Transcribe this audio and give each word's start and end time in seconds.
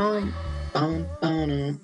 Boom, 0.00 0.32
boom, 0.72 1.06
boom. 1.20 1.50
Um. 1.50 1.80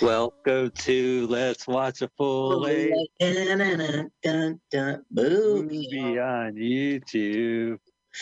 Well, 0.00 0.32
go 0.46 0.68
to 0.68 1.26
Let's 1.26 1.66
Watch 1.66 2.00
a 2.00 2.08
Full 2.16 2.60
Length 2.60 2.94
movie. 5.10 6.18
On 6.18 6.54
YouTube 6.54 7.78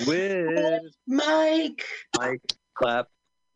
with 0.07 0.83
Mike. 1.07 1.85
Mike 2.19 2.41
Clap, 2.75 3.07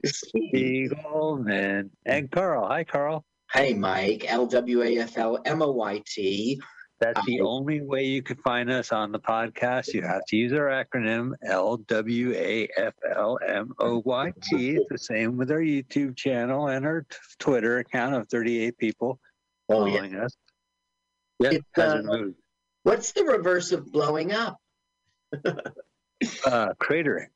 Spiegelman, 0.06 1.90
and 2.06 2.30
Carl. 2.30 2.68
Hi, 2.68 2.84
Carl. 2.84 3.24
Hey, 3.52 3.74
Mike. 3.74 4.26
L 4.28 4.46
W 4.46 4.82
A 4.82 4.98
F 4.98 5.18
L 5.18 5.40
M 5.44 5.62
O 5.62 5.72
Y 5.72 6.00
T. 6.06 6.60
That's 7.00 7.24
the 7.24 7.40
only 7.40 7.80
way 7.80 8.04
you 8.04 8.22
can 8.22 8.36
find 8.36 8.70
us 8.70 8.92
on 8.92 9.10
the 9.10 9.18
podcast. 9.18 9.94
You 9.94 10.02
have 10.02 10.22
to 10.26 10.36
use 10.36 10.52
our 10.52 10.66
acronym 10.66 11.32
L 11.46 11.78
W 11.78 12.32
A 12.34 12.68
F 12.76 12.92
L 13.16 13.38
M 13.46 13.72
O 13.78 14.02
Y 14.04 14.32
T. 14.42 14.72
It's 14.76 14.84
the 14.90 14.98
same 14.98 15.38
with 15.38 15.50
our 15.50 15.60
YouTube 15.60 16.14
channel 16.14 16.68
and 16.68 16.84
our 16.84 17.02
t- 17.02 17.16
Twitter 17.38 17.78
account 17.78 18.14
of 18.16 18.28
38 18.28 18.76
people 18.76 19.18
Oh, 19.70 19.86
yeah. 19.86 19.94
following 19.94 20.14
us. 20.16 20.36
Yep, 21.38 21.62
hasn't 21.74 22.08
uh, 22.10 22.12
moved. 22.18 22.36
What's 22.82 23.12
the 23.12 23.24
reverse 23.24 23.72
of 23.72 23.90
blowing 23.92 24.32
up? 24.32 24.58
Uh, 26.44 26.74
cratering. 26.78 27.28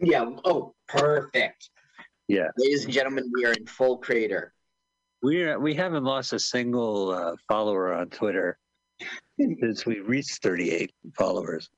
Yeah. 0.00 0.28
Oh, 0.44 0.74
perfect. 0.88 1.70
Yeah. 2.26 2.48
Ladies 2.56 2.84
and 2.84 2.92
gentlemen, 2.92 3.30
we 3.32 3.44
are 3.44 3.52
in 3.52 3.64
full 3.64 3.98
crater. 3.98 4.52
We're, 5.22 5.56
we 5.60 5.72
haven't 5.72 6.02
lost 6.02 6.32
a 6.32 6.38
single 6.40 7.10
uh, 7.10 7.36
follower 7.48 7.94
on 7.94 8.10
Twitter 8.10 8.58
since 9.38 9.86
we 9.86 10.00
reached 10.00 10.42
38 10.42 10.92
followers. 11.16 11.70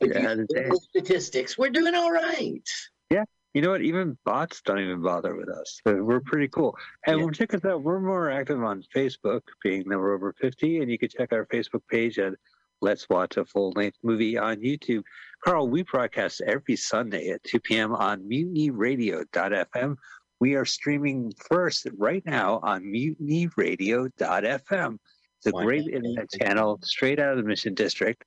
If 0.00 0.14
Yeah, 0.14 0.32
you 0.32 0.36
look 0.36 0.50
at 0.56 0.70
the 0.70 0.80
statistics, 0.90 1.56
we're 1.56 1.70
doing 1.70 1.94
all 1.94 2.10
right. 2.12 2.68
Yeah. 3.10 3.24
You 3.54 3.62
know 3.62 3.70
what? 3.70 3.80
Even 3.80 4.18
bots 4.24 4.60
don't 4.60 4.80
even 4.80 5.00
bother 5.00 5.34
with 5.34 5.48
us. 5.48 5.80
So 5.86 6.02
we're 6.02 6.20
pretty 6.20 6.48
cool. 6.48 6.76
And 7.06 7.18
Yeah. 7.20 7.30
check 7.30 7.54
us 7.54 7.64
out. 7.64 7.82
We're 7.82 8.00
more 8.00 8.30
active 8.30 8.62
on 8.62 8.82
Facebook, 8.94 9.40
being 9.62 9.88
that 9.88 9.98
we're 9.98 10.12
over 10.14 10.34
50. 10.34 10.80
And 10.80 10.90
you 10.90 10.98
can 10.98 11.08
check 11.08 11.32
our 11.32 11.46
Facebook 11.46 11.80
page 11.88 12.18
at 12.18 12.34
Let's 12.82 13.08
Watch 13.08 13.38
a 13.38 13.46
Full 13.46 13.70
Length 13.70 13.96
Movie 14.02 14.36
on 14.36 14.58
YouTube. 14.58 15.02
Carl, 15.42 15.66
we 15.68 15.82
broadcast 15.82 16.42
every 16.42 16.76
Sunday 16.76 17.30
at 17.30 17.42
2 17.44 17.58
p.m. 17.60 17.94
on 17.94 18.20
mutinyradio.fm. 18.28 19.96
We 20.38 20.54
are 20.56 20.66
streaming 20.66 21.32
first 21.48 21.86
right 21.96 22.22
now 22.26 22.60
on 22.62 22.82
mutinyradio.fm. 22.82 24.98
It's 25.38 25.46
a 25.46 25.50
Why 25.50 25.64
great 25.64 25.84
not? 25.86 25.94
internet 25.94 26.30
channel 26.30 26.78
straight 26.82 27.18
out 27.18 27.32
of 27.32 27.36
the 27.36 27.42
Mission 27.42 27.74
District. 27.74 28.24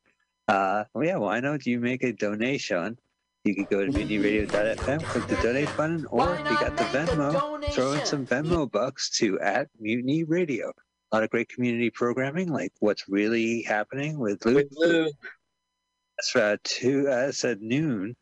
Uh, 0.47 0.83
well, 0.93 1.05
yeah, 1.05 1.17
why 1.17 1.39
don't 1.41 1.65
you 1.65 1.79
make 1.79 2.03
a 2.03 2.11
donation? 2.11 2.97
You 3.45 3.55
could 3.55 3.69
go 3.69 3.85
to 3.85 3.91
mutinyradio.fm, 3.91 5.03
click 5.03 5.27
the 5.27 5.35
donate 5.41 5.69
button, 5.77 6.05
or 6.11 6.33
if 6.33 6.39
you 6.39 6.59
got 6.59 6.75
the 6.75 6.83
Venmo, 6.85 7.71
throw 7.71 7.93
in 7.93 8.05
some 8.05 8.25
Venmo 8.25 8.69
bucks 8.69 9.09
to 9.17 9.39
at 9.39 9.69
Mutiny 9.79 10.23
Radio. 10.23 10.73
A 11.11 11.15
lot 11.15 11.23
of 11.23 11.29
great 11.29 11.49
community 11.49 11.89
programming, 11.89 12.51
like 12.51 12.73
what's 12.79 13.07
really 13.07 13.61
happening 13.63 14.19
with 14.19 14.45
Luke. 14.45 14.55
With 14.55 14.67
Luke. 14.77 15.13
That's 16.17 16.35
uh, 16.35 16.57
two, 16.63 17.07
uh, 17.07 17.27
that's 17.27 17.45
at 17.45 17.61
noon. 17.61 18.15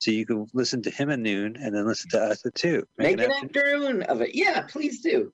So 0.00 0.10
you 0.10 0.26
can 0.26 0.46
listen 0.52 0.82
to 0.82 0.90
him 0.90 1.10
at 1.10 1.20
noon 1.20 1.56
and 1.56 1.74
then 1.74 1.86
listen 1.86 2.10
to 2.10 2.20
us 2.20 2.44
at 2.44 2.54
two. 2.54 2.84
Make 2.98 3.14
an 3.14 3.30
afternoon. 3.30 3.44
afternoon 3.44 4.02
of 4.02 4.20
it. 4.20 4.34
Yeah, 4.34 4.62
please 4.62 5.00
do. 5.00 5.10
Please 5.10 5.30
do. 5.30 5.32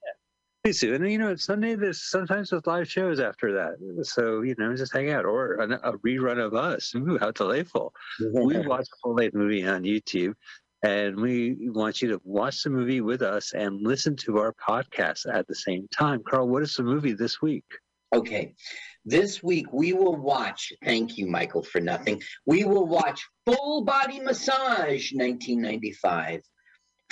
And 0.64 1.10
you 1.10 1.18
know, 1.18 1.32
it's 1.32 1.44
Sunday, 1.44 1.74
there's 1.74 2.02
sometimes 2.02 2.50
there's 2.50 2.66
live 2.66 2.88
shows 2.88 3.18
after 3.18 3.52
that. 3.52 4.04
So, 4.06 4.42
you 4.42 4.54
know, 4.58 4.76
just 4.76 4.92
hang 4.92 5.10
out 5.10 5.24
or 5.24 5.54
a, 5.54 5.68
a 5.82 5.98
rerun 5.98 6.38
of 6.38 6.54
us. 6.54 6.94
Ooh, 6.94 7.18
how 7.18 7.32
delightful. 7.32 7.92
we 8.32 8.58
watch 8.60 8.86
a 8.86 8.96
full 9.02 9.14
length 9.14 9.34
movie 9.34 9.66
on 9.66 9.82
YouTube 9.82 10.34
and 10.84 11.16
we 11.16 11.68
want 11.70 12.00
you 12.00 12.10
to 12.10 12.20
watch 12.22 12.62
the 12.62 12.70
movie 12.70 13.00
with 13.00 13.22
us 13.22 13.54
and 13.54 13.84
listen 13.84 14.14
to 14.18 14.38
our 14.38 14.54
podcast 14.54 15.26
at 15.32 15.48
the 15.48 15.54
same 15.56 15.88
time. 15.88 16.22
Carl, 16.22 16.46
what 16.46 16.62
is 16.62 16.76
the 16.76 16.84
movie 16.84 17.12
this 17.12 17.42
week? 17.42 17.64
Okay. 18.14 18.54
This 19.04 19.42
week 19.42 19.66
we 19.72 19.92
will 19.92 20.14
watch, 20.14 20.72
thank 20.84 21.18
you, 21.18 21.26
Michael, 21.26 21.64
for 21.64 21.80
nothing. 21.80 22.22
We 22.46 22.64
will 22.64 22.86
watch 22.86 23.20
Full 23.46 23.82
Body 23.82 24.20
Massage 24.20 25.10
1995. 25.12 26.42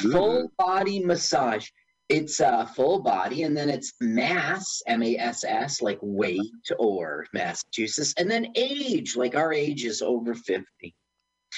Full 0.03 0.53
Body 0.57 1.05
Massage. 1.05 1.69
It's 2.11 2.41
uh, 2.41 2.67
full 2.67 3.03
body, 3.03 3.45
and 3.45 3.57
then 3.57 3.71
it's 3.71 3.93
mass, 4.01 4.83
M 4.89 5.01
A 5.05 5.17
S 5.17 5.45
S, 5.45 5.81
like 5.81 6.01
weight 6.03 6.41
or 6.77 7.25
Massachusetts, 7.33 8.15
and 8.19 8.29
then 8.29 8.49
age, 8.57 9.15
like 9.15 9.37
our 9.37 9.53
age 9.53 9.85
is 9.85 10.03
over 10.03 10.35
50. 10.35 10.67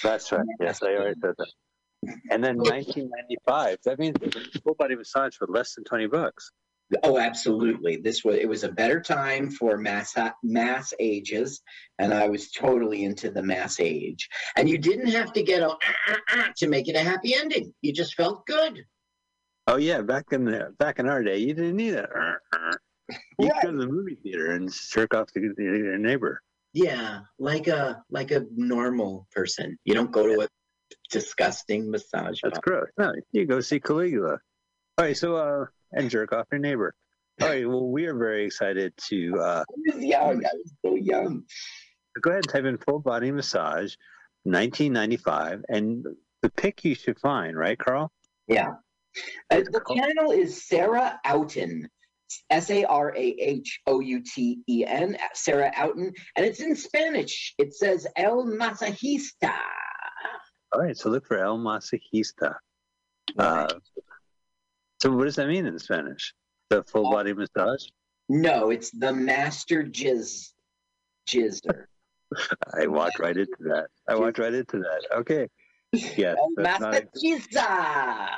That's 0.02 0.31
right. 0.31 0.44
Yes, 0.60 0.82
I 0.82 0.88
already 0.88 1.19
said 1.22 1.34
that. 1.38 1.52
And 2.31 2.44
then 2.44 2.58
1995. 2.58 3.78
That 3.84 3.99
means 3.99 4.16
full 4.62 4.75
body 4.75 4.94
massage 4.94 5.34
for 5.37 5.46
less 5.46 5.75
than 5.75 5.84
20 5.84 6.08
bucks. 6.08 6.50
Oh, 7.02 7.19
absolutely. 7.19 7.96
This 7.96 8.22
was 8.22 8.37
it 8.37 8.49
was 8.49 8.64
a 8.64 8.72
better 8.72 9.00
time 9.00 9.50
for 9.50 9.78
mass 9.78 10.14
mass 10.43 10.93
ages, 11.00 11.62
and 11.99 12.12
I 12.12 12.28
was 12.28 12.50
totally 12.50 13.04
into 13.04 13.31
the 13.31 13.43
mass 13.43 13.81
age. 13.81 14.28
And 14.56 14.69
you 14.69 14.76
didn't 14.76 15.08
have 15.08 15.32
to 15.32 15.43
get 15.43 15.62
a 15.62 15.70
"Ah, 15.70 15.78
ah, 16.08 16.20
ah," 16.28 16.52
to 16.58 16.69
make 16.69 16.88
it 16.88 16.96
a 16.96 17.00
happy 17.00 17.34
ending. 17.34 17.72
You 17.81 17.94
just 17.94 18.14
felt 18.14 18.44
good. 18.44 18.84
Oh 19.67 19.76
yeah, 19.76 20.00
back 20.03 20.26
in 20.32 20.44
the 20.44 20.75
back 20.79 20.99
in 20.99 21.09
our 21.09 21.23
day, 21.23 21.38
you 21.38 21.55
didn't 21.55 21.76
need 21.76 21.94
it. 21.94 22.09
You 23.38 23.49
Right. 23.49 23.62
go 23.62 23.70
to 23.73 23.76
the 23.76 23.87
movie 23.87 24.17
theater 24.23 24.53
and 24.53 24.73
jerk 24.91 25.14
off 25.14 25.29
to 25.32 25.41
your 25.59 25.99
neighbor. 25.99 26.41
Yeah, 26.73 27.20
like 27.38 27.69
a 27.69 28.03
like 28.11 28.31
a 28.31 28.47
normal 28.55 29.26
person. 29.32 29.76
You 29.85 29.94
don't 29.94 30.11
go 30.11 30.26
to 30.26 30.43
a 30.43 30.49
disgusting 31.11 31.91
massage. 31.91 32.38
That's 32.43 32.59
parlor. 32.64 32.91
gross. 32.97 33.12
No, 33.12 33.12
you 33.32 33.47
go 33.47 33.61
see 33.61 33.81
Caligula. 33.81 34.38
All 34.99 35.05
right, 35.05 35.17
so 35.17 35.37
uh, 35.37 35.67
and 35.93 36.09
jerk 36.11 36.32
off 36.32 36.47
your 36.50 36.61
neighbor. 36.61 36.94
All 37.41 37.49
right, 37.49 37.69
well, 37.69 37.88
we 37.88 38.06
are 38.06 38.14
very 38.17 38.44
excited 38.47 38.93
to 39.09 39.38
uh, 39.41 39.64
I 39.69 39.94
was 39.94 40.05
young. 40.05 40.44
I 40.44 40.50
was 40.55 40.73
so 40.85 40.94
young. 40.97 41.44
go 42.20 42.31
ahead 42.31 42.44
and 42.44 42.49
type 42.53 42.64
in 42.64 42.79
full 42.79 43.00
body 43.00 43.31
massage, 43.31 43.94
1995, 44.44 45.64
and 45.69 46.05
the 46.43 46.50
pick 46.50 46.85
you 46.85 46.94
should 46.94 47.19
find, 47.19 47.56
right, 47.56 47.79
Carl? 47.79 48.11
Yeah. 48.49 48.73
Uh, 49.50 49.61
the 49.70 49.82
panel 49.97 50.32
is 50.32 50.67
Sarah 50.67 51.20
Outen. 51.26 51.88
S 52.50 52.70
A 52.70 52.85
R 52.85 53.14
A 53.14 53.20
H 53.20 53.81
O 53.87 54.00
U 54.00 54.23
T 54.23 54.61
E 54.67 54.85
N, 54.87 55.19
Sarah 55.35 55.70
Outen, 55.76 56.12
and 56.37 56.47
it's 56.47 56.61
in 56.61 56.75
Spanish. 56.76 57.55
It 57.59 57.75
says 57.75 58.06
El 58.17 58.47
Masajista. 58.47 59.53
All 60.73 60.81
right, 60.81 60.97
so 60.97 61.11
look 61.11 61.26
for 61.26 61.38
El 61.38 61.59
Masajista. 61.59 62.56
Uh, 63.38 63.69
so 65.03 65.11
what 65.11 65.25
does 65.25 65.37
that 65.37 65.49
mean 65.49 65.67
in 65.67 65.79
Spanish? 65.79 66.35
The 66.70 66.82
full 66.85 67.11
body 67.11 67.35
massage? 67.35 67.85
No, 68.29 68.70
it's 68.70 68.91
the 68.91 69.12
Master 69.12 69.85
Jizz 69.85 70.53
Jizzer. 71.29 71.85
I 72.75 72.87
walked 72.87 73.19
right 73.19 73.37
into 73.37 73.56
that. 73.61 73.88
I 74.09 74.14
walked 74.14 74.38
right 74.38 74.55
into 74.55 74.79
that. 74.79 75.19
Okay. 75.19 75.49
Yes. 75.93 76.37
El 76.38 76.49
that's 76.56 76.81
not- 76.81 76.94
Masajista. 76.94 78.29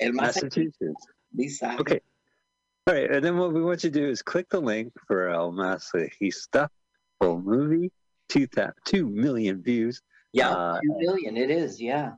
El 0.00 0.12
Massachusetts. 0.12 1.06
Masajista. 1.36 1.78
Okay. 1.80 2.00
All 2.86 2.94
right, 2.94 3.10
and 3.10 3.24
then 3.24 3.36
what 3.36 3.52
we 3.52 3.62
want 3.62 3.84
you 3.84 3.90
to 3.90 4.00
do 4.00 4.08
is 4.08 4.22
click 4.22 4.48
the 4.48 4.60
link 4.60 4.92
for 5.06 5.28
El 5.28 5.52
Masajista 5.52 6.68
full 7.20 7.40
movie, 7.40 7.92
two, 8.28 8.46
thou- 8.54 8.72
two 8.84 9.06
million 9.08 9.62
views. 9.62 10.00
Yeah, 10.32 10.50
Uh, 10.50 10.80
two 10.80 10.96
million. 10.98 11.36
It 11.36 11.50
is. 11.50 11.80
Yeah. 11.80 12.12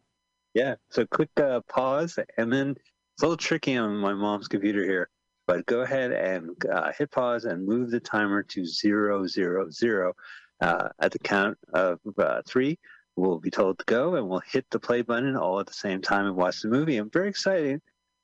Yeah. 0.54 0.76
So 0.90 1.04
click 1.06 1.30
uh, 1.38 1.60
pause, 1.68 2.18
and 2.38 2.52
then 2.52 2.70
it's 2.70 3.22
a 3.22 3.26
little 3.26 3.36
tricky 3.36 3.76
on 3.76 3.96
my 3.96 4.14
mom's 4.14 4.48
computer 4.48 4.84
here, 4.84 5.08
but 5.46 5.66
go 5.66 5.80
ahead 5.80 6.12
and 6.12 6.50
uh, 6.72 6.92
hit 6.96 7.10
pause 7.10 7.44
and 7.44 7.66
move 7.66 7.90
the 7.90 8.00
timer 8.00 8.42
to 8.44 8.64
zero 8.64 9.26
zero 9.26 9.68
zero. 9.70 10.14
Uh, 10.60 10.88
at 11.00 11.10
the 11.10 11.18
count 11.18 11.58
of 11.74 11.98
uh, 12.18 12.40
three, 12.46 12.78
we'll 13.16 13.38
be 13.38 13.50
told 13.50 13.78
to 13.78 13.84
go, 13.86 14.16
and 14.16 14.28
we'll 14.28 14.40
hit 14.50 14.66
the 14.70 14.80
play 14.80 15.02
button 15.02 15.36
all 15.36 15.60
at 15.60 15.66
the 15.66 15.72
same 15.72 16.00
time 16.00 16.26
and 16.26 16.36
watch 16.36 16.62
the 16.62 16.68
movie. 16.68 16.96
I'm 16.96 17.10
very 17.10 17.28
excited 17.28 17.80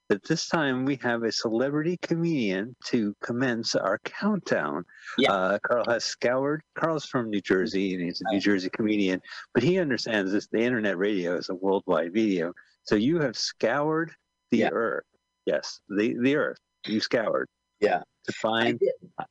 that 0.09 0.25
this 0.27 0.49
time 0.49 0.87
we 0.87 0.97
have 1.03 1.23
a 1.23 1.31
celebrity 1.31 1.99
comedian 2.01 2.75
to 2.87 3.15
commence 3.23 3.75
our 3.75 3.99
countdown. 4.05 4.85
Yeah. 5.19 5.33
Uh, 5.33 5.59
Carl 5.59 5.85
has 5.87 6.03
scoured. 6.05 6.63
Carl's 6.79 7.05
from 7.05 7.29
New 7.29 7.43
Jersey, 7.43 7.93
and 7.95 8.03
he's 8.03 8.23
a 8.23 8.33
New 8.33 8.41
Jersey 8.41 8.71
comedian 8.71 9.21
but 9.53 9.63
he 9.63 9.79
understands 9.79 10.33
this 10.33 10.47
the 10.51 10.61
internet 10.63 10.97
radio 10.97 11.37
is 11.37 11.51
a 11.51 11.55
worldwide 11.55 12.15
video 12.15 12.53
so 12.85 12.95
you 12.95 13.21
have 13.21 13.37
scoured 13.37 14.11
the 14.51 14.59
Yeah. 14.59 14.71
earth 14.73 15.05
yes 15.45 15.81
the 15.91 16.17
the 16.23 16.37
earth 16.37 16.59
you 16.87 17.01
scoured 17.01 17.49
Yeah. 17.81 18.03
to 18.27 18.33
find. 18.33 18.81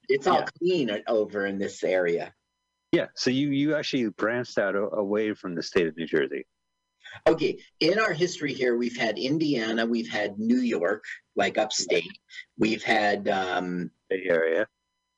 It's 0.10 0.28
all 0.28 0.40
Yeah. 0.42 0.46
clean 0.60 1.04
over 1.08 1.48
in 1.48 1.58
this 1.58 1.84
area. 1.84 2.34
Yeah 2.98 3.08
so 3.16 3.30
you 3.30 3.50
you 3.50 3.76
actually 3.76 4.08
branched 4.10 4.58
out 4.58 4.76
away 4.76 5.34
from 5.34 5.56
the 5.56 5.64
state 5.64 5.88
of 5.88 5.96
new 5.98 6.08
jersey 6.08 6.46
Okay, 7.26 7.58
in 7.80 8.00
our 8.00 8.12
history 8.12 8.54
here, 8.54 8.76
we've 8.76 8.98
had 8.98 9.18
Indiana, 9.18 9.86
we've 9.86 10.10
had 10.10 10.38
New 10.38 10.60
York, 10.60 11.06
like 11.38 11.58
upstate. 11.58 12.04
We've 12.60 12.84
had, 12.84 13.30
um, 13.30 13.92
Bay 14.10 14.28
area 14.30 14.68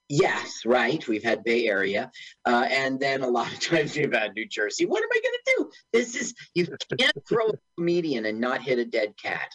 yes, 0.10 0.64
right, 0.66 1.08
we've 1.08 1.24
had 1.24 1.44
Bay 1.44 1.68
Area. 1.68 2.12
Uh, 2.46 2.68
and 2.70 3.00
then 3.00 3.22
a 3.22 3.28
lot 3.28 3.52
of 3.54 3.60
times 3.62 3.96
we've 3.96 4.14
had 4.14 4.34
New 4.34 4.48
Jersey. 4.48 4.86
What 4.86 5.04
am 5.04 5.10
I 5.12 5.22
going 5.22 5.34
to 5.34 5.54
do? 5.58 5.72
This 5.94 6.16
is, 6.16 6.34
you 6.56 6.68
can't 7.00 7.18
throw 7.30 7.48
a 7.48 7.54
comedian 7.78 8.26
and 8.26 8.40
not 8.40 8.62
hit 8.62 8.80
a 8.80 8.86
dead 8.86 9.14
cat 9.22 9.50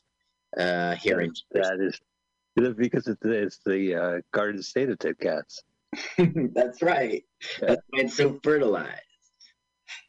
uh, 0.56 0.94
here 0.94 1.20
in 1.20 1.31
Jersey. 1.31 1.44
that 1.53 1.81
is 1.81 2.00
because 2.77 3.09
it's, 3.09 3.20
it's 3.25 3.59
the 3.67 3.94
uh, 3.94 4.20
garden 4.32 4.62
state 4.62 4.88
of 4.88 4.99
dead 4.99 5.19
cats 5.20 5.62
That's 6.19 6.82
right. 6.82 7.25
That's 7.61 7.82
why 7.88 8.00
it's 8.00 8.17
so 8.17 8.38
fertilized. 8.43 9.00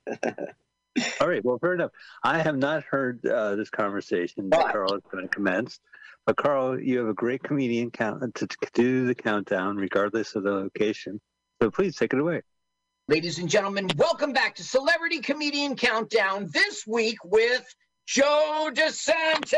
all 1.20 1.28
right 1.28 1.44
well 1.44 1.58
fair 1.58 1.74
enough 1.74 1.92
i 2.24 2.38
have 2.38 2.56
not 2.56 2.84
heard 2.84 3.26
uh, 3.26 3.56
this 3.56 3.70
conversation 3.70 4.50
that 4.50 4.62
But- 4.62 4.72
carl 4.72 4.94
is 4.94 5.02
going 5.12 5.28
to 5.28 5.34
commence 5.34 5.80
but 6.26 6.38
carl 6.38 6.80
you 6.80 7.00
have 7.00 7.08
a 7.08 7.14
great 7.14 7.44
comedian 7.44 7.92
count 7.92 8.36
to, 8.36 8.48
to 8.48 8.58
do 8.74 9.06
the 9.08 9.16
countdown 9.16 9.78
regardless 9.78 10.36
of 10.36 10.44
the 10.44 10.52
location 10.52 11.20
so 11.62 11.72
please 11.72 11.96
take 11.96 12.14
it 12.14 12.20
away 12.20 12.44
Ladies 13.08 13.38
and 13.38 13.48
gentlemen, 13.48 13.88
welcome 13.98 14.34
back 14.34 14.56
to 14.56 14.64
Celebrity 14.64 15.20
Comedian 15.20 15.76
Countdown 15.76 16.50
this 16.52 16.88
week 16.88 17.18
with 17.24 17.64
Joe 18.08 18.72
DeSantis. 18.74 19.54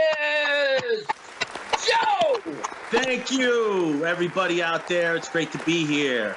Joe! 1.85 2.53
Thank 2.91 3.31
you, 3.31 4.05
everybody 4.05 4.63
out 4.63 4.87
there. 4.87 5.15
It's 5.15 5.29
great 5.29 5.51
to 5.51 5.57
be 5.59 5.85
here. 5.85 6.35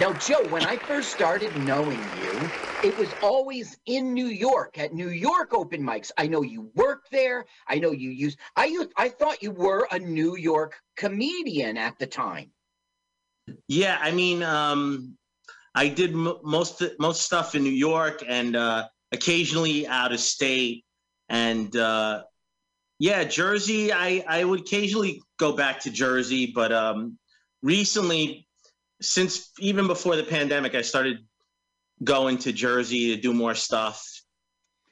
Now, 0.00 0.12
Joe, 0.14 0.42
when 0.48 0.64
I 0.64 0.76
first 0.76 1.10
started 1.10 1.54
knowing 1.64 2.00
you, 2.18 2.50
it 2.82 2.96
was 2.98 3.08
always 3.22 3.76
in 3.86 4.12
New 4.12 4.26
York 4.26 4.78
at 4.78 4.92
New 4.92 5.10
York 5.10 5.54
open 5.54 5.82
mics. 5.82 6.10
I 6.18 6.26
know 6.26 6.42
you 6.42 6.70
worked 6.74 7.10
there. 7.10 7.44
I 7.68 7.78
know 7.78 7.92
you 7.92 8.10
used. 8.10 8.38
I 8.56 8.66
used, 8.66 8.90
I 8.96 9.08
thought 9.08 9.42
you 9.42 9.50
were 9.50 9.86
a 9.90 9.98
New 9.98 10.36
York 10.36 10.74
comedian 10.96 11.76
at 11.76 11.98
the 11.98 12.06
time. 12.06 12.50
Yeah, 13.68 13.98
I 14.00 14.10
mean, 14.10 14.42
um, 14.42 15.16
I 15.74 15.88
did 15.88 16.12
m- 16.12 16.38
most 16.42 16.82
most 16.98 17.22
stuff 17.22 17.54
in 17.54 17.62
New 17.62 17.70
York 17.70 18.22
and 18.26 18.56
uh, 18.56 18.88
occasionally 19.12 19.86
out 19.86 20.12
of 20.12 20.20
state, 20.20 20.84
and 21.28 21.74
uh, 21.76 22.22
yeah, 23.02 23.24
Jersey. 23.24 23.92
I 23.92 24.24
I 24.28 24.44
would 24.44 24.60
occasionally 24.60 25.24
go 25.36 25.54
back 25.54 25.80
to 25.80 25.90
Jersey, 25.90 26.52
but 26.54 26.70
um, 26.70 27.18
recently, 27.60 28.46
since 29.00 29.50
even 29.58 29.88
before 29.88 30.14
the 30.14 30.22
pandemic, 30.22 30.76
I 30.76 30.82
started 30.82 31.18
going 32.04 32.38
to 32.38 32.52
Jersey 32.52 33.12
to 33.12 33.20
do 33.20 33.34
more 33.34 33.56
stuff. 33.56 34.08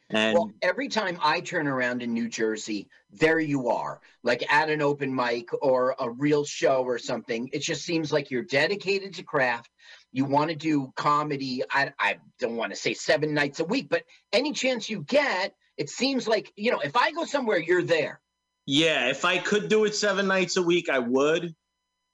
And 0.09 0.35
Well, 0.35 0.51
every 0.61 0.89
time 0.89 1.19
I 1.23 1.39
turn 1.39 1.69
around 1.69 2.03
in 2.03 2.13
New 2.13 2.29
Jersey, 2.29 2.89
there 3.13 3.39
you 3.39 3.69
are, 3.69 4.01
like 4.25 4.53
at 4.53 4.71
an 4.71 4.83
open 4.83 5.15
mic 5.15 5.49
or 5.63 5.95
a 6.01 6.11
real 6.11 6.45
show 6.45 6.83
or 6.83 6.99
something. 6.99 7.49
It 7.53 7.61
just 7.61 7.85
seems 7.85 8.13
like 8.13 8.29
you're 8.29 8.43
dedicated 8.43 9.15
to 9.15 9.23
craft. 9.23 9.71
You 10.11 10.25
want 10.25 10.51
to 10.51 10.57
do 10.57 10.93
comedy. 10.97 11.63
I, 11.71 11.93
I 12.01 12.19
don't 12.41 12.57
want 12.57 12.73
to 12.73 12.77
say 12.77 12.93
seven 12.93 13.33
nights 13.35 13.61
a 13.61 13.65
week, 13.65 13.89
but 13.89 14.03
any 14.33 14.53
chance 14.53 14.91
you 14.91 15.05
get, 15.05 15.55
it 15.81 15.89
seems 15.89 16.29
like, 16.29 16.53
you 16.57 16.71
know, 16.71 16.81
if 16.81 16.95
I 16.95 17.11
go 17.11 17.25
somewhere, 17.25 17.59
you're 17.59 17.83
there. 17.83 18.21
Yeah, 18.67 19.09
if 19.09 19.25
I 19.25 19.39
could 19.39 19.71
do 19.71 19.87
it 19.87 19.95
seven 19.95 20.27
nights 20.29 20.59
a 20.59 20.63
week, 20.63 20.91
I 20.91 20.99
would. 20.99 21.55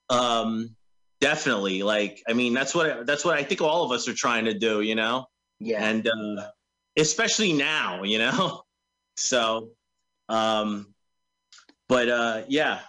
Um, 0.08 0.76
definitely. 1.20 1.82
Like, 1.82 2.22
I 2.28 2.32
mean, 2.32 2.54
that's 2.54 2.76
what 2.76 3.06
that's 3.06 3.24
what 3.24 3.36
I 3.36 3.42
think 3.42 3.60
all 3.60 3.82
of 3.82 3.90
us 3.90 4.06
are 4.06 4.14
trying 4.14 4.44
to 4.44 4.54
do, 4.54 4.82
you 4.82 4.94
know, 4.94 5.26
Yeah. 5.58 5.84
and 5.84 6.06
uh, 6.06 6.46
especially 6.96 7.52
now, 7.52 8.04
you 8.04 8.18
know. 8.18 8.62
So, 9.18 9.70
um, 10.28 10.92
but 11.88 12.10
uh, 12.10 12.42
yeah, 12.48 12.80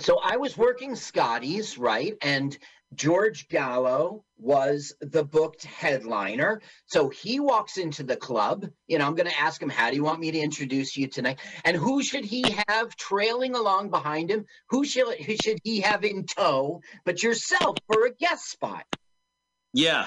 so 0.00 0.18
I 0.20 0.36
was 0.36 0.58
working 0.58 0.96
Scotty's, 0.96 1.78
right? 1.78 2.14
And 2.22 2.58
George 2.94 3.48
Gallo 3.48 4.24
was 4.36 4.92
the 5.00 5.22
booked 5.22 5.64
headliner. 5.64 6.60
So 6.86 7.08
he 7.08 7.38
walks 7.38 7.76
into 7.76 8.02
the 8.02 8.16
club. 8.16 8.66
You 8.88 8.98
know, 8.98 9.06
I'm 9.06 9.14
going 9.14 9.28
to 9.28 9.38
ask 9.38 9.62
him, 9.62 9.68
How 9.70 9.90
do 9.90 9.96
you 9.96 10.02
want 10.02 10.18
me 10.20 10.30
to 10.32 10.38
introduce 10.38 10.96
you 10.96 11.06
tonight? 11.06 11.38
And 11.64 11.76
who 11.76 12.02
should 12.02 12.24
he 12.24 12.44
have 12.68 12.96
trailing 12.96 13.54
along 13.54 13.90
behind 13.90 14.30
him? 14.30 14.44
Who 14.70 14.84
should, 14.84 15.06
who 15.20 15.36
should 15.42 15.58
he 15.62 15.80
have 15.82 16.04
in 16.04 16.26
tow 16.26 16.80
but 17.04 17.22
yourself 17.22 17.76
for 17.86 18.06
a 18.06 18.12
guest 18.14 18.50
spot? 18.50 18.84
yeah, 19.72 20.06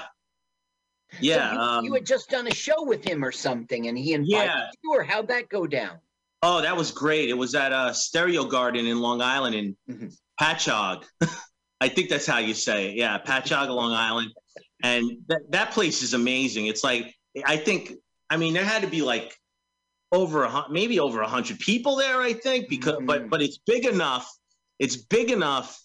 So 1.14 1.18
yeah. 1.22 1.54
you, 1.54 1.60
um, 1.60 1.86
you 1.86 1.94
had 1.94 2.06
just 2.06 2.30
done 2.30 2.48
a 2.48 2.54
show 2.54 2.84
with 2.84 3.06
him 3.06 3.24
or 3.24 3.32
something, 3.32 3.88
and 3.88 3.98
he 3.98 4.14
invited 4.14 4.28
Yeah. 4.48 4.68
you, 4.84 4.94
or 4.94 5.04
how'd 5.04 5.30
that 5.30 5.48
go 5.48 5.66
down? 5.68 6.00
oh, 6.46 6.60
that 6.62 6.76
was 6.76 6.92
great. 6.92 7.30
It 7.30 7.38
was 7.38 7.56
at 7.56 7.72
uh, 7.72 7.94
Stereo 7.94 8.44
Garden 8.44 8.86
in 8.86 9.00
Long 9.00 9.22
Island 9.22 9.56
in 9.56 9.78
Mhm. 9.90 10.14
Patchogue. 10.42 11.06
I 11.82 11.90
think 11.90 12.10
that's 12.10 12.26
how 12.26 12.38
you 12.40 12.54
say 12.54 12.90
it. 12.90 12.96
Yeah, 12.96 13.18
Patchogue, 13.20 13.70
Long 13.70 13.92
Island. 13.94 14.32
And 14.84 15.12
that, 15.28 15.42
that 15.50 15.72
place 15.72 16.02
is 16.02 16.14
amazing. 16.14 16.68
It's 16.68 16.84
like, 16.84 17.14
I 17.46 17.58
think 17.58 17.94
I 18.30 18.38
mean, 18.38 18.54
there 18.54 18.66
had 18.66 18.82
to 18.84 18.88
be 18.88 19.02
like 19.02 19.36
over 20.12 20.44
a 20.44 20.66
maybe 20.70 21.00
over 21.00 21.22
a 21.22 21.28
hundred 21.28 21.60
people 21.60 21.96
there. 21.96 22.22
I 22.22 22.34
think 22.34 22.70
because, 22.70 22.98
Mhm. 22.98 23.08
but 23.08 23.30
but 23.30 23.42
it's 23.42 23.58
big 23.66 23.86
enough. 23.86 24.32
It's 24.80 24.96
big 24.98 25.32
enough. 25.32 25.80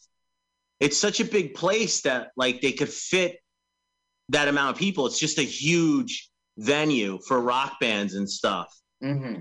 It's 0.80 0.97
such 0.97 1.21
a 1.21 1.25
big 1.25 1.54
place 1.54 2.02
that 2.02 2.30
like 2.37 2.61
they 2.61 2.73
could 2.73 2.88
fit 2.90 3.38
that 4.30 4.49
amount 4.49 4.75
of 4.76 4.78
people. 4.78 5.07
It's 5.07 5.18
just 5.18 5.38
a 5.38 5.42
huge 5.42 6.30
venue 6.59 7.18
for 7.26 7.40
rock 7.40 7.80
bands 7.80 8.14
and 8.14 8.28
stuff. 8.28 8.73
hmm 9.00 9.40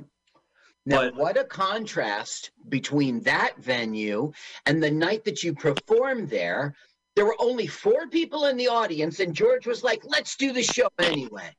Now, 0.88 1.02
But- 1.02 1.16
what 1.16 1.38
a 1.38 1.44
contrast 1.44 2.52
between 2.70 3.20
that 3.24 3.58
venue 3.58 4.32
and 4.66 4.82
the 4.82 4.90
night 4.90 5.26
that 5.26 5.44
you 5.44 5.54
performed 5.54 6.30
there. 6.30 6.76
There 7.18 7.26
were 7.26 7.36
only 7.40 7.68
four 7.68 8.08
people 8.08 8.46
in 8.46 8.56
the 8.56 8.70
audience, 8.70 9.20
and 9.20 9.36
George 9.36 9.68
was 9.68 9.84
like, 9.84 10.02
"Let's 10.06 10.38
do 10.38 10.54
the 10.54 10.64
show 10.64 10.88
anyway." 11.00 11.54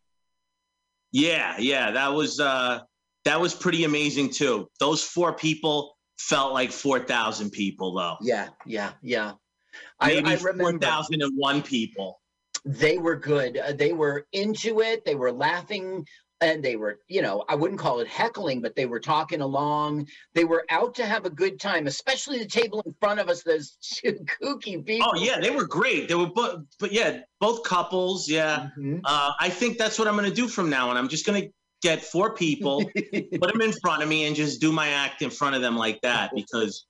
Yeah, 1.12 1.56
yeah, 1.58 1.90
that 1.90 2.08
was 2.08 2.40
uh 2.40 2.80
that 3.24 3.38
was 3.38 3.54
pretty 3.54 3.84
amazing 3.84 4.30
too. 4.30 4.70
Those 4.80 5.04
four 5.04 5.34
people 5.34 5.98
felt 6.18 6.54
like 6.54 6.72
four 6.72 6.98
thousand 7.00 7.50
people 7.50 7.92
though. 7.94 8.16
Yeah, 8.22 8.48
yeah, 8.64 8.92
yeah. 9.02 9.32
I, 10.00 10.14
Maybe 10.14 10.30
I 10.30 10.36
four 10.36 10.52
remember 10.52 10.78
thousand 10.86 11.20
and 11.20 11.32
one 11.36 11.60
people. 11.62 12.20
they 12.64 12.96
were 12.96 13.16
good. 13.16 13.58
Uh, 13.58 13.72
they 13.72 13.92
were 13.92 14.26
into 14.32 14.80
it. 14.80 15.04
They 15.04 15.14
were 15.16 15.32
laughing, 15.32 16.06
and 16.40 16.62
they 16.62 16.76
were, 16.76 17.00
you 17.08 17.22
know, 17.22 17.44
I 17.48 17.54
wouldn't 17.54 17.80
call 17.80 18.00
it 18.00 18.06
heckling, 18.08 18.60
but 18.60 18.76
they 18.76 18.86
were 18.86 19.00
talking 19.00 19.40
along. 19.40 20.08
They 20.34 20.44
were 20.44 20.64
out 20.70 20.94
to 20.96 21.06
have 21.06 21.24
a 21.24 21.30
good 21.30 21.58
time, 21.58 21.86
especially 21.86 22.38
the 22.38 22.46
table 22.46 22.80
in 22.86 22.94
front 23.00 23.20
of 23.20 23.28
us. 23.28 23.42
Those 23.42 23.76
two 23.82 24.24
kooky 24.42 24.84
people. 24.84 25.10
Oh 25.12 25.18
yeah, 25.18 25.40
they 25.40 25.50
were 25.50 25.66
great. 25.66 26.08
They 26.08 26.14
were 26.14 26.30
both, 26.30 26.60
but 26.78 26.92
yeah, 26.92 27.20
both 27.40 27.64
couples. 27.64 28.28
Yeah, 28.28 28.68
Mhm. 28.78 29.00
uh, 29.04 29.32
I 29.40 29.48
think 29.48 29.78
that's 29.78 29.98
what 29.98 30.06
I'm 30.08 30.14
gonna 30.16 30.30
do 30.30 30.48
from 30.48 30.70
now 30.70 30.90
on. 30.90 30.96
I'm 30.96 31.08
just 31.08 31.26
gonna 31.26 31.46
get 31.82 32.02
four 32.02 32.34
people, 32.34 32.84
put 33.40 33.52
them 33.52 33.60
in 33.60 33.72
front 33.72 34.02
of 34.02 34.08
me, 34.08 34.26
and 34.26 34.36
just 34.36 34.60
do 34.60 34.72
my 34.72 34.88
act 34.90 35.22
in 35.22 35.30
front 35.30 35.56
of 35.56 35.62
them 35.62 35.76
like 35.76 36.00
that 36.02 36.30
because 36.34 36.86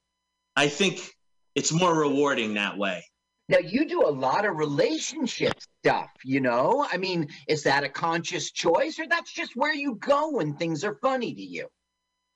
I 0.56 0.68
think 0.68 1.10
it's 1.54 1.72
more 1.72 1.94
rewarding 1.94 2.54
that 2.54 2.76
way. 2.76 3.04
Now 3.48 3.58
you 3.58 3.86
do 3.86 4.02
a 4.06 4.10
lot 4.10 4.44
of 4.44 4.56
relationship 4.56 5.54
stuff, 5.82 6.10
you 6.22 6.40
know? 6.40 6.86
I 6.90 6.98
mean, 6.98 7.28
is 7.46 7.62
that 7.62 7.82
a 7.82 7.88
conscious 7.88 8.50
choice 8.50 8.98
or 8.98 9.06
that's 9.08 9.32
just 9.32 9.56
where 9.56 9.74
you 9.74 9.94
go 9.94 10.32
when 10.32 10.54
things 10.54 10.84
are 10.84 10.98
funny 11.00 11.34
to 11.34 11.42
you? 11.42 11.66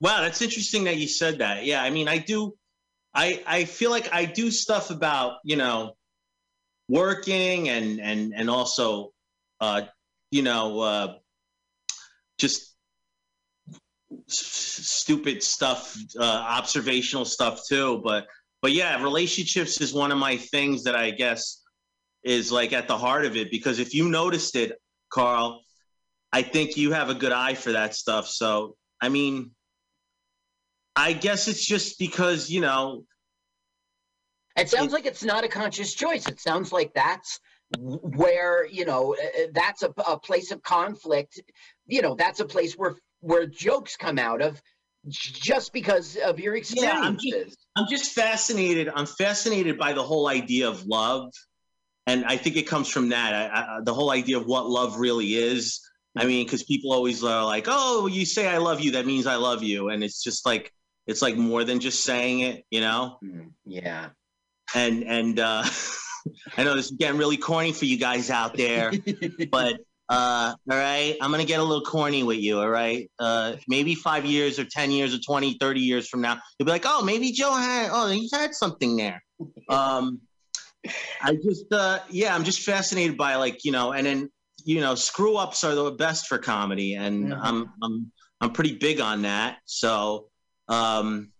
Wow, 0.00 0.22
that's 0.22 0.40
interesting 0.42 0.84
that 0.84 0.96
you 0.96 1.06
said 1.06 1.38
that. 1.38 1.64
Yeah, 1.64 1.82
I 1.82 1.90
mean, 1.90 2.08
I 2.08 2.18
do. 2.18 2.54
I 3.14 3.42
I 3.46 3.64
feel 3.64 3.90
like 3.90 4.08
I 4.12 4.24
do 4.24 4.50
stuff 4.50 4.90
about 4.90 5.38
you 5.44 5.56
know 5.56 5.96
working 6.88 7.68
and 7.68 8.00
and 8.00 8.32
and 8.34 8.50
also 8.50 9.12
uh, 9.60 9.82
you 10.30 10.42
know 10.42 10.80
uh, 10.80 11.14
just 12.38 12.74
s- 14.28 14.80
stupid 15.00 15.42
stuff, 15.42 15.96
uh, 16.18 16.22
observational 16.22 17.24
stuff 17.24 17.62
too. 17.68 18.00
But 18.02 18.26
but 18.62 18.72
yeah, 18.72 19.02
relationships 19.02 19.80
is 19.80 19.92
one 19.92 20.10
of 20.12 20.18
my 20.18 20.36
things 20.36 20.84
that 20.84 20.94
I 20.96 21.10
guess 21.10 21.62
is 22.24 22.50
like 22.50 22.72
at 22.72 22.88
the 22.88 22.96
heart 22.96 23.24
of 23.26 23.36
it 23.36 23.50
because 23.50 23.78
if 23.78 23.92
you 23.92 24.08
noticed 24.08 24.56
it, 24.56 24.72
Carl, 25.12 25.62
I 26.32 26.42
think 26.42 26.76
you 26.76 26.92
have 26.92 27.10
a 27.10 27.14
good 27.14 27.32
eye 27.32 27.54
for 27.54 27.72
that 27.72 27.94
stuff. 27.94 28.26
So 28.28 28.76
I 29.00 29.08
mean. 29.08 29.50
I 30.94 31.14
guess 31.14 31.48
it's 31.48 31.64
just 31.64 31.98
because 31.98 32.50
you 32.50 32.60
know. 32.60 33.04
It 34.58 34.68
sounds 34.68 34.92
It- 34.92 34.96
like 34.96 35.06
it's 35.06 35.24
not 35.24 35.42
a 35.42 35.48
conscious 35.48 35.94
choice. 35.94 36.28
It 36.28 36.38
sounds 36.38 36.70
like 36.70 36.92
that's 36.92 37.40
where, 37.78 38.66
you 38.66 38.84
know, 38.84 39.14
uh, 39.14 39.44
uh, 39.44 39.46
that's 39.54 39.82
a, 39.82 39.94
a 40.06 40.18
place 40.18 40.50
of 40.50 40.62
conflict. 40.62 41.40
You 41.86 42.02
know, 42.02 42.14
that's 42.14 42.40
a 42.40 42.44
place 42.44 42.74
where 42.74 42.96
where 43.20 43.46
jokes 43.46 43.96
come 43.96 44.18
out 44.18 44.42
of 44.42 44.60
just 45.08 45.72
because 45.72 46.16
of 46.16 46.38
your 46.38 46.54
Yeah, 46.56 47.00
I'm 47.00 47.14
just- 47.14 47.24
experiences. 47.26 47.56
I'm 47.76 47.86
just 47.88 48.12
fascinated. 48.12 48.90
I'm 48.94 49.06
fascinated 49.06 49.78
by 49.78 49.92
the 49.92 50.02
whole 50.02 50.28
idea 50.28 50.68
of 50.68 50.84
love, 50.86 51.32
and 52.06 52.24
I 52.26 52.36
think 52.36 52.56
it 52.56 52.66
comes 52.66 52.88
from 52.88 53.08
that. 53.10 53.34
I, 53.34 53.60
I, 53.60 53.80
the 53.82 53.94
whole 53.94 54.10
idea 54.10 54.36
of 54.36 54.46
what 54.46 54.68
love 54.68 54.98
really 54.98 55.34
is. 55.34 55.80
I 56.16 56.26
mean, 56.26 56.44
because 56.44 56.62
people 56.64 56.92
always 56.92 57.24
are 57.24 57.44
like, 57.44 57.64
"Oh, 57.68 58.06
you 58.06 58.26
say 58.26 58.46
I 58.46 58.58
love 58.58 58.80
you, 58.80 58.92
that 58.92 59.06
means 59.06 59.26
I 59.26 59.36
love 59.36 59.62
you," 59.62 59.88
and 59.88 60.04
it's 60.04 60.22
just 60.22 60.44
like 60.44 60.70
it's 61.06 61.22
like 61.22 61.36
more 61.36 61.64
than 61.64 61.80
just 61.80 62.04
saying 62.04 62.40
it, 62.40 62.64
you 62.70 62.80
know. 62.80 63.18
Mm, 63.24 63.52
yeah. 63.64 64.10
And 64.74 65.04
and 65.04 65.40
uh, 65.40 65.64
I 66.56 66.64
know 66.64 66.76
this 66.76 66.86
is 66.90 66.96
getting 66.98 67.18
really 67.18 67.38
corny 67.38 67.72
for 67.72 67.86
you 67.86 67.96
guys 67.96 68.30
out 68.30 68.54
there. 68.56 68.92
but 69.50 69.80
uh, 70.08 70.54
all 70.70 70.78
right, 70.78 71.16
I'm 71.20 71.30
gonna 71.30 71.44
get 71.44 71.60
a 71.60 71.62
little 71.62 71.84
corny 71.84 72.22
with 72.22 72.38
you. 72.38 72.58
All 72.58 72.68
right, 72.68 73.10
uh, 73.18 73.56
maybe 73.68 73.94
five 73.94 74.24
years 74.24 74.58
or 74.58 74.64
ten 74.64 74.90
years 74.90 75.14
or 75.14 75.18
20, 75.18 75.58
30 75.58 75.80
years 75.80 76.08
from 76.08 76.20
now, 76.20 76.38
you'll 76.58 76.66
be 76.66 76.72
like, 76.72 76.84
oh, 76.86 77.02
maybe 77.02 77.32
Joe 77.32 77.52
had, 77.52 77.90
oh, 77.92 78.08
he's 78.08 78.34
had 78.34 78.54
something 78.54 78.96
there. 78.96 79.22
Um, 79.68 80.20
I 81.22 81.36
just, 81.36 81.72
uh, 81.72 82.00
yeah, 82.10 82.34
I'm 82.34 82.44
just 82.44 82.60
fascinated 82.60 83.16
by 83.16 83.36
like, 83.36 83.64
you 83.64 83.70
know, 83.72 83.92
and 83.92 84.04
then 84.06 84.30
you 84.64 84.80
know, 84.80 84.94
screw 84.94 85.36
ups 85.36 85.64
are 85.64 85.74
the 85.74 85.90
best 85.92 86.26
for 86.26 86.38
comedy, 86.38 86.94
and 86.94 87.28
Mhm. 87.28 87.40
I'm, 87.42 87.72
I'm, 87.82 88.12
I'm 88.40 88.52
pretty 88.52 88.76
big 88.76 89.00
on 89.00 89.22
that. 89.22 89.58
So, 89.64 90.28
um, 90.68 91.32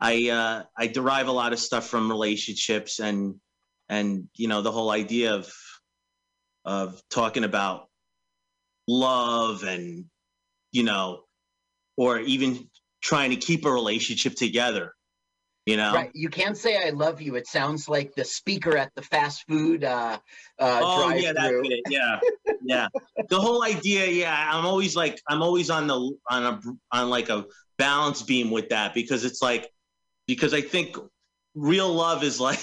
I, 0.00 0.28
uh, 0.30 0.64
I 0.76 0.86
derive 0.88 1.28
a 1.28 1.32
lot 1.32 1.52
of 1.52 1.58
stuff 1.58 1.86
from 1.86 2.10
relationships 2.10 2.98
and, 2.98 3.36
and 3.88 4.28
you 4.34 4.48
know, 4.48 4.62
the 4.62 4.72
whole 4.72 4.90
idea 4.90 5.34
of 5.34 5.52
of 6.64 7.02
talking 7.10 7.44
about 7.44 7.88
love 8.88 9.62
and 9.62 10.04
you 10.70 10.82
know 10.82 11.22
or 11.96 12.18
even 12.18 12.68
trying 13.00 13.30
to 13.30 13.36
keep 13.36 13.64
a 13.64 13.70
relationship 13.70 14.34
together 14.34 14.92
you 15.64 15.76
know? 15.76 15.92
Right. 15.92 16.10
You 16.12 16.28
can't 16.28 16.56
say 16.56 16.84
I 16.84 16.90
love 16.90 17.20
you. 17.22 17.36
It 17.36 17.46
sounds 17.46 17.88
like 17.88 18.14
the 18.16 18.24
speaker 18.24 18.76
at 18.76 18.90
the 18.96 19.02
fast 19.02 19.44
food 19.48 19.84
uh, 19.84 20.18
uh, 20.58 20.80
oh 20.82 21.14
yeah 21.14 21.32
that's 21.32 21.54
it. 21.54 21.80
Yeah. 21.88 22.18
Yeah. 22.64 22.88
The 23.28 23.40
whole 23.40 23.64
idea 23.64 24.06
yeah 24.06 24.48
i'm 24.52 24.66
always 24.66 24.96
like 24.96 25.20
i'm 25.28 25.42
always 25.42 25.70
on 25.70 25.86
the 25.86 26.16
on 26.28 26.44
a 26.44 26.60
on 26.90 27.10
like 27.10 27.28
a 27.28 27.46
balance 27.78 28.22
beam 28.22 28.50
with 28.50 28.68
that 28.70 28.94
because 28.94 29.24
it's 29.24 29.42
like 29.42 29.70
because 30.26 30.52
i 30.54 30.60
think 30.60 30.96
real 31.54 31.92
love 31.92 32.22
is 32.22 32.40
like 32.40 32.60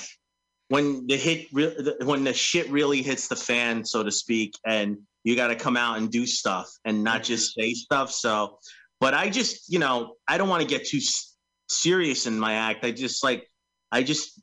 when 0.69 1.05
the 1.07 1.17
hit 1.17 1.47
re- 1.51 1.75
when 2.03 2.23
the 2.23 2.33
shit 2.33 2.69
really 2.69 3.01
hits 3.01 3.27
the 3.27 3.35
fan 3.35 3.83
so 3.83 4.01
to 4.03 4.11
speak 4.11 4.53
and 4.65 4.97
you 5.23 5.35
got 5.35 5.47
to 5.47 5.55
come 5.55 5.75
out 5.75 5.97
and 5.97 6.09
do 6.11 6.25
stuff 6.25 6.69
and 6.85 7.03
not 7.03 7.23
just 7.23 7.53
say 7.55 7.73
stuff 7.73 8.11
so 8.11 8.57
but 8.99 9.13
i 9.13 9.29
just 9.29 9.71
you 9.71 9.79
know 9.79 10.15
i 10.27 10.37
don't 10.37 10.49
want 10.49 10.61
to 10.61 10.67
get 10.67 10.85
too 10.87 10.97
s- 10.97 11.35
serious 11.67 12.25
in 12.27 12.39
my 12.39 12.53
act 12.53 12.83
i 12.85 12.91
just 12.91 13.23
like 13.23 13.47
i 13.91 14.01
just 14.03 14.41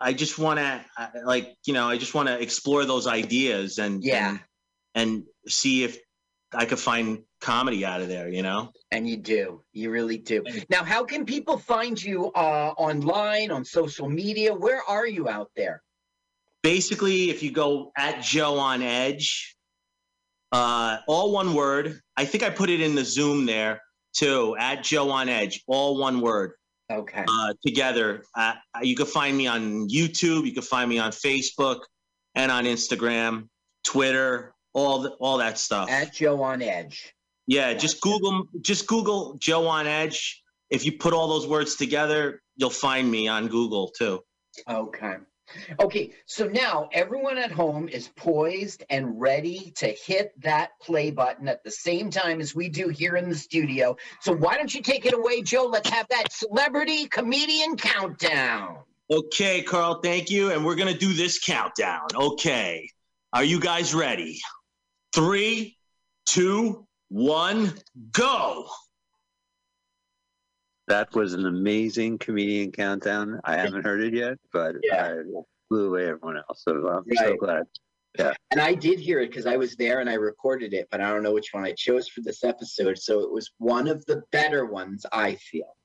i 0.00 0.12
just 0.12 0.38
want 0.38 0.58
to 0.58 0.84
like 1.24 1.54
you 1.66 1.72
know 1.74 1.88
i 1.88 1.96
just 1.96 2.14
want 2.14 2.28
to 2.28 2.40
explore 2.40 2.84
those 2.84 3.06
ideas 3.06 3.78
and 3.78 4.02
Yeah. 4.02 4.30
and, 4.30 4.40
and 4.94 5.22
see 5.46 5.84
if 5.84 5.98
i 6.54 6.64
could 6.64 6.78
find 6.78 7.22
comedy 7.40 7.84
out 7.84 8.00
of 8.00 8.08
there 8.08 8.28
you 8.28 8.42
know 8.42 8.70
And 8.90 9.08
you 9.08 9.16
do. 9.18 9.62
You 9.72 9.90
really 9.90 10.16
do. 10.16 10.42
Now, 10.70 10.82
how 10.82 11.04
can 11.04 11.26
people 11.26 11.58
find 11.58 12.02
you 12.02 12.32
uh, 12.32 12.72
online, 12.78 13.50
on 13.50 13.62
social 13.64 14.08
media? 14.08 14.54
Where 14.54 14.82
are 14.88 15.06
you 15.06 15.28
out 15.28 15.50
there? 15.54 15.82
basically 16.62 17.30
if 17.30 17.42
you 17.42 17.52
go 17.52 17.92
at 17.96 18.20
joe 18.20 18.58
on 18.58 18.82
edge 18.82 19.56
uh 20.52 20.96
all 21.06 21.32
one 21.32 21.54
word 21.54 22.00
i 22.16 22.24
think 22.24 22.42
i 22.42 22.50
put 22.50 22.68
it 22.68 22.80
in 22.80 22.94
the 22.96 23.04
zoom 23.04 23.46
there 23.46 23.80
too 24.12 24.56
at 24.58 24.82
joe 24.82 25.08
on 25.10 25.28
edge 25.28 25.62
all 25.68 25.98
one 25.98 26.20
word 26.20 26.52
Okay. 26.90 27.24
uh 27.28 27.52
together 27.64 28.24
uh, 28.34 28.54
you 28.82 28.96
can 28.96 29.06
find 29.06 29.36
me 29.36 29.46
on 29.46 29.88
youtube 29.88 30.46
you 30.46 30.52
can 30.52 30.62
find 30.62 30.88
me 30.90 30.98
on 30.98 31.12
facebook 31.12 31.80
and 32.34 32.50
on 32.50 32.64
instagram 32.64 33.48
twitter 33.84 34.52
all 34.72 35.00
the, 35.00 35.10
all 35.20 35.38
that 35.38 35.58
stuff 35.58 35.90
At 35.90 36.12
Joe 36.14 36.42
on 36.42 36.62
Edge. 36.62 37.14
yeah 37.46 37.74
just 37.74 38.00
google 38.00 38.46
just 38.60 38.86
google 38.86 39.36
joe 39.38 39.66
on 39.66 39.86
edge 39.86 40.42
if 40.70 40.84
you 40.84 40.92
put 40.92 41.12
all 41.14 41.28
those 41.28 41.46
words 41.46 41.76
together 41.76 42.42
you'll 42.56 42.70
find 42.70 43.10
me 43.10 43.28
on 43.28 43.48
google 43.48 43.88
too 43.88 44.22
Okay. 44.68 45.16
Okay, 45.80 46.12
so 46.26 46.46
now 46.46 46.90
everyone 46.92 47.38
at 47.38 47.50
home 47.50 47.88
is 47.88 48.08
poised 48.16 48.84
and 48.90 49.18
ready 49.18 49.72
to 49.76 49.86
hit 49.88 50.32
that 50.42 50.70
play 50.82 51.10
button 51.10 51.48
at 51.48 51.64
the 51.64 51.70
same 51.70 52.10
time 52.10 52.40
as 52.40 52.54
we 52.54 52.68
do 52.68 52.88
here 52.88 53.16
in 53.16 53.30
the 53.30 53.34
studio. 53.34 53.96
So 54.20 54.34
why 54.34 54.56
don't 54.58 54.74
you 54.74 54.82
take 54.82 55.06
it 55.06 55.14
away, 55.14 55.40
Joe? 55.40 55.64
Let's 55.64 55.88
have 55.88 56.06
that 56.10 56.32
celebrity 56.32 57.06
comedian 57.06 57.76
countdown. 57.76 58.78
Okay, 59.10 59.62
Carl, 59.62 60.00
thank 60.02 60.28
you. 60.30 60.50
And 60.52 60.66
we're 60.66 60.74
going 60.74 60.92
to 60.92 60.98
do 60.98 61.14
this 61.14 61.38
countdown. 61.38 62.08
Okay. 62.14 62.86
Are 63.32 63.44
you 63.44 63.58
guys 63.58 63.94
ready? 63.94 64.38
Three, 65.14 65.76
two, 66.26 66.86
one, 67.08 67.72
go. 68.12 68.66
That 70.88 71.14
was 71.14 71.34
an 71.34 71.46
amazing 71.46 72.18
comedian 72.18 72.72
countdown. 72.72 73.40
I 73.44 73.56
haven't 73.56 73.84
heard 73.84 74.02
it 74.02 74.14
yet, 74.14 74.38
but 74.52 74.76
Yeah. 74.82 75.04
I 75.04 75.40
blew 75.68 75.88
away 75.88 76.08
everyone 76.08 76.38
else. 76.38 76.62
So 76.64 76.88
I'm 76.88 77.04
so 77.16 77.36
glad. 77.36 77.64
Yeah. 78.18 78.32
And 78.50 78.60
I 78.60 78.74
did 78.74 78.98
hear 78.98 79.20
it 79.20 79.28
because 79.28 79.46
I 79.46 79.56
was 79.56 79.76
there 79.76 80.00
and 80.00 80.08
I 80.08 80.14
recorded 80.14 80.72
it, 80.72 80.88
but 80.90 81.00
I 81.00 81.10
don't 81.10 81.22
know 81.22 81.34
which 81.34 81.52
one 81.52 81.64
I 81.64 81.72
chose 81.72 82.08
for 82.08 82.22
this 82.22 82.42
episode. 82.42 82.98
So 82.98 83.20
it 83.20 83.30
was 83.30 83.50
one 83.58 83.86
of 83.86 84.04
the 84.06 84.22
better 84.32 84.64
ones, 84.64 85.04
I 85.12 85.34
feel. 85.36 85.76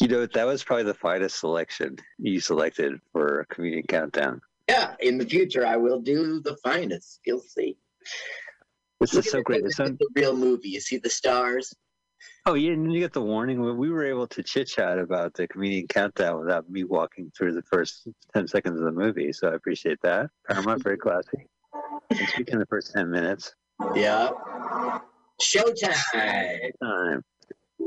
You 0.00 0.08
know, 0.08 0.26
that 0.26 0.46
was 0.46 0.64
probably 0.64 0.84
the 0.84 0.94
finest 0.94 1.38
selection 1.38 1.96
you 2.18 2.40
selected 2.40 2.94
for 3.12 3.40
a 3.40 3.46
comedian 3.46 3.84
countdown. 3.86 4.40
Yeah, 4.68 4.94
in 5.00 5.16
the 5.18 5.26
future, 5.26 5.64
I 5.66 5.76
will 5.76 6.00
do 6.00 6.40
the 6.40 6.56
finest. 6.56 7.20
You'll 7.24 7.40
see. 7.40 7.76
This 9.00 9.14
is 9.14 9.30
so 9.30 9.42
great. 9.42 9.64
It's 9.64 9.80
on, 9.80 9.98
a 10.00 10.04
real 10.14 10.36
movie. 10.36 10.68
You 10.68 10.80
see 10.80 10.98
the 10.98 11.08
stars? 11.10 11.74
oh, 12.46 12.52
yeah, 12.54 12.72
and 12.72 12.92
you 12.92 13.00
get 13.00 13.12
the 13.14 13.22
warning. 13.22 13.60
We- 13.62 13.72
We 13.72 13.90
were 13.90 14.04
able 14.04 14.26
to 14.28 14.42
chit 14.42 14.68
chat 14.68 14.98
about 14.98 15.32
the 15.34 15.48
comedian 15.48 15.88
countdown 15.88 16.38
without 16.40 16.68
me 16.68 16.84
walking 16.84 17.32
through 17.36 17.52
the 17.54 17.62
first 17.62 18.06
10 18.34 18.46
seconds 18.46 18.78
of 18.78 18.84
the 18.84 18.92
movie. 18.92 19.32
So 19.32 19.48
I 19.48 19.54
appreciate 19.54 19.98
that. 20.02 20.30
Paramount, 20.48 20.82
very 20.82 20.98
classy. 20.98 21.46
And 22.10 22.28
speaking 22.28 22.54
of 22.56 22.60
the 22.60 22.66
first 22.66 22.92
10 22.92 23.10
minutes, 23.10 23.54
Yeah. 23.94 24.30
Showtime. 25.40 26.70
time. 26.82 27.24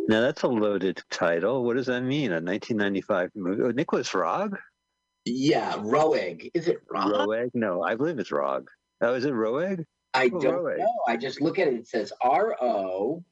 Now 0.08 0.22
that's 0.22 0.42
a 0.42 0.48
loaded 0.48 1.04
title. 1.12 1.64
What 1.64 1.76
does 1.76 1.86
that 1.86 2.02
mean? 2.02 2.32
A 2.32 2.42
1995 2.42 3.30
movie? 3.36 3.62
Oh, 3.62 3.70
Nicolas 3.70 4.10
Rogg? 4.14 4.58
Yeah, 5.26 5.74
Roeg. 5.78 6.50
Is 6.56 6.68
it 6.68 6.82
Roeg? 6.88 7.28
Roeg? 7.28 7.50
No, 7.54 7.84
I 7.84 7.94
believe 7.96 8.18
it's 8.18 8.32
Rogg. 8.32 8.66
Oh, 9.02 9.14
is 9.14 9.26
it 9.26 9.34
Roeg? 9.34 9.86
I 10.14 10.26
Oh, 10.34 10.40
don't 10.40 10.64
Roeg. 10.64 10.78
know. 10.78 11.00
I 11.08 11.18
just 11.18 11.42
look 11.42 11.60
at 11.60 11.68
it. 11.68 11.74
It 11.76 11.88
says 11.88 12.14
R 12.22 12.56
O 12.62 13.24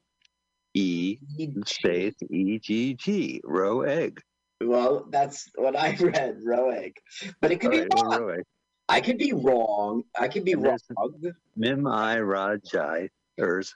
E 0.74 1.18
space 1.66 2.16
E 2.30 2.60
G 2.60 2.94
G. 2.96 3.42
Roeg. 3.46 4.20
Well, 4.62 5.08
that's 5.10 5.50
what 5.56 5.76
I 5.76 5.96
read, 6.00 6.40
Roeg. 6.46 6.94
But 7.40 7.52
it 7.52 7.60
could 7.60 7.72
be 7.72 7.80
wrong. 7.80 8.20
Roeg. 8.20 8.44
I 8.90 9.02
could 9.02 9.18
be 9.18 9.34
wrong. 9.34 10.04
I 10.18 10.28
could 10.28 10.44
be 10.44 10.56
wrong. 10.56 10.78
Mim 11.56 11.88
I 11.88 12.18
Rajai. 12.18 13.10
Ers. 13.40 13.76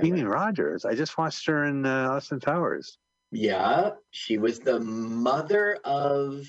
Mimi 0.00 0.24
Rogers. 0.24 0.84
I 0.84 0.94
just 0.94 1.16
watched 1.16 1.46
her 1.46 1.64
in 1.64 1.86
uh, 1.86 2.10
Austin 2.10 2.40
Powers. 2.40 2.98
Yeah, 3.30 3.92
she 4.10 4.36
was 4.38 4.58
the 4.58 4.80
mother 4.80 5.78
of 5.84 6.44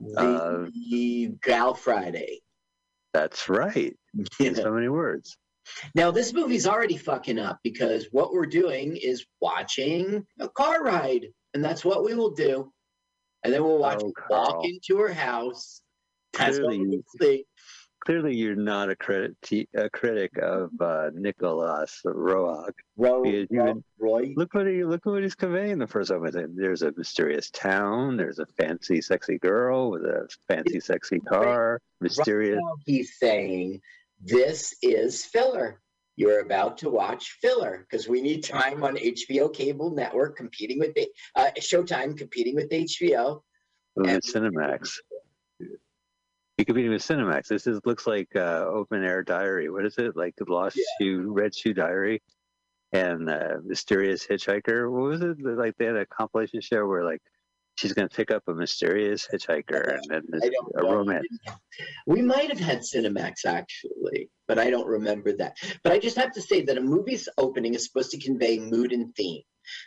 the 0.00 1.36
Gal 1.42 1.74
Friday. 1.74 2.40
That's 3.16 3.48
right. 3.48 3.96
In 4.40 4.54
so 4.54 4.70
many 4.70 4.90
words. 4.90 5.38
Now 5.94 6.10
this 6.10 6.34
movie's 6.34 6.66
already 6.66 6.98
fucking 6.98 7.38
up 7.38 7.58
because 7.64 8.08
what 8.12 8.32
we're 8.32 8.44
doing 8.46 8.94
is 8.96 9.24
watching 9.40 10.24
a 10.38 10.48
car 10.50 10.84
ride, 10.84 11.26
and 11.54 11.64
that's 11.64 11.82
what 11.82 12.04
we 12.04 12.14
will 12.14 12.32
do. 12.32 12.70
And 13.42 13.54
then 13.54 13.64
we'll 13.64 13.78
watch 13.78 14.02
Oh, 14.04 14.12
walk 14.28 14.64
into 14.64 14.98
her 15.00 15.12
house. 15.12 15.80
That's 16.34 16.58
what 16.58 16.76
we'll 16.78 17.00
see. 17.20 17.46
Clearly, 18.06 18.36
you're 18.36 18.54
not 18.54 18.88
a, 18.88 18.94
critic 18.94 19.32
a 19.74 19.90
critic 19.90 20.38
of 20.38 20.70
uh, 20.80 21.10
Nicolas 21.12 22.00
Roeg. 22.06 22.70
Ro, 22.96 23.24
you 23.24 23.48
Ro- 23.50 23.82
Roy. 23.98 24.32
Look 24.36 24.54
what 24.54 24.68
he 24.68 24.84
look 24.84 25.04
what 25.06 25.24
he's 25.24 25.34
conveying 25.34 25.78
the 25.78 25.88
first 25.88 26.10
time. 26.10 26.24
There's 26.54 26.82
a 26.82 26.92
mysterious 26.96 27.50
town. 27.50 28.16
There's 28.16 28.38
a 28.38 28.46
fancy, 28.46 29.00
sexy 29.00 29.38
girl 29.38 29.90
with 29.90 30.02
a 30.02 30.28
fancy, 30.46 30.78
sexy 30.78 31.18
car. 31.18 31.80
Mysterious. 32.00 32.60
Now 32.62 32.76
he's 32.86 33.18
saying 33.18 33.80
this 34.22 34.76
is 34.82 35.24
filler. 35.24 35.82
You're 36.14 36.42
about 36.42 36.78
to 36.78 36.90
watch 36.90 37.36
filler 37.42 37.88
because 37.90 38.06
we 38.06 38.22
need 38.22 38.44
time 38.44 38.84
on 38.84 38.94
HBO 38.96 39.52
cable 39.52 39.90
network 39.90 40.36
competing 40.36 40.78
with 40.78 40.96
uh, 41.34 41.50
Showtime 41.58 42.16
competing 42.16 42.54
with 42.54 42.70
HBO. 42.70 43.40
And- 43.96 44.22
Cinemax. 44.22 44.98
You 46.58 46.64
could 46.64 46.74
be 46.74 46.84
competing 46.84 46.92
with 46.92 47.02
Cinemax. 47.02 47.48
This 47.48 47.66
is 47.66 47.80
looks 47.84 48.06
like 48.06 48.34
uh, 48.34 48.64
open 48.66 49.04
air 49.04 49.22
diary. 49.22 49.68
What 49.68 49.84
is 49.84 49.98
it? 49.98 50.16
Like 50.16 50.34
the 50.36 50.50
lost 50.50 50.76
Yeah. 50.76 50.84
shoe, 50.98 51.32
red 51.32 51.54
shoe 51.54 51.74
diary, 51.74 52.22
and 52.92 53.28
uh, 53.28 53.58
mysterious 53.62 54.26
hitchhiker. 54.26 54.90
What 54.90 55.02
was 55.02 55.20
it? 55.20 55.36
Like 55.40 55.76
they 55.76 55.84
had 55.84 55.96
a 55.96 56.06
compilation 56.06 56.62
show 56.62 56.86
where 56.86 57.04
like 57.04 57.20
she's 57.74 57.92
gonna 57.92 58.08
pick 58.08 58.30
up 58.30 58.42
a 58.48 58.54
mysterious 58.54 59.28
hitchhiker 59.30 59.98
and 59.98 60.02
then 60.08 60.22
there's 60.28 60.50
a 60.76 60.82
romance. 60.82 61.26
We 62.06 62.22
might 62.22 62.48
have 62.48 62.58
had 62.60 62.78
Cinemax 62.78 63.44
actually, 63.44 64.30
but 64.48 64.58
I 64.58 64.70
don't 64.70 64.86
remember 64.86 65.34
that. 65.36 65.58
But 65.82 65.92
I 65.92 65.98
just 65.98 66.16
have 66.16 66.32
to 66.32 66.40
say 66.40 66.62
that 66.62 66.78
a 66.78 66.80
movie's 66.80 67.28
opening 67.36 67.74
is 67.74 67.84
supposed 67.84 68.12
to 68.12 68.18
convey 68.18 68.58
mood 68.58 68.92
and 68.92 69.14
theme. 69.14 69.42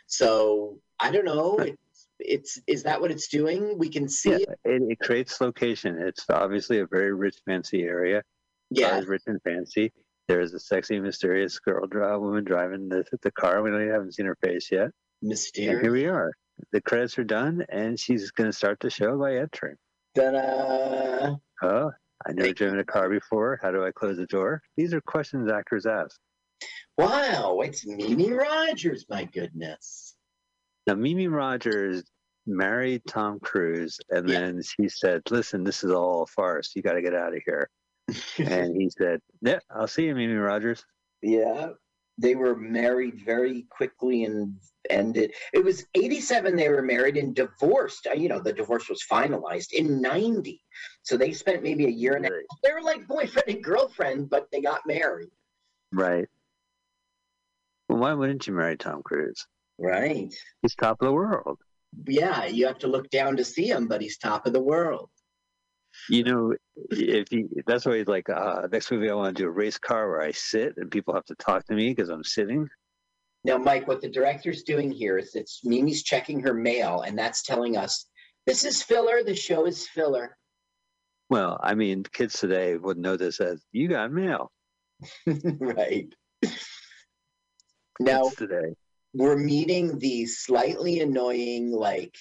So 0.06 0.78
I 1.00 1.10
don't 1.10 1.24
know. 1.24 1.56
Right. 1.58 1.76
It's, 2.20 2.56
it's 2.56 2.60
is 2.66 2.82
that 2.84 3.00
what 3.00 3.10
it's 3.10 3.28
doing? 3.28 3.78
We 3.78 3.88
can 3.88 4.08
see 4.08 4.30
Yeah, 4.30 4.36
it. 4.36 4.58
it, 4.64 4.82
it 4.90 4.98
creates 5.00 5.40
location. 5.40 5.98
It's 6.00 6.24
obviously 6.30 6.80
a 6.80 6.86
very 6.86 7.12
rich, 7.14 7.36
fancy 7.46 7.82
area. 7.82 8.22
Yeah. 8.70 8.90
Cars 8.90 9.06
rich 9.06 9.22
and 9.26 9.40
fancy. 9.42 9.92
There's 10.28 10.54
a 10.54 10.60
sexy, 10.60 11.00
mysterious 11.00 11.58
girl, 11.58 11.88
woman 12.20 12.44
driving 12.44 12.88
the, 12.88 13.04
the 13.22 13.32
car. 13.32 13.62
We 13.62 13.70
don't 13.70 13.80
even 13.82 13.92
haven't 13.92 14.14
seen 14.14 14.26
her 14.26 14.36
face 14.42 14.70
yet. 14.70 14.90
And 15.22 15.36
here 15.56 15.92
we 15.92 16.06
are. 16.06 16.32
The 16.72 16.80
credits 16.80 17.18
are 17.18 17.24
done, 17.24 17.64
and 17.68 17.98
she's 17.98 18.30
going 18.30 18.48
to 18.48 18.56
start 18.56 18.78
the 18.80 18.90
show 18.90 19.18
by 19.18 19.36
entering. 19.36 19.76
Ta-da. 20.14 21.34
Oh, 21.62 21.90
I 22.26 22.32
never 22.32 22.52
driven 22.52 22.78
a 22.78 22.84
car 22.84 23.08
before. 23.10 23.58
How 23.60 23.70
do 23.70 23.84
I 23.84 23.90
close 23.90 24.18
the 24.18 24.26
door? 24.26 24.62
These 24.76 24.94
are 24.94 25.00
questions 25.00 25.50
actors 25.50 25.84
ask. 25.86 26.18
Wow, 26.96 27.60
it's 27.64 27.86
Mimi 27.86 28.30
Rogers, 28.32 29.06
my 29.08 29.24
goodness. 29.24 30.14
Now, 30.90 30.96
Mimi 30.96 31.28
Rogers 31.28 32.02
married 32.48 33.02
Tom 33.06 33.38
Cruise, 33.38 34.00
and 34.10 34.28
Yeah. 34.28 34.40
then 34.40 34.60
she 34.60 34.88
said, 34.88 35.22
"Listen, 35.30 35.62
this 35.62 35.84
is 35.84 35.92
all 35.92 36.24
a 36.24 36.26
farce. 36.26 36.74
You 36.74 36.82
got 36.82 36.94
to 36.94 37.00
get 37.02 37.14
out 37.14 37.32
of 37.32 37.40
here." 37.46 37.70
and 38.64 38.74
he 38.74 38.90
said, 38.90 39.20
"Yeah, 39.40 39.60
I'll 39.70 39.86
see 39.86 40.06
you, 40.06 40.16
Mimi 40.16 40.34
Rogers." 40.34 40.84
Yeah. 41.22 41.74
They 42.18 42.34
were 42.34 42.56
married 42.56 43.24
very 43.24 43.62
quickly 43.70 44.24
and 44.24 44.60
ended. 44.90 45.32
It 45.52 45.62
was 45.64 45.86
87 45.94 46.56
they 46.56 46.68
were 46.68 46.82
married 46.82 47.16
and 47.16 47.36
divorced. 47.36 48.08
Uh, 48.08 48.14
You 48.14 48.28
know, 48.28 48.40
the 48.40 48.52
divorce 48.52 48.88
was 48.88 49.06
finalized 49.08 49.72
in 49.72 50.02
90. 50.02 50.60
So 51.02 51.16
they 51.16 51.32
spent 51.32 51.62
maybe 51.62 51.86
a 51.86 51.88
year 51.88 52.16
and 52.16 52.26
a 52.26 52.30
half. 52.30 52.60
They 52.64 52.72
were 52.72 52.82
like 52.82 53.06
boyfriend 53.06 53.48
and 53.48 53.62
girlfriend, 53.62 54.28
but 54.28 54.50
they 54.50 54.60
got 54.60 54.84
married. 54.86 55.30
Right. 55.92 56.28
Well, 57.88 58.00
why 58.00 58.12
wouldn't 58.12 58.48
you 58.48 58.54
marry 58.54 58.76
Tom 58.76 59.04
Cruise? 59.04 59.46
Right. 59.80 60.32
He's 60.60 60.74
top 60.74 61.00
of 61.00 61.06
the 61.06 61.12
world. 61.12 61.58
Yeah, 62.06 62.44
you 62.44 62.66
have 62.66 62.78
to 62.80 62.86
look 62.86 63.08
down 63.10 63.36
to 63.38 63.44
see 63.44 63.66
him, 63.66 63.88
but 63.88 64.02
he's 64.02 64.18
top 64.18 64.46
of 64.46 64.52
the 64.52 64.62
world. 64.62 65.08
You 66.08 66.22
know, 66.22 66.54
if 66.90 67.32
you, 67.32 67.48
that's 67.66 67.86
why 67.86 67.98
he's 67.98 68.06
like, 68.06 68.28
uh, 68.28 68.68
next 68.70 68.90
movie 68.90 69.10
I 69.10 69.14
want 69.14 69.36
to 69.36 69.42
do 69.42 69.48
a 69.48 69.50
race 69.50 69.78
car 69.78 70.08
where 70.08 70.20
I 70.20 70.32
sit 70.32 70.74
and 70.76 70.90
people 70.90 71.14
have 71.14 71.24
to 71.26 71.34
talk 71.34 71.64
to 71.66 71.74
me 71.74 71.88
because 71.88 72.10
I'm 72.10 72.22
sitting. 72.22 72.68
Now, 73.42 73.56
Mike, 73.56 73.88
what 73.88 74.02
the 74.02 74.08
director's 74.10 74.62
doing 74.62 74.92
here 74.92 75.16
is 75.16 75.34
it's 75.34 75.64
Mimi's 75.64 76.02
checking 76.02 76.40
her 76.40 76.52
mail, 76.52 77.00
and 77.00 77.18
that's 77.18 77.42
telling 77.42 77.76
us 77.76 78.06
this 78.46 78.64
is 78.64 78.82
filler. 78.82 79.24
The 79.24 79.34
show 79.34 79.66
is 79.66 79.88
filler. 79.88 80.36
Well, 81.30 81.58
I 81.62 81.74
mean, 81.74 82.04
kids 82.12 82.38
today 82.38 82.76
would 82.76 82.98
know 82.98 83.16
this 83.16 83.40
as 83.40 83.62
you 83.72 83.88
got 83.88 84.12
mail. 84.12 84.52
right. 85.26 86.12
Now, 87.98 88.24
Kids 88.24 88.36
today. 88.36 88.74
We're 89.14 89.36
meeting 89.36 89.98
the 89.98 90.26
slightly 90.26 91.00
annoying, 91.00 91.72
like, 91.72 92.16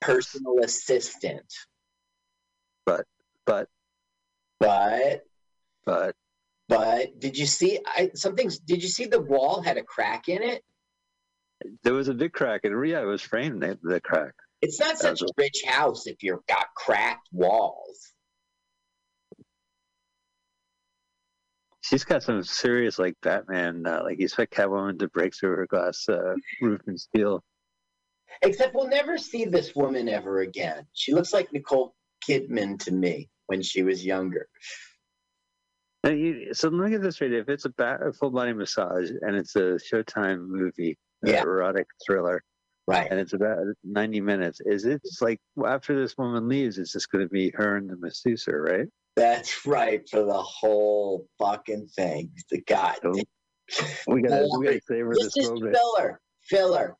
personal 0.00 0.58
assistant, 0.62 1.52
But, 2.84 3.06
but 3.46 3.68
but, 4.58 5.22
but 5.84 6.14
but 6.68 7.20
did 7.20 7.36
you 7.36 7.46
see 7.46 7.78
I, 7.86 8.10
something? 8.14 8.50
Did 8.64 8.82
you 8.82 8.88
see 8.88 9.06
the 9.06 9.20
wall 9.20 9.62
had 9.62 9.76
a 9.76 9.82
crack 9.82 10.28
in 10.28 10.42
it? 10.42 10.62
there 11.82 11.94
was 11.94 12.08
a 12.08 12.14
big 12.14 12.32
crack 12.32 12.62
and 12.64 12.88
yeah, 12.88 13.00
it 13.00 13.06
was 13.06 13.22
framed, 13.22 13.62
the, 13.62 13.78
the 13.82 14.00
crack. 14.00 14.34
It's 14.62 14.80
not 14.80 14.98
such 14.98 15.22
a 15.22 15.26
rich 15.36 15.62
house 15.66 16.06
if 16.06 16.22
you've 16.22 16.46
got 16.46 16.66
cracked 16.74 17.28
walls. 17.32 18.12
She's 21.88 22.04
got 22.04 22.22
some 22.22 22.42
serious, 22.42 22.98
like, 22.98 23.14
Batman, 23.22 23.86
uh, 23.86 24.00
like, 24.02 24.18
you 24.18 24.24
expect 24.24 24.52
Catwoman 24.54 24.98
to 24.98 25.08
break 25.08 25.34
through 25.36 25.56
her 25.56 25.66
glass 25.68 26.04
uh, 26.08 26.34
roof 26.60 26.80
and 26.88 26.98
steel. 26.98 27.44
Except 28.42 28.74
we'll 28.74 28.88
never 28.88 29.16
see 29.16 29.44
this 29.44 29.74
woman 29.76 30.08
ever 30.08 30.40
again. 30.40 30.84
She 30.94 31.12
looks 31.14 31.32
like 31.32 31.52
Nicole 31.52 31.94
Kidman 32.28 32.78
to 32.80 32.92
me 32.92 33.28
when 33.46 33.62
she 33.62 33.84
was 33.84 34.04
younger. 34.04 34.48
You, 36.04 36.52
so 36.54 36.68
let 36.68 36.84
me 36.86 36.90
get 36.90 37.02
this 37.02 37.16
straight. 37.16 37.32
If 37.32 37.48
it's 37.48 37.64
a, 37.66 37.70
ba- 37.70 37.98
a 38.04 38.12
full 38.12 38.30
body 38.30 38.52
massage 38.52 39.10
and 39.22 39.36
it's 39.36 39.54
a 39.56 39.78
Showtime 39.92 40.46
movie, 40.48 40.96
Yeah. 41.24 41.42
erotic 41.42 41.86
thriller, 42.04 42.42
Right. 42.88 43.08
and 43.10 43.18
it's 43.18 43.32
about 43.32 43.58
90 43.84 44.20
minutes, 44.20 44.60
is 44.64 44.84
it 44.86 45.02
just 45.04 45.22
like 45.22 45.38
well, 45.56 45.72
after 45.72 46.00
this 46.00 46.16
woman 46.18 46.48
leaves, 46.48 46.78
it's 46.78 46.92
just 46.92 47.10
going 47.10 47.24
to 47.24 47.28
be 47.32 47.50
her 47.54 47.76
and 47.76 47.88
the 47.90 47.96
masseuse, 47.96 48.46
right? 48.48 48.86
That's 49.16 49.66
right 49.66 50.08
for 50.08 50.22
the 50.22 50.42
whole 50.42 51.26
fucking 51.38 51.88
thing. 51.88 52.30
The 52.50 52.60
God. 52.62 52.96
So 53.02 53.12
we 54.08 54.22
got 54.22 54.30
to 54.30 54.48
we 54.58 54.66
got 54.66 54.72
to 54.72 54.80
savor 54.86 55.14
This 55.14 55.24
this 55.34 55.36
is 55.38 55.50
moment. 55.50 55.76
filler. 55.76 56.20
Filler. 56.42 56.96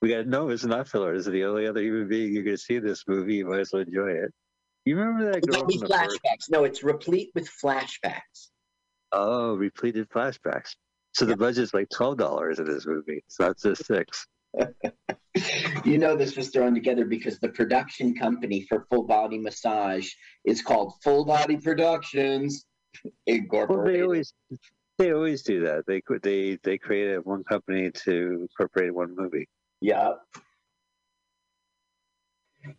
We 0.00 0.08
got 0.10 0.16
to 0.22 0.24
no, 0.24 0.48
it's 0.48 0.64
not 0.64 0.88
filler. 0.88 1.14
This 1.16 1.26
is 1.26 1.32
the 1.32 1.44
only 1.44 1.66
other 1.66 1.82
human 1.82 2.08
being 2.08 2.32
you're 2.32 2.44
going 2.44 2.56
to 2.56 2.62
see 2.62 2.76
in 2.76 2.84
this 2.84 3.04
movie. 3.06 3.36
You 3.36 3.46
might 3.48 3.60
as 3.60 3.70
well 3.72 3.82
enjoy 3.82 4.10
it. 4.10 4.32
You 4.84 4.96
remember 4.96 5.32
that 5.32 5.46
girl 5.46 5.66
the 5.66 5.78
flashbacks. 5.78 6.48
No, 6.48 6.64
it's 6.64 6.82
replete 6.84 7.30
with 7.34 7.50
flashbacks. 7.50 8.50
Oh, 9.12 9.54
repleted 9.56 10.08
flashbacks. 10.08 10.76
So 11.12 11.24
the 11.24 11.36
budget's 11.36 11.74
like 11.74 11.88
twelve 11.88 12.18
dollars 12.18 12.58
in 12.58 12.66
this 12.66 12.86
movie. 12.86 13.22
It's 13.26 13.40
not 13.40 13.58
just 13.58 13.84
six. 13.84 14.26
you 15.84 15.98
know 15.98 16.16
this 16.16 16.36
was 16.36 16.48
thrown 16.48 16.74
together 16.74 17.04
because 17.04 17.38
the 17.38 17.48
production 17.48 18.14
company 18.14 18.66
for 18.68 18.86
full 18.90 19.04
body 19.04 19.38
massage 19.38 20.08
is 20.44 20.62
called 20.62 20.94
Full 21.02 21.24
Body 21.24 21.56
Productions 21.56 22.64
Well, 23.76 23.86
they 23.86 24.02
always 24.02 24.32
they 24.98 25.12
always 25.12 25.42
do 25.42 25.60
that. 25.64 25.84
They 25.86 26.02
they 26.22 26.58
they 26.62 26.78
created 26.78 27.24
one 27.24 27.44
company 27.44 27.90
to 28.04 28.48
incorporate 28.48 28.94
one 28.94 29.14
movie. 29.16 29.48
Yeah. 29.80 30.12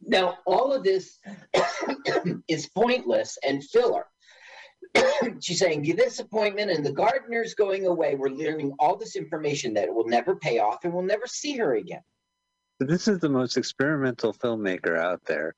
Now, 0.01 0.39
all 0.45 0.73
of 0.73 0.83
this 0.83 1.19
is 2.47 2.69
pointless 2.75 3.37
and 3.47 3.63
filler. 3.63 4.05
She's 5.39 5.59
saying, 5.59 5.83
this 5.95 6.19
appointment 6.19 6.71
and 6.71 6.85
the 6.85 6.91
gardener's 6.91 7.53
going 7.53 7.85
away. 7.85 8.15
We're 8.15 8.29
learning 8.29 8.73
all 8.79 8.95
this 8.95 9.15
information 9.15 9.73
that 9.75 9.93
will 9.93 10.07
never 10.07 10.35
pay 10.35 10.59
off 10.59 10.83
and 10.83 10.93
we'll 10.93 11.03
never 11.03 11.27
see 11.27 11.57
her 11.57 11.75
again. 11.75 12.01
This 12.79 13.07
is 13.07 13.19
the 13.19 13.29
most 13.29 13.57
experimental 13.57 14.33
filmmaker 14.33 14.97
out 14.97 15.21
there, 15.25 15.55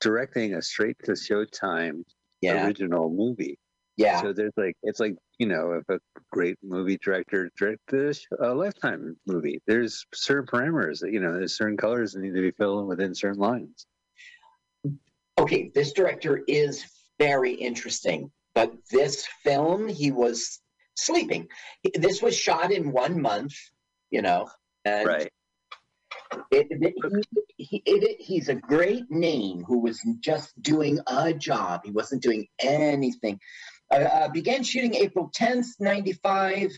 directing 0.00 0.54
a 0.54 0.62
straight 0.62 0.96
to 1.04 1.12
Showtime 1.12 2.04
Yeah. 2.40 2.66
original 2.66 3.10
movie. 3.10 3.58
Yeah. 3.96 4.22
So 4.22 4.32
there's 4.32 4.52
like 4.56 4.76
it's 4.84 5.00
like 5.00 5.16
you 5.38 5.46
know 5.48 5.72
if 5.72 5.88
a 5.88 5.98
great 6.30 6.56
movie 6.62 6.98
director 7.02 7.50
directed 7.58 8.16
a 8.40 8.54
Lifetime 8.54 9.16
movie, 9.26 9.60
there's 9.66 10.06
certain 10.14 10.46
parameters 10.46 11.00
that 11.00 11.12
you 11.12 11.18
know 11.18 11.32
there's 11.32 11.56
certain 11.56 11.76
colors 11.76 12.12
that 12.12 12.20
need 12.20 12.34
to 12.34 12.40
be 12.40 12.52
filled 12.52 12.82
in 12.82 12.86
within 12.86 13.12
certain 13.12 13.40
lines. 13.40 13.86
okay, 15.40 15.72
this 15.74 15.92
director 15.92 16.42
is 16.46 16.84
very 17.18 17.52
interesting, 17.52 18.30
but 18.58 18.72
this 18.90 19.24
film, 19.44 19.88
he 19.88 20.10
was 20.10 20.60
sleeping. 20.96 21.46
This 21.94 22.20
was 22.20 22.36
shot 22.36 22.72
in 22.72 22.90
one 22.90 23.22
month, 23.22 23.54
you 24.10 24.20
know, 24.20 24.48
and 24.84 25.06
Right. 25.06 25.32
it, 26.50 26.66
it, 26.70 27.26
he, 27.56 27.82
it, 27.86 28.20
he's 28.20 28.48
a 28.48 28.56
great 28.56 29.08
name 29.10 29.62
who 29.62 29.78
was 29.78 30.00
just 30.18 30.60
doing 30.60 30.98
a 31.06 31.32
job. 31.32 31.82
He 31.84 31.92
wasn't 31.92 32.22
doing 32.22 32.48
anything. 32.58 33.38
Uh, 33.92 33.98
uh, 33.98 34.28
began 34.28 34.64
shooting 34.64 34.96
April 34.96 35.30
10th, 35.36 35.68
95, 35.78 36.76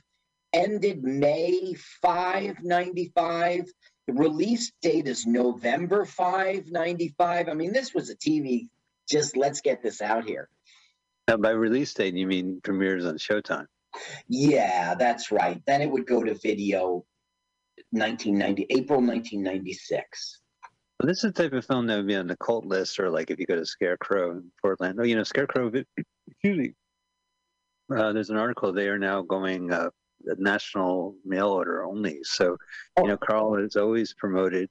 ended 0.53 1.03
May 1.03 1.75
5, 2.03 2.63
95. 2.63 3.65
The 4.07 4.13
release 4.13 4.71
date 4.83 5.09
is 5.09 5.27
November 5.27 6.05
5, 6.05 6.71
95. 6.71 7.49
I 7.49 7.55
mean, 7.55 7.73
this 7.73 7.95
was 7.95 8.11
a 8.11 8.17
TV, 8.17 8.69
just 9.09 9.35
let's 9.35 9.63
get 9.63 9.83
this 9.83 10.03
out 10.03 10.25
here. 10.27 10.51
Now, 11.31 11.37
by 11.37 11.51
release 11.51 11.95
date, 11.95 12.15
you 12.15 12.27
mean 12.27 12.61
premieres 12.65 13.07
on 13.07 13.17
Showtime. 13.17 13.67
Yeah, 14.27 14.97
that's 14.97 15.31
right. 15.31 15.63
Then 15.65 15.81
it 15.81 15.89
would 15.89 16.05
go 16.05 16.25
to 16.25 16.35
video 16.35 17.05
1990, 17.91 18.67
April 18.71 18.99
1996. 18.99 20.41
Well, 20.99 21.07
this 21.07 21.23
is 21.23 21.33
the 21.33 21.43
type 21.45 21.53
of 21.53 21.65
film 21.65 21.87
that 21.87 21.99
would 21.99 22.09
be 22.09 22.17
on 22.17 22.27
the 22.27 22.37
cult 22.39 22.67
list, 22.67 22.99
or 22.99 23.11
like 23.11 23.31
if 23.31 23.39
you 23.39 23.47
go 23.47 23.55
to 23.55 23.65
Scarecrow 23.65 24.33
in 24.33 24.51
Portland. 24.61 24.99
Oh, 25.01 25.05
you 25.05 25.15
know, 25.15 25.23
Scarecrow. 25.23 25.69
Excuse 25.69 26.59
me. 26.59 26.73
Uh, 27.97 28.13
there's 28.13 28.31
an 28.31 28.37
article. 28.37 28.73
They 28.73 28.89
are 28.89 28.99
now 28.99 29.23
going 29.23 29.73
uh, 29.73 29.91
national 30.37 31.15
mail 31.25 31.51
order 31.51 31.85
only. 31.85 32.19
So, 32.25 32.57
you 32.99 33.07
know, 33.07 33.17
Carl 33.17 33.55
has 33.55 33.77
always 33.77 34.15
promoted 34.15 34.69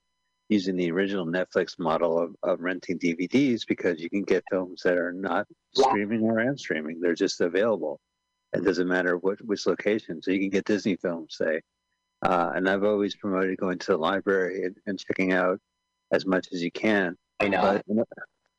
using 0.50 0.76
the 0.76 0.92
original 0.92 1.26
Netflix 1.26 1.78
model 1.80 2.20
of, 2.20 2.36
of 2.44 2.60
renting 2.60 3.00
DVDs 3.00 3.66
because 3.68 4.02
you 4.02 4.10
can 4.10 4.24
get 4.24 4.44
films 4.50 4.82
that 4.84 4.98
are 4.98 5.14
not 5.14 5.48
streaming 5.74 6.24
or 6.24 6.40
and 6.40 6.60
streaming. 6.60 7.00
They're 7.00 7.16
just 7.16 7.40
available. 7.40 8.00
It 8.54 8.64
doesn't 8.64 8.88
matter 8.88 9.18
what 9.18 9.40
which 9.46 9.68
location. 9.68 10.22
So 10.22 10.32
you 10.32 10.40
can 10.40 10.50
get 10.50 10.66
Disney 10.66 10.96
films, 10.96 11.36
say. 11.38 11.62
Uh, 12.22 12.52
and 12.56 12.68
I've 12.68 12.84
always 12.84 13.16
promoted 13.16 13.58
going 13.58 13.78
to 13.80 13.92
the 13.92 13.98
library 13.98 14.66
and, 14.66 14.76
and 14.88 15.00
checking 15.00 15.32
out 15.32 15.60
as 16.12 16.26
much 16.26 16.48
as 16.52 16.62
you 16.62 16.72
can. 16.72 17.16
I 17.40 17.48
know. 17.48 17.82
But 17.88 18.08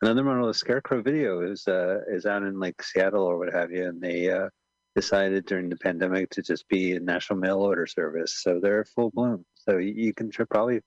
another 0.00 0.24
one 0.24 0.40
of 0.40 0.46
the 0.46 0.54
Scarecrow 0.54 1.02
video 1.02 1.40
is 1.40 1.66
uh, 1.66 1.98
is 2.08 2.24
out 2.24 2.44
in 2.44 2.58
like 2.58 2.80
Seattle 2.82 3.24
or 3.24 3.36
what 3.38 3.52
have 3.52 3.72
you, 3.72 3.86
and 3.86 4.00
they 4.00 4.30
uh, 4.30 4.48
decided 4.94 5.46
during 5.46 5.68
the 5.68 5.76
pandemic 5.76 6.30
to 6.30 6.42
just 6.42 6.68
be 6.68 6.94
a 6.94 7.00
national 7.00 7.38
mail 7.38 7.58
order 7.58 7.86
service. 7.86 8.42
So 8.42 8.60
they're 8.60 8.84
full 8.84 9.10
bloom. 9.10 9.44
So 9.54 9.78
you, 9.78 9.92
you 9.94 10.14
can 10.14 10.30
tr- 10.30 10.44
probably, 10.44 10.80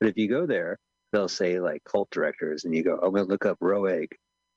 but 0.00 0.08
if 0.08 0.16
you 0.16 0.28
go 0.28 0.46
there, 0.46 0.78
they'll 1.12 1.28
say 1.28 1.60
like 1.60 1.82
cult 1.84 2.10
directors, 2.10 2.64
and 2.64 2.74
you 2.74 2.82
go, 2.82 2.98
I'm 3.02 3.12
gonna 3.12 3.24
look 3.24 3.46
up 3.46 3.58
Roeg. 3.60 4.08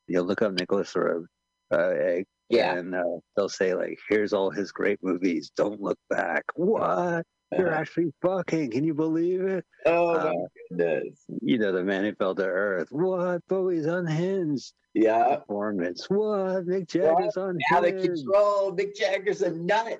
You'll 0.07 0.25
look 0.25 0.41
up 0.41 0.53
Nicolas 0.53 0.93
Roeg. 0.93 1.25
Uh, 1.71 1.93
Egg, 2.01 2.25
yeah. 2.49 2.75
and 2.75 2.95
uh, 2.95 3.03
they'll 3.35 3.47
say 3.47 3.75
like, 3.75 3.99
"Here's 4.09 4.33
all 4.33 4.49
his 4.49 4.71
great 4.71 4.99
movies. 5.03 5.51
Don't 5.55 5.81
look 5.81 5.99
back." 6.09 6.43
What? 6.55 7.25
You're 7.57 7.73
actually 7.73 8.13
fucking. 8.21 8.71
Can 8.71 8.83
you 8.83 8.93
believe 8.93 9.41
it? 9.41 9.65
oh 9.85 10.15
uh, 10.15 10.33
my 10.33 10.35
goodness. 10.69 11.19
You 11.41 11.57
know, 11.57 11.71
the 11.71 11.83
man 11.83 12.03
who 12.03 12.13
fell 12.15 12.35
to 12.35 12.45
earth. 12.45 12.87
What? 12.91 13.41
Bowie's 13.47 13.85
unhinged. 13.85 14.73
Yeah. 14.93 15.37
Performance. 15.37 16.09
What? 16.09 16.67
Mick 16.67 16.87
Jagger's 16.87 17.37
unhinged. 17.37 17.63
Out 17.71 17.87
of 17.87 18.01
control. 18.01 18.75
Mick 18.75 18.95
Jagger's 18.95 19.41
a 19.41 19.51
nut. 19.51 19.99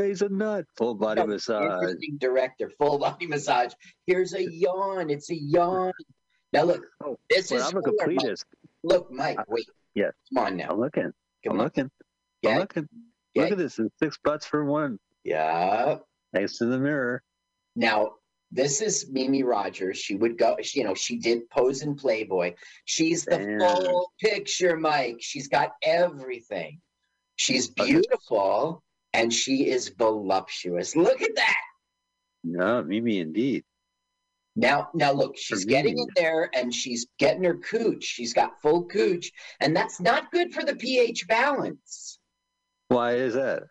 He's 0.00 0.22
a 0.22 0.28
nut. 0.28 0.64
Full 0.76 0.94
body 0.94 1.20
No, 1.20 1.26
massage. 1.26 1.64
Interesting 1.64 2.16
director. 2.18 2.70
Full 2.78 2.98
body 2.98 3.26
massage. 3.28 3.72
Here's 4.06 4.34
a 4.34 4.42
yawn. 4.42 5.10
It's 5.10 5.30
a 5.30 5.36
yawn. 5.36 5.92
Now 6.52 6.64
look, 6.64 6.84
Oh, 7.04 7.16
this 7.30 7.50
Well, 7.50 7.60
is 7.60 7.72
I'm 7.72 7.78
a 7.78 7.82
filler, 7.82 8.12
Mike. 8.14 8.36
Look, 8.84 9.10
Mike. 9.10 9.38
Uh, 9.38 9.44
wait. 9.48 9.66
Yes. 9.94 10.12
Come 10.34 10.44
on 10.44 10.56
now. 10.56 10.68
I'm 10.70 10.80
looking. 10.80 11.12
Come 11.44 11.52
I'm 11.54 11.58
on. 11.60 11.64
looking. 11.64 11.90
Yeah. 12.42 12.50
I'm 12.52 12.58
looking. 12.58 12.88
Yeah. 13.34 13.42
Look 13.42 13.52
at 13.52 13.58
this. 13.58 13.78
It's 13.78 13.98
six 13.98 14.18
butts 14.22 14.46
for 14.46 14.64
one. 14.64 14.98
Yeah. 15.24 15.98
Next 16.32 16.58
to 16.58 16.66
the 16.66 16.78
mirror. 16.78 17.22
Now, 17.76 18.12
this 18.50 18.82
is 18.82 19.08
Mimi 19.10 19.42
Rogers. 19.44 19.96
She 19.98 20.14
would 20.14 20.36
go, 20.36 20.56
she, 20.62 20.80
you 20.80 20.84
know, 20.84 20.94
she 20.94 21.16
did 21.18 21.48
pose 21.48 21.80
in 21.82 21.94
Playboy. 21.94 22.54
She's 22.84 23.24
the 23.24 23.38
Damn. 23.38 23.58
full 23.60 24.12
picture, 24.20 24.76
Mike. 24.76 25.16
She's 25.20 25.48
got 25.48 25.70
everything. 25.82 26.80
She's 27.36 27.70
Okay. 27.70 27.92
beautiful 27.92 28.82
and 29.12 29.32
she 29.32 29.68
is 29.68 29.88
voluptuous. 29.88 30.96
Look 30.96 31.22
at 31.22 31.34
that. 31.36 31.56
No, 32.44 32.82
Mimi 32.82 33.18
indeed. 33.20 33.64
Now, 34.54 34.90
now 34.92 35.12
look, 35.12 35.38
she's 35.38 35.64
getting 35.64 35.98
in 35.98 36.06
there 36.14 36.50
and 36.54 36.74
she's 36.74 37.06
getting 37.18 37.44
her 37.44 37.56
cooch. 37.56 38.04
She's 38.04 38.34
got 38.34 38.60
full 38.60 38.84
cooch, 38.84 39.30
and 39.60 39.74
that's 39.74 39.98
not 39.98 40.30
good 40.30 40.52
for 40.52 40.62
the 40.62 40.76
pH 40.76 41.26
balance. 41.26 42.18
Why 42.88 43.14
is 43.14 43.34
that? 43.34 43.62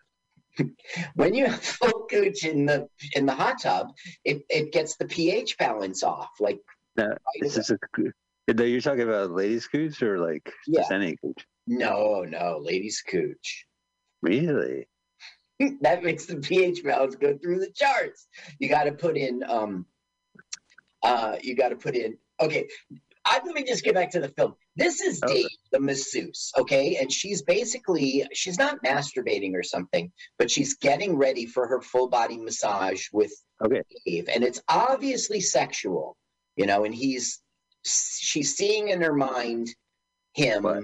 When 1.14 1.34
you 1.34 1.46
have 1.46 1.62
full 1.62 2.06
cooch 2.10 2.44
in 2.44 2.66
the 2.66 2.88
in 3.14 3.24
the 3.26 3.34
hot 3.34 3.62
tub, 3.62 3.88
it, 4.24 4.42
it 4.50 4.72
gets 4.72 4.96
the 4.96 5.06
pH 5.06 5.56
balance 5.56 6.02
off. 6.02 6.30
Like 6.40 6.60
No, 6.96 7.14
This 7.40 7.56
is 7.56 7.70
a. 7.70 7.78
You're 8.48 8.80
talking 8.80 9.02
about 9.02 9.30
ladies' 9.30 9.66
cooch 9.68 10.02
or 10.02 10.18
like 10.18 10.52
just 10.74 10.90
any 10.90 11.16
cooch? 11.16 11.46
no, 11.66 12.24
no, 12.28 12.58
ladies 12.60 13.02
cooch. 13.06 13.66
Really? 14.20 14.88
that 15.80 16.02
makes 16.02 16.26
the 16.26 16.36
pH 16.36 16.82
balance 16.84 17.16
go 17.16 17.36
through 17.38 17.60
the 17.60 17.70
charts. 17.74 18.26
You 18.58 18.68
got 18.68 18.84
to 18.84 18.92
put 18.92 19.16
in 19.16 19.42
um 19.48 19.86
uh 21.02 21.36
you 21.42 21.54
got 21.56 21.70
to 21.70 21.76
put 21.76 21.94
in 21.96 22.16
okay. 22.40 22.68
I, 23.24 23.40
let 23.46 23.54
me 23.54 23.62
just 23.62 23.84
get 23.84 23.94
back 23.94 24.10
to 24.12 24.20
the 24.20 24.30
film. 24.30 24.54
This 24.74 25.00
is 25.00 25.22
Okay. 25.22 25.42
Dave, 25.42 25.48
the 25.70 25.78
masseuse, 25.78 26.50
okay? 26.58 26.96
And 27.00 27.12
she's 27.12 27.40
basically 27.42 28.26
she's 28.32 28.58
not 28.58 28.82
masturbating 28.84 29.54
or 29.54 29.62
something, 29.62 30.10
but 30.38 30.50
she's 30.50 30.74
getting 30.74 31.16
ready 31.16 31.46
for 31.46 31.68
her 31.68 31.80
full 31.80 32.08
body 32.08 32.36
massage 32.36 33.06
with 33.12 33.32
Okay. 33.64 33.80
Dave, 34.04 34.28
and 34.28 34.42
it's 34.42 34.60
obviously 34.68 35.38
sexual, 35.40 36.16
you 36.56 36.66
know. 36.66 36.84
And 36.84 36.92
he's 36.92 37.40
she's 37.84 38.56
seeing 38.56 38.88
in 38.88 39.00
her 39.02 39.12
mind 39.14 39.68
him, 40.34 40.64
What? 40.64 40.82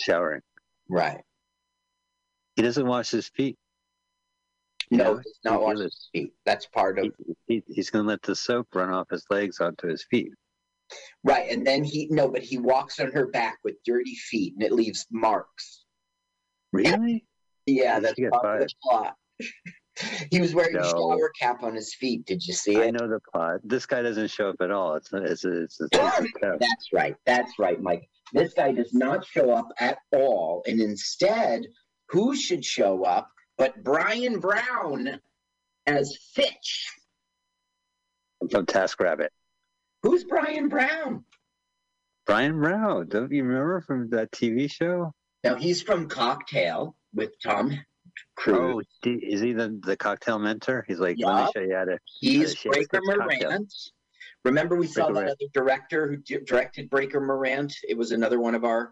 Showering. 0.00 0.40
right? 0.88 1.20
He 2.56 2.62
doesn't 2.62 2.86
wash 2.86 3.10
his 3.10 3.28
feet. 3.28 3.58
No, 4.90 5.16
he's 5.16 5.38
not 5.44 5.58
he 5.58 5.64
washing 5.64 5.82
his 5.82 6.08
feet. 6.12 6.32
That's 6.44 6.66
part 6.66 6.98
of 6.98 7.04
He, 7.04 7.36
he, 7.46 7.62
he's 7.68 7.90
going 7.90 8.04
to 8.04 8.08
let 8.08 8.22
the 8.22 8.36
soap 8.36 8.68
run 8.74 8.90
off 8.90 9.08
his 9.10 9.24
legs 9.30 9.60
onto 9.60 9.88
his 9.88 10.04
feet. 10.04 10.32
Right, 11.22 11.50
and 11.50 11.66
then 11.66 11.82
he 11.82 12.08
no, 12.10 12.28
but 12.28 12.42
he 12.42 12.58
walks 12.58 13.00
on 13.00 13.10
her 13.12 13.26
back 13.26 13.58
with 13.64 13.76
dirty 13.84 14.14
feet, 14.14 14.54
and 14.54 14.62
it 14.62 14.72
leaves 14.72 15.06
marks. 15.10 15.84
Really? 16.72 17.24
Yeah, 17.66 18.00
that's 18.00 18.20
part 18.42 18.62
of 18.62 18.68
the 18.68 18.74
plot. 18.82 19.14
he 20.30 20.40
was 20.40 20.54
wearing 20.54 20.76
a 20.76 20.84
shower 20.84 21.30
cap 21.40 21.62
on 21.62 21.74
his 21.74 21.94
feet. 21.94 22.26
Did 22.26 22.44
you 22.44 22.52
see 22.52 22.82
I 22.82 22.90
know 22.90 23.08
the 23.08 23.20
plot. 23.32 23.60
This 23.64 23.86
guy 23.86 24.02
doesn't 24.02 24.28
show 24.28 24.50
up 24.50 24.56
at 24.60 24.70
all. 24.70 24.96
It's 24.96 25.12
a, 25.12 25.16
it's 25.18 25.44
a, 25.44 25.62
it's 25.62 25.80
it's. 25.80 25.96
That's 26.42 26.88
right. 26.92 27.16
That's 27.24 27.52
right, 27.58 27.80
Mike. 27.80 28.08
This 28.32 28.52
guy 28.54 28.72
does 28.72 28.92
not 28.92 29.24
show 29.24 29.50
up 29.50 29.68
at 29.78 29.98
all, 30.12 30.62
and 30.66 30.80
instead, 30.80 31.62
who 32.08 32.36
should 32.36 32.64
show 32.64 33.04
up 33.04 33.30
but 33.58 33.82
Bryan 33.82 34.40
Brown 34.40 35.20
as 35.86 36.16
Fitch? 36.32 36.90
from 38.50 38.66
TaskRabbit. 38.66 39.28
Who's 40.02 40.24
Bryan 40.24 40.68
Brown? 40.68 41.24
Bryan 42.26 42.58
Brown. 42.58 43.08
Don't 43.08 43.30
you 43.32 43.44
remember 43.44 43.80
from 43.80 44.10
that 44.10 44.30
TV 44.32 44.70
show? 44.70 45.12
Now 45.42 45.56
he's 45.56 45.82
from 45.82 46.08
Cocktail 46.08 46.96
with 47.14 47.32
Tom 47.42 47.70
oh, 47.72 47.76
Cruise. 48.36 48.86
Oh, 49.06 49.10
is 49.10 49.40
he 49.40 49.52
the, 49.52 49.78
the 49.82 49.96
cocktail 49.96 50.38
mentor? 50.38 50.84
He's 50.88 50.98
like, 51.00 51.16
let 51.18 51.46
me 51.46 51.50
show 51.54 51.66
you 51.66 51.74
how 51.74 51.84
to. 51.84 51.98
he's 52.20 52.54
shake 52.54 52.72
Breaker. 52.72 53.00
Morant. 53.02 53.72
Remember 54.44 54.76
we 54.76 54.86
saw 54.86 55.06
that 55.06 55.12
Morant. 55.12 55.30
other 55.30 55.50
director 55.52 56.08
who 56.08 56.16
di- 56.16 56.44
directed 56.44 56.90
Breaker 56.90 57.20
Morant? 57.20 57.74
It 57.86 57.96
was 57.96 58.12
another 58.12 58.40
one 58.40 58.54
of 58.54 58.64
our 58.64 58.84
Now, 58.84 58.90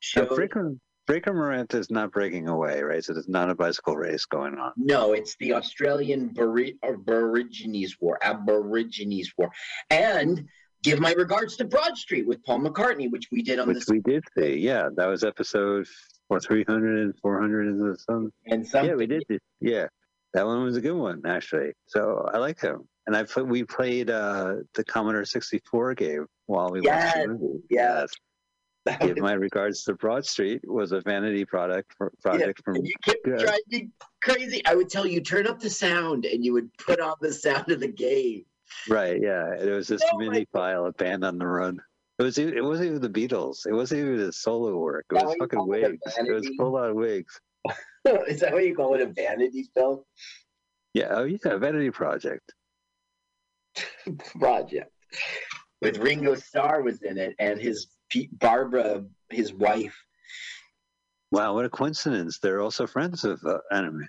shows. 0.00 0.36
Breaker, 0.36 0.74
Breaker 1.10 1.32
Morant 1.34 1.74
is 1.74 1.90
not 1.90 2.12
breaking 2.12 2.48
away, 2.48 2.82
right? 2.82 3.02
So 3.04 3.12
there's 3.12 3.28
not 3.28 3.50
a 3.50 3.54
bicycle 3.56 3.96
race 3.96 4.24
going 4.26 4.56
on. 4.58 4.70
No, 4.76 5.12
it's 5.12 5.34
the 5.40 5.54
Australian 5.54 6.28
Bori- 6.28 6.78
Aborigines 6.84 7.96
War, 8.00 8.16
Aborigines 8.22 9.32
War, 9.36 9.50
and 9.90 10.46
give 10.84 11.00
my 11.00 11.10
regards 11.14 11.56
to 11.56 11.64
Broad 11.64 11.96
Street 11.96 12.28
with 12.28 12.40
Paul 12.44 12.60
McCartney, 12.60 13.10
which 13.10 13.26
we 13.32 13.42
did 13.42 13.58
on 13.58 13.66
Which 13.66 13.78
this 13.78 13.88
we 13.88 13.98
did 13.98 14.22
see. 14.38 14.58
Yeah, 14.58 14.88
that 14.94 15.06
was 15.06 15.24
episode 15.24 15.88
or 16.28 16.38
300 16.38 16.98
and 17.00 17.14
400 17.20 17.66
and 17.66 17.98
some. 17.98 18.32
and 18.46 18.64
some. 18.64 18.86
Yeah, 18.86 18.94
we 18.94 19.08
did. 19.08 19.24
this. 19.28 19.40
Yeah, 19.60 19.88
that 20.34 20.46
one 20.46 20.62
was 20.62 20.76
a 20.76 20.80
good 20.80 20.92
one 20.96 21.22
actually. 21.26 21.72
So 21.86 22.30
I 22.32 22.38
like 22.38 22.60
him. 22.60 22.86
And 23.08 23.16
I 23.16 23.24
put, 23.24 23.48
we 23.48 23.64
played 23.64 24.10
uh, 24.10 24.58
the 24.74 24.84
Commodore 24.84 25.24
64 25.24 25.94
game 25.96 26.26
while 26.46 26.70
we 26.70 26.80
watched 26.82 26.84
Yes, 26.86 27.14
the 27.16 27.28
movie. 27.32 27.62
yes. 27.68 28.10
Give 29.00 29.18
my 29.18 29.32
regards 29.34 29.84
to 29.84 29.94
Broad 29.94 30.24
Street 30.24 30.62
was 30.66 30.92
a 30.92 31.00
vanity 31.02 31.44
product 31.44 31.92
for, 31.98 32.12
project 32.22 32.62
from 32.64 32.76
you 32.76 32.92
kept 33.04 33.26
Yeah. 33.26 33.36
driving 33.36 33.62
me 33.70 33.88
crazy. 34.22 34.62
I 34.66 34.74
would 34.74 34.88
tell 34.88 35.06
you 35.06 35.20
turn 35.20 35.46
up 35.46 35.60
the 35.60 35.68
sound, 35.68 36.24
and 36.24 36.44
you 36.44 36.52
would 36.54 36.72
put 36.78 36.98
on 37.00 37.14
the 37.20 37.32
sound 37.32 37.70
of 37.70 37.80
the 37.80 37.88
game. 37.88 38.44
right. 38.88 39.20
Yeah, 39.20 39.54
it 39.54 39.68
was 39.70 39.88
this 39.88 40.02
Oh 40.12 40.18
mini 40.18 40.46
file 40.52 40.86
of 40.86 40.96
Band 40.96 41.24
on 41.24 41.36
the 41.38 41.46
Run. 41.46 41.80
It 42.18 42.22
was 42.22 42.38
it 42.38 42.64
wasn't 42.64 42.88
even 42.88 43.00
the 43.02 43.08
Beatles. 43.10 43.66
It 43.66 43.72
wasn't 43.72 44.00
even 44.00 44.16
the 44.18 44.32
solo 44.32 44.76
work. 44.78 45.06
It 45.10 45.14
was 45.14 45.34
fucking 45.38 45.58
call 45.58 45.72
it, 45.74 45.82
wigs. 45.82 46.16
It 46.18 46.32
was 46.32 46.48
full 46.58 46.76
on 46.76 46.94
wigs. 46.94 47.40
Is 48.28 48.40
that 48.40 48.52
what 48.52 48.64
you 48.64 48.74
call 48.74 48.94
it? 48.94 49.02
A 49.02 49.06
vanity 49.06 49.68
film 49.74 50.02
Yeah. 50.94 51.08
Oh 51.10 51.24
yeah, 51.24 51.56
vanity 51.58 51.90
project. 51.90 52.52
project 54.38 54.90
with 55.82 55.98
Ringo 55.98 56.34
Starr 56.34 56.82
was 56.82 57.02
in 57.02 57.18
it, 57.18 57.34
and 57.38 57.60
his 57.60 57.88
Barbara, 58.32 59.04
his 59.30 59.52
wife. 59.52 59.96
Wow, 61.32 61.54
what 61.54 61.64
a 61.64 61.70
coincidence! 61.70 62.38
They're 62.40 62.60
also 62.60 62.86
friends 62.86 63.24
of 63.24 63.40
uh, 63.46 63.58
anime. 63.70 64.08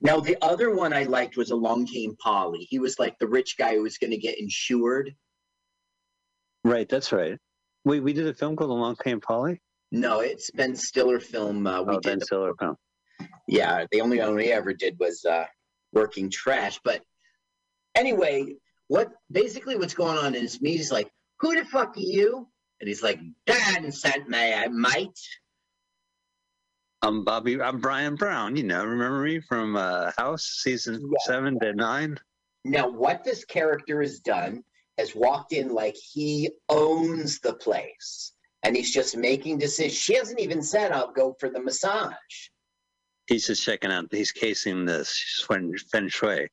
Now 0.00 0.20
the 0.20 0.36
other 0.42 0.74
one 0.74 0.92
I 0.92 1.04
liked 1.04 1.36
was 1.36 1.50
Along 1.50 1.86
Came 1.86 2.16
Polly. 2.16 2.66
He 2.68 2.78
was 2.78 2.98
like 2.98 3.18
the 3.18 3.28
rich 3.28 3.56
guy 3.58 3.74
who 3.74 3.82
was 3.82 3.98
going 3.98 4.10
to 4.10 4.16
get 4.16 4.38
insured. 4.40 5.14
Right, 6.64 6.88
that's 6.88 7.12
right. 7.12 7.38
Wait, 7.84 8.02
we 8.02 8.12
did 8.12 8.26
a 8.26 8.34
film 8.34 8.56
called 8.56 8.70
Along 8.70 8.96
Came 8.96 9.20
Polly. 9.20 9.60
No, 9.92 10.20
it's 10.20 10.50
Ben 10.50 10.74
Stiller 10.74 11.20
film. 11.20 11.66
Uh, 11.66 11.82
we 11.82 11.94
oh, 11.94 12.00
Ben. 12.00 12.20
Stiller 12.20 12.54
film. 12.58 12.76
Yeah, 13.46 13.84
the 13.92 14.00
only 14.00 14.18
one 14.18 14.34
we 14.34 14.50
ever 14.50 14.72
did 14.72 14.96
was 14.98 15.24
uh, 15.24 15.44
Working 15.92 16.28
Trash. 16.30 16.80
But 16.82 17.02
anyway, 17.94 18.56
what 18.88 19.12
basically 19.30 19.76
what's 19.76 19.94
going 19.94 20.18
on 20.18 20.34
is 20.34 20.60
me. 20.60 20.76
He's 20.76 20.90
like, 20.90 21.08
"Who 21.40 21.54
the 21.54 21.64
fuck 21.64 21.96
are 21.96 22.00
you?" 22.00 22.48
And 22.80 22.88
he's 22.88 23.02
like, 23.02 23.18
"Dan 23.46 23.90
sent 23.90 24.28
me, 24.28 24.52
I 24.54 24.68
might." 24.68 25.18
I'm 27.02 27.24
Bobby. 27.24 27.60
I'm 27.60 27.80
Bryan 27.80 28.16
Brown. 28.16 28.56
You 28.56 28.64
know, 28.64 28.84
remember 28.84 29.22
me 29.22 29.40
from 29.40 29.76
uh, 29.76 30.10
House 30.16 30.44
season 30.62 31.00
Yeah. 31.00 31.18
seven 31.24 31.58
to 31.60 31.72
nine? 31.72 32.18
Now, 32.64 32.88
what 32.88 33.22
this 33.22 33.44
character 33.44 34.00
has 34.02 34.18
done 34.20 34.62
has 34.98 35.14
walked 35.14 35.52
in 35.52 35.72
like 35.72 35.94
he 35.94 36.50
owns 36.68 37.38
the 37.40 37.54
place, 37.54 38.32
and 38.62 38.74
he's 38.76 38.92
just 38.92 39.16
making 39.16 39.58
decisions. 39.58 39.98
She 39.98 40.14
hasn't 40.14 40.40
even 40.40 40.62
said, 40.62 40.92
"I'll 40.92 41.12
go 41.12 41.36
for 41.38 41.48
the 41.48 41.60
massage." 41.62 42.14
He's 43.26 43.46
just 43.46 43.62
checking 43.62 43.90
out. 43.90 44.06
He's 44.10 44.32
casing 44.32 44.84
this 44.84 45.44
feng, 45.48 45.74
feng 45.90 46.08
shui. 46.08 46.48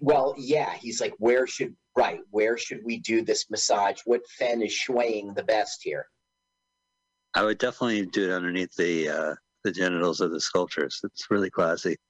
Well, 0.00 0.34
yeah, 0.38 0.72
he's 0.74 1.00
like, 1.00 1.14
"Where 1.18 1.46
should 1.46 1.76
right? 1.96 2.20
Where 2.30 2.58
should 2.58 2.80
we 2.84 2.98
do 2.98 3.22
this 3.22 3.50
massage? 3.50 4.00
What 4.04 4.26
fen 4.38 4.62
is 4.62 4.80
swaying 4.80 5.34
the 5.34 5.44
best 5.44 5.82
here?" 5.82 6.08
I 7.34 7.44
would 7.44 7.58
definitely 7.58 8.06
do 8.06 8.30
it 8.30 8.34
underneath 8.34 8.74
the 8.76 9.08
uh, 9.08 9.34
the 9.64 9.72
genitals 9.72 10.20
of 10.20 10.30
the 10.30 10.40
sculptures. 10.40 11.00
It's 11.04 11.30
really 11.30 11.50
classy. 11.50 11.96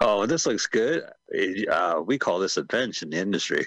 Oh, 0.00 0.26
this 0.26 0.46
looks 0.46 0.66
good. 0.66 1.04
Uh, 1.70 2.02
we 2.06 2.18
call 2.18 2.38
this 2.38 2.56
a 2.56 2.62
bench 2.62 3.02
in 3.02 3.10
the 3.10 3.18
industry. 3.18 3.66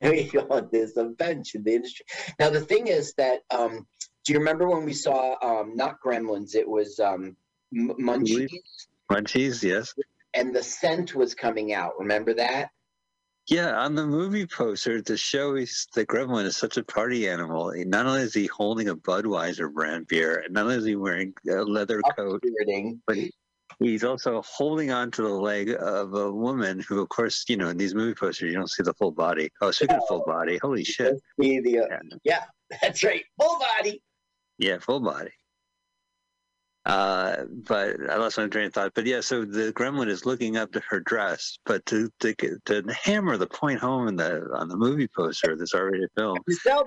we 0.00 0.24
call 0.28 0.62
this 0.70 0.96
a 0.96 1.04
bench 1.04 1.54
in 1.54 1.64
the 1.64 1.74
industry. 1.74 2.06
Now 2.38 2.50
the 2.50 2.60
thing 2.60 2.86
is 2.86 3.12
that 3.14 3.40
um, 3.50 3.86
do 4.24 4.32
you 4.32 4.38
remember 4.38 4.68
when 4.68 4.84
we 4.84 4.92
saw 4.92 5.34
um, 5.42 5.74
not 5.74 6.00
Gremlins? 6.00 6.54
It 6.54 6.68
was 6.68 7.00
um, 7.00 7.36
M- 7.74 7.96
Munchies, 7.98 8.48
Munchies, 9.10 9.64
yes. 9.64 9.92
And 10.36 10.54
the 10.54 10.62
scent 10.62 11.14
was 11.14 11.34
coming 11.34 11.72
out. 11.72 11.92
Remember 11.98 12.34
that? 12.34 12.70
Yeah, 13.48 13.78
on 13.78 13.94
the 13.94 14.04
movie 14.06 14.46
poster 14.46 15.00
the 15.00 15.16
show 15.16 15.54
is 15.54 15.86
the 15.94 16.04
gremlin 16.04 16.46
is 16.46 16.56
such 16.56 16.76
a 16.78 16.84
party 16.84 17.28
animal. 17.28 17.72
Not 17.86 18.06
only 18.06 18.22
is 18.22 18.34
he 18.34 18.46
holding 18.46 18.88
a 18.88 18.96
Budweiser 18.96 19.72
brand 19.72 20.08
beer, 20.08 20.42
and 20.44 20.52
not 20.54 20.64
only 20.64 20.76
is 20.76 20.84
he 20.84 20.96
wearing 20.96 21.32
a 21.48 21.62
leather 21.62 22.02
coat, 22.16 22.42
but 23.06 23.16
he's 23.78 24.02
also 24.02 24.42
holding 24.42 24.90
on 24.90 25.12
to 25.12 25.22
the 25.22 25.28
leg 25.28 25.70
of 25.78 26.14
a 26.14 26.32
woman 26.32 26.80
who, 26.80 27.00
of 27.00 27.08
course, 27.08 27.44
you 27.48 27.56
know, 27.56 27.68
in 27.68 27.76
these 27.76 27.94
movie 27.94 28.14
posters, 28.14 28.50
you 28.50 28.56
don't 28.56 28.70
see 28.70 28.82
the 28.82 28.94
full 28.94 29.12
body. 29.12 29.48
Oh, 29.60 29.70
speaking 29.70 29.96
of 29.96 30.02
full 30.08 30.24
body, 30.26 30.58
holy 30.60 30.82
shit. 30.82 31.14
The, 31.38 31.58
uh, 31.78 31.86
Yeah, 31.88 32.00
yeah, 32.24 32.44
that's 32.82 33.04
right, 33.04 33.22
full 33.40 33.60
body. 33.60 34.02
yeah 34.58 34.78
full 34.80 34.98
body. 35.00 35.30
Uh, 36.86 37.42
but 37.66 37.96
I 38.08 38.16
lost 38.16 38.38
my 38.38 38.46
train 38.46 38.66
of 38.66 38.72
thought. 38.72 38.92
But 38.94 39.06
yeah, 39.06 39.20
so 39.20 39.44
the 39.44 39.72
gremlin 39.72 40.08
is 40.08 40.24
looking 40.24 40.56
up 40.56 40.70
to 40.70 40.80
her 40.88 41.00
dress, 41.00 41.58
but 41.66 41.84
to 41.86 42.08
to, 42.20 42.34
to 42.66 42.84
hammer 43.02 43.36
the 43.36 43.48
point 43.48 43.80
home 43.80 44.06
in 44.06 44.14
the 44.14 44.48
on 44.54 44.68
the 44.68 44.76
movie 44.76 45.08
poster 45.08 45.50
of 45.50 45.58
this 45.58 45.74
R-rated 45.74 46.10
film, 46.16 46.38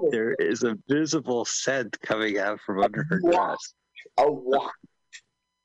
there 0.10 0.36
is 0.36 0.64
a 0.64 0.78
visible 0.88 1.44
scent 1.44 2.00
coming 2.02 2.40
out 2.40 2.62
from 2.66 2.82
under 2.82 3.06
her 3.10 3.20
dress. 3.20 3.74
A 4.18 4.32
waft. 4.32 4.74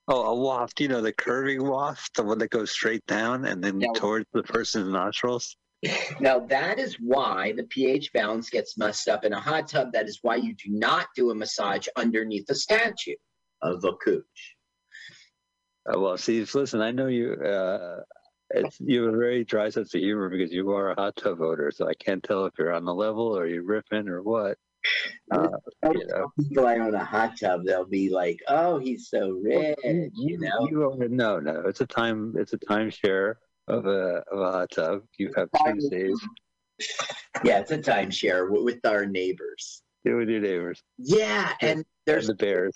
Oh, 0.09 0.23
a 0.23 0.35
waft, 0.35 0.81
you 0.81 0.89
know, 0.89 1.01
the 1.01 1.13
curving 1.13 1.65
waft, 1.67 2.17
the 2.17 2.25
one 2.25 2.39
that 2.39 2.51
goes 2.51 2.73
straight 2.73 3.07
down 3.07 3.45
and 3.45 3.63
then 3.63 3.81
Yeah. 3.81 3.87
towards 3.95 4.27
the 4.33 4.43
person's 4.43 4.89
nostrils. 4.89 5.57
Now 6.19 6.41
that 6.41 6.81
is 6.81 6.97
why 6.99 7.53
the 7.53 7.65
pH 7.65 8.13
balance 8.13 8.51
gets 8.51 8.77
messed 8.77 9.07
up 9.09 9.25
in 9.25 9.33
a 9.33 9.41
hot 9.41 9.69
tub. 9.69 9.93
That 9.93 10.09
is 10.09 10.19
why 10.23 10.37
you 10.37 10.55
do 10.55 10.71
not 10.71 11.07
do 11.15 11.31
a 11.31 11.35
massage 11.35 11.87
underneath 11.95 12.51
a 12.51 12.55
statue 12.55 13.15
of 13.65 13.85
a 13.85 13.93
cooch. 13.95 14.57
Uh, 15.93 15.99
well, 15.99 16.17
see, 16.17 16.45
listen, 16.55 16.81
I 16.81 16.93
know 16.93 17.09
you. 17.09 17.35
Uh, 17.35 18.01
it's, 18.51 18.79
you 18.81 19.05
have 19.05 19.15
a 19.15 19.17
very 19.19 19.45
dry 19.45 19.69
sense 19.71 19.95
of 19.95 20.01
humor 20.01 20.29
because 20.29 20.53
you 20.53 20.71
are 20.73 20.91
a 20.91 20.95
hot 20.95 21.17
tub 21.17 21.41
owner, 21.41 21.71
so 21.71 21.89
I 21.89 21.95
can't 21.95 22.23
tell 22.23 22.47
if 22.47 22.55
you're 22.59 22.73
on 22.73 22.85
the 22.85 22.95
level 22.95 23.37
or 23.37 23.47
you're 23.47 23.65
ripping 23.65 24.09
or 24.09 24.23
what. 24.23 24.57
Uh, 25.33 25.49
you 25.93 26.07
know. 26.09 26.31
People 26.39 26.67
I 26.67 26.77
own 26.77 26.95
a 26.95 27.05
hot 27.05 27.39
tub, 27.41 27.65
they'll 27.65 27.87
be 27.87 28.11
like, 28.11 28.39
"Oh, 28.49 28.79
he's 28.79 29.09
so 29.09 29.31
rich," 29.43 29.77
you 29.83 30.39
know. 30.39 30.69
you 30.71 30.93
it. 31.01 31.11
No, 31.11 31.41
no, 31.41 31.63
it's 31.67 31.81
a 31.81 31.87
time. 31.87 32.35
It's 32.37 32.53
a 32.53 32.59
timeshare 32.59 33.37
of 33.67 33.87
a 33.87 34.23
of 34.31 34.41
a 34.41 34.53
hot 34.53 34.71
tub. 34.71 35.03
You 35.19 35.33
have 35.37 35.49
Tuesdays 35.67 36.21
Yeah, 37.45 37.61
it's 37.61 37.71
a 37.71 37.79
timeshare 37.79 38.49
with 38.51 38.85
our 38.85 39.07
neighbors. 39.07 39.83
with 40.05 40.29
your 40.29 40.41
neighbors 40.41 40.83
Yeah, 40.99 41.53
and 41.61 41.79
and 41.79 41.85
there's 42.07 42.27
the 42.27 42.35
bears. 42.35 42.75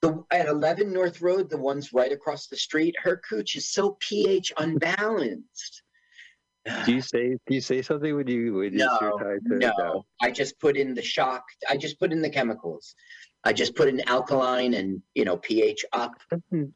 The 0.00 0.22
at 0.30 0.46
11 0.48 0.92
North 0.92 1.20
Road, 1.20 1.50
the 1.50 1.56
ones 1.58 1.92
right 1.92 2.12
across 2.12 2.46
the 2.46 2.56
street. 2.56 2.94
Her 3.02 3.20
cooch 3.28 3.56
is 3.56 3.70
so 3.72 3.96
pH 4.00 4.52
unbalanced. 4.58 5.82
Do 6.84 6.92
you 6.92 7.00
say 7.00 7.30
do 7.46 7.54
you 7.54 7.60
say 7.62 7.80
something 7.82 8.14
when 8.14 8.26
you 8.26 8.54
when 8.54 8.72
you 8.74 8.78
No, 8.80 8.98
to 8.98 9.40
No, 9.58 10.04
I 10.20 10.30
just 10.30 10.58
put 10.60 10.76
in 10.76 10.94
the 10.94 11.02
shock. 11.02 11.42
I 11.68 11.76
just 11.76 11.98
put 11.98 12.12
in 12.12 12.20
the 12.20 12.28
chemicals. 12.30 12.94
I 13.44 13.52
just 13.54 13.74
put 13.74 13.88
in 13.88 14.06
alkaline 14.06 14.74
and 14.74 15.00
you 15.14 15.24
know 15.24 15.38
pH 15.38 15.84
up. 15.92 16.12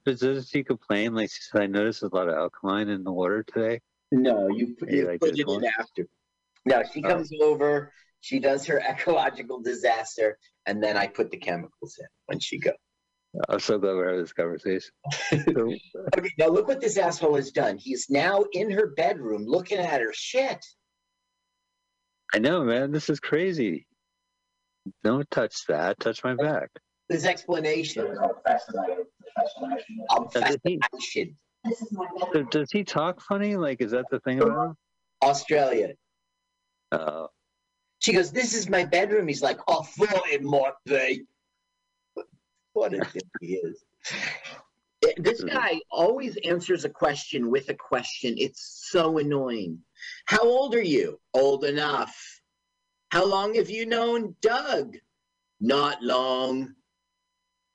Does 0.07 0.49
she 0.49 0.65
complain? 0.65 1.15
Like 1.15 1.31
she 1.31 1.41
said, 1.43 1.63
I 1.63 1.67
noticed 1.67 2.03
a 2.03 2.09
lot 2.09 2.29
of 2.29 2.35
alkaline 2.35 2.89
in 2.89 3.05
the 3.05 3.13
water 3.13 3.45
today. 3.53 3.81
No, 4.13 4.49
you, 4.49 4.75
put- 4.79 4.91
you 4.91 5.07
like 5.07 5.21
put 5.21 5.31
it 5.31 5.41
in 5.41 5.47
one? 5.47 5.65
after. 5.79 6.07
No, 6.65 6.83
she 6.93 7.03
Oh. 7.05 7.09
comes 7.09 7.31
over. 7.41 7.93
She 8.21 8.39
does 8.39 8.65
her 8.67 8.79
ecological 8.89 9.61
disaster, 9.61 10.39
and 10.67 10.83
then 10.83 10.97
I 10.97 11.07
put 11.07 11.31
the 11.31 11.37
chemicals 11.39 11.97
in 11.99 12.07
when 12.27 12.39
she 12.39 12.59
goes. 12.59 12.75
I'm 13.49 13.61
so 13.69 13.79
glad 13.79 13.95
we're 13.95 14.07
having 14.07 14.21
this 14.23 14.33
conversation. 14.33 14.91
So, 15.31 15.73
Okay, 16.19 16.31
now 16.39 16.49
look 16.49 16.69
what 16.69 16.81
this 16.81 16.99
asshole 16.99 17.37
has 17.37 17.51
done. 17.51 17.79
He's 17.79 18.11
now 18.11 18.45
in 18.53 18.71
her 18.71 18.89
bedroom 18.89 19.45
looking 19.47 19.79
at 19.79 20.01
her 20.01 20.13
shit. 20.13 20.65
I 22.35 22.39
know, 22.39 22.65
man. 22.65 22.93
This 22.93 23.09
is 23.11 23.21
crazy. 23.21 23.87
Don't 25.05 25.31
touch 25.31 25.67
that. 25.69 25.99
Touch 26.01 26.25
my 26.25 26.35
back. 26.35 26.71
His 27.09 27.25
explanation. 27.25 28.07
I'm 28.09 28.15
Now, 28.15 28.31
does, 30.33 30.57
he, 30.65 30.79
fascination. 30.93 31.37
does- 32.33 32.47
does 32.51 32.71
he 32.71 32.85
talk 32.85 33.21
funny? 33.21 33.57
Like, 33.57 33.81
is 33.81 33.91
that 33.93 34.07
the 34.11 34.21
thing 34.21 34.41
about 34.41 34.71
him? 34.71 34.77
Australia. 35.23 35.93
Uh, 36.91 37.27
She 38.01 38.13
goes, 38.13 38.33
"This 38.33 38.55
is 38.55 38.69
my 38.69 38.85
bedroom." 38.85 39.29
He's 39.29 39.43
like, 39.43 39.59
"I 39.69 39.83
thought 39.83 40.29
it 40.29 40.43
might 40.43 40.73
be." 40.85 41.25
What 42.73 42.95
a 42.95 42.99
dick 43.13 43.23
he 43.41 43.55
is. 43.55 43.85
This 45.17 45.43
guy 45.43 45.81
always 45.91 46.39
answers 46.45 46.85
a 46.85 46.89
question 46.89 47.51
with 47.51 47.69
a 47.69 47.75
question. 47.75 48.35
It's 48.39 48.89
so 48.91 49.19
annoying. 49.19 49.81
How 50.27 50.43
old 50.43 50.75
are 50.75 50.83
you? 50.83 51.21
Old 51.35 51.65
enough. 51.65 52.41
How 53.11 53.27
long 53.27 53.55
have 53.57 53.69
you 53.69 53.85
known 53.85 54.37
Doug? 54.41 54.97
Not 55.61 56.03
long. 56.03 56.75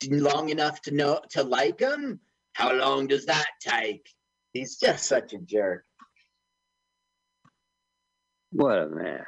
Long 0.10 0.49
enough 0.49 0.81
to 0.83 0.91
know 0.91 1.21
to 1.31 1.43
like 1.43 1.79
him? 1.79 2.19
How 2.53 2.73
long 2.73 3.07
does 3.07 3.25
that 3.25 3.47
take? 3.60 4.10
He's 4.53 4.77
just 4.77 5.05
such 5.05 5.33
a 5.33 5.38
jerk. 5.38 5.83
what 8.51 8.77
a 8.79 8.88
man. 8.88 9.25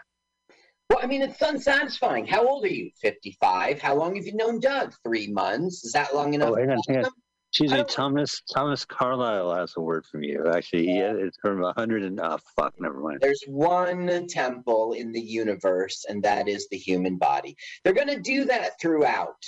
Well, 0.89 0.99
I 1.01 1.05
mean, 1.05 1.21
it's 1.21 1.41
unsatisfying. 1.41 2.25
How 2.25 2.47
old 2.47 2.65
are 2.65 2.69
you? 2.69 2.89
55. 2.99 3.79
How 3.79 3.95
long 3.95 4.15
have 4.15 4.25
you 4.25 4.35
known 4.35 4.59
Doug? 4.59 4.93
Three 5.03 5.27
months. 5.27 5.83
Is 5.83 5.91
that 5.93 6.15
long 6.15 6.33
enough? 6.33 6.49
Oh, 6.51 6.55
hang 6.55 6.71
on, 6.71 6.79
hang 6.87 7.05
on. 7.05 7.11
Excuse 7.51 7.71
me, 7.71 7.83
Thomas 7.83 8.43
Thomas 8.53 8.85
Carlyle 8.85 9.55
has 9.55 9.73
a 9.75 9.81
word 9.81 10.05
from 10.05 10.21
you. 10.21 10.45
Actually, 10.53 10.85
he 10.85 10.99
it's 10.99 11.37
from 11.41 11.63
a 11.63 11.73
hundred 11.75 12.03
and 12.03 12.19
oh 12.21 12.37
fuck, 12.55 12.75
never 12.79 12.99
mind. 12.99 13.19
There's 13.21 13.43
one 13.47 14.27
temple 14.27 14.93
in 14.93 15.11
the 15.11 15.21
universe, 15.21 16.05
and 16.07 16.21
that 16.23 16.47
is 16.47 16.67
the 16.69 16.77
human 16.77 17.17
body. 17.17 17.55
They're 17.83 17.93
going 17.93 18.07
to 18.07 18.19
do 18.19 18.45
that 18.45 18.79
throughout. 18.79 19.43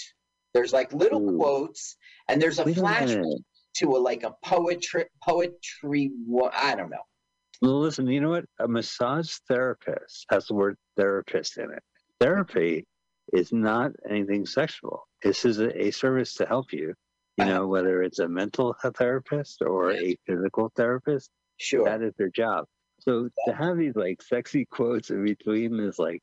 There's 0.56 0.74
like 0.74 0.92
little 0.94 1.22
Ooh. 1.22 1.38
quotes, 1.38 1.96
and 2.28 2.42
there's 2.42 2.58
a 2.58 2.64
Wait 2.64 2.78
a 2.78 2.80
flash 2.80 3.16
to 3.76 3.96
a 3.96 4.00
like 4.00 4.24
a 4.24 4.34
poetry 4.44 5.06
poetry. 5.24 6.12
I 6.56 6.76
don't 6.76 6.90
know. 6.90 7.06
Well, 7.62 7.80
listen, 7.80 8.08
you 8.08 8.22
know 8.22 8.30
what? 8.30 8.46
A 8.60 8.68
massage 8.68 9.32
therapist 9.48 10.26
has 10.32 10.48
the 10.48 10.56
word 10.56 10.78
therapist 10.98 11.58
in 11.58 11.72
it. 11.72 11.84
Therapy 12.20 12.86
is 13.34 13.52
not 13.54 13.92
anything 14.10 14.46
sexual. 14.46 15.04
This 15.22 15.46
is 15.46 15.60
a, 15.60 15.86
a 15.88 15.92
service 15.92 16.34
to 16.36 16.46
help 16.46 16.74
you. 16.74 16.94
You 17.38 17.46
know, 17.46 17.68
whether 17.68 18.04
it's 18.04 18.20
a 18.20 18.28
mental 18.28 18.76
therapist 18.96 19.62
or 19.62 19.94
a 19.94 20.16
physical 20.28 20.72
therapist, 20.76 21.30
Sure. 21.58 21.86
that 21.86 22.02
is 22.02 22.14
their 22.18 22.30
job. 22.30 22.66
So 23.00 23.30
to 23.48 23.54
have 23.54 23.78
these 23.78 23.96
like 23.96 24.22
sexy 24.22 24.66
quotes 24.66 25.10
in 25.10 25.24
between 25.24 25.80
is 25.80 25.98
like, 25.98 26.22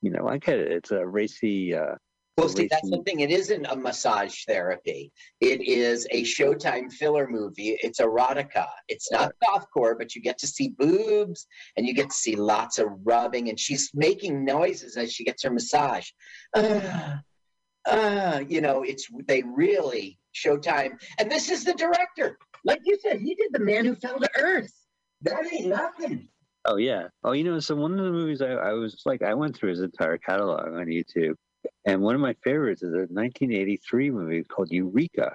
you 0.00 0.10
know, 0.10 0.26
I 0.28 0.38
get 0.38 0.58
it. 0.58 0.72
It's 0.72 0.90
a 0.90 1.06
racy. 1.06 1.74
Uh, 1.74 1.96
Well, 2.36 2.50
see, 2.50 2.68
that's 2.70 2.90
the 2.90 3.02
thing. 3.02 3.20
It 3.20 3.30
isn't 3.30 3.64
a 3.64 3.74
massage 3.74 4.44
therapy. 4.44 5.10
It 5.40 5.62
is 5.62 6.06
a 6.10 6.22
Showtime 6.22 6.92
filler 6.92 7.26
movie. 7.26 7.78
It's 7.80 7.98
erotica. 7.98 8.66
It's 8.88 9.10
not 9.10 9.32
softcore, 9.42 9.96
but 9.96 10.14
you 10.14 10.20
get 10.20 10.36
to 10.38 10.46
see 10.46 10.74
boobs 10.76 11.46
and 11.76 11.86
you 11.86 11.94
get 11.94 12.10
to 12.10 12.14
see 12.14 12.36
lots 12.36 12.78
of 12.78 12.88
rubbing. 13.04 13.48
And 13.48 13.58
she's 13.58 13.90
making 13.94 14.44
noises 14.44 14.98
as 14.98 15.12
she 15.12 15.24
gets 15.24 15.44
her 15.44 15.50
massage. 15.50 16.08
Uh, 16.54 17.16
uh, 17.86 18.44
you 18.46 18.60
know, 18.60 18.82
it's 18.82 19.08
they 19.26 19.42
really 19.42 20.18
Showtime. 20.34 21.00
And 21.18 21.30
this 21.30 21.50
is 21.50 21.64
the 21.64 21.72
director. 21.72 22.36
Like 22.66 22.80
you 22.84 22.98
said, 23.00 23.20
he 23.20 23.34
did 23.34 23.52
The 23.52 23.60
Man 23.60 23.86
Who 23.86 23.94
Fell 23.94 24.18
to 24.18 24.30
Earth. 24.36 24.72
That 25.22 25.50
ain't 25.50 25.68
nothing. 25.68 26.28
Oh 26.66 26.76
yeah. 26.76 27.08
Oh, 27.24 27.32
you 27.32 27.44
know, 27.44 27.60
so 27.60 27.76
one 27.76 27.92
of 27.92 28.04
the 28.04 28.10
movies 28.10 28.42
I, 28.42 28.50
I 28.50 28.72
was 28.72 29.00
like, 29.06 29.22
I 29.22 29.32
went 29.32 29.56
through 29.56 29.70
his 29.70 29.80
entire 29.80 30.18
catalog 30.18 30.66
on 30.66 30.86
YouTube, 30.86 31.36
and 31.84 32.00
one 32.02 32.14
of 32.14 32.20
my 32.20 32.34
favorites 32.44 32.82
is 32.82 32.92
a 32.92 33.06
1983 33.12 34.10
movie 34.10 34.42
called 34.44 34.70
Eureka, 34.70 35.34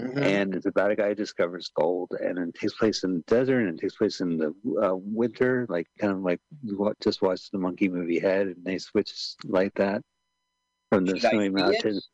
Mhm. 0.00 0.22
and 0.22 0.54
it's 0.54 0.66
about 0.66 0.90
a 0.90 0.96
guy 0.96 1.08
who 1.08 1.14
discovers 1.14 1.68
gold, 1.74 2.12
and 2.20 2.38
it 2.38 2.54
takes 2.54 2.74
place 2.74 3.02
in 3.04 3.14
the 3.14 3.20
desert, 3.26 3.60
and 3.66 3.78
it 3.78 3.82
takes 3.82 3.96
place 3.96 4.20
in 4.20 4.36
the 4.38 4.54
uh, 4.82 4.94
winter, 4.94 5.66
like 5.68 5.88
kind 5.98 6.12
of 6.12 6.20
like 6.20 6.40
you 6.62 6.78
wa- 6.78 6.94
just 7.02 7.20
watched 7.22 7.50
the 7.52 7.58
monkey 7.58 7.88
movie 7.88 8.18
Head, 8.20 8.46
and 8.48 8.64
they 8.64 8.78
switch 8.78 9.34
like 9.44 9.74
that 9.74 10.02
from 10.90 11.04
the 11.04 11.18
Should 11.18 11.30
snowy 11.30 11.48
mountains. 11.48 12.08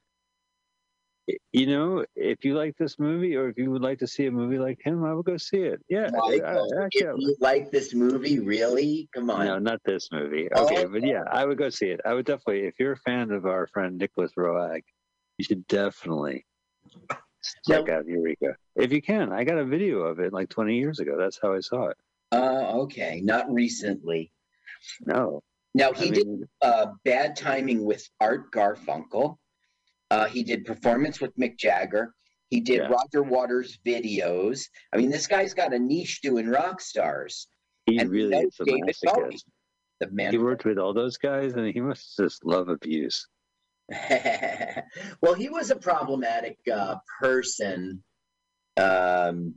You 1.52 1.66
know, 1.66 2.04
if 2.16 2.44
you 2.44 2.54
like 2.54 2.76
this 2.76 2.98
movie, 2.98 3.34
or 3.36 3.48
if 3.48 3.56
you 3.56 3.70
would 3.70 3.80
like 3.80 3.98
to 4.00 4.06
see 4.06 4.26
a 4.26 4.30
movie 4.30 4.58
like 4.58 4.78
him, 4.84 5.04
I 5.04 5.14
would 5.14 5.24
go 5.24 5.36
see 5.38 5.58
it. 5.62 5.80
Yeah, 5.88 6.10
Michael, 6.12 6.68
I- 6.78 6.82
I 6.84 6.88
if 6.92 7.00
you 7.16 7.36
like 7.40 7.70
this 7.70 7.94
movie, 7.94 8.40
really? 8.40 9.08
Come 9.14 9.30
on. 9.30 9.46
No, 9.46 9.58
not 9.58 9.80
this 9.84 10.10
movie. 10.12 10.48
Oh, 10.54 10.64
Okay, 10.66 10.84
but 10.84 11.02
yeah, 11.02 11.22
I 11.30 11.46
would 11.46 11.56
go 11.56 11.70
see 11.70 11.86
it. 11.86 12.00
I 12.04 12.12
would 12.12 12.26
definitely, 12.26 12.66
if 12.66 12.74
you're 12.78 12.92
a 12.92 12.96
fan 12.98 13.30
of 13.30 13.46
our 13.46 13.66
friend 13.68 13.96
Nicolas 13.96 14.32
Roeg, 14.36 14.82
you 15.38 15.44
should 15.44 15.66
definitely 15.66 16.44
check 17.66 17.88
out 17.88 18.06
Eureka. 18.06 18.56
If 18.76 18.92
you 18.92 19.00
can, 19.00 19.32
I 19.32 19.44
got 19.44 19.56
a 19.58 19.64
video 19.64 20.00
of 20.00 20.20
it 20.20 20.32
like 20.32 20.50
20 20.50 20.76
years 20.76 20.98
ago. 21.00 21.16
That's 21.18 21.38
how 21.40 21.54
I 21.54 21.60
saw 21.60 21.86
it. 21.88 21.96
Uh, 22.32 22.80
okay, 22.82 23.20
not 23.22 23.50
recently. 23.50 24.30
No, 25.06 25.42
Now 25.74 25.92
he 25.92 26.10
did 26.10 26.48
uh, 26.60 26.86
bad 27.04 27.36
timing 27.36 27.84
with 27.84 28.06
Art 28.20 28.50
Garfunkel. 28.52 29.38
Uh, 30.14 30.26
he 30.26 30.44
did 30.44 30.64
performance 30.64 31.20
with 31.20 31.36
Mick 31.36 31.58
Jagger. 31.58 32.14
He 32.50 32.60
did 32.60 32.82
Yeah. 32.82 32.88
Roger 32.88 33.22
Waters 33.22 33.78
videos. 33.84 34.68
I 34.92 34.96
mean, 34.96 35.10
this 35.10 35.26
guy's 35.26 35.54
got 35.54 35.72
a 35.74 35.78
niche 35.78 36.20
doing 36.22 36.48
rock 36.48 36.80
stars. 36.80 37.48
he 37.86 37.98
and 37.98 38.08
really 38.08 38.36
is 38.36 38.56
a 38.60 38.64
David 38.64 38.96
Bowie, 39.02 39.38
the 40.00 40.10
man. 40.10 40.30
He 40.32 40.38
worked 40.38 40.64
with 40.64 40.78
all 40.78 40.94
those 40.94 41.18
guys, 41.18 41.54
and 41.54 41.66
he 41.66 41.80
must 41.80 42.16
just 42.16 42.44
love 42.44 42.68
abuse. 42.68 43.26
well, 45.20 45.34
he 45.34 45.50
was 45.50 45.70
a 45.70 45.76
problematic 45.76 46.56
uh, 46.72 46.96
person. 47.20 48.02
Um, 48.78 49.56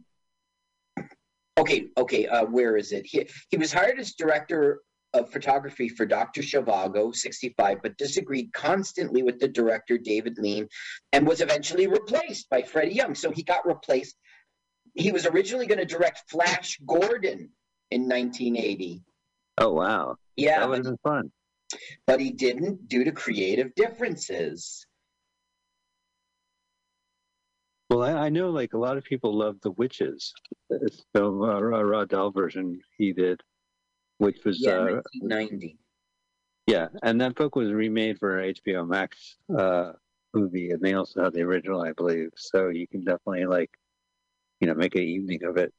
okay, 1.58 1.88
okay. 1.98 2.28
Uh, 2.28 2.46
where 2.46 2.76
is 2.76 2.92
it? 2.92 3.06
He, 3.06 3.30
he 3.50 3.58
was 3.58 3.72
hired 3.72 4.00
as 4.00 4.14
director 4.14 4.82
of 5.14 5.32
photography 5.32 5.90
for 5.90 6.06
Dr. 6.06 6.42
Zhivago, 6.42 7.16
65, 7.16 7.82
but 7.82 7.98
disagreed 7.98 8.52
constantly 8.54 9.24
with 9.24 9.40
the 9.40 9.48
director, 9.48 9.98
David 9.98 10.38
Lean, 10.38 10.68
and 11.14 11.26
was 11.26 11.42
eventually 11.42 11.88
replaced 11.88 12.50
by 12.50 12.62
Freddie 12.62 12.96
Young. 12.96 13.16
So 13.16 13.32
he 13.32 13.44
got 13.44 13.66
replaced. 13.66 14.16
He 14.96 15.12
was 15.12 15.26
originally 15.26 15.66
going 15.68 15.80
to 15.80 15.86
direct 15.86 16.30
Flash 16.30 16.80
Gordon 16.86 17.50
in 17.92 18.02
1980. 18.02 19.02
Oh 19.60 19.74
wow, 19.74 20.16
Yeah, 20.36 20.60
that 20.60 20.70
would 20.70 20.84
but, 20.84 20.90
have 20.90 20.98
been 21.04 21.12
fun. 21.12 21.32
but 22.06 22.20
he 22.20 22.32
didn't 22.32 22.88
due 22.88 23.04
to 23.06 23.12
creative 23.12 23.74
differences. 23.76 24.86
Well, 27.90 28.04
I, 28.04 28.26
I 28.26 28.30
know 28.30 28.50
like 28.50 28.74
a 28.74 28.78
lot 28.78 28.98
of 28.98 29.04
people 29.06 29.36
love 29.36 29.58
The 29.62 29.72
Witches. 29.72 30.34
It's 30.70 31.04
the 31.14 31.24
uh, 31.26 31.30
Ra- 31.30 31.80
Rod 31.80 32.10
Dahl 32.10 32.32
version 32.32 32.82
he 32.98 33.14
did, 33.14 33.42
which 34.18 34.44
was 34.46 34.60
Yeah, 34.62 34.78
uh, 34.78 35.02
1990. 35.22 35.78
Yeah, 36.68 36.90
and 37.02 37.22
that 37.22 37.36
book 37.36 37.56
was 37.56 37.72
remade 37.72 38.20
for 38.20 38.42
HBO 38.42 38.88
Max 38.88 39.38
uh, 39.58 39.94
movie, 40.34 40.72
and 40.72 40.82
they 40.82 40.94
also 40.94 41.24
had 41.24 41.34
the 41.34 41.42
original, 41.42 41.82
I 41.82 41.94
believe. 41.94 42.32
So 42.36 42.70
you 42.70 42.88
can 42.88 43.06
definitely 43.06 43.46
like, 43.46 43.72
you 44.60 44.68
know, 44.68 44.74
make 44.74 44.96
an 44.96 45.04
evening 45.04 45.44
of 45.44 45.58
it. 45.58 45.74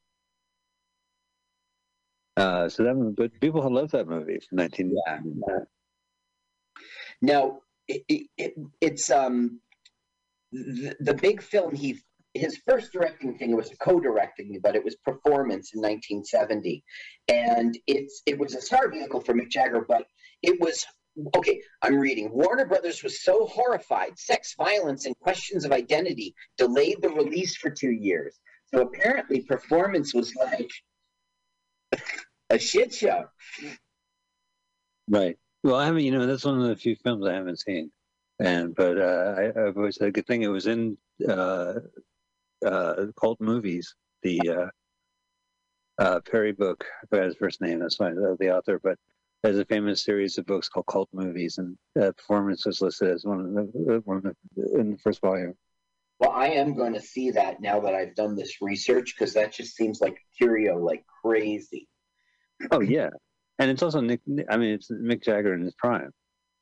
Uh, 2.37 2.69
so 2.69 2.85
that, 2.85 3.15
but 3.17 3.39
people 3.41 3.69
love 3.69 3.91
that 3.91 4.07
movie 4.07 4.41
from 4.49 4.57
nineteen. 4.57 4.97
Yeah. 5.07 5.21
Now, 7.21 7.61
it, 7.89 8.05
it, 8.09 8.27
it, 8.39 8.55
it's 8.81 9.11
um 9.11 9.61
the, 10.53 10.95
the 11.01 11.15
big 11.15 11.43
film 11.43 11.75
he 11.75 12.01
his 12.39 12.59
first 12.67 12.93
directing 12.93 13.37
thing 13.37 13.55
was 13.55 13.71
co-directing, 13.81 14.59
but 14.63 14.77
it 14.77 14.85
was 14.85 14.97
performance 14.97 15.73
in 15.75 15.81
1970, 15.81 16.83
and 17.29 17.79
it's 17.87 18.23
it 18.27 18.39
was 18.39 18.55
a 18.55 18.61
star 18.61 18.91
vehicle 18.91 19.21
for 19.21 19.35
Mick 19.35 19.51
Jagger, 19.51 19.85
but 19.87 20.07
it 20.43 20.61
was 20.61 20.85
okay. 21.37 21.61
I'm 21.83 21.97
reading. 21.97 22.31
Warner 22.33 22.67
Brothers 22.67 23.03
was 23.03 23.23
so 23.23 23.47
horrified, 23.47 24.19
sex 24.19 24.55
violence 24.57 25.07
and 25.07 25.19
questions 25.21 25.65
of 25.65 25.73
identity 25.73 26.35
delayed 26.57 27.03
the 27.03 27.11
release 27.11 27.57
for 27.57 27.71
two 27.71 27.91
years. 27.91 28.39
So 28.75 28.83
apparently, 28.83 29.41
performance 29.41 30.15
was 30.15 30.35
like 30.37 30.71
a 32.51 32.59
shit 32.59 32.93
show. 32.95 33.25
Right. 35.09 35.37
Well, 35.65 35.77
I 35.77 35.87
haven't. 35.87 36.05
You 36.05 36.13
know, 36.13 36.27
that's 36.27 36.45
one 36.45 36.61
of 36.61 36.69
the 36.69 36.77
few 36.77 36.97
films 36.97 37.27
I 37.27 37.35
haven't 37.35 37.61
seen, 37.61 37.91
and 38.39 38.75
but 38.75 38.99
uh, 38.99 39.35
I, 39.39 39.69
I've 39.69 39.77
always 39.77 39.99
had 39.99 40.09
a 40.09 40.13
good 40.13 40.27
thing. 40.27 40.43
It 40.43 40.49
was 40.49 40.67
in 40.67 40.97
uh, 41.29 41.75
uh, 42.65 43.07
cult 43.19 43.41
movies. 43.41 43.95
The 44.23 44.41
uh, 44.49 46.03
uh, 46.03 46.21
Peary 46.21 46.53
book. 46.53 46.85
I 47.03 47.07
forgot 47.07 47.27
his 47.27 47.37
first 47.37 47.61
name. 47.61 47.81
That's 47.81 47.97
fine. 47.97 48.15
The, 48.15 48.37
the 48.39 48.57
author, 48.57 48.81
but 48.83 48.99
there's 49.43 49.59
a 49.59 49.65
famous 49.65 50.03
series 50.03 50.39
of 50.39 50.47
books 50.47 50.69
called 50.69 50.87
Cult 50.87 51.09
Movies, 51.13 51.59
and 51.59 51.77
uh, 52.01 52.13
Performance 52.13 52.67
was 52.67 52.81
listed 52.81 53.11
as 53.11 53.25
one 53.25 53.41
of 53.41 53.73
the 53.73 54.03
one 54.05 54.19
of 54.19 54.23
the, 54.57 54.81
in 54.81 54.93
the 54.93 54.99
first 54.99 55.21
volume. 55.21 55.55
Well, 56.19 56.33
I 56.33 56.49
am 56.49 56.75
going 56.75 56.95
to 56.95 57.01
see 57.01 57.31
that 57.31 57.61
now 57.61 57.81
that 57.81 57.95
I've 57.95 58.17
done 58.17 58.35
this 58.35 58.61
research 58.61 59.15
because 59.17 59.35
that 59.35 59.53
just 59.53 59.77
seems 59.77 60.01
like 60.01 60.19
curio 60.37 60.77
like 60.79 61.05
crazy. 61.23 61.89
Oh 62.73 62.81
yeah, 62.81 63.11
and 63.61 63.71
it's 63.71 63.83
also 63.83 64.01
Nick. 64.01 64.21
I 64.51 64.57
mean, 64.57 64.71
it's 64.71 64.91
Mick 64.91 65.23
Jagger 65.23 65.55
in 65.55 65.63
his 65.63 65.75
prime. 65.75 66.11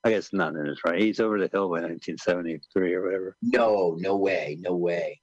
I 0.05 0.11
guess 0.11 0.33
not 0.33 0.55
in 0.55 0.67
his 0.67 0.79
prime. 0.79 1.01
He's 1.01 1.21
over 1.21 1.39
the 1.39 1.49
hill 1.51 1.69
by 1.69 1.81
1973 1.81 2.95
or 2.95 3.03
whatever. 3.03 3.37
No, 3.43 3.97
no 3.99 4.17
way, 4.17 4.59
no 4.61 4.77
way. 4.77 5.21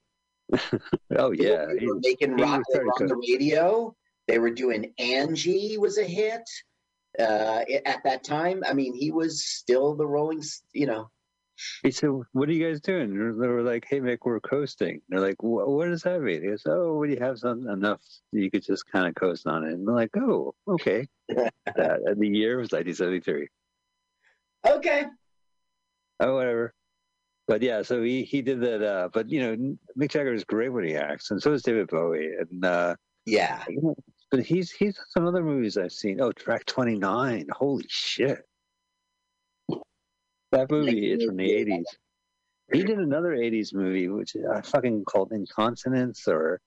Oh 1.16 1.30
yeah, 1.32 1.66
they 1.78 1.86
were 1.86 2.00
making 2.02 2.36
rock 2.36 2.58
was 2.58 2.66
they 2.72 2.78
were 2.80 2.84
very 2.84 2.88
on 2.88 3.06
the 3.08 3.16
radio. 3.38 3.96
They 4.28 4.38
were 4.38 4.50
doing 4.50 4.92
Angie 4.98 5.78
was 5.78 5.98
a 5.98 6.04
hit. 6.04 6.42
uh, 7.18 7.62
at 7.86 8.02
that 8.04 8.24
time. 8.24 8.62
I 8.68 8.72
mean, 8.72 8.94
he 8.94 9.12
was 9.12 9.44
still 9.44 9.94
the 9.94 10.06
Rolling, 10.06 10.42
you 10.72 10.86
know. 10.86 11.10
He 11.84 11.92
said, 11.92 12.10
"What 12.32 12.48
are 12.48 12.52
you 12.52 12.66
guys 12.68 12.80
doing?" 12.80 13.16
They're- 13.16 13.32
They 13.38 13.46
were 13.46 13.62
like, 13.62 13.86
"Hey, 13.88 14.00
Mick, 14.00 14.18
we're 14.24 14.40
coasting." 14.40 15.00
They're 15.08 15.20
like, 15.20 15.40
"What 15.40 15.86
does 15.86 16.02
that 16.02 16.20
mean?" 16.20 16.42
He 16.42 16.48
goes, 16.48 16.64
"Oh, 16.66 16.94
when 16.98 17.10
you 17.10 17.18
have 17.20 17.38
some 17.38 17.68
enough, 17.68 18.00
you 18.32 18.50
could 18.50 18.64
just 18.64 18.84
kind 18.90 19.06
of 19.06 19.14
coast 19.14 19.46
on 19.46 19.62
it." 19.64 19.72
And 19.74 19.86
they're 19.86 19.94
like, 19.94 20.16
"Oh, 20.16 20.54
okay." 20.66 21.06
that, 21.28 21.52
and 22.04 22.20
the 22.20 22.26
year 22.28 22.56
was 22.58 22.72
1973. 22.72 23.46
Okay. 24.66 25.04
Oh, 26.18 26.34
whatever. 26.34 26.74
But 27.46 27.62
yeah, 27.62 27.82
so 27.82 28.02
he 28.02 28.24
he 28.24 28.40
did 28.42 28.60
that. 28.60 28.82
Uh, 28.82 29.08
but 29.12 29.28
you 29.28 29.40
know, 29.40 29.76
Mick 29.98 30.10
Jagger 30.10 30.32
is 30.32 30.44
great 30.44 30.70
when 30.70 30.84
he 30.84 30.96
acts, 30.96 31.30
and 31.30 31.42
so 31.42 31.52
is 31.52 31.62
David 31.62 31.88
Bowie. 31.88 32.30
And 32.38 32.64
uh, 32.64 32.96
Yeah. 33.26 33.64
but 34.30 34.40
he's 34.40 34.70
he's 34.70 34.96
done 34.96 35.04
some 35.10 35.26
other 35.26 35.42
movies 35.42 35.76
I've 35.76 35.92
seen. 35.92 36.20
Oh, 36.20 36.32
Track 36.32 36.64
29. 36.64 37.46
Holy 37.52 37.84
shit! 37.88 38.38
That 40.54 40.70
movie 40.70 41.12
is 41.12 41.24
from 41.24 41.36
the 41.36 41.50
80s. 41.50 41.84
He 42.72 42.84
did 42.84 42.98
another 42.98 43.36
80s 43.36 43.74
movie, 43.74 44.08
which 44.08 44.36
I 44.52 44.60
fucking 44.62 45.04
called 45.04 45.32
Incontinence 45.32 46.28
or 46.28 46.60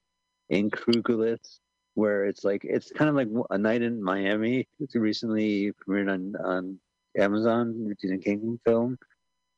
Incrugulis, 0.52 1.60
where 1.96 2.26
it's 2.26 2.44
like, 2.44 2.62
it's 2.66 2.92
kind 2.92 3.10
of 3.10 3.16
like 3.16 3.30
A 3.50 3.58
Night 3.58 3.82
in 3.82 4.04
Miami. 4.04 4.68
It's 4.80 4.96
recently 4.96 5.72
premiered 5.72 6.12
on, 6.12 6.36
on 6.46 6.80
Amazon, 7.18 7.86
Regina 7.88 8.20
King 8.20 8.60
film, 8.66 8.98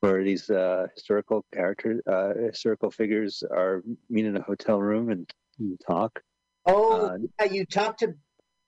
where 0.01 0.23
these 0.23 0.49
uh, 0.49 0.87
historical 0.95 1.45
characters, 1.53 2.01
uh, 2.07 2.33
historical 2.35 2.89
figures 2.91 3.43
are 3.51 3.83
meet 4.09 4.25
in 4.25 4.37
a 4.37 4.41
hotel 4.41 4.79
room 4.79 5.09
and, 5.09 5.29
and 5.59 5.79
talk. 5.85 6.21
Oh, 6.65 7.07
Uh, 7.07 7.17
yeah, 7.39 7.51
you 7.51 7.65
talked 7.65 7.99
to. 7.99 8.13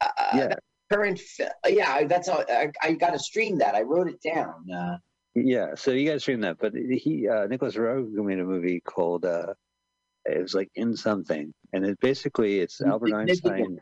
Uh, 0.02 0.08
yeah, 0.34 0.56
Current. 0.92 1.22
Yeah, 1.68 2.06
that's 2.06 2.28
all. 2.28 2.44
I, 2.50 2.72
I 2.82 2.94
got 2.94 3.12
to 3.12 3.20
stream 3.20 3.58
that. 3.60 3.76
I 3.76 3.82
wrote 3.82 4.10
it 4.10 4.22
down. 4.22 4.70
Uh, 4.70 4.98
yeah. 5.36 5.76
So 5.76 5.92
you 5.92 6.10
guys 6.10 6.24
stream 6.24 6.42
that, 6.42 6.58
but 6.60 6.74
he, 6.74 7.30
uh, 7.30 7.48
Nicolas 7.48 7.76
Roeg 7.76 8.12
made 8.12 8.40
a 8.40 8.44
movie 8.44 8.82
called, 8.82 9.24
uh, 9.24 9.54
it 10.26 10.42
was 10.42 10.54
like 10.54 10.70
In 10.76 10.96
Something, 10.98 11.54
and 11.72 11.86
it 11.86 12.00
basically 12.02 12.60
it's 12.60 12.82
Albert 12.82 13.14
Einstein. 13.14 13.80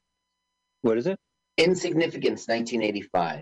What 0.81 0.97
is 0.97 1.07
it? 1.07 1.17
Insignificance, 1.57 2.47
1985. 2.47 3.41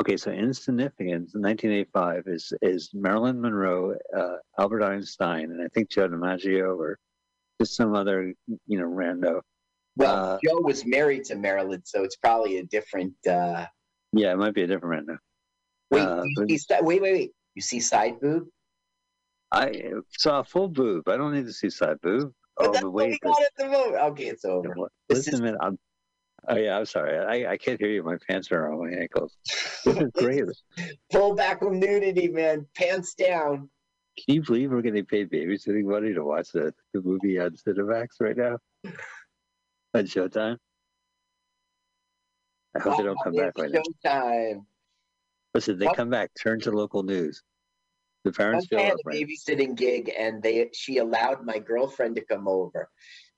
Okay, 0.00 0.16
so 0.16 0.30
Insignificance, 0.30 1.32
1985, 1.34 2.24
is 2.26 2.52
is 2.60 2.90
Marilyn 2.92 3.40
Monroe, 3.40 3.96
uh, 4.16 4.36
Albert 4.58 4.82
Einstein, 4.82 5.50
and 5.50 5.62
I 5.62 5.68
think 5.72 5.88
Joe 5.88 6.08
DiMaggio 6.08 6.76
or 6.76 6.98
just 7.60 7.76
some 7.76 7.94
other, 7.94 8.34
you 8.66 8.78
know, 8.78 8.86
rando. 8.86 9.40
Well, 9.96 10.14
Uh, 10.34 10.38
Joe 10.44 10.60
was 10.60 10.84
married 10.84 11.24
to 11.26 11.36
Marilyn, 11.36 11.80
so 11.86 12.04
it's 12.04 12.16
probably 12.16 12.58
a 12.58 12.64
different. 12.64 13.14
Uh, 13.26 13.66
Yeah, 14.12 14.32
it 14.32 14.36
might 14.36 14.52
be 14.54 14.62
a 14.62 14.66
different 14.66 15.06
rando. 15.08 15.18
wait, 15.90 16.02
Uh, 16.02 16.22
but- 16.36 16.48
wait, 16.84 17.00
wait, 17.00 17.12
wait. 17.12 17.32
You 17.54 17.62
see 17.62 17.80
side 17.80 18.20
boob? 18.20 18.48
I 19.52 19.92
saw 20.18 20.42
full 20.42 20.68
boob. 20.68 21.08
I 21.08 21.16
don't 21.16 21.32
need 21.32 21.46
to 21.46 21.52
see 21.52 21.70
side 21.70 21.98
boob. 22.02 22.34
But 22.58 22.66
Oh, 22.68 22.72
that's 22.72 22.82
but 22.84 22.90
what 22.90 23.04
we 23.06 23.10
wait, 23.12 23.20
got 23.22 23.40
at 23.42 23.52
the 23.56 23.66
moment. 23.68 24.02
Okay, 24.12 24.26
it's 24.26 24.44
over. 24.44 24.74
listen 25.08 25.34
is- 25.34 25.40
minute. 25.40 25.58
I'm, 25.62 25.78
oh 26.48 26.56
yeah, 26.56 26.76
I'm 26.78 26.86
sorry. 26.86 27.18
I, 27.18 27.52
I 27.52 27.56
can't 27.56 27.80
hear 27.80 27.90
you. 27.90 28.02
My 28.02 28.16
pants 28.28 28.50
are 28.52 28.72
on 28.72 28.78
my 28.90 28.96
ankles. 28.96 29.36
This 29.84 29.96
is 29.96 30.10
great. 30.14 30.44
Pull 31.10 31.34
back 31.34 31.60
with 31.60 31.74
nudity, 31.74 32.28
man. 32.28 32.66
Pants 32.74 33.14
down. 33.14 33.70
Can 34.16 34.34
you 34.36 34.42
believe 34.42 34.70
we're 34.70 34.82
getting 34.82 35.04
paid 35.04 35.30
babysitting 35.30 35.84
money 35.84 36.14
to 36.14 36.24
watch 36.24 36.52
the, 36.52 36.72
the 36.94 37.02
movie 37.02 37.38
on 37.38 37.50
Cinemax 37.50 38.06
right 38.20 38.36
now? 38.36 38.56
On 39.94 40.04
Showtime? 40.04 40.56
I 42.74 42.78
hope 42.78 42.96
they 42.96 43.04
don't 43.04 43.18
come 43.22 43.34
Oh, 43.36 43.42
back 43.42 43.58
right 43.58 43.70
now. 43.70 43.82
Showtime. 44.04 44.64
Listen, 45.54 45.78
they 45.78 45.88
come 45.94 46.10
back, 46.10 46.30
turn 46.40 46.60
to 46.60 46.70
local 46.70 47.02
news. 47.02 47.42
The 48.24 48.32
parents 48.32 48.66
I 48.72 48.76
feel 48.76 48.84
had 48.84 48.94
a 48.94 49.08
babysitting 49.08 49.76
gig, 49.76 50.12
and 50.18 50.42
they 50.42 50.70
she 50.72 50.98
allowed 50.98 51.44
my 51.44 51.58
girlfriend 51.58 52.16
to 52.16 52.24
come 52.24 52.48
over, 52.48 52.90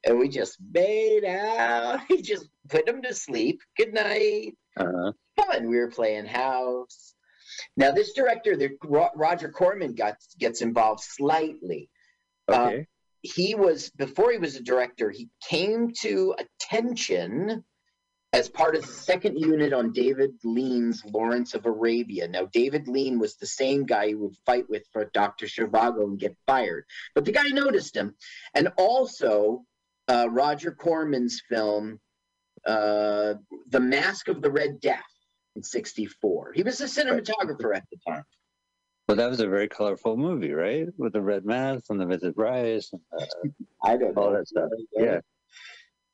and 0.05 0.19
we 0.19 0.29
just 0.29 0.57
made 0.73 1.25
out. 1.25 2.01
He 2.09 2.23
just 2.23 2.49
put 2.69 2.89
him 2.89 3.03
to 3.03 3.15
sleep. 3.15 3.61
Good 3.77 3.93
night. 3.95 4.55
Uh-huh. 4.77 5.13
Fun. 5.37 5.69
We 5.69 5.77
were 5.77 5.91
playing 5.91 6.27
house. 6.27 7.15
Now 7.77 7.91
this 7.93 8.13
director, 8.13 8.57
the 8.57 8.71
Roger 9.17 9.49
Corman, 9.51 9.95
got 9.95 10.17
gets 10.39 10.63
involved 10.63 11.03
slightly. 11.03 11.89
Uh, 12.49 12.67
Okay. 12.67 12.87
he 13.23 13.55
was 13.55 13.91
before 13.91 14.31
he 14.33 14.39
was 14.39 14.57
a 14.57 14.63
director 14.63 15.11
he 15.11 15.29
came 15.51 15.91
to 16.03 16.35
attention 16.39 17.65
as 18.33 18.49
part 18.49 18.77
of 18.77 18.83
the 18.83 18.93
second 18.93 19.37
unit 19.39 19.73
on 19.73 19.93
david 19.93 20.31
lean's 20.45 21.03
lawrence 21.05 21.53
of 21.55 21.67
arabia 21.67 22.29
now 22.29 22.47
david 22.53 22.87
lean 22.89 23.19
was 23.19 23.35
the 23.37 23.47
same 23.47 23.85
guy 23.85 24.13
who 24.13 24.19
would 24.19 24.37
fight 24.47 24.65
with 24.71 24.85
for 24.93 25.11
dr 25.13 25.45
Zhivago 25.45 26.05
and 26.05 26.19
get 26.19 26.37
fired 26.47 26.85
but 27.15 27.25
the 27.25 27.33
guy 27.33 27.49
noticed 27.49 27.97
him 27.97 28.15
and 28.55 28.69
also 28.79 29.65
uh, 30.09 30.29
roger 30.31 30.73
corman's 30.73 31.41
film 31.49 31.99
uh, 32.67 33.35
the 33.69 33.81
mask 33.81 34.29
of 34.29 34.43
the 34.43 34.51
red 34.51 34.81
death 34.81 35.03
in 35.57 35.63
64 35.63 36.53
he 36.55 36.63
was 36.63 36.81
a 36.81 36.85
cinematographer 36.85 37.75
at 37.77 37.85
the 37.91 37.99
time 38.07 38.25
Well, 39.09 39.17
that 39.17 39.31
was 39.31 39.41
a 39.41 39.49
very 39.49 39.69
colorful 39.69 40.17
movie, 40.19 40.53
right? 40.53 40.87
With 40.99 41.15
the 41.15 41.23
red 41.23 41.45
mask 41.47 41.85
and 41.89 41.99
the 41.99 42.05
Vincent 42.05 42.37
Price 42.37 42.93
and 42.93 43.01
uh, 43.19 43.25
i 43.83 43.97
don't 43.97 44.15
know 44.15 44.23
all 44.23 44.33
that 44.33 44.47
stuff. 44.49 44.69
Yeah. 44.93 45.21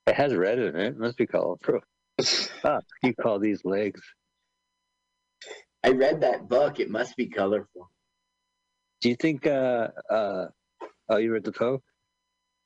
It 0.07 0.15
has 0.15 0.33
red 0.35 0.59
in 0.61 0.77
it. 0.77 0.87
It 0.95 0.99
must 0.99 1.17
be 1.17 1.27
colorful. 1.27 1.81
Ah, 2.65 2.79
you 3.03 3.13
call 3.15 3.39
these 3.41 3.63
legs. 3.65 4.01
i 5.83 5.91
read 5.91 6.21
that 6.21 6.49
book 6.49 6.79
it 6.79 6.89
must 6.89 7.17
be 7.17 7.27
colorful 7.27 7.91
Do 9.01 9.09
you 9.09 9.17
think, 9.17 9.47
uh, 9.47 9.89
uh, 10.09 10.47
oh, 11.09 11.17
you 11.17 11.33
read 11.33 11.45
the 11.45 11.53
Poe? 11.53 11.83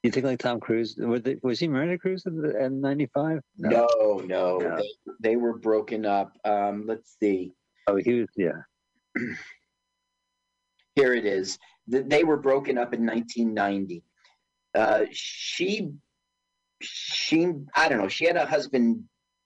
You 0.02 0.12
think 0.12 0.26
like 0.26 0.38
Tom 0.38 0.60
Cruise, 0.60 0.96
was, 0.96 1.22
it, 1.24 1.42
was 1.42 1.58
he 1.58 1.66
to 1.66 1.98
Cruise 1.98 2.24
in, 2.26 2.80
95? 2.80 3.40
No, 3.58 3.88
no, 4.24 4.58
No. 4.58 4.76
They, 4.76 4.90
they 5.30 5.36
were 5.36 5.58
broken 5.58 6.06
up. 6.06 6.36
Um, 6.44 6.84
let's 6.86 7.16
see. 7.20 7.52
Oh, 7.88 7.96
he 7.96 8.20
was, 8.20 8.28
yeah. 8.36 8.62
Here 10.94 11.14
it 11.14 11.26
is. 11.26 11.58
Th- 11.90 12.04
They 12.06 12.22
were 12.22 12.36
broken 12.36 12.78
up 12.78 12.94
in 12.94 13.04
1990. 13.04 14.04
Uh, 14.74 15.06
she, 15.10 15.90
she, 16.80 17.52
I 17.74 17.88
don't 17.88 17.98
know. 17.98 18.08
She 18.08 18.24
had 18.26 18.36
a 18.36 18.46
husband, 18.46 19.02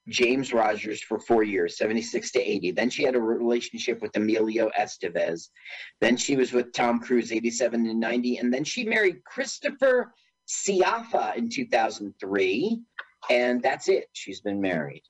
James 0.09 0.53
Rogers, 0.53 1.01
for 1.03 1.19
four 1.19 1.45
years, 1.45 1.79
76 1.79 2.31
to 2.33 2.41
80. 2.41 2.73
Then 2.73 2.91
she 2.91 3.05
had 3.05 3.15
a 3.15 3.21
relationship 3.21 4.03
with 4.03 4.15
Emilio 4.17 4.71
Estevez. 4.79 5.49
Then 6.03 6.19
she 6.19 6.37
was 6.37 6.53
with 6.53 6.75
Tom 6.75 7.01
Cruise, 7.01 7.33
87 7.33 7.85
to 7.85 7.95
90. 7.95 8.37
And 8.37 8.53
then 8.53 8.65
she 8.65 8.85
married 8.85 9.25
Christopher 9.25 10.13
Ciaffa 10.49 11.37
in 11.37 11.49
2003. 11.49 12.81
And 13.31 13.63
that's 13.63 13.89
it. 13.89 14.07
She's 14.13 14.41
been 14.41 14.61
married. 14.61 15.03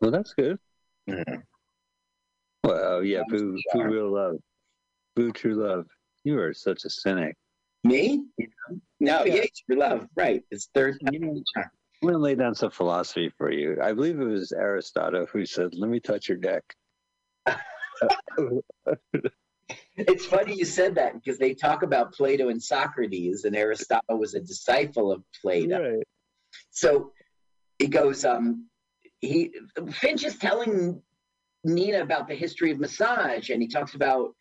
Well, 0.00 0.10
that's 0.10 0.34
good. 0.34 0.58
Mhm. 1.08 1.42
Well, 2.62 3.02
yeah, 3.04 3.22
boo, 3.28 3.58
boo, 3.72 3.82
real 3.82 4.12
love. 4.12 4.36
Boo, 5.16 5.32
true 5.32 5.54
love. 5.54 5.86
You 6.24 6.38
are 6.40 6.52
such 6.54 6.84
a 6.84 6.90
cynic. 6.90 7.36
Me? 7.84 8.24
No, 9.00 9.24
Yeah. 9.24 9.34
yeah, 9.34 9.44
true 9.66 9.78
love. 9.78 10.08
Right. 10.16 10.42
It's 10.50 10.68
third. 10.74 10.96
You 11.12 11.18
know, 11.18 11.42
I'm 11.56 11.64
going 12.02 12.14
to 12.14 12.18
lay 12.18 12.34
down 12.34 12.54
some 12.54 12.70
philosophy 12.70 13.30
for 13.36 13.50
you. 13.50 13.78
I 13.82 13.92
believe 13.92 14.18
it 14.20 14.24
was 14.24 14.52
Aristotle 14.52 15.26
who 15.26 15.44
said, 15.46 15.74
let 15.74 15.90
me 15.90 16.00
touch 16.00 16.28
your 16.28 16.38
neck. 16.38 16.62
It's 19.96 20.26
funny 20.26 20.56
you 20.56 20.64
said 20.64 20.96
that 20.96 21.14
because 21.14 21.38
they 21.38 21.54
talk 21.54 21.82
about 21.82 22.12
Plato 22.12 22.48
and 22.48 22.62
Socrates, 22.62 23.44
and 23.44 23.54
Aristotle 23.54 24.18
was 24.18 24.34
a 24.34 24.40
disciple 24.40 25.12
of 25.12 25.22
Plato. 25.40 25.96
Right. 25.96 26.06
So 26.70 27.12
he 27.78 27.86
goes, 27.86 28.24
um, 28.24 28.68
he 29.20 29.52
Finch 29.92 30.24
is 30.24 30.36
telling 30.36 31.00
Nina 31.62 32.02
about 32.02 32.26
the 32.28 32.34
history 32.34 32.72
of 32.72 32.80
massage, 32.80 33.50
and 33.50 33.62
he 33.62 33.68
talks 33.68 33.94
about 33.94 34.34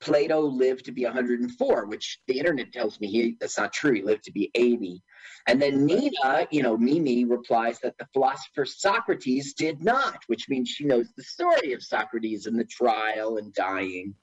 Plato 0.00 0.40
lived 0.40 0.84
to 0.84 0.92
be 0.92 1.04
104, 1.04 1.86
which 1.86 2.20
the 2.28 2.38
internet 2.38 2.72
tells 2.72 3.00
me 3.00 3.08
he 3.08 3.36
that's 3.40 3.58
not 3.58 3.72
true. 3.72 3.94
He 3.94 4.02
lived 4.02 4.24
to 4.24 4.32
be 4.32 4.50
80. 4.54 5.02
And 5.46 5.60
then 5.60 5.86
Nina, 5.86 6.46
you 6.50 6.62
know, 6.62 6.76
Mimi 6.76 7.24
replies 7.24 7.80
that 7.80 7.96
the 7.98 8.06
philosopher 8.12 8.64
Socrates 8.64 9.54
did 9.54 9.82
not, 9.82 10.22
which 10.26 10.48
means 10.48 10.68
she 10.68 10.84
knows 10.84 11.08
the 11.16 11.22
story 11.22 11.72
of 11.72 11.82
Socrates 11.82 12.46
and 12.46 12.58
the 12.58 12.64
trial 12.64 13.38
and 13.38 13.52
dying. 13.54 14.14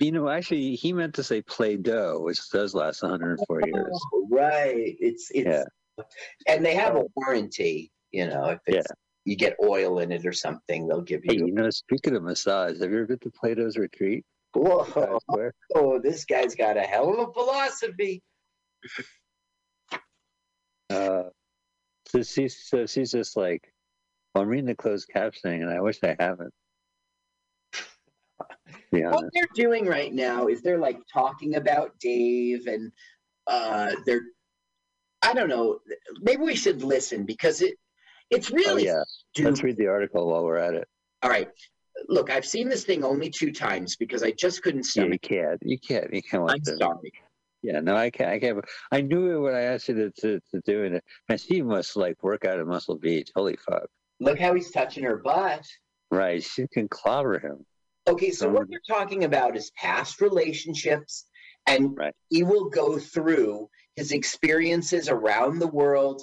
You 0.00 0.12
know, 0.12 0.28
actually, 0.28 0.74
he 0.74 0.92
meant 0.92 1.14
to 1.14 1.22
say 1.22 1.42
play 1.42 1.76
doh, 1.76 2.20
which 2.20 2.38
does 2.50 2.74
last 2.74 3.02
104 3.02 3.62
years. 3.66 4.00
Right. 4.30 4.96
It's 5.00 5.30
it's 5.30 5.46
Yeah. 5.46 6.04
and 6.48 6.64
they 6.64 6.74
have 6.74 6.96
a 6.96 7.04
warranty, 7.16 7.92
you 8.10 8.26
know, 8.26 8.46
if 8.50 8.60
it's 8.66 8.88
you 9.24 9.36
get 9.36 9.56
oil 9.62 10.00
in 10.00 10.10
it 10.10 10.26
or 10.26 10.32
something, 10.32 10.86
they'll 10.86 11.00
give 11.00 11.22
Hey, 11.24 11.36
you 11.36 11.46
you 11.46 11.52
know, 11.52 11.70
speaking 11.70 12.16
of 12.16 12.22
massage, 12.22 12.80
have 12.80 12.90
you 12.90 12.98
ever 12.98 13.06
been 13.06 13.18
to 13.20 13.30
Plato's 13.30 13.76
retreat? 13.76 14.24
Whoa, 14.54 15.18
oh, 15.74 15.98
this 16.00 16.24
guy's 16.24 16.54
got 16.54 16.76
a 16.76 16.82
hell 16.82 17.12
of 17.12 17.28
a 17.28 17.32
philosophy. 17.32 18.22
Uh, 20.90 21.30
so 22.08 22.22
she's 22.22 22.68
so 22.68 22.84
she's 22.84 23.12
just 23.12 23.36
like, 23.36 23.72
well, 24.34 24.42
I'm 24.42 24.48
reading 24.48 24.66
the 24.66 24.74
closed 24.74 25.08
captioning, 25.14 25.62
and 25.62 25.70
I 25.70 25.80
wish 25.80 25.98
I 26.02 26.16
haven't. 26.18 26.52
Be 28.90 29.02
what 29.02 29.24
they're 29.32 29.48
doing 29.54 29.86
right 29.86 30.12
now 30.12 30.48
is 30.48 30.62
they're 30.62 30.78
like 30.78 30.98
talking 31.12 31.56
about 31.56 31.98
Dave 32.00 32.66
and 32.66 32.92
uh 33.46 33.92
they're 34.06 34.22
I 35.22 35.34
don't 35.34 35.48
know, 35.48 35.78
maybe 36.20 36.42
we 36.42 36.56
should 36.56 36.82
listen 36.82 37.24
because 37.24 37.62
it 37.62 37.74
it's 38.30 38.50
Oh 38.50 38.54
really 38.54 38.84
yeah. 38.86 39.02
stupid. 39.32 39.50
Let's 39.50 39.62
read 39.62 39.76
the 39.76 39.86
article 39.88 40.26
while 40.28 40.44
we're 40.44 40.56
at 40.56 40.74
it. 40.74 40.88
All 41.22 41.30
right. 41.30 41.48
Look, 42.08 42.30
I've 42.30 42.46
seen 42.46 42.68
this 42.68 42.84
thing 42.84 43.04
only 43.04 43.30
two 43.30 43.52
times 43.52 43.96
because 43.96 44.22
I 44.22 44.32
just 44.32 44.62
couldn't 44.62 44.86
Yeah, 44.96 45.04
you 45.04 45.18
can't. 45.18 45.58
You 45.62 45.78
can't. 45.78 46.12
You 46.12 46.22
can't 46.22 46.50
I'm 46.50 46.58
them. 46.64 46.78
sorry. 46.78 47.12
Yeah, 47.62 47.78
no, 47.80 47.94
I 47.94 48.10
can't. 48.10 48.30
I 48.30 48.40
can't. 48.40 48.64
I 48.90 49.02
knew 49.02 49.30
it 49.36 49.40
when 49.40 49.54
I 49.54 49.60
asked 49.60 49.88
you 49.88 49.94
to, 49.94 50.10
to, 50.22 50.40
to 50.52 50.60
do 50.64 50.82
it. 50.82 51.04
And 51.28 51.40
she 51.40 51.62
must 51.62 51.94
like 51.96 52.20
work 52.22 52.44
out 52.44 52.58
at 52.58 52.66
Muscle 52.66 52.96
Beach. 52.98 53.30
Holy 53.36 53.56
fuck. 53.56 53.86
Look 54.18 54.40
how 54.40 54.54
he's 54.54 54.70
touching 54.72 55.04
her 55.04 55.16
butt. 55.18 55.64
Right. 56.10 56.42
She 56.42 56.66
can 56.72 56.88
clobber 56.88 57.38
him. 57.38 57.64
Okay, 58.08 58.30
so 58.30 58.48
what 58.48 58.68
we're 58.68 58.80
talking 58.88 59.24
about 59.24 59.56
is 59.56 59.70
past 59.76 60.20
relationships, 60.20 61.26
and 61.66 61.96
Right. 61.96 62.14
he 62.30 62.42
will 62.42 62.68
go 62.68 62.98
through 62.98 63.68
his 63.96 64.10
experiences 64.12 65.08
around 65.08 65.58
the 65.60 65.68
world. 65.68 66.22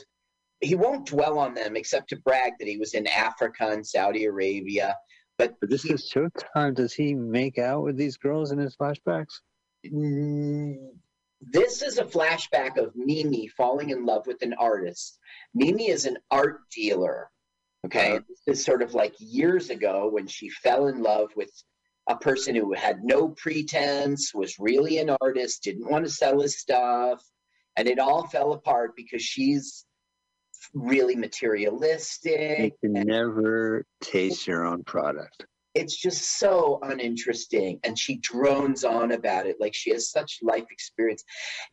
He 0.60 0.76
won't 0.76 1.08
dwell 1.08 1.40
on 1.40 1.54
them 1.54 1.78
except 1.78 2.10
to 2.10 2.18
brag 2.18 2.54
that 2.60 2.68
he 2.68 2.78
was 2.78 2.94
in 2.94 3.08
Africa 3.08 3.70
and 3.70 3.86
Saudi 3.86 4.26
Arabia. 4.26 4.96
But 5.38 5.56
But 5.62 5.70
this 5.70 5.84
he- 5.84 5.94
is 5.94 6.12
Showtime. 6.14 6.76
Does 6.76 6.94
he 6.94 7.16
make 7.16 7.58
out 7.58 7.84
with 7.84 7.96
these 7.96 8.18
girls 8.18 8.52
in 8.52 8.58
his 8.60 8.76
flashbacks? 8.76 9.40
Mm, 9.86 10.76
this 11.40 11.82
is 11.82 11.98
a 11.98 12.04
flashback 12.04 12.78
of 12.78 12.94
Mimi 12.98 13.48
falling 13.48 13.92
in 13.92 14.06
love 14.06 14.28
with 14.28 14.42
an 14.42 14.54
artist. 14.56 15.18
Mimi 15.54 15.88
is 15.90 16.06
an 16.06 16.18
art 16.30 16.60
dealer. 16.72 17.32
Okay. 17.86 18.12
Uh-huh. 18.14 18.20
This 18.46 18.60
is 18.60 18.66
sort 18.66 18.82
of 18.82 18.94
like 18.94 19.14
years 19.20 19.70
ago 19.70 20.10
when 20.12 20.28
she 20.28 20.50
fell 20.50 20.88
in 20.88 21.02
love 21.02 21.30
with 21.36 21.52
a 22.08 22.16
person 22.16 22.56
who 22.56 22.74
had 22.74 23.04
no 23.04 23.30
pretense, 23.30 24.34
was 24.34 24.58
really 24.60 24.98
an 24.98 25.16
artist, 25.22 25.64
didn't 25.64 25.90
want 25.90 26.06
to 26.06 26.12
sell 26.12 26.42
his 26.42 26.58
stuff. 26.58 27.24
And 27.78 27.88
it 27.88 28.00
all 28.00 28.28
fell 28.28 28.54
apart 28.54 28.96
because 28.96 29.22
she's 29.22 29.86
really 30.74 31.16
materialistic. 31.16 32.76
You 32.82 32.94
can 32.94 33.06
never 33.06 33.86
taste 34.02 34.48
your 34.48 34.66
own 34.66 34.84
product. 34.84 35.46
It's 35.76 35.96
just 35.96 36.40
so 36.40 36.80
uninteresting 36.82 37.80
and 37.84 37.98
she 37.98 38.18
drones 38.18 38.84
on 38.84 39.12
about 39.12 39.46
it 39.46 39.58
like 39.60 39.74
she 39.74 39.92
has 39.92 40.12
such 40.12 40.40
life 40.42 40.66
experience. 40.72 41.24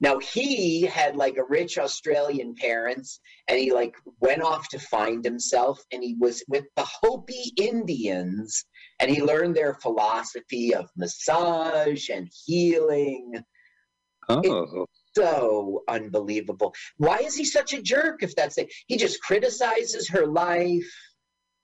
Now 0.01 0.19
he 0.19 0.83
had 0.83 1.17
like 1.17 1.37
a 1.37 1.45
rich 1.45 1.79
australian 1.79 2.55
parents 2.55 3.21
and 3.49 3.59
he 3.59 3.73
like 3.73 3.97
went 4.21 4.43
off 4.43 4.69
to 4.69 4.79
find 4.79 5.25
himself 5.25 5.81
and 5.93 6.03
he 6.03 6.15
was 6.19 6.43
with 6.49 6.65
the 6.77 6.85
hopi 6.85 7.53
indians 7.57 8.65
and 9.01 9.11
he 9.11 9.23
learned 9.23 9.57
their 9.57 9.75
philosophy 9.75 10.75
of 10.75 10.89
massage 10.97 12.09
and 12.11 12.29
healing. 12.45 13.33
Oh, 14.29 14.87
so 15.15 15.83
unbelievable. 15.89 16.75
Why 16.97 17.19
is 17.19 17.37
he 17.37 17.45
such 17.45 17.73
a 17.73 17.83
jerk 17.83 18.23
if 18.23 18.35
that's 18.35 18.59
it? 18.59 18.73
He 18.87 18.97
just 18.97 19.23
criticizes 19.23 20.09
her 20.11 20.27
life 20.27 20.93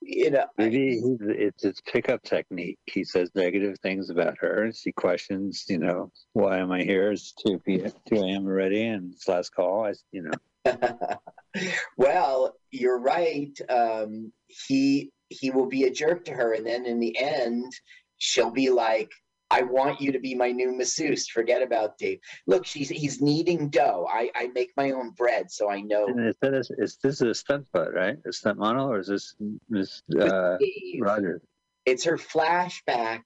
you 0.05 0.31
know 0.31 0.45
maybe 0.57 0.95
he's, 0.95 1.17
it's 1.21 1.63
his 1.63 1.81
pickup 1.81 2.23
technique. 2.23 2.79
He 2.85 3.03
says 3.03 3.29
negative 3.35 3.77
things 3.79 4.09
about 4.09 4.37
her. 4.39 4.71
She 4.73 4.91
questions, 4.91 5.65
you 5.67 5.79
know, 5.79 6.11
why 6.33 6.59
am 6.59 6.71
I 6.71 6.83
here? 6.83 7.11
It's 7.11 7.33
2 7.45 7.59
p.m. 7.59 7.91
2 8.09 8.15
a.m. 8.15 8.45
already 8.45 8.85
and 8.87 9.13
it's 9.13 9.27
last 9.27 9.53
call. 9.55 9.85
I, 9.85 9.93
you 10.11 10.23
know, 10.23 10.31
well, 11.97 12.55
you're 12.71 12.99
right. 12.99 13.57
Um, 13.69 14.31
he 14.47 15.11
he 15.29 15.49
will 15.49 15.67
be 15.67 15.83
a 15.83 15.91
jerk 15.91 16.25
to 16.25 16.31
her, 16.31 16.53
and 16.53 16.65
then 16.65 16.85
in 16.85 16.99
the 16.99 17.17
end, 17.19 17.71
she'll 18.17 18.51
be 18.51 18.69
like, 18.69 19.11
"I 19.53 19.61
want 19.61 20.01
you 20.01 20.11
to 20.11 20.19
be 20.19 20.33
my 20.35 20.51
new 20.51 20.75
masseuse. 20.75 21.27
Forget 21.27 21.61
about 21.61 21.97
Dave. 21.97 22.19
Look, 22.47 22.65
she's 22.65 22.89
he's 22.89 23.21
kneading 23.21 23.69
dough. 23.69 24.07
I 24.09 24.31
I 24.35 24.47
make 24.47 24.71
my 24.75 24.91
own 24.91 25.11
bread, 25.11 25.51
so 25.51 25.69
I 25.69 25.81
know." 25.81 26.07
and 26.07 26.27
is, 26.27 26.35
that 26.41 26.53
a, 26.53 26.63
is 26.77 26.97
this 27.03 27.21
a 27.21 27.33
stunt 27.33 27.65
butt, 27.73 27.93
right? 27.93 28.17
A 28.27 28.33
stunt 28.33 28.57
model 28.57 28.87
or 28.91 28.99
is 28.99 29.07
this 29.07 29.35
Miss 29.69 30.01
uh, 30.19 30.57
Dave, 30.57 31.01
Rogers? 31.01 31.41
it's 31.85 32.03
her 32.05 32.17
flashback. 32.17 33.21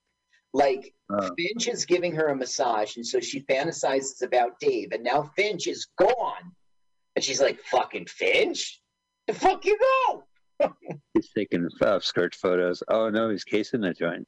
Like 0.53 0.93
Oh. 1.09 1.29
Finch 1.37 1.69
is 1.69 1.85
giving 1.85 2.13
her 2.15 2.27
a 2.27 2.35
massage, 2.35 2.97
and 2.97 3.05
so 3.05 3.19
she 3.21 3.41
fantasizes 3.43 4.21
about 4.23 4.59
Dave, 4.59 4.91
and 4.91 5.03
now 5.03 5.31
Finch 5.37 5.65
is 5.67 5.87
gone, 5.97 6.51
and 7.15 7.23
she's 7.23 7.39
like, 7.39 7.61
"Fucking 7.61 8.07
Finch, 8.07 8.81
the 9.27 9.33
fuck 9.33 9.63
you 9.65 9.77
go." 9.79 10.23
He's 11.13 11.29
taking 11.37 11.67
uh, 11.81 11.99
skirt 11.99 12.35
photos. 12.35 12.83
Oh 12.89 13.09
no, 13.09 13.29
he's 13.29 13.43
casing 13.43 13.81
the 13.81 13.93
joint. 13.93 14.27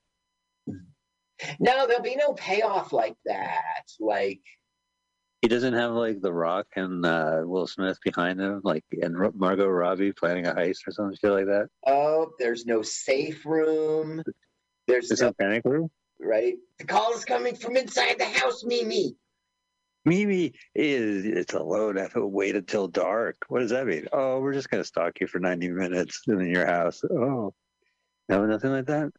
No, 1.60 1.88
there'll 1.88 2.02
be 2.04 2.16
no 2.16 2.34
payoff 2.34 2.92
like 2.94 3.16
that. 3.26 3.84
Like, 4.00 4.42
He 5.42 5.48
doesn't 5.48 5.74
have 5.74 5.92
like 5.94 6.22
The 6.22 6.34
Rock 6.34 6.68
and 6.76 7.06
uh, 7.06 7.42
Will 7.44 7.68
Smith 7.68 7.98
behind 8.04 8.40
him, 8.42 8.62
like 8.64 8.84
and 9.02 9.18
Ro- 9.18 9.32
Margot 9.36 9.68
Robbie 9.68 10.12
planning 10.14 10.48
a 10.48 10.54
heist 10.54 10.88
or 10.88 10.92
some 10.92 11.14
shit 11.16 11.32
like 11.32 11.46
that. 11.46 11.68
oh, 11.88 12.32
there's 12.40 12.66
no 12.66 12.82
safe 12.82 13.46
room. 13.46 14.22
There's 14.88 15.12
Is 15.12 15.22
no, 15.22 15.32
Panic 15.34 15.64
Room? 15.66 15.90
right. 16.20 16.56
The 16.80 16.86
call 16.86 17.14
is 17.14 17.24
coming 17.26 17.56
from 17.56 17.78
inside 17.78 18.18
the 18.20 18.26
house, 18.26 18.64
Mimi. 18.64 19.16
Mimi 20.06 20.54
is 20.74 21.26
it's 21.26 21.54
alone. 21.54 21.98
I 21.98 22.02
have 22.04 22.14
to 22.14 22.26
wait 22.26 22.56
until 22.56 22.88
dark. 22.88 23.38
What 23.50 23.60
does 23.60 23.70
that 23.72 23.86
mean? 23.86 24.08
Oh, 24.12 24.40
we're 24.40 24.54
just 24.54 24.70
gonna 24.70 24.84
stalk 24.84 25.20
you 25.20 25.28
for 25.28 25.40
ninety 25.40 25.70
minutes 25.70 26.24
in 26.28 26.48
your 26.50 26.66
house. 26.66 27.04
Oh, 27.04 27.54
no, 28.30 28.46
nothing 28.46 28.72
like 28.72 28.86
that. 28.88 29.12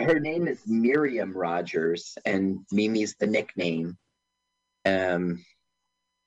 Her 0.00 0.20
name 0.20 0.46
is 0.46 0.60
Miriam 0.66 1.36
Rogers, 1.36 2.18
and 2.24 2.60
Mimi's 2.70 3.16
the 3.18 3.26
nickname. 3.26 3.96
Um, 4.84 5.42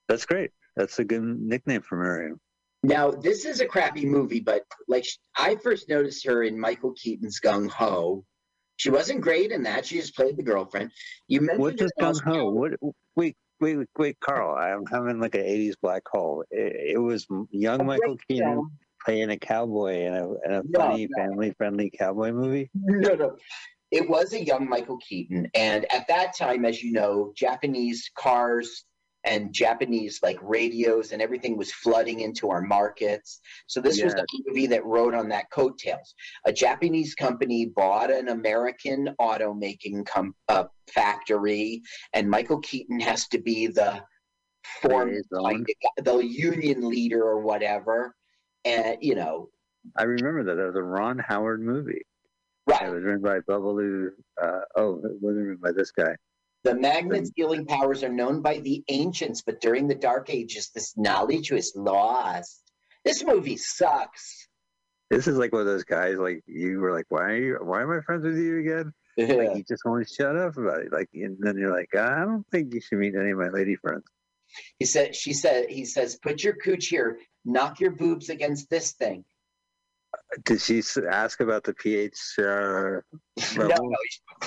That's 0.07 0.25
great. 0.25 0.51
That's 0.75 0.97
a 0.99 1.03
good 1.03 1.21
nickname 1.21 1.81
for 1.81 1.97
Miriam. 1.97 2.39
now 2.83 3.11
this 3.11 3.45
is 3.45 3.61
a 3.61 3.65
crappy 3.67 4.05
movie, 4.05 4.39
but 4.39 4.63
like 4.87 5.05
I 5.37 5.55
first 5.55 5.89
noticed 5.89 6.25
her 6.25 6.43
in 6.43 6.59
Michael 6.59 6.93
Keaton's 6.93 7.39
Gung 7.39 7.69
Ho. 7.69 8.23
She 8.77 8.89
wasn't 8.89 9.21
great 9.21 9.51
in 9.51 9.63
that. 9.63 9.85
She 9.85 9.99
just 9.99 10.15
played 10.15 10.37
the 10.37 10.43
girlfriend. 10.43 10.91
You 11.27 11.41
mentioned 11.41 11.59
What 11.59 11.77
does 11.77 11.91
her 11.97 12.07
in 12.07 12.13
Gung 12.13 12.23
Ho? 12.23 12.49
What? 12.49 12.71
Wait, 13.15 13.35
wait, 13.59 13.77
wait, 13.77 13.87
wait, 13.97 14.19
Carl. 14.19 14.55
I'm 14.55 14.85
having 14.85 15.19
like 15.19 15.35
an 15.35 15.41
'80s 15.41 15.73
black 15.81 16.03
hole. 16.09 16.43
It, 16.49 16.95
it 16.95 16.97
was 16.97 17.27
young 17.51 17.81
A 17.81 17.83
Michael 17.83 18.17
Keaton 18.27 18.47
film. 18.47 18.71
Playing 19.03 19.29
a 19.29 19.37
cowboy 19.37 20.05
in 20.05 20.13
a, 20.13 20.25
in 20.45 20.51
a 20.53 20.63
No, 20.67 20.79
funny, 20.79 21.07
no. 21.09 21.23
family-friendly 21.23 21.91
cowboy 21.97 22.31
movie. 22.31 22.69
no, 22.75 23.13
no. 23.15 23.35
It 23.91 24.07
was 24.07 24.33
a 24.33 24.43
young 24.43 24.69
Michael 24.69 24.97
Keaton. 24.97 25.49
And 25.55 25.91
at 25.91 26.07
that 26.09 26.37
time, 26.37 26.65
as 26.65 26.83
you 26.83 26.91
know, 26.91 27.33
Japanese 27.35 28.09
cars 28.15 28.85
and 29.25 29.51
Japanese 29.51 30.19
like 30.23 30.37
radios 30.41 31.11
and 31.11 31.21
everything 31.21 31.57
was 31.57 31.71
flooding 31.73 32.21
into 32.21 32.49
our 32.49 32.61
markets. 32.61 33.41
So 33.67 33.81
this 33.81 34.01
was 34.01 34.13
Yeah. 34.13 34.21
the 34.21 34.43
movie 34.47 34.67
that 34.67 34.85
rode 34.85 35.13
on 35.13 35.27
that 35.29 35.49
coattails. 35.51 36.13
A 36.45 36.53
Japanese 36.53 37.15
company 37.15 37.65
bought 37.65 38.11
an 38.11 38.29
American 38.29 39.09
automaking 39.19 40.05
com- 40.05 40.35
uh, 40.47 40.65
factory, 40.93 41.81
and 42.13 42.29
Michael 42.29 42.59
Keaton 42.59 42.99
has 43.01 43.27
to 43.29 43.39
be 43.39 43.67
the 43.67 44.01
form, 44.81 45.15
like, 45.31 45.65
the 45.97 46.17
union 46.19 46.87
leader 46.87 47.23
or 47.23 47.41
whatever. 47.41 48.15
And 48.65 48.97
you 49.01 49.15
know, 49.15 49.49
I 49.97 50.03
remember 50.03 50.43
that. 50.43 50.55
That 50.55 50.67
was 50.67 50.75
a 50.75 50.83
Ron 50.83 51.19
Howard 51.19 51.61
movie. 51.61 52.01
right? 52.67 52.83
It 52.83 52.93
was 52.93 53.03
written 53.03 53.21
by 53.21 53.39
Babaloo. 53.39 54.09
Uh, 54.41 54.59
oh, 54.75 54.97
it 55.03 55.21
wasn't 55.21 55.47
written 55.47 55.61
by 55.61 55.71
this 55.71 55.91
guy. 55.91 56.15
The 56.65 56.75
magnet's 56.75 57.31
healing 57.35 57.65
powers 57.65 58.03
are 58.03 58.09
known 58.09 58.41
by 58.41 58.59
the 58.59 58.83
ancients, 58.89 59.41
but 59.41 59.61
during 59.61 59.87
the 59.87 59.95
Dark 59.95 60.29
Ages, 60.29 60.71
this 60.75 60.97
knowledge 60.97 61.51
was 61.51 61.71
lost. 61.75 62.61
This 63.05 63.23
movie 63.23 63.55
sucks. 63.55 64.47
This 65.09 65.27
is 65.27 65.37
like 65.37 65.53
one 65.53 65.61
of 65.61 65.67
those 65.67 65.85
guys. 65.85 66.17
Like 66.17 66.43
you 66.45 66.79
were 66.79 66.91
like, 66.91 67.05
why 67.09 67.23
are 67.23 67.35
you? 67.37 67.57
Why 67.61 67.81
am 67.81 67.91
I 67.91 68.01
friends 68.01 68.25
with 68.25 68.37
you 68.37 68.59
again? 68.59 68.91
Like 69.17 69.57
you 69.57 69.63
just 69.67 69.83
won't 69.85 70.07
shut 70.09 70.35
up 70.35 70.57
about 70.57 70.81
it. 70.81 70.91
Like 70.91 71.09
and 71.13 71.37
then 71.39 71.57
you're 71.57 71.71
like, 71.75 71.95
I 71.95 72.19
don't 72.25 72.45
think 72.51 72.73
you 72.73 72.81
should 72.81 72.99
meet 72.99 73.15
any 73.15 73.31
of 73.31 73.37
my 73.37 73.49
lady 73.49 73.75
friends. 73.75 74.03
he 74.77 74.85
said, 74.85 75.15
she 75.15 75.33
said, 75.33 75.69
he 75.69 75.85
says, 75.85 76.17
put 76.21 76.43
your 76.43 76.55
cooch 76.55 76.87
here, 76.87 77.19
knock 77.45 77.79
your 77.79 77.91
boobs 77.91 78.29
against 78.29 78.69
this 78.69 78.91
thing. 78.91 79.23
Did 80.45 80.61
she 80.61 80.81
ask 81.09 81.39
about 81.39 81.63
the 81.63 81.73
pH? 81.73 82.17
Uh, 82.39 83.01
No, 83.57 83.67
no, 83.67 83.95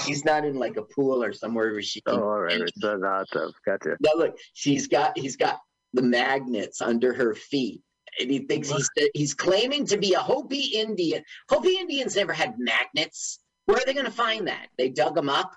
he's 0.05 0.25
not 0.25 0.45
in 0.45 0.57
like 0.57 0.77
a 0.77 0.83
pool 0.83 1.23
or 1.23 1.33
somewhere 1.33 1.73
where 1.73 1.83
she 1.83 2.01
can. 2.01 2.15
oh, 2.15 2.23
all 2.23 2.41
right. 2.41 2.61
It's 2.61 2.83
hot 2.83 3.27
tub. 3.33 3.53
Gotcha. 3.65 3.97
No, 4.01 4.11
look, 4.17 4.39
she's 4.55 4.87
got, 4.89 5.17
he's 5.17 5.37
got 5.37 5.61
the 5.93 6.03
magnets 6.03 6.81
under 6.81 7.13
her 7.13 7.35
feet. 7.35 7.81
And 8.21 8.31
he 8.31 8.41
thinks 8.41 8.71
he's 8.71 8.91
he's 9.15 9.33
claiming 9.33 9.87
to 9.87 9.97
be 9.97 10.13
a 10.13 10.19
Hopi 10.19 10.61
Indian. 10.75 11.25
Hopi 11.49 11.79
Indians 11.79 12.15
never 12.15 12.35
had 12.35 12.59
magnets. 12.59 13.39
Where 13.65 13.79
are 13.79 13.87
they 13.87 13.95
going 13.95 14.05
to 14.05 14.13
find 14.13 14.49
that? 14.49 14.67
They 14.77 14.91
dug 14.91 15.15
them 15.15 15.31
up. 15.31 15.53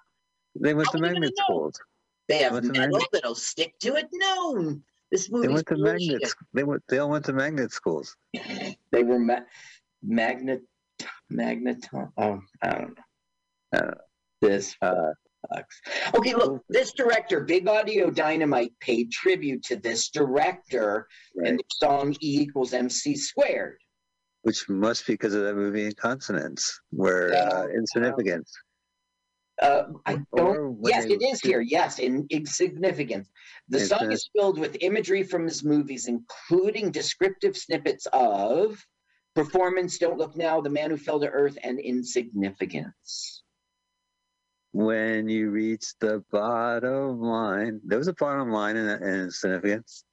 They 0.58 0.74
went 0.74 0.88
How 0.88 0.94
to 0.94 0.98
are 1.00 1.02
you 1.02 1.06
gonna 1.08 1.20
magnet 1.20 1.38
schools. 1.38 1.80
They 2.30 2.38
have 2.40 2.54
What's 2.54 2.68
metal 2.68 3.02
that'll 3.12 3.36
stick 3.36 3.78
to 3.80 3.96
it. 3.96 4.08
No, 4.14 4.80
this 5.16 5.32
movie. 5.32 5.48
They 5.48 5.54
went 5.54 5.68
to 5.68 5.78
magnet. 5.78 6.28
sch- 6.28 6.34
They 6.54 6.64
went. 6.64 6.84
They 6.90 6.98
all 7.00 7.10
went 7.10 7.26
to 7.26 7.34
magnet 7.34 7.72
schools. 7.72 8.16
They 8.92 9.04
were 9.04 9.20
ma- 9.20 9.46
magnet, 10.04 10.62
magnet. 11.30 11.86
Oh, 11.94 12.40
I 12.62 12.70
don't 12.70 12.96
know. 13.74 13.80
Uh, 13.80 13.92
this. 14.42 14.76
Uh, 14.82 15.12
sucks. 15.54 15.82
Okay, 16.16 16.34
look, 16.34 16.64
this 16.70 16.94
director, 16.94 17.42
Big 17.42 17.68
Audio 17.68 18.10
Dynamite, 18.10 18.72
paid 18.80 19.12
tribute 19.12 19.64
to 19.64 19.76
this 19.76 20.10
director 20.10 21.08
in 21.36 21.44
Right. 21.44 21.58
the 21.58 21.64
song 21.88 22.14
E 22.22 22.40
equals 22.42 22.74
MC 22.74 23.16
squared. 23.16 23.78
Which 24.44 24.70
must 24.70 25.06
be 25.08 25.14
because 25.14 25.34
of 25.34 25.44
that 25.44 25.56
movie 25.56 25.86
Inconsonance, 25.92 26.80
where 26.92 27.34
Yeah. 27.34 27.50
uh, 27.50 27.68
Insignificance. 27.68 28.54
Uh, 29.62 29.84
I 30.06 30.20
don't. 30.36 30.78
Yes, 30.84 31.06
it 31.06 31.22
is 31.22 31.40
here. 31.40 31.62
Yes, 31.62 32.00
in 32.00 32.28
insignificance. 32.30 33.30
The 33.70 33.78
It 33.78 33.88
song 33.88 34.00
says- 34.00 34.20
is 34.20 34.30
filled 34.36 34.60
with 34.60 34.78
imagery 34.82 35.24
from 35.24 35.46
his 35.46 35.64
movies, 35.64 36.08
including 36.08 36.92
descriptive 36.92 37.56
snippets 37.56 38.06
of 38.12 38.86
performance, 39.34 39.98
Don't 39.98 40.18
Look 40.18 40.36
Now, 40.36 40.62
The 40.62 40.70
Man 40.70 40.90
Who 40.92 40.98
Fell 40.98 41.20
to 41.20 41.30
Earth, 41.30 41.58
and 41.64 41.80
Insignificance. 41.80 43.44
When 44.74 45.30
you 45.30 45.52
reach 45.52 45.94
the 46.00 46.22
bottom 46.32 47.22
line, 47.22 47.80
there 47.86 47.98
was 47.98 48.10
a 48.10 48.14
bottom 48.14 48.52
line 48.52 48.76
in, 48.76 48.88
in 48.88 49.04
Insignificance. 49.04 50.04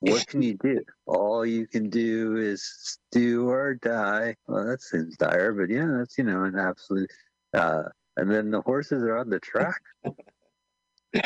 What 0.00 0.26
can 0.26 0.42
you 0.42 0.58
do? 0.62 0.80
All 1.06 1.46
you 1.46 1.66
can 1.66 1.88
do 1.88 2.36
is 2.36 2.98
do 3.10 3.48
or 3.48 3.74
die. 3.74 4.36
Well, 4.46 4.66
that 4.66 4.82
seems 4.82 5.16
dire, 5.16 5.52
but 5.52 5.70
yeah, 5.70 5.86
that's 5.98 6.18
you 6.18 6.24
know 6.24 6.44
an 6.44 6.58
absolute. 6.58 7.10
Uh, 7.54 7.84
and 8.16 8.30
then 8.30 8.50
the 8.50 8.60
horses 8.60 9.02
are 9.02 9.16
on 9.18 9.30
the 9.30 9.40
track. 9.40 9.80
Did 11.12 11.24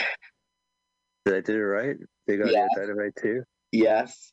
I 1.34 1.40
do 1.40 1.54
it 1.54 1.58
right? 1.58 1.96
Big 2.26 2.40
audio 2.40 2.52
Yeah. 2.52 2.66
dynamite 2.76 3.16
too. 3.20 3.42
Yes. 3.72 4.32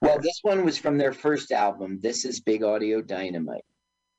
Well, 0.00 0.18
this 0.18 0.38
one 0.42 0.64
was 0.64 0.78
from 0.78 0.98
their 0.98 1.12
first 1.12 1.52
album. 1.52 2.00
This 2.00 2.24
is 2.24 2.40
Big 2.40 2.62
Audio 2.62 3.00
Dynamite. 3.02 3.64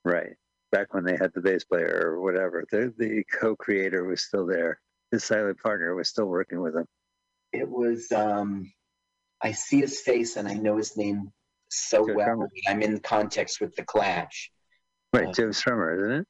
Right. 0.04 0.34
Back 0.72 0.92
when 0.94 1.04
they 1.04 1.16
had 1.16 1.32
the 1.34 1.40
bass 1.40 1.64
player 1.64 2.02
or 2.04 2.20
whatever, 2.20 2.64
the 2.70 2.92
the 2.98 3.24
co-creator 3.32 4.04
was 4.04 4.22
still 4.22 4.46
there. 4.46 4.80
His 5.10 5.24
silent 5.24 5.58
partner 5.62 5.94
was 5.94 6.08
still 6.08 6.26
working 6.26 6.60
with 6.60 6.74
him. 6.74 6.86
It 7.52 7.68
was, 7.68 8.10
um, 8.12 8.72
I 9.40 9.52
see 9.52 9.80
his 9.80 10.00
face 10.00 10.36
and 10.36 10.48
I 10.48 10.54
know 10.54 10.76
his 10.76 10.96
name 10.96 11.32
so 11.68 12.06
Joe 12.06 12.14
well. 12.14 12.28
Strummer. 12.28 12.48
I'm 12.68 12.82
in 12.82 12.98
context 13.00 13.60
with 13.60 13.74
The 13.76 13.84
Clash. 13.84 14.50
Right, 15.12 15.28
Uh, 15.28 15.32
Joe 15.32 15.48
Strummer, 15.48 15.96
isn't 15.96 16.12
it? 16.22 16.26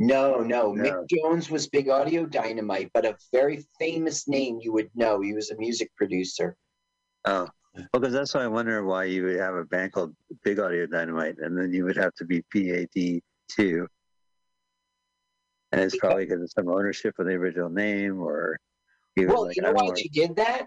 No, 0.00 0.38
no, 0.40 0.72
No. 0.72 0.82
Mick 0.82 1.08
Jones 1.10 1.50
was 1.50 1.68
Big 1.68 1.90
Audio 1.90 2.24
Dynamite, 2.24 2.90
but 2.94 3.04
a 3.04 3.16
very 3.32 3.62
famous 3.78 4.26
name 4.26 4.58
you 4.62 4.72
would 4.72 4.90
know. 4.94 5.20
He 5.20 5.34
was 5.34 5.50
a 5.50 5.56
music 5.58 5.94
producer. 5.94 6.56
Oh, 7.26 7.46
because 7.92 8.14
that's 8.14 8.32
why 8.34 8.44
I 8.44 8.46
wonder 8.46 8.82
why 8.82 9.04
you 9.04 9.24
would 9.24 9.36
have 9.38 9.54
a 9.54 9.64
band 9.64 9.92
called 9.92 10.16
Big 10.42 10.58
Audio 10.58 10.86
Dynamite, 10.86 11.36
and 11.38 11.56
then 11.56 11.74
you 11.74 11.84
would 11.84 11.98
have 11.98 12.14
to 12.14 12.24
be 12.24 12.42
PAD 12.50 13.20
two. 13.50 13.86
And 15.72 15.82
it's 15.82 15.96
probably 15.98 16.24
because 16.24 16.42
of 16.42 16.50
some 16.50 16.68
ownership 16.68 17.18
of 17.18 17.26
the 17.26 17.34
original 17.34 17.68
name, 17.68 18.20
or 18.22 18.58
he 19.16 19.26
was 19.26 19.34
Well, 19.34 19.46
like, 19.46 19.56
you 19.56 19.62
know 19.62 19.68
don't 19.68 19.76
why 19.76 19.84
want 19.84 19.96
they 19.96 20.04
did 20.04 20.34
that? 20.36 20.66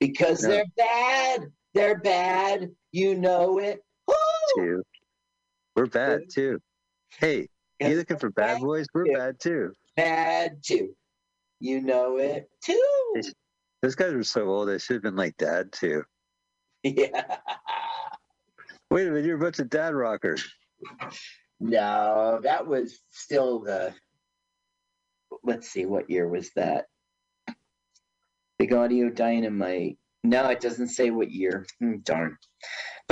Because 0.00 0.42
No. 0.42 0.48
they're 0.48 0.66
bad. 0.76 1.52
They're 1.72 1.98
bad. 2.00 2.74
You 2.90 3.14
know 3.14 3.60
it. 3.60 3.80
Woo! 4.08 4.14
to. 4.56 4.82
We're 5.76 5.86
bad 5.86 6.22
too. 6.28 6.60
Hey, 7.20 7.48
Yes, 7.82 7.90
you 7.90 7.96
looking 7.98 8.18
for 8.18 8.30
bad 8.30 8.60
boys? 8.60 8.86
We're 8.94 9.12
bad 9.12 9.40
too. 9.40 9.72
Bad 9.96 10.62
too. 10.62 10.94
You 11.60 11.80
know 11.80 12.18
it 12.18 12.48
too. 12.64 13.14
Those 13.82 13.94
guys 13.94 14.14
were 14.14 14.22
so 14.22 14.48
old; 14.48 14.68
they 14.68 14.78
should 14.78 14.94
have 14.94 15.02
been 15.02 15.16
like 15.16 15.36
dad 15.36 15.72
too. 15.72 16.04
Yeah. 16.84 17.36
Wait 18.90 19.06
a 19.06 19.10
minute, 19.10 19.24
you're 19.24 19.36
a 19.36 19.40
bunch 19.40 19.60
of 19.60 19.70
dad 19.70 19.94
rockers. 19.94 20.52
No, 21.60 22.40
that 22.42 22.66
was 22.66 23.00
still 23.10 23.60
the. 23.60 23.94
Let's 25.44 25.68
see, 25.70 25.86
what 25.86 26.10
year 26.10 26.28
was 26.28 26.50
that? 26.56 26.86
Big 28.58 28.72
Audio 28.72 29.10
Dynamite. 29.10 29.96
No, 30.24 30.48
it 30.48 30.60
doesn't 30.60 30.88
say 30.88 31.10
what 31.10 31.30
year. 31.30 31.66
Hmm, 31.78 31.98
darn. 32.02 32.36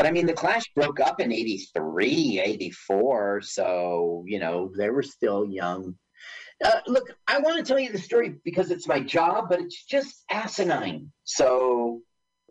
But 0.00 0.06
I 0.06 0.12
mean, 0.12 0.24
the 0.24 0.32
Clash 0.32 0.64
broke 0.74 0.98
up 0.98 1.20
in 1.20 1.30
83, 1.30 2.40
84. 2.42 3.42
So, 3.42 4.24
you 4.26 4.38
know, 4.38 4.72
they 4.74 4.88
were 4.88 5.02
still 5.02 5.44
young. 5.44 5.94
Uh, 6.64 6.80
look, 6.86 7.14
I 7.28 7.38
want 7.38 7.58
to 7.58 7.62
tell 7.62 7.78
you 7.78 7.92
the 7.92 7.98
story 7.98 8.36
because 8.42 8.70
it's 8.70 8.88
my 8.88 9.00
job, 9.00 9.50
but 9.50 9.60
it's 9.60 9.84
just 9.84 10.24
asinine. 10.30 11.12
So, 11.24 12.00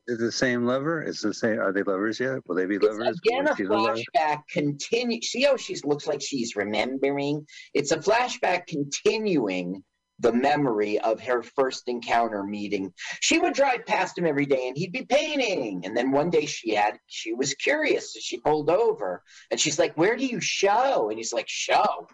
Is 0.08 0.20
it 0.20 0.26
the 0.26 0.32
same 0.32 0.68
lover? 0.68 1.02
Is 1.02 1.22
the 1.22 1.34
same? 1.34 1.60
Are 1.60 1.74
they 1.74 1.82
lovers 1.82 2.20
yet? 2.20 2.38
Will 2.46 2.56
they 2.56 2.68
be 2.68 2.78
lovers? 2.78 3.20
Again 3.26 3.48
a 3.48 3.56
she 3.56 3.64
be 3.64 3.70
lover? 3.70 3.96
flashback 3.96 4.42
continue. 4.52 5.20
See 5.24 5.42
how 5.42 5.58
she 5.58 5.76
looks 5.84 6.06
like 6.06 6.22
she's 6.22 6.56
remembering? 6.56 7.48
It's 7.74 7.92
a 7.92 7.98
flashback 7.98 8.68
continuing 8.68 9.84
the 10.20 10.34
memory 10.34 11.00
of 11.00 11.22
her 11.22 11.42
first 11.42 11.88
encounter 11.88 12.44
meeting. 12.44 12.94
She 13.22 13.40
would 13.40 13.54
drive 13.54 13.86
past 13.86 14.18
him 14.18 14.26
every 14.26 14.46
day 14.46 14.68
and 14.68 14.78
he'd 14.78 14.92
be 14.92 15.06
painting. 15.06 15.86
And 15.86 15.96
then 15.96 16.12
one 16.12 16.30
day 16.30 16.46
she 16.46 16.74
had 16.74 17.00
she 17.08 17.34
was 17.34 17.54
curious, 17.54 18.14
so 18.14 18.20
she 18.22 18.40
pulled 18.40 18.70
over 18.70 19.24
and 19.50 19.60
she's 19.60 19.80
like, 19.80 19.96
Where 19.96 20.16
do 20.16 20.26
you 20.26 20.42
show? 20.42 21.10
And 21.10 21.18
he's 21.18 21.34
like, 21.34 21.48
Show. 21.48 22.08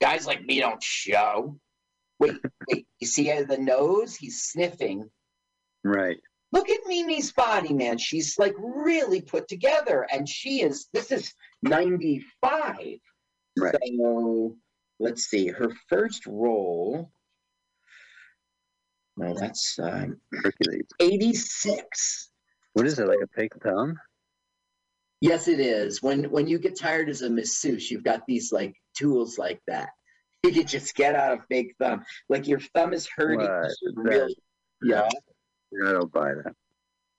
Guys 0.00 0.26
like 0.26 0.44
me 0.44 0.60
don't 0.60 0.82
show. 0.82 1.58
Wait, 2.18 2.36
wait, 2.70 2.86
you 3.00 3.06
see 3.06 3.30
the 3.42 3.58
nose? 3.58 4.14
He's 4.14 4.42
sniffing. 4.42 5.10
Right. 5.84 6.18
Look 6.52 6.68
at 6.68 6.80
Mimi's 6.86 7.32
body, 7.32 7.72
man. 7.72 7.98
She's 7.98 8.38
like 8.38 8.54
really 8.58 9.20
put 9.20 9.46
together, 9.46 10.06
and 10.12 10.28
she 10.28 10.62
is. 10.62 10.88
This 10.92 11.12
is 11.12 11.32
ninety 11.62 12.24
five. 12.40 12.98
Right. 13.58 13.76
So 13.96 14.56
let's 14.98 15.24
see. 15.24 15.48
Her 15.48 15.70
first 15.88 16.26
role. 16.26 17.12
No, 19.20 19.34
that's 19.34 19.78
um, 19.78 20.18
Hercules. 20.32 20.86
eighty 20.98 21.34
six. 21.34 22.30
What 22.72 22.86
is 22.86 22.98
it 22.98 23.06
like 23.06 23.18
a 23.22 23.26
fake 23.36 23.52
thumb? 23.62 23.96
Yes, 25.20 25.46
it 25.46 25.60
is. 25.60 26.02
When 26.02 26.30
when 26.30 26.46
you 26.46 26.58
get 26.58 26.78
tired 26.78 27.10
as 27.10 27.20
a 27.20 27.28
masseuse, 27.28 27.90
you've 27.90 28.02
got 28.02 28.22
these 28.26 28.50
like 28.50 28.74
tools 28.96 29.38
like 29.38 29.60
that. 29.66 29.90
You 30.42 30.52
can 30.52 30.66
just 30.66 30.94
get 30.94 31.14
out 31.14 31.38
a 31.38 31.42
fake 31.50 31.74
thumb. 31.78 32.02
Like 32.30 32.48
your 32.48 32.60
thumb 32.60 32.94
is 32.94 33.06
hurting. 33.14 33.46
Really- 33.94 34.34
yeah. 34.82 35.06
I 35.86 35.92
don't 35.92 36.10
buy 36.10 36.32
that. 36.32 36.54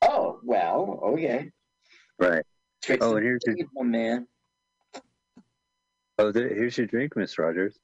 Oh 0.02 0.40
well. 0.44 1.00
Okay. 1.04 1.52
Right. 2.18 2.44
Tricks 2.82 3.06
Oh, 3.06 3.18
and 3.18 3.24
here's 3.24 3.44
your 3.46 3.86
man. 3.86 4.26
oh, 6.18 6.32
there, 6.32 6.50
here's 6.50 6.76
your 6.80 6.88
drink, 6.88 7.16
Miss 7.16 7.38
Rogers. 7.38 7.78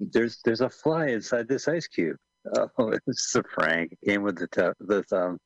There's 0.00 0.40
there's 0.44 0.60
a 0.60 0.68
fly 0.68 1.06
inside 1.10 1.46
this 1.46 1.68
ice 1.68 1.86
cube. 1.86 2.16
Oh, 2.78 2.92
it's 3.06 3.34
a 3.34 3.42
prank. 3.42 3.92
It 3.92 4.08
came 4.08 4.22
with 4.22 4.38
the 4.38 4.46
tu- 4.46 4.74
the 4.80 5.02
thumb. 5.04 5.38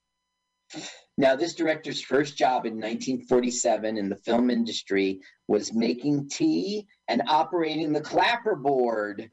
Now, 1.17 1.37
this 1.37 1.55
director's 1.55 2.03
first 2.03 2.37
job 2.37 2.67
in 2.67 2.75
1947 2.75 3.97
in 3.97 4.09
the 4.09 4.17
film 4.17 4.51
industry 4.51 5.21
was 5.47 5.73
making 5.73 6.29
tea 6.29 6.87
and 7.07 7.23
operating 7.29 7.93
the 7.93 8.01
clapperboard 8.01 9.31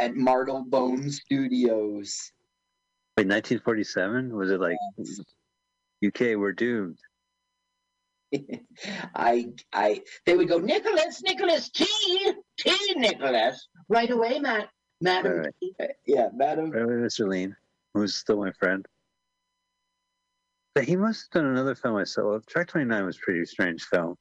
at 0.00 0.16
Marylebone 0.16 1.10
Studios. 1.10 2.32
Wait, 3.16 3.28
1947? 3.28 4.34
Was 4.34 4.50
it 4.50 4.60
like 4.60 4.76
UK? 6.04 6.36
We're 6.36 6.52
doomed. 6.52 6.98
I, 9.14 9.48
I, 9.72 10.00
they 10.26 10.36
would 10.36 10.48
go, 10.48 10.58
Nicolas, 10.58 11.22
Nicolas, 11.22 11.70
tea, 11.70 12.32
tea, 12.58 12.94
Nicolas, 12.96 13.68
right 13.88 14.10
away, 14.10 14.38
Matt, 14.38 14.68
Madam. 15.00 15.38
Right. 15.38 15.54
Tea." 15.60 15.74
Yeah, 16.06 16.28
Madam. 16.34 16.70
Right, 16.70 16.82
Mr. 16.84 17.28
Lean, 17.28 17.56
who's 17.94 18.14
still 18.14 18.38
my 18.38 18.52
friend. 18.52 18.86
But 20.74 20.84
he 20.84 20.96
must 20.96 21.22
have 21.32 21.42
done 21.42 21.50
another 21.52 21.74
film 21.74 21.96
I 21.96 22.04
saw. 22.04 22.30
Well, 22.30 22.40
Track 22.48 22.68
29 22.68 23.04
was 23.04 23.16
a 23.16 23.20
pretty 23.20 23.44
strange 23.44 23.82
film. 23.84 24.16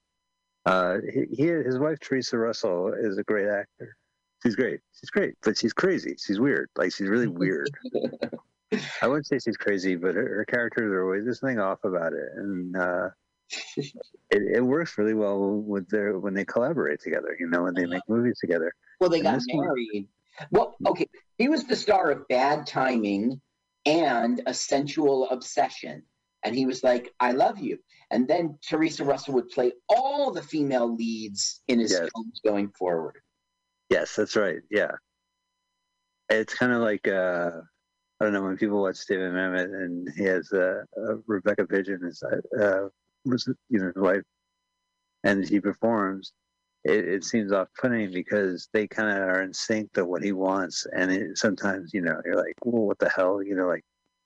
Uh, 0.66 0.98
he, 1.14 1.26
he, 1.36 1.44
his 1.48 1.78
wife 1.80 2.00
Theresa 2.00 2.38
Russell 2.38 2.94
is 2.94 3.18
a 3.18 3.24
great 3.24 3.48
actor. 3.48 3.96
She's 4.44 4.56
great. 4.56 4.80
She's 5.00 5.10
great, 5.10 5.36
but 5.44 5.58
she's 5.58 5.74
crazy. 5.74 6.16
She's 6.18 6.40
weird. 6.40 6.70
Like 6.76 6.94
she's 6.94 7.08
really 7.10 7.28
weird. 7.28 7.70
I 9.02 9.08
wouldn't 9.08 9.28
say 9.28 9.40
she's 9.40 9.58
crazy, 9.58 9.96
but 9.96 10.16
her, 10.16 10.22
her 10.38 10.46
characters 10.46 10.92
are 10.92 11.04
always 11.04 11.26
this 11.26 11.40
thing 11.40 11.60
off 11.60 11.80
about 11.84 12.14
it, 12.14 12.30
and 12.36 12.76
uh, 12.78 13.10
it, 13.78 13.94
it 14.32 14.62
works 14.64 14.98
really 14.98 15.14
well 15.16 15.40
with 15.40 15.90
their 15.90 16.18
when 16.20 16.34
they 16.34 16.46
collaborate 16.46 17.02
together. 17.02 17.36
You 17.40 17.48
know, 17.50 17.64
when 17.64 17.74
they 17.74 17.86
make 17.86 18.04
movies 18.08 18.38
together. 18.40 18.72
Well, 19.00 19.10
they 19.10 19.18
And 19.18 19.24
got 19.26 19.34
this 19.36 19.46
one- 19.52 19.66
married. 19.66 20.08
Well, 20.52 20.76
okay, 20.86 21.08
he 21.38 21.50
was 21.50 21.66
the 21.66 21.76
star 21.76 22.12
of 22.12 22.28
Bad 22.28 22.68
Timing 22.68 23.42
and 23.86 24.42
A 24.46 24.54
Sensual 24.54 25.30
Obsession. 25.30 26.04
And 26.44 26.56
he 26.56 26.66
was 26.66 26.84
like, 26.84 27.14
I 27.20 27.34
love 27.34 27.60
you. 27.60 27.80
And 28.12 28.28
then 28.28 28.58
Theresa 28.62 29.04
Russell 29.04 29.34
would 29.36 29.50
play 29.50 29.74
all 29.90 30.32
the 30.32 30.42
female 30.42 30.96
leads 30.96 31.62
in 31.68 31.80
his 31.80 31.92
Yes. 31.92 32.10
films 32.14 32.42
going 32.46 32.70
forward. 32.70 33.18
Yes, 33.90 34.16
that's 34.16 34.36
right. 34.36 34.62
Yeah, 34.70 34.92
it's 36.30 36.54
kind 36.54 36.72
of 36.72 36.82
like 36.82 37.08
uh, 37.08 37.52
I 38.20 38.24
don't 38.24 38.34
know 38.34 38.44
when 38.44 38.58
people 38.58 38.82
watch 38.82 39.00
David 39.08 39.32
Mamet 39.32 39.66
and 39.66 40.08
he 40.16 40.24
has 40.26 40.52
uh, 40.54 40.84
uh, 40.98 41.16
Rebecca 41.26 41.66
Pidgeon 41.66 42.06
as 42.08 42.22
uh, 42.24 42.88
was 43.26 43.48
you 43.70 43.80
know 43.80 43.88
his 43.88 43.96
wife, 43.96 44.24
and 45.24 45.48
he 45.48 45.60
performs. 45.60 46.34
It, 46.84 47.08
it 47.08 47.24
seems 47.24 47.52
off-putting 47.52 48.12
because 48.14 48.70
they 48.74 48.88
kind 48.88 49.10
of 49.10 49.18
are 49.28 49.42
in 49.42 49.54
sync 49.54 49.94
to 49.94 50.06
what 50.06 50.24
he 50.24 50.32
wants, 50.32 50.86
and 50.94 51.12
it, 51.12 51.38
sometimes 51.38 51.94
you 51.94 52.02
know 52.02 52.22
you're 52.26 52.36
like, 52.36 52.56
well, 52.64 52.84
what 52.88 53.00
the 53.00 53.10
hell, 53.10 53.42
you 53.44 53.56
know, 53.56 53.68
like 53.68 53.84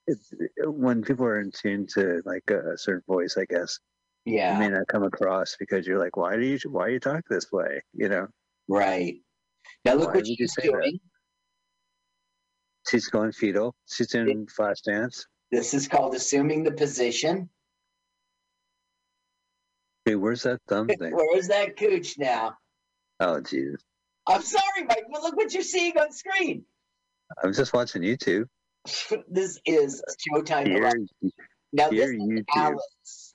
it's, 0.08 0.34
when 0.66 1.02
people 1.04 1.26
are 1.26 1.40
in 1.40 1.52
tune 1.52 1.88
to 1.96 2.22
like 2.26 2.44
a, 2.50 2.74
a 2.74 2.78
certain 2.78 3.04
voice, 3.08 3.38
I 3.38 3.46
guess 3.46 3.80
it 4.26 4.34
Yeah, 4.34 4.58
may 4.58 4.70
not 4.70 4.88
come 4.88 5.04
across 5.04 5.56
because 5.58 5.88
you're 5.88 6.00
like, 6.00 6.18
why 6.18 6.36
do 6.36 6.46
you 6.46 6.60
why 6.70 6.90
you 6.90 7.00
talk 7.00 7.24
this 7.30 7.52
way, 7.52 7.82
you 7.94 8.10
know? 8.10 8.28
right. 8.68 9.16
Now 9.86 9.96
look 9.96 10.10
Why 10.10 10.16
what 10.16 10.28
she's 10.28 10.54
say 10.54 10.64
that? 10.64 10.74
doing. 10.74 11.00
She's 12.90 13.08
going 13.08 13.32
fetal. 13.32 13.76
She's 13.90 14.14
in 14.14 14.48
flash 14.48 14.82
dance. 14.82 15.26
This 15.52 15.74
is 15.74 15.88
called 15.88 16.16
assuming 16.16 16.64
the 16.64 16.72
position. 16.72 17.50
Hey, 20.06 20.16
where's 20.16 20.44
that 20.44 20.60
thumb 20.68 20.88
thing? 20.88 21.14
Where's 21.14 21.48
that 21.48 21.78
cooch 21.78 22.18
now? 22.18 22.58
Oh, 23.20 23.40
Jesus. 23.40 23.82
I'm 24.28 24.42
sorry, 24.42 24.84
Mike, 24.88 25.06
but 25.12 25.22
look 25.22 25.38
what 25.38 25.54
you're 25.54 25.64
seeing 25.64 25.98
on 25.98 26.12
screen. 26.12 26.66
I'm 27.42 27.54
just 27.54 27.74
watching 27.74 28.02
YouTube. 28.02 28.46
this 29.30 29.60
is 29.66 30.04
Showtime. 30.30 30.68
Here. 30.68 30.92
Now 31.72 31.90
this 31.90 32.00
here, 32.00 32.14
is 32.14 32.22
YouTube. 32.22 32.44
Alice. 32.56 33.34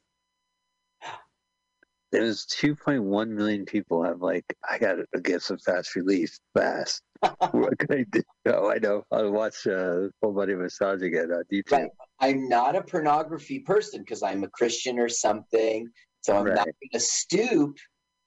There's 2.10 2.46
2.1 2.46 3.28
million 3.28 3.66
people 3.66 4.02
have 4.02 4.22
like, 4.22 4.44
I 4.68 4.78
gotta 4.78 5.04
get 5.22 5.42
some 5.42 5.58
fast 5.58 5.94
relief 5.94 6.38
fast. 6.54 7.02
what 7.50 7.78
can 7.78 7.92
I 7.92 8.04
do? 8.10 8.22
Oh, 8.46 8.70
I 8.70 8.78
know. 8.78 9.04
I'll 9.10 9.30
watch 9.30 9.66
uh, 9.66 10.08
Full 10.22 10.32
Body 10.32 10.54
Massage 10.54 11.02
again 11.02 11.30
on 11.32 11.44
YouTube. 11.52 11.72
Right. 11.72 11.90
I'm 12.20 12.48
not 12.48 12.76
a 12.76 12.82
pornography 12.82 13.60
person 13.60 14.00
because 14.00 14.22
I'm 14.22 14.42
a 14.42 14.48
Christian 14.48 14.98
or 14.98 15.10
something. 15.10 15.88
So 16.20 16.36
I'm 16.36 16.46
not 16.46 16.64
going 16.66 16.74
to 16.92 17.00
stoop 17.00 17.76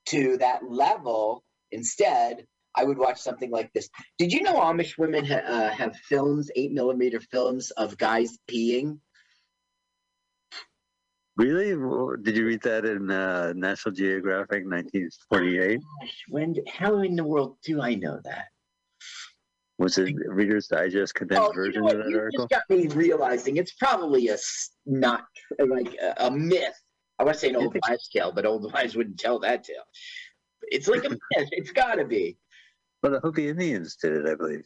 to 0.07 0.37
that 0.37 0.61
level. 0.69 1.43
Instead, 1.71 2.45
I 2.75 2.83
would 2.83 2.97
watch 2.97 3.19
something 3.19 3.51
like 3.51 3.71
this. 3.73 3.89
Did 4.17 4.31
you 4.31 4.41
know 4.41 4.55
Amish 4.55 4.97
women 4.97 5.25
ha- 5.25 5.35
uh, 5.45 5.69
have 5.69 5.95
films, 5.97 6.49
eight 6.55 6.71
millimeter 6.71 7.19
films 7.19 7.71
of 7.71 7.97
guys 7.97 8.37
peeing? 8.49 8.99
Really? 11.37 11.69
Did 12.23 12.37
you 12.37 12.45
read 12.45 12.61
that 12.63 12.85
in 12.85 13.09
uh, 13.09 13.53
National 13.55 13.93
Geographic 13.93 14.65
1948? 14.65 15.79
Gosh, 16.01 16.23
When? 16.29 16.55
How 16.67 16.99
in 17.01 17.15
the 17.15 17.23
world 17.23 17.57
do 17.63 17.81
I 17.81 17.95
know 17.95 18.19
that? 18.23 18.47
Was 19.79 19.97
it 19.97 20.13
Reader's 20.27 20.67
Digest 20.67 21.15
condensed 21.15 21.43
Oh, 21.43 21.47
you 21.53 21.53
version 21.55 21.83
know 21.83 21.91
of 21.91 21.97
that 21.97 22.09
You 22.11 22.19
article? 22.19 22.47
just 22.47 22.67
got 22.69 22.77
me 22.77 22.87
realizing 22.87 23.57
it's 23.57 23.73
probably 23.73 24.27
a 24.27 24.37
not 24.85 25.25
like 25.59 25.95
a, 25.99 26.27
a 26.27 26.31
myth. 26.31 26.79
I 27.21 27.23
want 27.23 27.35
to 27.35 27.39
say 27.39 27.49
an 27.49 27.55
old 27.55 27.77
wives' 27.87 28.09
tale, 28.09 28.31
but 28.31 28.47
old 28.47 28.73
wives 28.73 28.95
wouldn't 28.95 29.19
tell 29.19 29.37
that 29.41 29.63
tale. 29.63 29.83
It's 30.63 30.87
like 30.87 31.03
a 31.05 31.09
myth. 31.37 31.49
It's 31.51 31.71
got 31.71 31.95
to 31.95 32.05
be. 32.05 32.37
Well, 33.03 33.11
the 33.11 33.19
Hopi 33.19 33.47
Indians 33.47 33.95
did 33.95 34.13
it, 34.13 34.27
I 34.27 34.33
believe. 34.33 34.65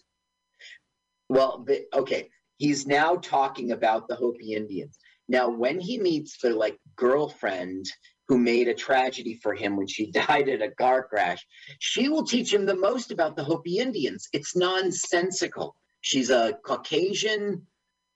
Well, 1.28 1.64
but, 1.68 1.82
okay. 1.94 2.30
He's 2.58 2.88
now 2.88 3.18
talking 3.18 3.72
about 3.72 4.08
the 4.08 4.16
Hopi 4.16 4.54
Indians. 4.54 4.98
Now, 5.28 5.50
when 5.50 5.82
he 5.82 5.98
meets 5.98 6.38
the 6.38 6.52
like 6.52 6.78
girlfriend 6.96 7.88
who 8.30 8.38
made 8.38 8.70
a 8.70 8.74
tragedy 8.74 9.38
for 9.44 9.54
him 9.54 9.76
when 9.76 9.88
she 9.88 10.10
died 10.12 10.48
at 10.48 10.62
a 10.62 10.72
car 10.72 11.04
crash, 11.04 11.46
she 11.80 12.08
will 12.08 12.24
teach 12.26 12.54
him 12.54 12.66
the 12.66 12.76
most 12.76 13.12
about 13.12 13.36
the 13.36 13.44
Hopi 13.44 13.80
Indians. 13.80 14.30
It's 14.32 14.56
nonsensical. 14.56 15.76
She's 16.00 16.30
a 16.30 16.54
Caucasian. 16.66 17.68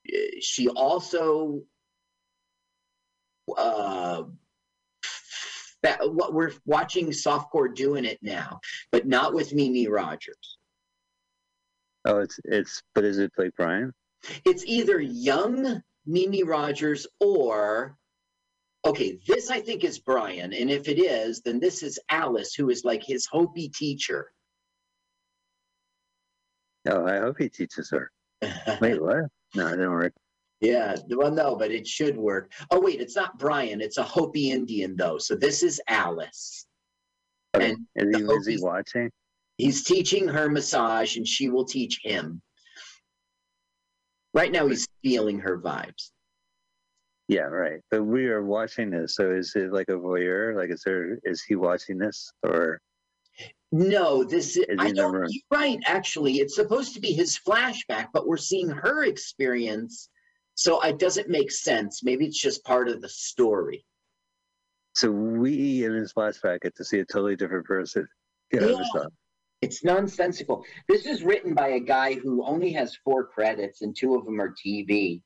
uh, 0.08 0.18
She 0.40 0.70
also 0.70 1.64
uh, 3.58 4.24
that 5.84 6.14
what 6.14 6.34
we're 6.34 6.52
watching 6.66 7.08
softcore 7.08 7.74
doing 7.74 8.06
it 8.06 8.20
now, 8.22 8.60
but 8.92 9.08
not 9.08 9.34
with 9.34 9.54
Mimi 9.54 9.88
Rogers. 9.88 10.58
Oh, 12.06 12.20
it's 12.20 12.40
it's. 12.46 12.82
But 12.96 13.06
is 13.06 13.18
it 13.20 13.32
Blake 13.36 13.56
Bryan? 13.56 13.94
it's 14.46 14.66
either 14.66 15.00
young 15.00 15.82
Mimi 16.06 16.44
Rogers 16.44 17.08
or 17.20 17.96
okay, 18.86 19.20
this 19.28 19.50
I 19.50 19.60
think 19.60 19.84
is 19.84 20.00
Bryan, 20.00 20.54
and 20.54 20.70
if 20.70 20.88
it 20.88 21.00
is, 21.00 21.42
then 21.42 21.60
this 21.60 21.84
is 21.84 22.00
Alice, 22.10 22.54
who 22.54 22.70
is 22.70 22.86
like 22.86 23.04
his 23.04 23.26
Hopi 23.26 23.70
teacher. 23.70 24.32
Oh, 26.90 27.06
I 27.06 27.20
hope 27.20 27.38
he 27.40 27.50
teaches 27.50 27.90
her. 27.92 28.10
Wait, 28.82 29.02
what? 29.02 29.26
No, 29.54 29.68
it 29.68 29.72
didn't 29.72 29.92
work. 29.92 30.14
Yeah, 30.62 30.96
well, 31.10 31.32
no, 31.32 31.56
but 31.56 31.72
it 31.72 31.88
should 31.88 32.18
work. 32.18 32.52
Oh 32.70 32.82
wait, 32.82 33.00
it's 33.00 33.16
not 33.16 33.40
Bryan; 33.40 33.80
it's 33.82 33.98
a 33.98 34.04
Hopi 34.04 34.52
Indian 34.52 34.96
though. 34.98 35.18
So 35.18 35.36
this 35.36 35.64
is 35.64 35.80
Alice. 35.88 36.66
Okay. 37.56 37.76
And 37.96 38.16
Is 38.16 38.18
he, 38.18 38.24
is 38.24 38.48
he 38.48 38.58
watching? 38.60 39.10
He's 39.58 39.84
teaching 39.84 40.28
her 40.28 40.50
massage, 40.50 41.18
and 41.18 41.28
she 41.28 41.50
will 41.50 41.66
teach 41.66 42.00
him. 42.04 42.42
Right 44.34 44.52
now, 44.52 44.68
he's 44.68 44.88
feeling 45.02 45.40
her 45.40 45.60
vibes. 45.60 46.12
Yeah, 47.28 47.42
right. 47.42 47.80
But 47.92 48.04
we 48.04 48.28
are 48.28 48.44
watching 48.44 48.90
this, 48.90 49.16
so 49.16 49.32
is 49.32 49.54
it 49.56 49.72
like 49.72 49.90
a 49.90 49.94
voyeur? 49.94 50.56
Like, 50.56 50.72
is 50.72 50.82
there 50.86 51.20
is 51.24 51.42
he 51.44 51.56
watching 51.56 51.98
this 51.98 52.32
or? 52.44 52.80
No, 53.72 54.24
this 54.24 54.58
is, 54.58 54.66
Is 54.68 54.78
I 54.80 54.92
don't, 54.92 55.14
you're 55.14 55.28
right. 55.52 55.80
Actually, 55.86 56.40
it's 56.40 56.56
supposed 56.56 56.94
to 56.96 57.00
be 57.00 57.14
his 57.14 57.40
flashback, 57.48 58.08
but 58.14 58.28
we're 58.28 58.38
seeing 58.38 58.68
her 58.68 59.04
experience, 59.04 60.10
so 60.60 60.82
it 60.82 61.00
doesn't 61.00 61.30
make 61.30 61.52
sense. 61.52 62.04
Maybe 62.04 62.26
it's 62.26 62.42
just 62.42 62.66
part 62.66 62.90
of 62.90 63.02
the 63.02 63.08
story. 63.08 63.86
So 64.94 65.10
we 65.10 65.86
in 65.86 65.94
his 65.94 66.12
flashback 66.12 66.60
get 66.60 66.76
to 66.76 66.84
see 66.84 67.00
a 67.00 67.06
totally 67.06 67.38
different 67.38 67.66
person. 67.66 68.06
Get 68.52 68.64
yeah. 68.64 68.68
Understand. 68.68 69.10
It's 69.62 69.86
nonsensical. 69.86 70.66
This 70.90 71.06
is 71.06 71.24
written 71.24 71.54
by 71.54 71.70
a 71.70 71.80
guy 71.80 72.16
who 72.16 72.44
only 72.44 72.74
has 72.74 72.98
four 73.06 73.26
credits, 73.26 73.84
and 73.84 73.96
two 73.96 74.16
of 74.16 74.26
them 74.26 74.42
are 74.42 74.54
TV. 74.54 75.22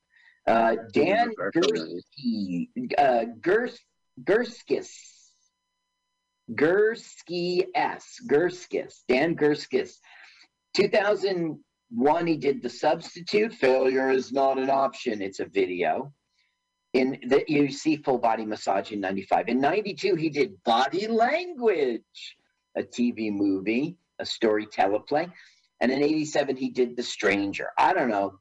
Uh, 0.46 0.76
Dan 0.92 1.32
Gursky, 1.52 2.68
uh, 2.96 3.24
Gers, 3.40 3.76
Gerskis, 4.22 4.88
Gursky 6.52 7.64
S, 7.74 8.20
Gerskis, 8.28 9.00
Dan 9.08 9.34
Gurskis, 9.34 9.94
2000, 10.74 11.58
one, 11.90 12.26
he 12.26 12.36
did 12.36 12.62
the 12.62 12.70
substitute. 12.70 13.52
Failure 13.54 14.10
is 14.10 14.32
not 14.32 14.58
an 14.58 14.70
option. 14.70 15.22
It's 15.22 15.40
a 15.40 15.44
video. 15.44 16.12
In 16.92 17.18
that 17.28 17.48
you 17.48 17.70
see 17.70 17.96
full 17.96 18.18
body 18.18 18.44
massage 18.46 18.92
in 18.92 19.00
95. 19.00 19.48
In 19.48 19.60
92, 19.60 20.14
he 20.14 20.28
did 20.28 20.62
body 20.64 21.08
language, 21.08 22.36
a 22.76 22.82
TV 22.82 23.32
movie, 23.32 23.96
a 24.18 24.26
story 24.26 24.66
teleplay. 24.66 25.30
And 25.80 25.90
in 25.90 26.02
87, 26.02 26.56
he 26.56 26.70
did 26.70 26.96
The 26.96 27.02
Stranger. 27.02 27.68
I 27.76 27.92
don't 27.92 28.08
know. 28.08 28.38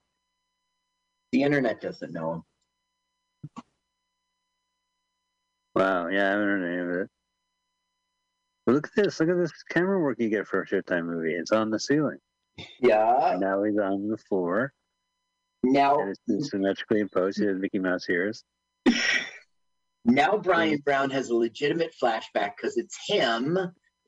The 1.31 1.41
internet 1.43 1.81
doesn't 1.81 2.13
know 2.13 2.33
him. 2.33 2.43
Wow, 5.75 6.07
yeah, 6.07 6.29
I 6.29 6.35
don't 6.35 6.61
know 6.61 6.67
any 6.67 7.01
of 7.01 7.09
But 8.65 8.75
look 8.75 8.87
at 8.87 8.93
this. 8.95 9.19
Look 9.19 9.29
at 9.29 9.37
this 9.37 9.51
camera 9.69 9.99
work 9.99 10.19
you 10.19 10.29
get 10.29 10.45
for 10.45 10.61
a 10.61 10.67
Showtime 10.67 11.05
movie. 11.05 11.33
It's 11.33 11.51
on 11.51 11.71
the 11.71 11.79
ceiling. 11.79 12.19
Yeah. 12.79 13.37
Now 13.39 13.63
he's 13.63 13.77
on 13.77 14.07
the 14.07 14.17
floor. 14.17 14.73
Now, 15.63 15.99
And 15.99 16.15
it's 16.27 16.51
symmetrically 16.51 16.99
imposed. 16.99 17.39
He 17.39 17.45
has 17.45 17.57
Mickey 17.57 17.79
Mouse 17.79 18.05
ears. 18.09 18.43
now 20.05 20.37
Bryan 20.37 20.79
Brown 20.83 21.09
has 21.11 21.29
a 21.29 21.35
legitimate 21.35 21.93
flashback 22.01 22.51
because 22.57 22.77
it's 22.77 22.97
him. 23.07 23.57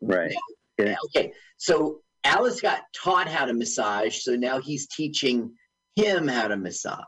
Right. 0.02 0.34
Yeah. 0.78 0.96
Okay, 1.06 1.32
so 1.58 2.02
Alice 2.26 2.60
got 2.60 2.82
taught 2.94 3.30
how 3.30 3.46
to 3.46 3.54
massage, 3.54 4.18
so 4.18 4.36
now 4.36 4.60
he's 4.60 4.88
teaching 4.88 5.54
him 5.96 6.28
how 6.28 6.50
to 6.50 6.58
massage. 6.58 7.00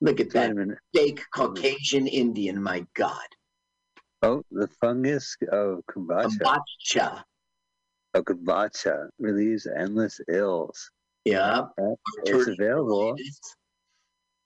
Look 0.00 0.20
at 0.20 0.30
that 0.30 0.54
fake 0.94 1.22
Caucasian 1.34 2.06
Indian, 2.06 2.62
my 2.62 2.86
God. 2.94 3.26
Oh, 4.22 4.42
the 4.50 4.68
fungus 4.80 5.36
of 5.52 5.80
kombucha. 5.90 6.38
Kombucha. 6.38 7.22
Of 8.14 8.24
kombucha 8.24 9.08
relieves 9.18 9.66
endless 9.66 10.20
ills. 10.28 10.90
Yeah. 11.24 11.66
It's 12.24 12.48
available. 12.48 13.16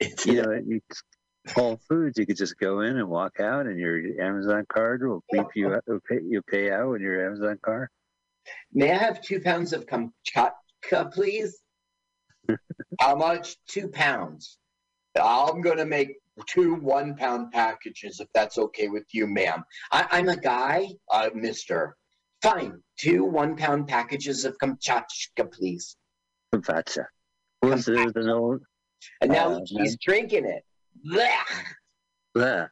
It's, 0.01 0.27
You 0.27 0.43
know, 0.43 0.53
you, 0.53 0.81
Whole 1.55 1.79
Foods, 1.89 2.19
you 2.19 2.27
could 2.27 2.37
just 2.37 2.59
go 2.59 2.81
in 2.81 2.99
and 2.99 3.09
walk 3.09 3.41
out, 3.41 3.67
and 3.67 3.79
your 3.79 3.99
Amazon 4.23 4.65
card 4.69 5.03
will 5.03 5.23
beep 5.33 5.47
you 5.55 5.81
pay, 6.09 6.21
you 6.27 6.43
pay 6.43 6.71
out 6.71 6.91
with 6.91 7.01
your 7.01 7.27
Amazon 7.27 7.59
card. 7.63 7.89
May 8.73 8.93
I 8.93 8.97
have 8.97 9.21
two 9.21 9.41
pounds 9.41 9.73
of 9.73 9.87
kamchatka, 9.87 11.13
please? 11.13 11.61
How 13.01 13.17
much? 13.17 13.57
Two 13.67 13.89
pounds. 13.89 14.59
I'm 15.21 15.61
going 15.63 15.79
to 15.79 15.85
make 15.85 16.17
two 16.47 16.75
one 16.75 17.17
pound 17.17 17.51
packages 17.51 18.21
if 18.21 18.29
that's 18.35 18.59
okay 18.59 18.89
with 18.89 19.05
you, 19.13 19.27
ma'am. 19.27 19.65
I, 19.91 20.07
I'm 20.13 20.29
a 20.29 20.37
guy, 20.37 20.89
uh, 21.11 21.31
mister. 21.35 21.97
Fine. 22.43 22.83
Two 22.99 23.25
one 23.25 23.57
pound 23.57 23.89
packages 23.89 24.45
of 24.45 24.57
kamchatka, 24.59 25.51
please. 25.53 25.97
So 26.55 27.71
there's 28.15 28.29
old, 28.29 28.63
And 29.21 29.31
now 29.33 29.53
Uh, 29.55 29.61
he's 29.67 29.97
drinking 29.99 30.45
it. 30.47 30.65
Blech. 31.07 31.65
yeah. 32.37 32.69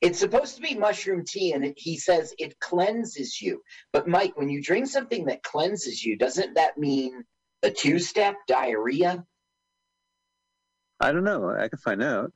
It's 0.00 0.18
supposed 0.18 0.56
to 0.56 0.62
be 0.62 0.74
mushroom 0.74 1.24
tea, 1.26 1.52
and 1.52 1.74
he 1.76 1.98
says 1.98 2.34
it 2.38 2.58
cleanses 2.60 3.40
you. 3.40 3.62
But 3.92 4.08
Mike, 4.08 4.36
when 4.36 4.48
you 4.48 4.62
drink 4.62 4.86
something 4.86 5.26
that 5.26 5.42
cleanses 5.42 6.02
you, 6.02 6.16
doesn't 6.16 6.54
that 6.54 6.78
mean 6.78 7.22
a 7.62 7.70
two-step 7.70 8.36
diarrhea? 8.46 9.24
I 11.00 11.12
don't 11.12 11.24
know. 11.24 11.50
I 11.50 11.68
can 11.68 11.78
find 11.78 12.02
out. 12.02 12.32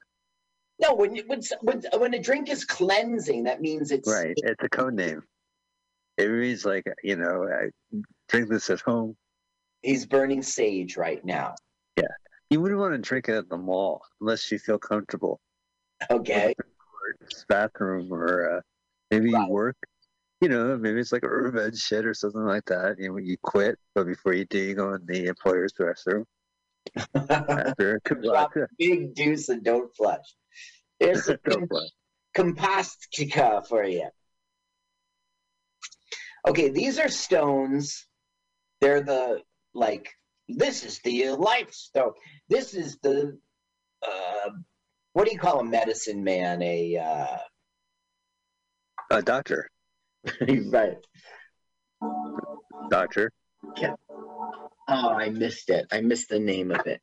No, 0.80 0.94
when 0.94 1.16
when 1.26 1.40
when 1.62 1.82
when 1.96 2.14
a 2.14 2.18
drink 2.18 2.50
is 2.50 2.64
cleansing, 2.64 3.44
that 3.44 3.60
means 3.60 3.92
it's 3.92 4.10
Right. 4.12 4.34
It's 4.36 4.62
a 4.62 4.68
code 4.68 4.94
name. 4.94 5.22
It 6.16 6.30
means 6.30 6.64
like 6.64 6.84
you 7.02 7.16
know, 7.16 7.46
I 7.48 7.70
drink 8.28 8.48
this 8.48 8.70
at 8.70 8.80
home. 8.80 9.16
He's 9.82 10.06
burning 10.06 10.42
sage 10.42 10.96
right 10.96 11.24
now. 11.24 11.54
Yeah. 11.96 12.04
You 12.50 12.60
wouldn't 12.60 12.80
want 12.80 12.94
to 12.94 12.98
drink 12.98 13.28
it 13.28 13.34
at 13.34 13.48
the 13.48 13.56
mall 13.58 14.02
unless 14.20 14.50
you 14.52 14.58
feel 14.58 14.78
comfortable. 14.78 15.40
Okay. 16.10 16.54
Or 16.58 17.28
bathroom 17.48 18.12
or 18.12 18.56
uh, 18.56 18.60
maybe 19.10 19.32
Right. 19.32 19.46
you 19.46 19.50
work. 19.52 19.76
You 20.40 20.48
know, 20.48 20.76
maybe 20.76 21.00
it's 21.00 21.12
like 21.12 21.22
a 21.22 21.28
revenge 21.28 21.78
shit 21.78 22.04
or 22.06 22.12
something 22.14 22.44
like 22.44 22.64
that. 22.66 22.96
You 22.98 23.08
know, 23.10 23.16
you 23.18 23.36
quit, 23.42 23.78
but 23.94 24.06
before 24.06 24.34
you 24.34 24.44
do, 24.46 24.58
you 24.58 24.74
go 24.74 24.92
in 24.94 25.04
the 25.06 25.26
employer's 25.26 25.72
restroom 25.74 26.24
after 27.30 28.00
Drop 28.22 28.52
big 28.78 29.14
deuce 29.14 29.48
and 29.48 29.64
don't 29.64 29.94
flush. 29.96 30.34
There's 31.00 31.28
a 31.28 31.38
Don't 31.48 31.66
flush. 31.68 31.88
compastica 32.36 33.66
for 33.66 33.84
you. 33.84 34.08
Okay, 36.46 36.68
these 36.68 36.98
are 36.98 37.08
stones. 37.08 38.06
They're 38.80 39.02
the 39.02 39.42
like 39.72 40.10
this 40.48 40.84
is 40.84 41.00
the 41.00 41.30
life 41.30 41.72
stone. 41.72 42.12
This 42.48 42.74
is 42.74 42.98
the 42.98 43.38
uh 44.06 44.50
what 45.12 45.26
do 45.26 45.32
you 45.32 45.38
call 45.38 45.60
a 45.60 45.64
medicine 45.64 46.22
man? 46.22 46.60
A 46.62 46.98
uh 46.98 47.38
A 49.10 49.22
doctor, 49.22 49.70
right. 50.40 50.98
doctor. 52.90 53.30
Yeah. 53.76 53.94
Oh, 54.86 55.08
I 55.08 55.30
missed 55.30 55.70
it. 55.70 55.86
I 55.90 56.02
missed 56.02 56.28
the 56.28 56.38
name 56.38 56.70
of 56.70 56.86
it. 56.86 57.00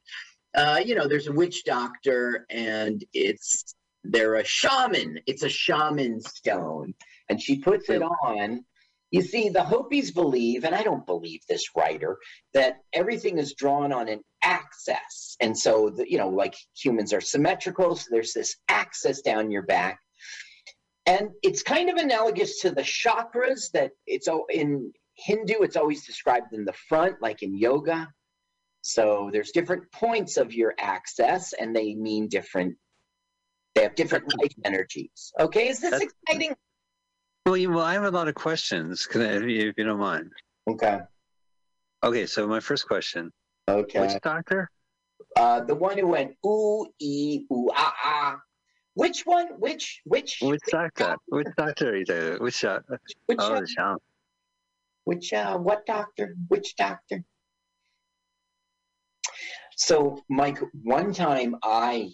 Uh, 0.53 0.81
you 0.85 0.93
know, 0.93 1.07
there's 1.07 1.27
a 1.27 1.31
witch 1.31 1.63
doctor, 1.63 2.45
and 2.49 3.03
it's 3.13 3.73
they're 4.03 4.35
a 4.35 4.43
shaman. 4.43 5.19
It's 5.25 5.43
a 5.43 5.49
shaman 5.49 6.21
stone, 6.21 6.93
and 7.29 7.41
she 7.41 7.59
puts 7.59 7.89
it 7.89 8.03
on. 8.03 8.65
You 9.11 9.21
see, 9.21 9.49
the 9.49 9.63
Hopis 9.63 10.11
believe, 10.11 10.63
and 10.63 10.73
I 10.73 10.83
don't 10.83 11.05
believe 11.05 11.41
this 11.47 11.65
writer, 11.75 12.17
that 12.53 12.77
everything 12.93 13.37
is 13.37 13.53
drawn 13.53 13.91
on 13.91 14.07
an 14.07 14.21
axis, 14.41 15.35
and 15.41 15.57
so 15.57 15.89
the, 15.89 16.09
you 16.09 16.17
know, 16.17 16.29
like 16.29 16.55
humans 16.75 17.13
are 17.13 17.21
symmetrical, 17.21 17.95
so 17.95 18.07
there's 18.09 18.33
this 18.33 18.55
axis 18.69 19.21
down 19.21 19.51
your 19.51 19.63
back, 19.63 19.99
and 21.05 21.31
it's 21.43 21.61
kind 21.61 21.89
of 21.89 21.97
analogous 21.97 22.61
to 22.61 22.71
the 22.71 22.83
chakras 22.83 23.71
that 23.73 23.91
it's 24.07 24.29
in 24.49 24.93
Hindu, 25.15 25.61
it's 25.61 25.75
always 25.75 26.05
described 26.05 26.53
in 26.53 26.65
the 26.65 26.73
front, 26.73 27.21
like 27.21 27.43
in 27.43 27.55
yoga. 27.55 28.07
So 28.81 29.29
there's 29.31 29.51
different 29.51 29.91
points 29.91 30.37
of 30.37 30.53
your 30.53 30.73
access, 30.79 31.53
and 31.53 31.75
they 31.75 31.93
mean 31.95 32.27
different. 32.27 32.77
They 33.75 33.83
have 33.83 33.95
different 33.95 34.33
life 34.39 34.53
energies. 34.65 35.31
Okay, 35.39 35.67
is 35.67 35.79
this 35.79 35.91
That's- 35.91 36.09
exciting? 36.27 36.55
Well, 37.45 37.57
you, 37.57 37.71
well, 37.71 37.85
I 37.85 37.93
have 37.93 38.03
a 38.03 38.11
lot 38.11 38.27
of 38.27 38.35
questions. 38.35 39.05
Can 39.09 39.21
I, 39.21 39.35
if, 39.37 39.43
you, 39.43 39.73
don't 39.73 39.99
mind. 39.99 40.31
Okay. 40.69 40.99
Okay, 42.03 42.25
so 42.25 42.47
my 42.47 42.59
first 42.59 42.87
question: 42.87 43.31
Okay. 43.67 43.99
Which 43.99 44.21
doctor? 44.21 44.69
Uh, 45.35 45.61
the 45.61 45.75
one 45.75 45.97
who 45.97 46.07
went 46.07 46.35
ooh 46.45 46.87
ee 46.99 47.45
ooh 47.51 47.69
ah 47.75 47.93
ah. 48.03 48.39
Which 48.95 49.21
one? 49.25 49.47
Which 49.59 50.01
which 50.03 50.39
Which 50.41 50.61
doctor? 50.69 51.15
Which 51.27 51.47
doctor 51.57 51.91
are 51.91 51.95
you 51.95 52.05
talking? 52.05 52.43
Which 52.43 52.63
uh, 52.65 52.79
which 53.25 53.39
oh, 53.39 53.63
uh, 53.79 53.95
which 55.05 55.33
uh, 55.33 55.57
what 55.57 55.85
doctor? 55.85 56.35
Which 56.47 56.75
doctor? 56.75 57.23
So, 59.77 60.21
Mike, 60.29 60.59
one 60.83 61.13
time 61.13 61.55
I 61.63 62.11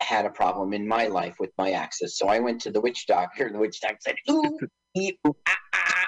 had 0.00 0.26
a 0.26 0.30
problem 0.30 0.72
in 0.72 0.86
my 0.86 1.06
life 1.06 1.36
with 1.40 1.50
my 1.58 1.72
access. 1.72 2.16
So 2.16 2.28
I 2.28 2.38
went 2.38 2.60
to 2.62 2.70
the 2.70 2.80
witch 2.80 3.06
doctor, 3.06 3.46
and 3.46 3.54
the 3.54 3.58
witch 3.58 3.80
doctor 3.80 3.98
said, 4.00 4.16
ooh, 4.30 4.58
ee, 4.96 5.18
ooh, 5.26 5.36
ah, 5.46 5.56
ah. 5.74 6.06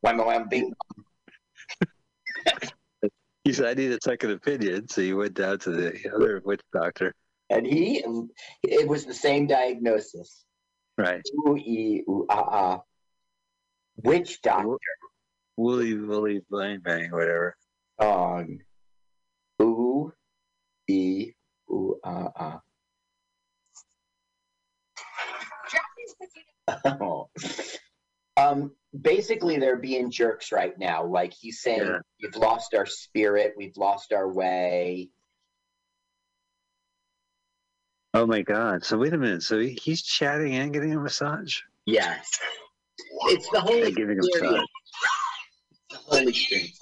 Wham, 0.00 0.18
wham, 0.18 0.48
bing. 0.48 0.72
You 3.44 3.52
said 3.52 3.66
I 3.66 3.74
need 3.74 3.92
a 3.92 3.98
second 4.02 4.32
opinion, 4.32 4.88
so 4.88 5.00
you 5.00 5.16
went 5.16 5.34
down 5.34 5.58
to 5.60 5.70
the 5.70 6.10
other 6.14 6.42
witch 6.44 6.60
doctor. 6.72 7.14
And 7.50 7.66
he, 7.66 8.04
it 8.62 8.86
was 8.86 9.06
the 9.06 9.14
same 9.14 9.46
diagnosis. 9.46 10.44
Right. 10.98 11.22
Ooh, 11.46 11.56
ee, 11.56 12.02
ooh, 12.08 12.26
ah, 12.28 12.48
ah. 12.50 12.80
Witch 14.02 14.42
doctor. 14.42 14.76
Woolly 15.56 15.94
Woolly 15.94 16.40
Bang 16.50 16.80
Bang, 16.80 17.10
whatever. 17.10 17.56
song. 18.00 18.58
Ooh, 19.60 20.12
ee, 20.88 21.32
ooh, 21.70 21.98
ah, 22.04 22.30
ah. 22.36 22.60
Oh. 26.86 27.28
Um, 28.36 28.72
basically, 28.98 29.58
they're 29.58 29.76
being 29.78 30.10
jerks 30.10 30.52
right 30.52 30.78
now. 30.78 31.04
Like 31.04 31.32
he's 31.32 31.60
saying, 31.60 31.82
Yeah. 31.86 31.98
we've 32.22 32.36
lost 32.36 32.74
our 32.74 32.86
spirit, 32.86 33.54
we've 33.56 33.76
lost 33.76 34.12
our 34.12 34.28
way. 34.32 35.10
Oh 38.14 38.26
my 38.26 38.42
God! 38.42 38.84
So 38.84 38.96
wait 38.98 39.12
a 39.12 39.18
minute. 39.18 39.42
So 39.42 39.58
he's 39.58 40.02
chatting 40.02 40.54
and 40.54 40.72
getting 40.72 40.94
a 40.94 40.98
massage. 41.00 41.58
Yes. 41.84 42.26
It's 43.26 43.48
the 43.50 43.60
whole 43.60 43.82
And 43.84 43.94
giving 43.94 44.18
a 44.18 44.24
experience. 44.26 44.66
massage. 45.90 45.90
The 45.90 45.96
whole 46.16 46.28
experience. 46.28 46.78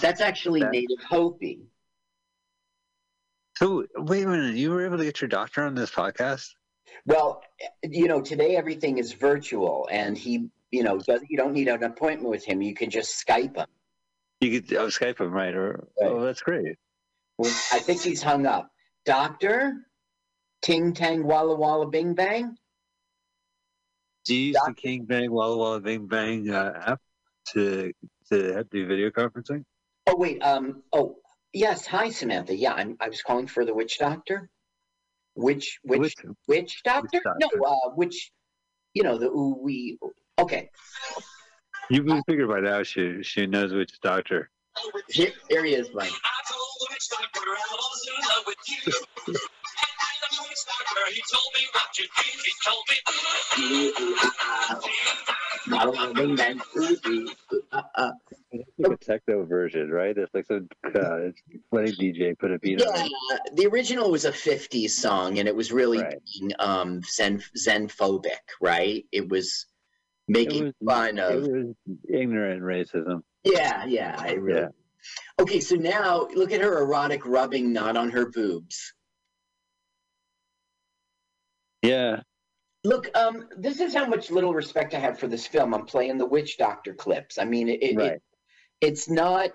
That's 0.00 0.20
actually 0.20 0.60
native 0.64 0.98
Hopi. 1.08 1.60
So 3.58 3.84
wait 3.96 4.24
a 4.24 4.28
minute. 4.28 4.54
You 4.54 4.70
were 4.70 4.86
able 4.86 4.98
to 4.98 5.04
get 5.04 5.20
your 5.20 5.26
doctor 5.26 5.64
on 5.64 5.74
this 5.74 5.90
podcast? 5.90 6.50
Well, 7.06 7.42
you 7.82 8.06
know, 8.06 8.20
today 8.20 8.54
everything 8.54 8.98
is 8.98 9.12
virtual, 9.12 9.88
and 9.90 10.16
he, 10.16 10.48
you 10.70 10.84
know, 10.84 11.00
does, 11.00 11.22
you 11.28 11.36
don't 11.36 11.54
need 11.54 11.66
an 11.66 11.82
appointment 11.82 12.30
with 12.30 12.44
him. 12.44 12.62
You 12.62 12.72
can 12.72 12.88
just 12.88 13.26
Skype 13.26 13.56
him. 13.56 13.66
You 14.40 14.60
could 14.60 14.76
oh, 14.76 14.86
Skype 14.86 15.18
him, 15.20 15.32
right? 15.32 15.52
Or 15.52 15.88
Right. 16.00 16.08
oh, 16.08 16.20
that's 16.20 16.40
great. 16.40 16.76
Well, 17.36 17.50
I 17.72 17.80
think 17.80 18.00
he's 18.00 18.22
hung 18.22 18.46
up. 18.46 18.70
Doctor, 19.04 19.74
Ting 20.62 20.92
Tang 20.92 21.24
Walla 21.24 21.56
Walla 21.56 21.88
Bing 21.88 22.14
Bang. 22.14 22.56
Do 24.24 24.36
you 24.36 24.48
use 24.48 24.54
Doc- 24.54 24.68
the 24.68 24.74
King 24.74 25.04
Bang 25.04 25.32
Walla 25.32 25.56
Walla 25.56 25.80
Bing 25.80 26.06
Bang 26.06 26.48
uh, 26.48 26.74
app 26.86 27.00
to 27.54 27.92
to 28.30 28.62
do 28.70 28.86
video 28.86 29.10
conferencing? 29.10 29.64
Oh 30.06 30.14
wait, 30.16 30.40
um, 30.44 30.84
oh 30.92 31.16
yes, 31.58 31.86
hi 31.86 32.10
Samantha. 32.10 32.54
Yeah, 32.54 32.72
I'm, 32.74 32.96
I 33.00 33.08
was 33.08 33.22
calling 33.22 33.46
for 33.46 33.64
the 33.64 33.74
witch 33.74 33.98
doctor. 33.98 34.48
Which 35.34 35.78
which 35.82 36.00
Which- 36.00 36.14
witch 36.46 36.82
doctor? 36.84 37.20
doctor? 37.22 37.38
No, 37.56 37.64
uh, 37.64 37.90
which, 37.94 38.32
you 38.94 39.02
know, 39.02 39.18
the 39.18 39.26
ooh 39.26 39.58
we. 39.62 39.98
Okay, 40.38 40.70
You 41.90 42.02
we 42.04 42.22
figured 42.28 42.48
by 42.48 42.60
now 42.60 42.82
she 42.84 43.22
she 43.22 43.46
knows 43.46 43.72
which 43.72 44.00
doctor. 44.00 44.50
here, 45.08 45.32
here 45.50 45.64
he 45.64 45.74
is, 45.74 45.88
Mike. 45.92 46.12
Walla 55.70 55.90
Walla 55.92 56.14
Bing 56.14 56.36
Bang. 56.36 56.60
Ooh, 56.76 56.96
ee, 57.06 57.28
ooh, 57.52 57.62
ah, 57.72 57.84
ah. 57.96 58.10
Like 58.78 58.92
a 58.92 58.96
techno 58.96 59.44
version, 59.44 59.90
right? 59.90 60.16
It's 60.16 60.32
like 60.32 60.46
some 60.46 60.68
uh, 60.94 61.18
wedding 61.70 61.94
DJ 61.94 62.38
put 62.38 62.50
a 62.50 62.58
beat 62.58 62.80
on 62.80 62.94
Yeah, 62.96 63.08
the 63.54 63.66
original 63.66 64.10
was 64.10 64.24
a 64.24 64.32
50s 64.32 64.90
song 64.90 65.38
and 65.38 65.46
it 65.46 65.54
was 65.54 65.70
really 65.70 65.98
Right. 65.98 66.16
being 66.40 66.52
um 66.58 67.02
zen 67.02 67.42
xenophobic, 67.58 68.30
right? 68.62 69.04
It 69.12 69.28
was 69.28 69.66
making 70.28 70.68
It 70.68 70.74
was- 70.80 70.94
fun 70.96 71.18
It 71.18 71.24
of 71.36 71.42
was 71.42 71.74
ignorant 72.08 72.62
racism. 72.62 73.22
Yeah, 73.44 73.84
yeah, 73.84 74.16
I 74.18 74.32
really 74.34 74.60
Yeah. 74.62 74.68
Okay, 75.40 75.60
so 75.60 75.76
now 75.76 76.26
look 76.34 76.52
at 76.52 76.60
her 76.62 76.80
erotic 76.82 77.24
rubbing 77.26 77.72
not 77.72 77.96
on 77.96 78.10
her 78.10 78.30
boobs. 78.30 78.94
Yeah. 81.82 82.20
Look, 82.84 83.08
um, 83.16 83.48
this 83.56 83.80
is 83.80 83.94
how 83.94 84.06
much 84.06 84.30
little 84.30 84.54
respect 84.54 84.94
I 84.94 84.98
have 84.98 85.18
for 85.18 85.26
this 85.26 85.46
film. 85.46 85.74
I'm 85.74 85.84
playing 85.84 86.18
the 86.18 86.26
witch 86.26 86.56
doctor 86.58 86.94
clips. 86.94 87.38
I 87.38 87.44
mean, 87.44 87.68
it, 87.68 87.82
it, 87.82 87.96
Right. 87.96 88.12
it 88.12 88.22
it's 88.80 89.08
not. 89.10 89.50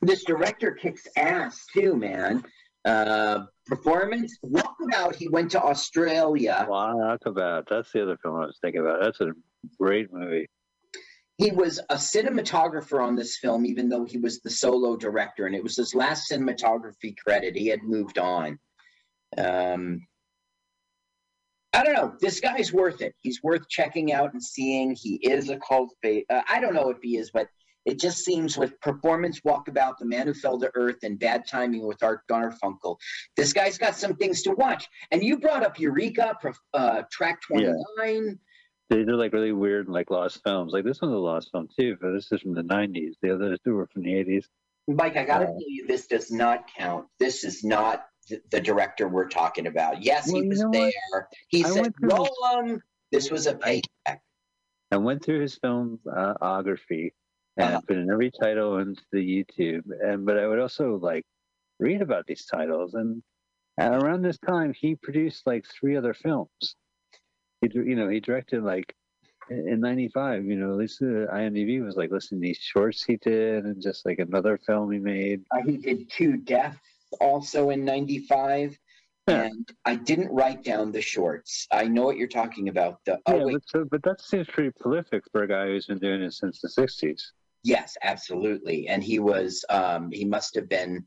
This 0.00 0.24
director 0.24 0.72
kicks 0.72 1.06
ass 1.16 1.66
too, 1.74 1.94
man. 1.94 2.42
Uh, 2.84 3.44
performance. 3.66 4.38
Walkabout. 4.44 5.14
He 5.14 5.28
went 5.28 5.50
to 5.50 5.62
Australia. 5.62 6.66
Well, 6.68 6.96
talk 6.96 7.26
about 7.26 7.68
that's 7.68 7.92
the 7.92 8.02
other 8.02 8.16
film 8.22 8.36
I 8.36 8.46
was 8.46 8.58
thinking 8.62 8.80
about. 8.80 9.02
That's 9.02 9.20
a 9.20 9.32
great 9.78 10.10
movie. 10.12 10.48
he 11.36 11.50
was 11.50 11.78
a 11.90 11.96
cinematographer 11.96 13.04
on 13.04 13.14
this 13.14 13.36
film, 13.36 13.66
even 13.66 13.90
though 13.90 14.04
he 14.04 14.16
was 14.18 14.40
the 14.40 14.50
solo 14.50 14.96
director, 14.96 15.44
and 15.46 15.54
it 15.54 15.62
was 15.62 15.76
his 15.76 15.94
last 15.94 16.30
cinematography 16.30 17.14
credit. 17.22 17.54
He 17.54 17.66
had 17.66 17.82
moved 17.82 18.18
on. 18.18 18.58
Um, 19.36 20.06
I 21.74 21.84
don't 21.84 21.94
know. 21.94 22.14
This 22.20 22.40
guy's 22.40 22.72
worth 22.72 23.02
it. 23.02 23.14
He's 23.20 23.42
worth 23.42 23.68
checking 23.68 24.12
out 24.12 24.32
and 24.32 24.42
seeing. 24.42 24.94
He 24.98 25.16
is 25.16 25.50
a 25.50 25.58
cult 25.58 25.90
fa- 26.02 26.22
uh, 26.30 26.42
I 26.48 26.60
don't 26.60 26.74
know 26.74 26.88
if 26.90 26.98
he 27.02 27.16
is, 27.16 27.30
but 27.30 27.48
it 27.84 28.00
just 28.00 28.24
seems 28.24 28.56
with 28.56 28.78
performance 28.80 29.40
walkabout, 29.40 29.98
the 29.98 30.06
man 30.06 30.26
who 30.26 30.34
fell 30.34 30.58
to 30.60 30.70
earth, 30.74 30.96
and 31.02 31.18
bad 31.18 31.46
timing 31.46 31.86
with 31.86 32.02
Art 32.02 32.20
Garfunkel. 32.30 32.96
This 33.36 33.52
guy's 33.52 33.78
got 33.78 33.96
some 33.96 34.14
things 34.16 34.42
to 34.42 34.52
watch. 34.52 34.88
And 35.10 35.22
you 35.22 35.38
brought 35.38 35.62
up 35.64 35.78
Eureka, 35.78 36.36
Prof- 36.40 36.58
uh, 36.74 37.02
Track 37.10 37.40
Yeah. 37.50 37.72
29. 37.98 38.38
These 38.90 39.06
are 39.06 39.16
like 39.16 39.34
really 39.34 39.52
weird, 39.52 39.86
and 39.86 39.94
like 39.94 40.10
lost 40.10 40.40
films. 40.42 40.72
Like 40.72 40.84
this 40.84 41.02
one's 41.02 41.12
a 41.14 41.18
lost 41.18 41.50
film 41.52 41.68
too, 41.78 41.96
but 42.00 42.12
this 42.12 42.32
is 42.32 42.40
from 42.40 42.54
the 42.54 42.62
'90s. 42.62 43.12
The 43.20 43.34
other 43.34 43.56
two 43.62 43.74
were 43.74 43.86
from 43.86 44.02
the 44.02 44.12
'80s. 44.14 44.46
Mike, 44.88 45.18
I 45.18 45.24
got 45.24 45.40
to 45.40 45.44
Uh, 45.44 45.48
tell 45.48 45.58
you, 45.68 45.86
this 45.86 46.06
does 46.06 46.30
not 46.30 46.64
count. 46.74 47.06
This 47.18 47.44
is 47.44 47.62
not 47.62 48.06
th- 48.28 48.42
the 48.50 48.60
director 48.60 49.08
we're 49.08 49.28
talking 49.28 49.66
about. 49.66 50.02
Yes, 50.02 50.30
Well, 50.32 50.42
he 50.42 50.48
was 50.48 50.58
there. 50.72 50.90
what? 51.12 51.26
He 51.48 51.64
I 51.64 51.70
said, 51.70 51.94
roll 52.00 52.28
'em." 52.56 52.82
This 53.10 53.30
was 53.30 53.46
a 53.46 53.54
paycheck. 53.56 54.22
I 54.90 54.96
went 54.96 55.24
through 55.24 55.40
his 55.40 55.58
filmography 55.58 57.12
and 57.56 57.66
Uh-huh. 57.68 57.80
put 57.86 57.96
in 57.96 58.10
every 58.10 58.30
title 58.30 58.78
into 58.78 59.02
the 59.12 59.18
YouTube. 59.44 59.82
And 60.02 60.24
but 60.26 60.38
I 60.38 60.46
would 60.46 60.58
also 60.58 60.96
like 60.96 61.24
read 61.78 62.02
about 62.02 62.26
these 62.26 62.44
titles. 62.46 62.94
And 62.94 63.22
around 63.78 64.22
this 64.22 64.38
time, 64.38 64.72
he 64.72 64.94
produced 64.96 65.46
like 65.46 65.64
three 65.66 65.96
other 65.96 66.14
films. 66.14 66.76
He, 67.60 67.68
you 67.72 67.94
know, 67.96 68.08
he 68.08 68.20
directed 68.20 68.62
like 68.62 68.94
in 69.50 69.80
'95. 69.80 70.44
You 70.44 70.56
know, 70.56 70.70
at 70.72 70.76
least 70.76 71.00
uh, 71.02 71.26
IMDb 71.32 71.82
was 71.84 71.96
like 71.96 72.10
listing 72.10 72.40
these 72.40 72.58
shorts 72.58 73.04
he 73.04 73.16
did, 73.16 73.64
and 73.64 73.80
just 73.82 74.04
like 74.06 74.18
another 74.18 74.58
film 74.58 74.90
he 74.92 74.98
made. 74.98 75.44
Uh, 75.50 75.62
he 75.64 75.76
did 75.76 76.10
two 76.10 76.36
deaths 76.36 76.78
also 77.20 77.70
in 77.70 77.84
95. 77.84 78.78
And 79.26 79.68
I 79.84 79.94
didn't 79.94 80.32
write 80.32 80.64
down 80.64 80.90
the 80.90 81.02
shorts. 81.02 81.66
I 81.70 81.84
know 81.84 82.04
what 82.04 82.16
you're 82.16 82.28
talking 82.28 82.68
about. 82.68 83.04
The, 83.04 83.18
oh, 83.26 83.36
yeah, 83.36 83.44
wait. 83.44 83.52
but 83.52 83.62
so, 83.66 83.84
but 83.90 84.02
that 84.04 84.22
seems 84.22 84.46
pretty 84.46 84.70
prolific 84.80 85.22
for 85.30 85.42
a 85.42 85.48
guy 85.48 85.66
who's 85.66 85.84
been 85.84 85.98
doing 85.98 86.22
it 86.22 86.32
since 86.32 86.62
the 86.62 86.68
'60s. 86.68 87.20
Yes, 87.62 87.96
absolutely. 88.02 88.88
And 88.88 89.02
he 89.02 89.18
was, 89.18 89.64
um, 89.68 90.10
he 90.10 90.24
must 90.24 90.54
have 90.54 90.68
been, 90.68 91.04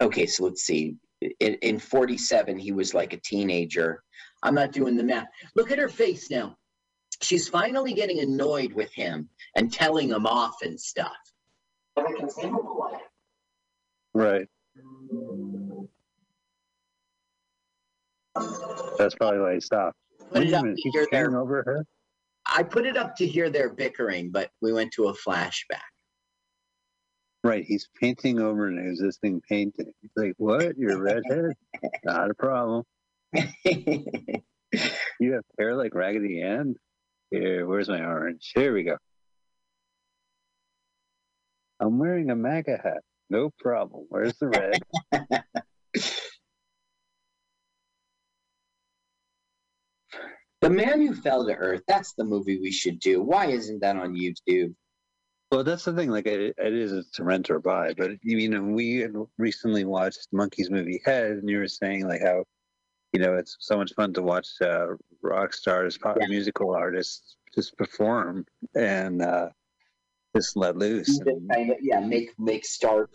okay, 0.00 0.26
so 0.26 0.44
let's 0.44 0.62
see. 0.62 0.96
In, 1.40 1.54
in 1.54 1.78
47, 1.78 2.58
he 2.58 2.72
was 2.72 2.94
like 2.94 3.12
a 3.12 3.20
teenager. 3.20 4.02
I'm 4.42 4.54
not 4.54 4.72
doing 4.72 4.96
the 4.96 5.02
math. 5.02 5.26
Look 5.54 5.72
at 5.72 5.78
her 5.78 5.88
face 5.88 6.30
now. 6.30 6.56
She's 7.22 7.48
finally 7.48 7.94
getting 7.94 8.20
annoyed 8.20 8.72
with 8.72 8.92
him 8.92 9.28
and 9.56 9.72
telling 9.72 10.10
him 10.10 10.26
off 10.26 10.56
and 10.62 10.78
stuff. 10.78 11.16
But 11.94 12.06
I 12.06 12.12
can 12.12 12.28
see 12.28 12.42
him 12.42 12.54
away. 12.54 12.98
Right. 14.12 14.46
That's 18.98 19.14
probably 19.14 19.40
why 19.40 19.54
he 19.54 19.60
stopped. 19.60 19.96
Put 20.18 20.40
Wait 20.40 20.48
it 20.48 20.54
up 20.54 20.64
minute, 20.64 20.78
to 20.78 20.90
hear 20.90 21.06
their, 21.10 21.38
over 21.38 21.62
her. 21.64 21.84
I 22.46 22.62
put 22.62 22.86
it 22.86 22.96
up 22.96 23.16
to 23.16 23.26
hear 23.26 23.50
their 23.50 23.70
bickering, 23.70 24.30
but 24.30 24.50
we 24.60 24.72
went 24.72 24.92
to 24.92 25.08
a 25.08 25.14
flashback. 25.14 25.80
Right, 27.44 27.64
he's 27.64 27.88
painting 28.00 28.40
over 28.40 28.66
an 28.66 28.78
existing 28.78 29.40
painting. 29.48 29.92
He's 30.00 30.10
like, 30.16 30.34
"What? 30.36 30.76
You're 30.76 30.96
a 30.96 31.00
redhead? 31.00 31.52
Not 32.04 32.30
a 32.30 32.34
problem. 32.34 32.84
You 35.20 35.32
have 35.34 35.44
hair 35.58 35.74
like 35.74 35.94
Raggedy 35.94 36.42
Ann. 36.42 36.74
Here, 37.30 37.66
where's 37.66 37.88
my 37.88 38.04
orange? 38.04 38.52
Here 38.54 38.72
we 38.72 38.82
go. 38.84 38.96
I'm 41.80 41.98
wearing 41.98 42.30
a 42.30 42.36
MAGA 42.36 42.78
hat. 42.82 43.02
No 43.30 43.50
problem. 43.58 44.06
Where's 44.08 44.36
the 44.38 44.48
red? 44.48 44.80
the 50.60 50.70
Man 50.70 51.06
Who 51.06 51.14
Fell 51.14 51.46
to 51.46 51.54
Earth, 51.54 51.82
that's 51.86 52.14
the 52.14 52.24
movie 52.24 52.58
we 52.60 52.72
should 52.72 52.98
do. 52.98 53.22
Why 53.22 53.46
isn't 53.46 53.80
that 53.80 53.96
on 53.96 54.14
YouTube? 54.14 54.74
Well, 55.52 55.62
that's 55.62 55.84
the 55.84 55.92
thing. 55.92 56.10
Like, 56.10 56.26
it, 56.26 56.54
it 56.58 56.74
is 56.74 57.08
to 57.14 57.24
rent 57.24 57.50
or 57.50 57.60
buy. 57.60 57.94
But 57.96 58.12
you 58.22 58.48
know, 58.48 58.62
we 58.62 59.06
recently 59.38 59.84
watched 59.84 60.28
Monkees' 60.34 60.70
movie 60.70 61.00
Head, 61.04 61.32
and 61.32 61.48
you 61.48 61.58
were 61.58 61.68
saying 61.68 62.08
like 62.08 62.22
how, 62.22 62.44
you 63.12 63.20
know, 63.20 63.34
it's 63.34 63.56
so 63.60 63.76
much 63.76 63.92
fun 63.94 64.12
to 64.14 64.22
watch 64.22 64.48
uh, 64.60 64.88
rock 65.22 65.52
stars, 65.52 65.98
pop 65.98 66.16
Yeah. 66.20 66.26
musical 66.26 66.74
artists 66.74 67.36
just 67.54 67.76
perform 67.76 68.44
and 68.74 69.22
uh, 69.22 69.48
just 70.34 70.56
let 70.56 70.76
loose. 70.76 71.20
And, 71.20 71.50
kind 71.50 71.70
of, 71.70 71.76
yeah, 71.80 72.00
make 72.00 72.30
make 72.38 72.64
star. 72.64 73.08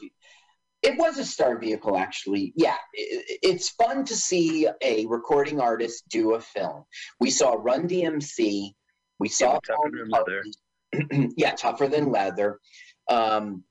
It 0.84 0.98
was 0.98 1.18
a 1.20 1.26
star 1.26 1.58
vehicle, 1.60 1.96
actually. 1.96 2.54
Yeah, 2.56 2.78
it's 2.94 3.70
fun 3.70 4.04
to 4.06 4.16
see 4.16 4.68
a 4.82 5.06
recording 5.06 5.60
artist 5.60 6.04
do 6.10 6.34
a 6.34 6.42
film. 6.42 6.86
We 7.20 7.30
saw 7.30 7.54
Run 7.60 7.88
DMC. 7.88 8.72
We 9.20 9.30
saw 9.30 9.60
Tougher 9.60 9.76
Paul 9.76 9.92
Than 9.92 10.10
Leather. 10.10 10.44
Yeah, 11.38 11.52
tougher 11.52 11.88
than 11.88 12.12
leather. 12.12 12.60
Um, 13.08 13.64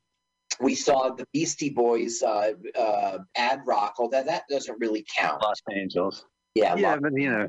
we 0.61 0.75
saw 0.75 1.11
the 1.15 1.27
Beastie 1.35 1.69
Boys 1.71 2.23
uh, 2.23 2.53
uh, 2.79 3.19
Ad-Rock. 3.37 3.97
Although 3.99 4.23
that 4.23 4.45
doesn't 4.49 4.77
really 4.81 5.05
count. 5.19 5.43
Los 5.43 5.61
Angeles. 5.71 6.25
Yeah, 6.55 6.77
Yeah, 6.77 6.93
Los 6.93 7.01
but 7.03 7.13
you 7.15 7.31
know, 7.31 7.49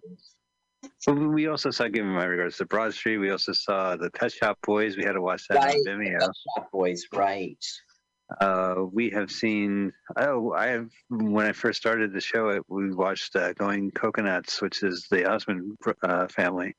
but 1.06 1.14
we 1.14 1.48
also 1.48 1.70
saw, 1.72 1.88
giving 1.88 2.12
my 2.12 2.26
regards 2.26 2.58
to 2.58 2.66
Broad 2.66 2.94
Street, 2.94 3.18
we 3.20 3.30
also 3.32 3.54
saw 3.54 3.96
the 3.96 4.10
Pet 4.12 4.32
Shop 4.34 4.58
Boys. 4.64 4.98
We 4.98 5.04
had 5.06 5.14
to 5.14 5.22
watch 5.22 5.48
that 5.50 5.56
Right. 5.64 5.76
on 5.76 5.84
Vimeo. 6.00 6.20
Shop 6.20 6.70
Boys, 6.72 7.06
right? 7.14 7.64
Uh, 8.40 8.86
we 8.92 9.10
have 9.10 9.32
seen. 9.32 9.92
Oh, 10.18 10.54
I 10.54 10.68
have. 10.68 10.90
When 11.10 11.46
I 11.46 11.52
first 11.52 11.80
started 11.80 12.14
the 12.14 12.22
show, 12.22 12.50
it, 12.50 12.64
we 12.68 12.94
watched 12.94 13.36
uh, 13.36 13.54
Going 13.54 13.92
Coconuts, 13.92 14.62
which 14.62 14.84
is 14.84 15.08
the 15.12 15.26
Osmond 15.30 15.78
uh, 16.04 16.28
family 16.28 16.76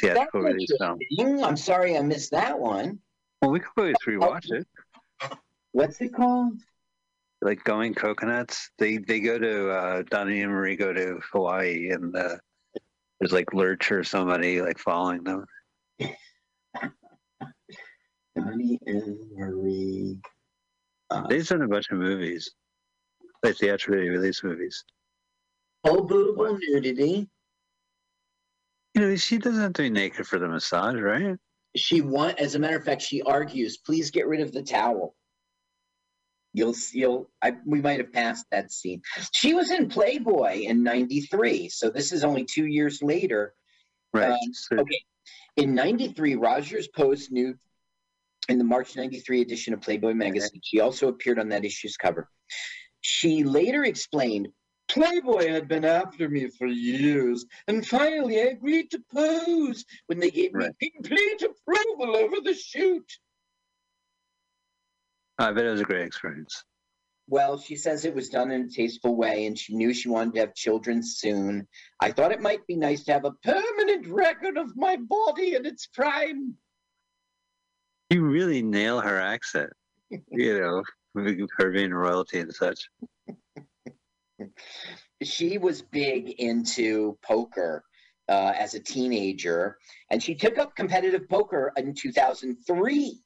That's 0.00 0.14
theatrical 0.14 0.40
release 0.42 0.72
film. 0.78 0.98
I'm 1.44 1.56
sorry 1.56 1.96
I 1.96 2.02
missed 2.02 2.32
that 2.32 2.58
one. 2.58 2.98
Well, 3.40 3.52
we 3.52 3.60
could 3.60 3.70
always 3.76 3.96
rewatch 4.06 4.50
it. 4.50 4.66
What's 5.72 6.00
it 6.00 6.12
called? 6.14 6.54
Like 7.42 7.62
Going 7.64 7.94
Coconuts, 7.94 8.70
they 8.78 8.98
they 8.98 9.20
go 9.20 9.38
to 9.38 9.70
uh, 9.70 10.02
Donnie 10.10 10.42
and 10.42 10.52
Marie 10.52 10.76
go 10.76 10.92
to 10.92 11.20
Hawaii, 11.32 11.90
and 11.90 12.14
uh, 12.14 12.36
there's 13.18 13.32
like 13.32 13.54
Lurch 13.54 13.90
or 13.92 14.04
somebody 14.04 14.60
like 14.60 14.78
following 14.78 15.24
them. 15.24 15.46
Donnie 18.36 18.78
and 18.86 19.16
Marie. 19.34 20.18
Uh, 21.10 21.26
They've 21.26 21.46
done 21.46 21.62
a 21.62 21.68
bunch 21.68 21.90
of 21.90 21.98
movies, 21.98 22.50
like 23.42 23.56
theatrically 23.56 24.08
released 24.08 24.44
movies. 24.44 24.84
oh, 25.84 26.04
boobable 26.04 26.58
nudity. 26.68 27.28
You 28.94 29.00
know, 29.02 29.16
she 29.16 29.38
doesn't 29.38 29.60
have 29.60 29.72
to 29.74 29.82
be 29.82 29.90
naked 29.90 30.26
for 30.26 30.38
the 30.38 30.48
massage, 30.48 30.96
right? 31.00 31.36
She 31.76 32.00
want, 32.00 32.38
as 32.40 32.54
a 32.54 32.58
matter 32.58 32.76
of 32.76 32.84
fact, 32.84 33.02
she 33.02 33.22
argues, 33.22 33.76
please 33.78 34.10
get 34.10 34.26
rid 34.26 34.40
of 34.40 34.52
the 34.52 34.62
towel. 34.62 35.14
You'll, 36.52 36.74
you'll, 36.92 37.30
I, 37.40 37.52
we 37.64 37.80
might 37.80 38.00
have 38.00 38.12
passed 38.12 38.44
that 38.50 38.72
scene. 38.72 39.02
She 39.32 39.54
was 39.54 39.70
in 39.70 39.88
Playboy 39.88 40.62
in 40.62 40.82
'93, 40.82 41.68
so 41.68 41.90
this 41.90 42.12
is 42.12 42.24
only 42.24 42.44
two 42.44 42.66
years 42.66 43.00
later. 43.02 43.54
Right. 44.12 44.30
Um, 44.30 44.38
So- 44.52 44.76
okay. 44.78 45.00
In 45.56 45.74
93, 45.74 46.34
Rogers 46.36 46.88
posed 46.88 47.30
nude 47.30 47.58
in 48.48 48.58
the 48.58 48.64
March 48.64 48.96
93 48.96 49.40
edition 49.40 49.74
of 49.74 49.80
Playboy 49.80 50.14
magazine. 50.14 50.60
She 50.64 50.80
also 50.80 51.08
appeared 51.08 51.38
on 51.38 51.48
that 51.50 51.64
issue's 51.64 51.96
cover. 51.96 52.28
She 53.00 53.44
later 53.44 53.84
explained 53.84 54.48
Playboy 54.88 55.48
had 55.48 55.68
been 55.68 55.84
after 55.84 56.28
me 56.28 56.48
for 56.48 56.66
years, 56.66 57.46
and 57.68 57.86
finally 57.86 58.40
I 58.40 58.46
agreed 58.46 58.90
to 58.90 59.02
pose 59.14 59.84
when 60.06 60.18
they 60.18 60.30
gave 60.30 60.50
Right. 60.52 60.72
me 60.80 60.90
complete 60.90 61.42
approval 61.42 62.16
over 62.16 62.40
the 62.42 62.54
shoot. 62.54 63.06
I 65.38 65.52
bet 65.52 65.64
it 65.64 65.70
was 65.70 65.80
a 65.80 65.84
great 65.84 66.04
experience. 66.06 66.64
Well, 67.28 67.58
she 67.58 67.76
says 67.76 68.04
it 68.04 68.14
was 68.16 68.28
done 68.28 68.50
in 68.50 68.62
a 68.62 68.68
tasteful 68.68 69.14
way, 69.14 69.46
and 69.46 69.56
she 69.56 69.76
knew 69.76 69.94
she 69.94 70.08
wanted 70.08 70.34
to 70.34 70.40
have 70.40 70.54
children 70.54 71.00
soon. 71.04 71.68
I 72.00 72.10
thought 72.10 72.32
it 72.32 72.40
might 72.40 72.66
be 72.66 72.74
nice 72.74 73.04
to 73.04 73.12
have 73.12 73.24
a 73.24 73.32
permanent 73.44 74.08
record 74.08 74.58
of 74.58 74.76
my 74.76 74.96
body 74.96 75.54
in 75.54 75.64
its 75.64 75.86
prime. 75.86 76.56
You 78.14 78.24
really 78.24 78.60
nail 78.60 79.00
her 79.00 79.20
accent. 79.20 79.70
you 80.10 80.60
know, 80.60 80.82
her 81.58 81.70
being 81.70 81.94
royalty 81.94 82.40
and 82.40 82.52
such. 82.52 82.88
she 85.22 85.58
was 85.58 85.82
big 85.82 86.30
into 86.40 87.16
poker 87.22 87.84
uh, 88.28 88.52
as 88.56 88.74
a 88.74 88.80
teenager, 88.80 89.78
and 90.10 90.20
she 90.20 90.34
took 90.34 90.58
up 90.58 90.74
competitive 90.74 91.28
poker 91.28 91.72
in 91.76 91.94
2003. 91.94 93.20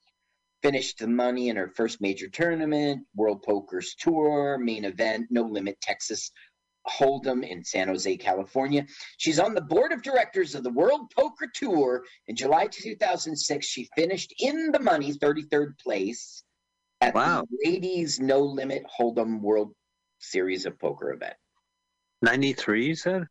Finished 0.63 0.99
the 0.99 1.07
money 1.07 1.49
in 1.49 1.57
her 1.57 1.69
first 1.69 2.01
major 2.01 2.29
tournament, 2.29 3.07
World 3.15 3.43
Poker's 3.43 3.95
Tour, 3.95 4.59
main 4.59 4.85
event, 4.85 5.27
No 5.31 5.43
Limit 5.43 5.79
Texas 5.81 6.31
Hold'em 6.87 7.47
in 7.47 7.65
San 7.65 7.89
Jose, 7.89 8.17
California. 8.17 8.87
She's 9.19 9.39
on 9.39 9.55
the 9.55 9.61
board 9.61 9.93
of 9.93 10.03
directors 10.03 10.55
of 10.55 10.63
the 10.63 10.71
World 10.71 11.11
Poker 11.17 11.51
Tour. 11.53 12.05
In 12.27 12.37
July 12.37 12.67
2006, 12.67 13.67
she 13.67 13.89
finished 13.97 14.35
in 14.39 14.71
the 14.73 14.81
money, 14.81 15.13
33rd 15.13 15.79
place 15.79 16.43
at 17.01 17.15
Wow. 17.15 17.45
the 17.51 17.71
Ladies 17.71 18.21
No 18.21 18.41
Limit 18.41 18.85
Hold'em 18.99 19.41
World 19.41 19.73
Series 20.19 20.67
of 20.67 20.79
Poker 20.79 21.13
event. 21.13 21.35
93, 22.23 22.87
you 22.87 22.95
said? 22.95 23.27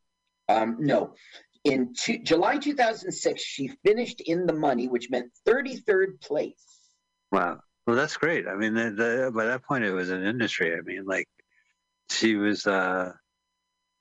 Um, 0.49 0.77
no, 0.79 1.15
in 1.63 1.93
two, 1.93 2.19
July 2.19 2.57
2006, 2.57 3.41
she 3.41 3.69
finished 3.85 4.21
in 4.21 4.45
the 4.45 4.53
money, 4.53 4.87
which 4.87 5.09
meant 5.09 5.31
33rd 5.47 6.19
place. 6.21 6.65
Wow. 7.31 7.61
Well, 7.87 7.95
that's 7.95 8.17
great. 8.17 8.47
I 8.47 8.55
mean, 8.55 8.73
the, 8.73 8.91
the, 8.91 9.31
by 9.33 9.45
that 9.45 9.63
point, 9.63 9.83
it 9.83 9.91
was 9.91 10.09
an 10.09 10.23
industry. 10.23 10.73
I 10.75 10.81
mean, 10.81 11.05
like, 11.05 11.27
she 12.09 12.35
was, 12.35 12.67
uh, 12.67 13.13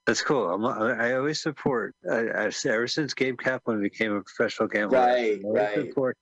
that's 0.06 0.22
cool. 0.22 0.50
I'm, 0.50 0.64
I 0.64 1.14
always 1.14 1.40
support, 1.42 1.94
I, 2.10 2.26
I, 2.28 2.50
ever 2.66 2.86
since 2.86 3.14
Gabe 3.14 3.38
Kaplan 3.38 3.80
became 3.80 4.12
a 4.12 4.22
professional 4.22 4.68
gambler, 4.68 4.98
Right, 4.98 5.40
right. 5.44 5.74
support- 5.74 6.16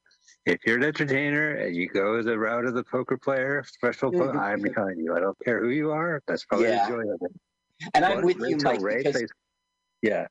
if 0.47 0.59
you're 0.67 0.79
an 0.79 0.85
entertainer 0.85 1.51
and 1.57 1.77
you 1.77 1.89
go 1.89 2.23
the 2.23 2.39
route 2.39 2.65
of 2.65 2.75
the 2.75 2.83
poker 2.85 3.19
player, 3.19 3.63
professional 3.81 4.11
poker, 4.11 4.33
Mhm. 4.39 4.41
I'm 4.41 4.63
behind 4.63 4.99
you. 4.99 5.15
I 5.15 5.21
don't 5.21 5.37
care 5.45 5.61
who 5.61 5.69
you 5.69 5.91
are. 5.91 6.23
That's 6.27 6.45
probably 6.47 6.69
Yeah. 6.69 6.87
the 6.89 6.93
joy 6.95 7.01
of 7.13 7.21
it. 7.23 7.91
And 7.95 8.05
I'm 8.07 8.23
with 8.23 8.39
you, 8.39 8.57
Mike, 8.63 8.81
Ray 8.81 8.99
because 8.99 9.13
plays- 9.17 9.31
yeah. 10.03 10.27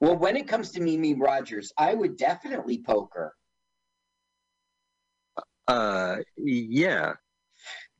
well, 0.00 0.16
when 0.16 0.36
it 0.36 0.48
comes 0.48 0.70
to 0.72 0.80
Mimi 0.80 1.14
Rogers, 1.14 1.72
I 1.78 1.94
would 1.94 2.16
definitely 2.16 2.78
poker. 2.82 3.34
Uh, 5.68 6.16
yeah. 6.36 7.14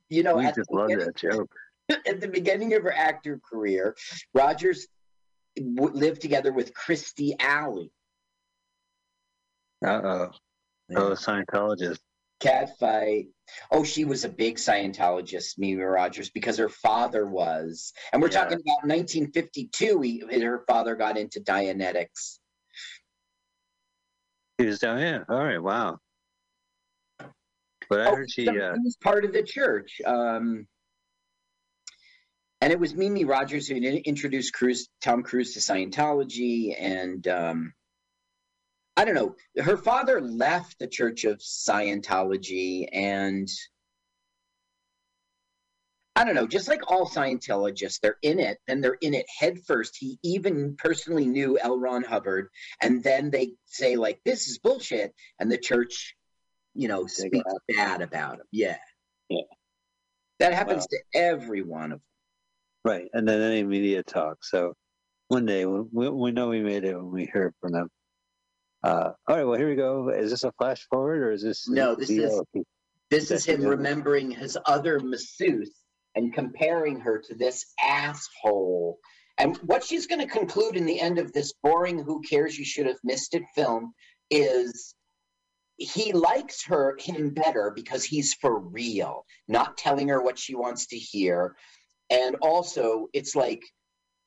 You 0.09 0.23
know, 0.23 0.35
we 0.37 0.45
just 0.51 0.71
love 0.71 0.89
that 0.89 1.15
joke. 1.15 1.51
at 2.07 2.19
the 2.21 2.27
beginning 2.27 2.73
of 2.73 2.83
her 2.83 2.93
actor 2.93 3.39
career, 3.47 3.95
Rogers 4.33 4.87
w- 5.57 5.93
lived 5.93 6.21
together 6.21 6.51
with 6.51 6.73
Kirstie 6.73 7.35
Alley. 7.39 7.91
Uh 9.85 10.01
oh. 10.03 10.31
Oh, 10.95 11.09
Scientologist. 11.11 11.99
Catfight. 12.41 13.27
Oh, 13.71 13.83
she 13.83 14.03
was 14.05 14.23
a 14.23 14.29
big 14.29 14.57
Scientologist, 14.57 15.57
Mimi 15.57 15.81
Rogers, 15.81 16.29
because 16.29 16.57
her 16.57 16.69
father 16.69 17.25
was. 17.27 17.91
And 18.13 18.21
we're 18.21 18.27
Yeah. 18.29 18.43
talking 18.43 18.59
about 18.59 18.87
1952. 18.87 20.01
He, 20.01 20.41
her 20.43 20.63
father 20.67 20.95
got 20.95 21.17
into 21.17 21.39
Dianetics. 21.39 22.39
He 24.57 24.65
was 24.65 24.79
down. 24.79 24.99
Yeah. 24.99 25.23
All 25.27 25.43
right. 25.43 25.61
Wow. 25.61 25.99
But 27.89 28.01
I 28.01 28.05
Oh, 28.05 28.15
heard 28.15 28.31
she. 28.31 28.47
Uh, 28.47 28.73
he 28.73 28.79
was 28.83 28.97
part 29.01 29.25
of 29.25 29.33
the 29.33 29.43
church. 29.43 30.01
Um, 30.05 30.67
and 32.65 32.71
it 32.71 32.79
was 32.79 32.95
Mimi 32.95 33.25
Rogers 33.25 33.67
who 33.67 33.75
introduced 33.75 34.51
Cruise, 34.51 34.89
Tom 34.99 35.21
Cruise 35.21 35.53
to 35.53 35.59
Scientology. 35.59 36.75
And 36.75 37.27
um, 37.27 37.73
I 38.97 39.05
don't 39.05 39.13
know, 39.13 39.35
her 39.63 39.77
father 39.77 40.19
left 40.19 40.79
the 40.79 40.87
Church 40.87 41.25
of 41.25 41.37
Scientology. 41.37 42.87
And 42.91 43.47
I 46.15 46.23
don't 46.23 46.33
know, 46.33 46.47
just 46.47 46.67
like 46.67 46.89
all 46.91 47.07
Scientologists, 47.07 47.99
they're 47.99 48.17
in 48.23 48.39
it 48.39 48.57
and 48.67 48.83
they're 48.83 48.97
in 48.99 49.13
it 49.13 49.27
headfirst. 49.37 49.95
He 49.99 50.17
even 50.23 50.75
personally 50.75 51.27
knew 51.27 51.59
L. 51.59 51.77
Ron 51.77 52.01
Hubbard. 52.01 52.47
And 52.81 53.03
then 53.03 53.29
they 53.29 53.51
say, 53.67 53.95
like, 53.95 54.21
this 54.25 54.47
is 54.47 54.57
bullshit. 54.57 55.13
And 55.39 55.51
the 55.51 55.59
church, 55.59 56.15
you 56.73 56.87
know, 56.87 57.05
speaks 57.05 57.53
bad 57.69 58.01
about 58.01 58.39
him. 58.39 58.47
Yeah. 58.51 58.77
Yeah. 59.29 59.41
That 60.39 60.53
happens 60.53 60.87
to 60.87 60.97
every 61.13 61.61
one 61.61 61.91
of 61.91 61.99
them. 61.99 62.01
Right. 62.85 63.07
And 63.13 63.27
then 63.27 63.41
any 63.41 63.63
media 63.63 64.03
talk. 64.03 64.37
So 64.43 64.73
one 65.27 65.45
day 65.45 65.65
we, 65.65 66.09
we, 66.09 66.31
know 66.31 66.47
we 66.47 66.61
made 66.61 66.85
it 66.85 66.95
when 66.95 67.11
we 67.11 67.29
hear 67.33 67.53
from 67.59 67.73
them. 67.73 67.89
Uh, 68.83 69.11
all 69.27 69.35
right. 69.35 69.43
Well, 69.43 69.57
here 69.57 69.67
we 69.67 69.75
go. 69.75 70.09
Is 70.09 70.31
this 70.31 70.43
a 70.43 70.51
flash 70.53 70.85
forward 70.89 71.21
or 71.23 71.31
is 71.31 71.43
this? 71.43 71.67
No, 71.67 71.95
this 71.95 72.09
is-? 72.09 72.41
This 73.09 73.31
is 73.31 73.45
him 73.45 73.63
remembering 73.63 74.31
his 74.31 74.57
other 74.65 74.99
masseuse 74.99 75.73
and 76.15 76.33
comparing 76.33 76.99
her 77.01 77.21
to 77.27 77.35
this 77.35 77.65
asshole. 77.81 78.99
And 79.37 79.57
what 79.57 79.83
she's 79.83 80.07
going 80.07 80.21
to 80.21 80.27
conclude 80.27 80.75
in 80.75 80.85
the 80.85 80.99
end 80.99 81.19
of 81.19 81.33
this 81.33 81.53
boring, 81.61 81.99
who 81.99 82.21
cares, 82.21 82.57
you 82.57 82.65
should 82.65 82.85
have 82.87 82.97
missed 83.03 83.35
it 83.35 83.43
film 83.53 83.93
is 84.31 84.95
he 85.77 86.13
likes 86.13 86.65
her, 86.65 86.97
him 86.99 87.31
better 87.31 87.71
because 87.75 88.03
he's 88.03 88.33
for 88.33 88.59
real, 88.59 89.25
not 89.47 89.77
telling 89.77 90.07
her 90.07 90.21
what 90.21 90.39
she 90.39 90.55
wants 90.55 90.87
to 90.87 90.97
hear. 90.97 91.55
And 92.09 92.35
also, 92.41 93.07
it's 93.13 93.35
like 93.35 93.61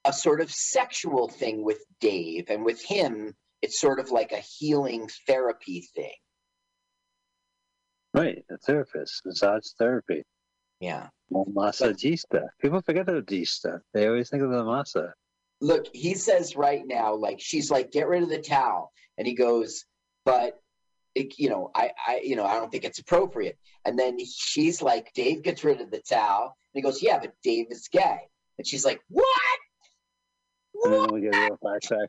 a 0.04 0.12
sort 0.12 0.40
of 0.40 0.50
sexual 0.50 1.28
thing 1.28 1.64
with 1.64 1.78
Dave. 2.00 2.50
And 2.50 2.64
with 2.64 2.82
him, 2.84 3.34
it's 3.62 3.80
sort 3.80 4.00
of 4.00 4.10
like 4.10 4.32
a 4.32 4.42
healing 4.58 5.08
therapy 5.26 5.88
thing. 5.94 6.14
Right. 8.14 8.44
A 8.50 8.58
therapist. 8.58 9.22
Massage 9.24 9.66
therapy. 9.78 10.22
Yeah. 10.80 11.08
Massagista. 11.32 12.46
People 12.60 12.80
forget 12.80 13.06
the 13.06 13.22
dista. 13.22 13.80
They 13.92 14.06
always 14.06 14.30
think 14.30 14.42
of 14.42 14.50
the 14.50 14.64
massa. 14.64 15.12
look, 15.60 15.86
he 15.92 16.14
says 16.14 16.56
right 16.56 16.82
now, 16.86 17.14
like 17.14 17.40
she's 17.40 17.70
like, 17.70 17.90
get 17.90 18.08
rid 18.08 18.22
of 18.22 18.28
the 18.28 18.40
towel, 18.40 18.92
and 19.16 19.26
he 19.26 19.34
goes, 19.34 19.84
but 20.24 20.58
you 21.38 21.48
know, 21.48 21.70
I, 21.74 21.90
I, 22.06 22.20
you 22.24 22.36
know, 22.36 22.44
I 22.44 22.54
don't 22.54 22.70
think 22.70 22.84
it's 22.84 22.98
appropriate. 22.98 23.58
And 23.84 23.98
then 23.98 24.18
she's 24.24 24.82
like, 24.82 25.12
Dave 25.14 25.42
gets 25.42 25.64
rid 25.64 25.80
of 25.80 25.90
the 25.90 26.00
towel, 26.00 26.56
and 26.74 26.80
he 26.80 26.82
goes, 26.82 27.02
yeah, 27.02 27.18
but 27.18 27.34
Dave 27.42 27.66
is 27.70 27.88
gay, 27.88 28.18
and 28.58 28.66
she's 28.66 28.84
like, 28.84 29.00
what? 29.08 29.26
And 30.84 30.92
What? 30.92 31.02
then 31.02 31.12
we 31.14 31.20
get 31.22 31.34
a 31.34 31.40
real 31.40 31.58
flashback. 31.62 32.06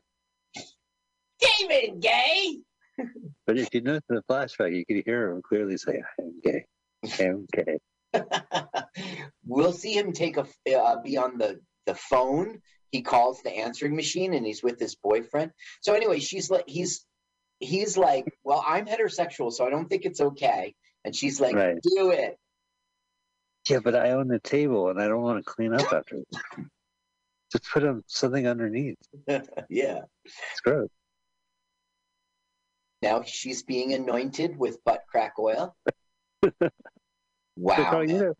David 1.40 2.00
gay? 2.00 2.58
But 3.46 3.58
if 3.58 3.68
you 3.72 3.80
notice 3.80 4.04
the 4.08 4.22
flashback, 4.30 4.76
you 4.76 4.84
can 4.84 5.02
hear 5.04 5.30
him 5.30 5.42
clearly 5.42 5.76
say, 5.76 6.02
I 6.18 6.22
am 6.22 6.40
gay. 6.44 6.66
I 7.18 7.22
am 7.24 7.46
gay. 7.52 7.78
we'll 9.46 9.72
see 9.72 9.96
him 9.96 10.12
take 10.12 10.36
a 10.36 10.46
uh, 10.76 11.00
be 11.02 11.16
on 11.16 11.38
the 11.38 11.60
the 11.86 11.94
phone. 11.94 12.60
He 12.92 13.02
calls 13.02 13.42
the 13.42 13.50
answering 13.50 13.96
machine, 13.96 14.34
and 14.34 14.44
he's 14.46 14.62
with 14.62 14.78
his 14.78 14.94
boyfriend. 14.96 15.52
So 15.80 15.94
anyway, 15.94 16.20
she's 16.20 16.50
like, 16.50 16.64
he's 16.68 17.06
he's 17.60 17.96
like, 17.96 18.24
well, 18.42 18.64
I'm 18.66 18.86
heterosexual, 18.86 19.52
so 19.52 19.66
I 19.66 19.70
don't 19.70 19.88
think 19.88 20.04
it's 20.04 20.20
okay. 20.20 20.74
And 21.04 21.14
she's 21.14 21.40
like, 21.40 21.54
Right. 21.54 21.76
do 21.82 22.10
it. 22.10 22.36
Yeah, 23.68 23.78
but 23.84 23.94
I 23.94 24.10
own 24.12 24.28
the 24.28 24.40
table 24.40 24.88
and 24.88 25.00
I 25.00 25.06
don't 25.06 25.22
want 25.22 25.44
to 25.44 25.50
clean 25.50 25.74
up 25.74 25.92
after 25.92 26.16
it. 26.16 26.66
Just 27.52 27.70
put 27.72 27.84
um, 27.84 28.02
something 28.06 28.46
underneath. 28.46 28.96
yeah. 29.68 30.00
It's 30.24 30.60
gross. 30.64 30.88
Now 33.02 33.22
she's 33.22 33.62
being 33.62 33.92
anointed 33.92 34.58
with 34.58 34.82
butt 34.84 35.02
crack 35.10 35.34
oil. 35.38 35.74
wow. 37.56 37.76
So, 37.76 37.84
Carl, 37.84 38.02
you 38.02 38.14
man. 38.14 38.20
know, 38.20 38.34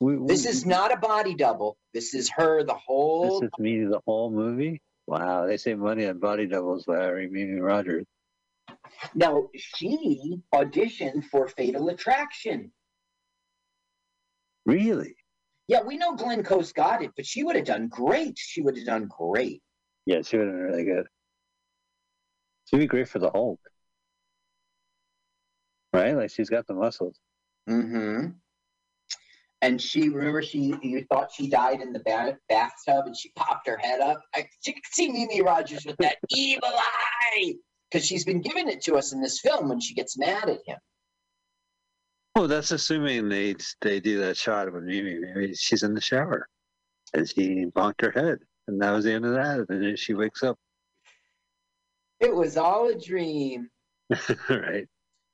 we, 0.00 0.16
we, 0.16 0.26
This 0.26 0.46
is 0.46 0.66
not 0.66 0.92
a 0.92 0.96
body 0.96 1.34
double. 1.34 1.76
This 1.94 2.14
is 2.14 2.30
her 2.30 2.62
the 2.64 2.74
whole 2.74 3.40
This 3.40 3.48
is 3.48 3.58
me 3.58 3.84
the 3.84 4.00
whole 4.06 4.30
movie. 4.30 4.80
Wow, 5.06 5.46
they 5.46 5.56
say 5.56 5.74
money 5.74 6.06
on 6.06 6.18
body 6.18 6.46
doubles 6.46 6.84
by 6.84 7.10
Mimi 7.12 7.58
Rogers. 7.60 8.04
Now 9.14 9.48
she 9.54 10.40
auditioned 10.54 11.24
for 11.24 11.48
Fatal 11.48 11.88
Attraction. 11.88 12.72
Really? 14.64 15.16
Yeah, 15.68 15.82
we 15.82 15.96
know 15.96 16.14
Glenn 16.14 16.42
Close 16.42 16.72
got 16.72 17.02
it, 17.02 17.12
but 17.16 17.26
she 17.26 17.44
would 17.44 17.56
have 17.56 17.64
done 17.64 17.88
great. 17.88 18.36
She 18.36 18.62
would 18.62 18.76
have 18.76 18.86
done 18.86 19.08
great. 19.08 19.62
Yeah, 20.06 20.22
she 20.22 20.36
would 20.36 20.46
have 20.46 20.56
been 20.56 20.64
really 20.64 20.84
good. 20.84 21.06
She'd 22.66 22.78
be 22.78 22.86
great 22.86 23.08
for 23.08 23.18
the 23.18 23.30
Hulk. 23.30 23.60
Right? 25.92 26.16
Like 26.16 26.30
she's 26.30 26.50
got 26.50 26.66
the 26.66 26.74
muscles. 26.74 27.18
Mm-hmm. 27.68 28.30
And 29.60 29.80
she 29.80 30.08
remember 30.08 30.42
she 30.42 30.74
you 30.82 31.04
thought 31.04 31.30
she 31.32 31.48
died 31.48 31.80
in 31.80 31.92
the 31.92 32.00
bath, 32.00 32.34
bathtub 32.48 33.06
and 33.06 33.16
she 33.16 33.30
popped 33.36 33.68
her 33.68 33.76
head 33.76 34.00
up. 34.00 34.20
I 34.34 34.48
you 34.66 34.74
could 34.74 34.82
see 34.90 35.08
Mimi 35.10 35.42
Rogers 35.42 35.84
with 35.84 35.96
that 35.98 36.16
evil 36.30 36.72
eye 36.72 37.54
because 37.92 38.06
she's 38.06 38.24
been 38.24 38.40
giving 38.40 38.68
it 38.68 38.82
to 38.82 38.96
us 38.96 39.12
in 39.12 39.20
this 39.20 39.40
film 39.40 39.68
when 39.68 39.80
she 39.80 39.94
gets 39.94 40.16
mad 40.16 40.48
at 40.48 40.60
him. 40.66 40.78
Well, 42.34 42.48
that's 42.48 42.70
assuming 42.70 43.28
they 43.28 43.56
they 43.82 44.00
do 44.00 44.18
that 44.20 44.36
shot 44.36 44.72
when 44.72 44.86
Mimi 44.86 45.18
maybe 45.18 45.54
she's 45.54 45.82
in 45.82 45.94
the 45.94 46.00
shower 46.00 46.48
and 47.12 47.28
she 47.28 47.66
bonked 47.66 48.00
her 48.00 48.10
head, 48.10 48.38
and 48.68 48.80
that 48.80 48.92
was 48.92 49.04
the 49.04 49.12
end 49.12 49.26
of 49.26 49.34
that. 49.34 49.66
And 49.68 49.82
then 49.82 49.96
she 49.96 50.14
wakes 50.14 50.42
up, 50.42 50.56
It 52.20 52.34
was 52.34 52.56
all 52.56 52.88
a 52.88 52.98
dream. 52.98 53.68
right? 54.48 54.86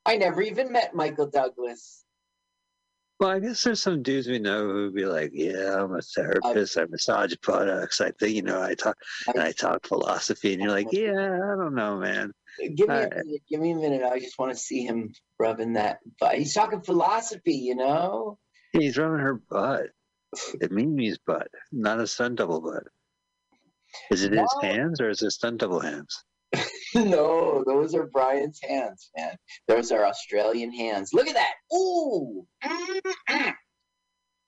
I 0.05 0.17
never 0.17 0.41
even 0.41 0.71
met 0.73 0.93
Michael 0.93 1.29
Douglas. 1.29 2.03
Well, 3.19 3.29
I 3.29 3.39
guess 3.39 3.63
there's 3.63 3.81
some 3.81 4.01
dudes 4.01 4.27
we 4.27 4.39
know 4.39 4.63
who'd 4.63 4.95
be 4.95 5.05
like, 5.05 5.31
"Yeah, 5.33 5.83
I'm 5.83 5.93
a 5.93 6.01
therapist. 6.01 6.77
I 6.77 6.85
massage 6.85 7.33
products. 7.41 7.99
I 8.01 8.11
think 8.11 8.35
you 8.35 8.41
know, 8.41 8.61
I 8.61 8.75
talk 8.75 8.97
and 9.27 9.41
I 9.41 9.51
talk 9.51 9.85
philosophy." 9.85 10.53
And 10.53 10.61
you're 10.61 10.71
like, 10.71 10.87
"Yeah, 10.91 11.11
I 11.11 11.55
don't 11.57 11.75
know, 11.75 11.97
man." 11.97 12.33
Give 12.75 12.89
me 12.89 12.95
a 12.95 13.09
minute. 13.09 13.41
Give 13.49 13.59
me 13.59 13.71
a 13.71 13.75
minute. 13.75 14.03
I 14.03 14.19
just 14.19 14.37
want 14.37 14.51
to 14.51 14.57
see 14.57 14.85
him 14.85 15.13
rubbing 15.39 15.73
that. 15.73 15.99
butt. 16.19 16.35
he's 16.35 16.53
talking 16.53 16.81
philosophy, 16.81 17.55
you 17.55 17.75
know. 17.75 18.37
He's 18.73 18.97
rubbing 18.97 19.19
her 19.19 19.41
butt, 19.49 19.87
at 20.61 20.71
Mimi's 20.71 21.17
butt, 21.17 21.47
not 21.71 21.99
a 21.99 22.07
stunt 22.07 22.35
double 22.35 22.61
butt. 22.61 22.83
Is 24.11 24.23
it 24.23 24.33
his 24.33 24.55
hands 24.61 25.01
or 25.01 25.09
is 25.09 25.21
it 25.23 25.31
stunt 25.31 25.59
double 25.59 25.79
hands? 25.79 26.23
no, 26.95 27.63
those 27.65 27.95
are 27.95 28.07
Bryan's 28.07 28.59
hands, 28.63 29.09
man. 29.17 29.35
Those 29.67 29.91
are 29.91 30.05
Australian 30.05 30.71
hands. 30.71 31.11
Look 31.13 31.27
at 31.27 31.35
that. 31.35 31.53
Ooh. 31.75 32.45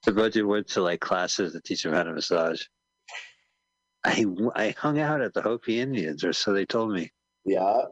The 0.04 0.14
budget 0.14 0.48
went 0.48 0.68
to 0.70 0.82
like 0.82 1.00
classes 1.00 1.54
to 1.54 1.62
teach 1.62 1.86
him 1.86 1.94
how 1.94 2.04
to 2.04 2.14
massage. 2.14 2.64
I, 4.04 4.26
I 4.56 4.74
hung 4.78 5.00
out 5.00 5.22
at 5.22 5.34
the 5.34 5.44
Hopi 5.44 5.80
Indians, 5.80 6.24
or 6.24 6.34
so 6.34 6.54
they 6.54 6.66
told 6.66 6.92
me. 6.92 7.12
Yeah. 7.46 7.84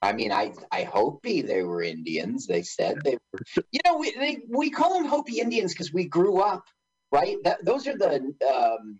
I 0.00 0.12
mean, 0.12 0.32
I 0.32 0.52
I 0.70 0.84
Hopi 0.84 1.42
they 1.42 1.62
were 1.62 1.82
Indians. 1.82 2.46
They 2.46 2.62
said 2.62 2.98
they 3.04 3.18
were. 3.32 3.42
You 3.72 3.80
know, 3.84 3.98
we 3.98 4.12
they, 4.12 4.38
we 4.48 4.70
call 4.70 4.94
them 4.94 5.06
Hopi 5.06 5.40
Indians 5.40 5.72
because 5.72 5.92
we 5.92 6.06
grew 6.06 6.40
up, 6.40 6.64
right? 7.12 7.36
That, 7.44 7.64
those 7.64 7.86
are 7.86 7.96
the 7.96 8.32
um, 8.48 8.98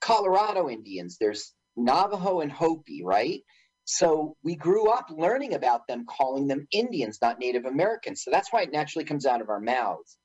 Colorado 0.00 0.68
Indians. 0.68 1.16
There's 1.18 1.54
Navajo 1.76 2.40
and 2.40 2.52
Hopi, 2.52 3.02
right? 3.04 3.40
So 3.84 4.36
we 4.42 4.56
grew 4.56 4.88
up 4.90 5.08
learning 5.10 5.54
about 5.54 5.86
them, 5.86 6.06
calling 6.06 6.46
them 6.46 6.66
Indians, 6.72 7.18
not 7.20 7.38
Native 7.38 7.66
Americans. 7.66 8.22
So 8.24 8.30
that's 8.30 8.52
why 8.52 8.62
it 8.62 8.72
naturally 8.72 9.04
comes 9.04 9.26
out 9.26 9.40
of 9.40 9.48
our 9.50 9.60
mouths. 9.60 10.16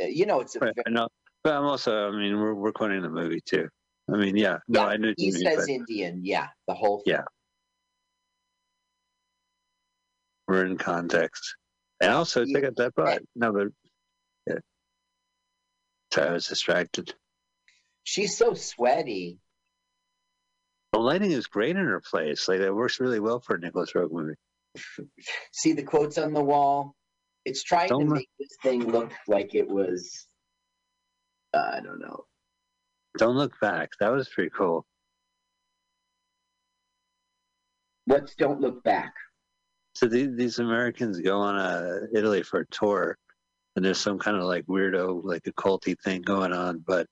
Uh, 0.00 0.06
you 0.06 0.26
know, 0.26 0.40
it's 0.40 0.54
a 0.56 0.60
Right, 0.60 0.74
ve- 0.74 0.82
I 0.86 0.90
know. 0.90 1.08
But 1.42 1.54
I'm 1.54 1.64
also, 1.64 2.08
I 2.08 2.10
mean, 2.12 2.38
we're, 2.38 2.54
we're 2.54 2.72
quoting 2.72 3.02
the 3.02 3.10
movie 3.10 3.40
too. 3.44 3.68
I 4.12 4.16
mean, 4.16 4.36
yeah, 4.36 4.58
no, 4.68 4.80
Yeah, 4.80 4.86
I 4.86 4.96
knew 4.96 5.08
what 5.08 5.14
he 5.18 5.26
you 5.26 5.32
mean, 5.32 5.42
says 5.42 5.66
but 5.66 5.68
Indian. 5.68 6.20
Yeah, 6.24 6.48
the 6.68 6.74
whole 6.74 7.02
Yeah. 7.06 7.22
We're 10.52 10.66
in 10.66 10.76
context. 10.76 11.56
And 12.02 12.12
also, 12.12 12.44
check 12.44 12.64
out 12.64 12.76
that 12.76 12.94
butt. 12.94 13.22
No, 13.34 13.54
but 13.54 13.68
yeah. 14.46 14.58
So 16.12 16.22
I 16.24 16.30
was 16.30 16.46
distracted. 16.46 17.14
She's 18.04 18.36
so 18.36 18.52
sweaty. 18.52 19.38
The 20.92 20.98
lighting 20.98 21.30
is 21.32 21.46
great 21.46 21.70
in 21.76 21.86
her 21.86 22.02
place. 22.02 22.48
Like, 22.48 22.58
that 22.60 22.74
works 22.74 23.00
really 23.00 23.18
well 23.18 23.40
for 23.40 23.56
a 23.56 23.58
Nicolas 23.60 23.92
Roeg 23.94 24.12
movie. 24.12 24.34
See 25.52 25.72
the 25.72 25.84
quotes 25.84 26.18
on 26.18 26.34
the 26.34 26.42
wall? 26.44 26.96
It's 27.46 27.62
trying 27.62 27.88
Don't 27.88 28.00
to 28.00 28.06
look- 28.08 28.16
make 28.16 28.28
this 28.38 28.54
thing 28.62 28.92
look 28.92 29.10
like 29.26 29.54
it 29.54 29.66
was. 29.66 30.26
I 31.54 31.80
don't 31.82 31.98
know. 31.98 32.24
Don't 33.16 33.36
look 33.36 33.58
back. 33.58 33.88
That 34.00 34.12
was 34.12 34.28
pretty 34.28 34.50
cool. 34.50 34.84
Let's 38.06 38.34
don't 38.34 38.60
look 38.60 38.84
back. 38.84 39.14
So 39.94 40.06
these, 40.06 40.34
these 40.36 40.58
Americans 40.58 41.20
go 41.20 41.38
on 41.38 41.58
a 41.58 42.00
Italy 42.14 42.42
for 42.42 42.60
a 42.60 42.66
tour, 42.66 43.16
and 43.76 43.84
there's 43.84 43.98
some 43.98 44.18
kind 44.18 44.36
of 44.36 44.44
like 44.44 44.64
weirdo, 44.66 45.22
like 45.24 45.42
occulty 45.44 45.98
thing 46.00 46.22
going 46.22 46.52
on, 46.52 46.82
but 46.86 47.06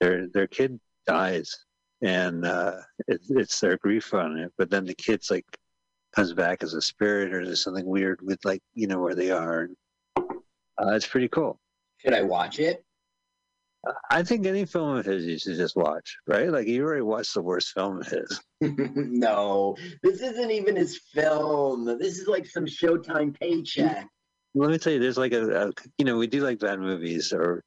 their 0.00 0.28
their 0.28 0.46
kid 0.46 0.80
dies, 1.06 1.54
and 2.02 2.46
uh, 2.46 2.76
it, 3.06 3.20
it's 3.28 3.60
their 3.60 3.76
grief 3.78 4.14
on 4.14 4.38
it. 4.38 4.52
But 4.56 4.70
then 4.70 4.84
the 4.86 4.94
kid's 4.94 5.30
like 5.30 5.46
comes 6.14 6.32
back 6.32 6.62
as 6.62 6.74
a 6.74 6.82
spirit, 6.82 7.34
or 7.34 7.44
there's 7.44 7.62
something 7.62 7.86
weird 7.86 8.20
with 8.22 8.44
like 8.44 8.62
you 8.74 8.86
know 8.86 9.00
where 9.00 9.14
they 9.14 9.30
are. 9.30 9.68
Uh, 10.16 10.92
it's 10.94 11.06
pretty 11.06 11.28
cool. 11.28 11.58
Should 11.98 12.14
I 12.14 12.22
watch 12.22 12.58
it? 12.58 12.84
I 14.10 14.22
think 14.22 14.44
any 14.44 14.64
film 14.64 14.96
of 14.96 15.04
his 15.04 15.24
you 15.24 15.38
should 15.38 15.56
just 15.56 15.76
watch, 15.76 16.16
right? 16.26 16.50
Like 16.50 16.66
you 16.66 16.84
already 16.84 17.02
watched 17.02 17.34
the 17.34 17.42
worst 17.42 17.72
film 17.72 18.00
of 18.00 18.08
his. 18.08 18.40
no, 18.60 19.76
this 20.02 20.20
isn't 20.20 20.50
even 20.50 20.76
his 20.76 21.00
film. 21.14 21.84
This 21.98 22.18
is 22.18 22.26
like 22.26 22.46
some 22.46 22.66
Showtime 22.66 23.38
paycheck. 23.38 24.08
let 24.54 24.70
me 24.70 24.78
tell 24.78 24.92
you, 24.92 24.98
there's 24.98 25.18
like 25.18 25.32
a, 25.32 25.68
a 25.68 25.72
you 25.96 26.04
know, 26.04 26.16
we 26.16 26.26
do 26.26 26.40
like 26.40 26.58
bad 26.58 26.80
movies 26.80 27.32
or 27.32 27.62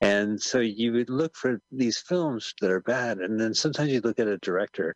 and 0.00 0.40
so 0.40 0.60
you 0.60 0.92
would 0.92 1.10
look 1.10 1.34
for 1.34 1.60
these 1.72 1.98
films 1.98 2.52
that 2.60 2.70
are 2.70 2.80
bad 2.80 3.18
and 3.18 3.40
then 3.40 3.54
sometimes 3.54 3.90
you 3.90 4.00
look 4.00 4.20
at 4.20 4.28
a 4.28 4.38
director 4.38 4.94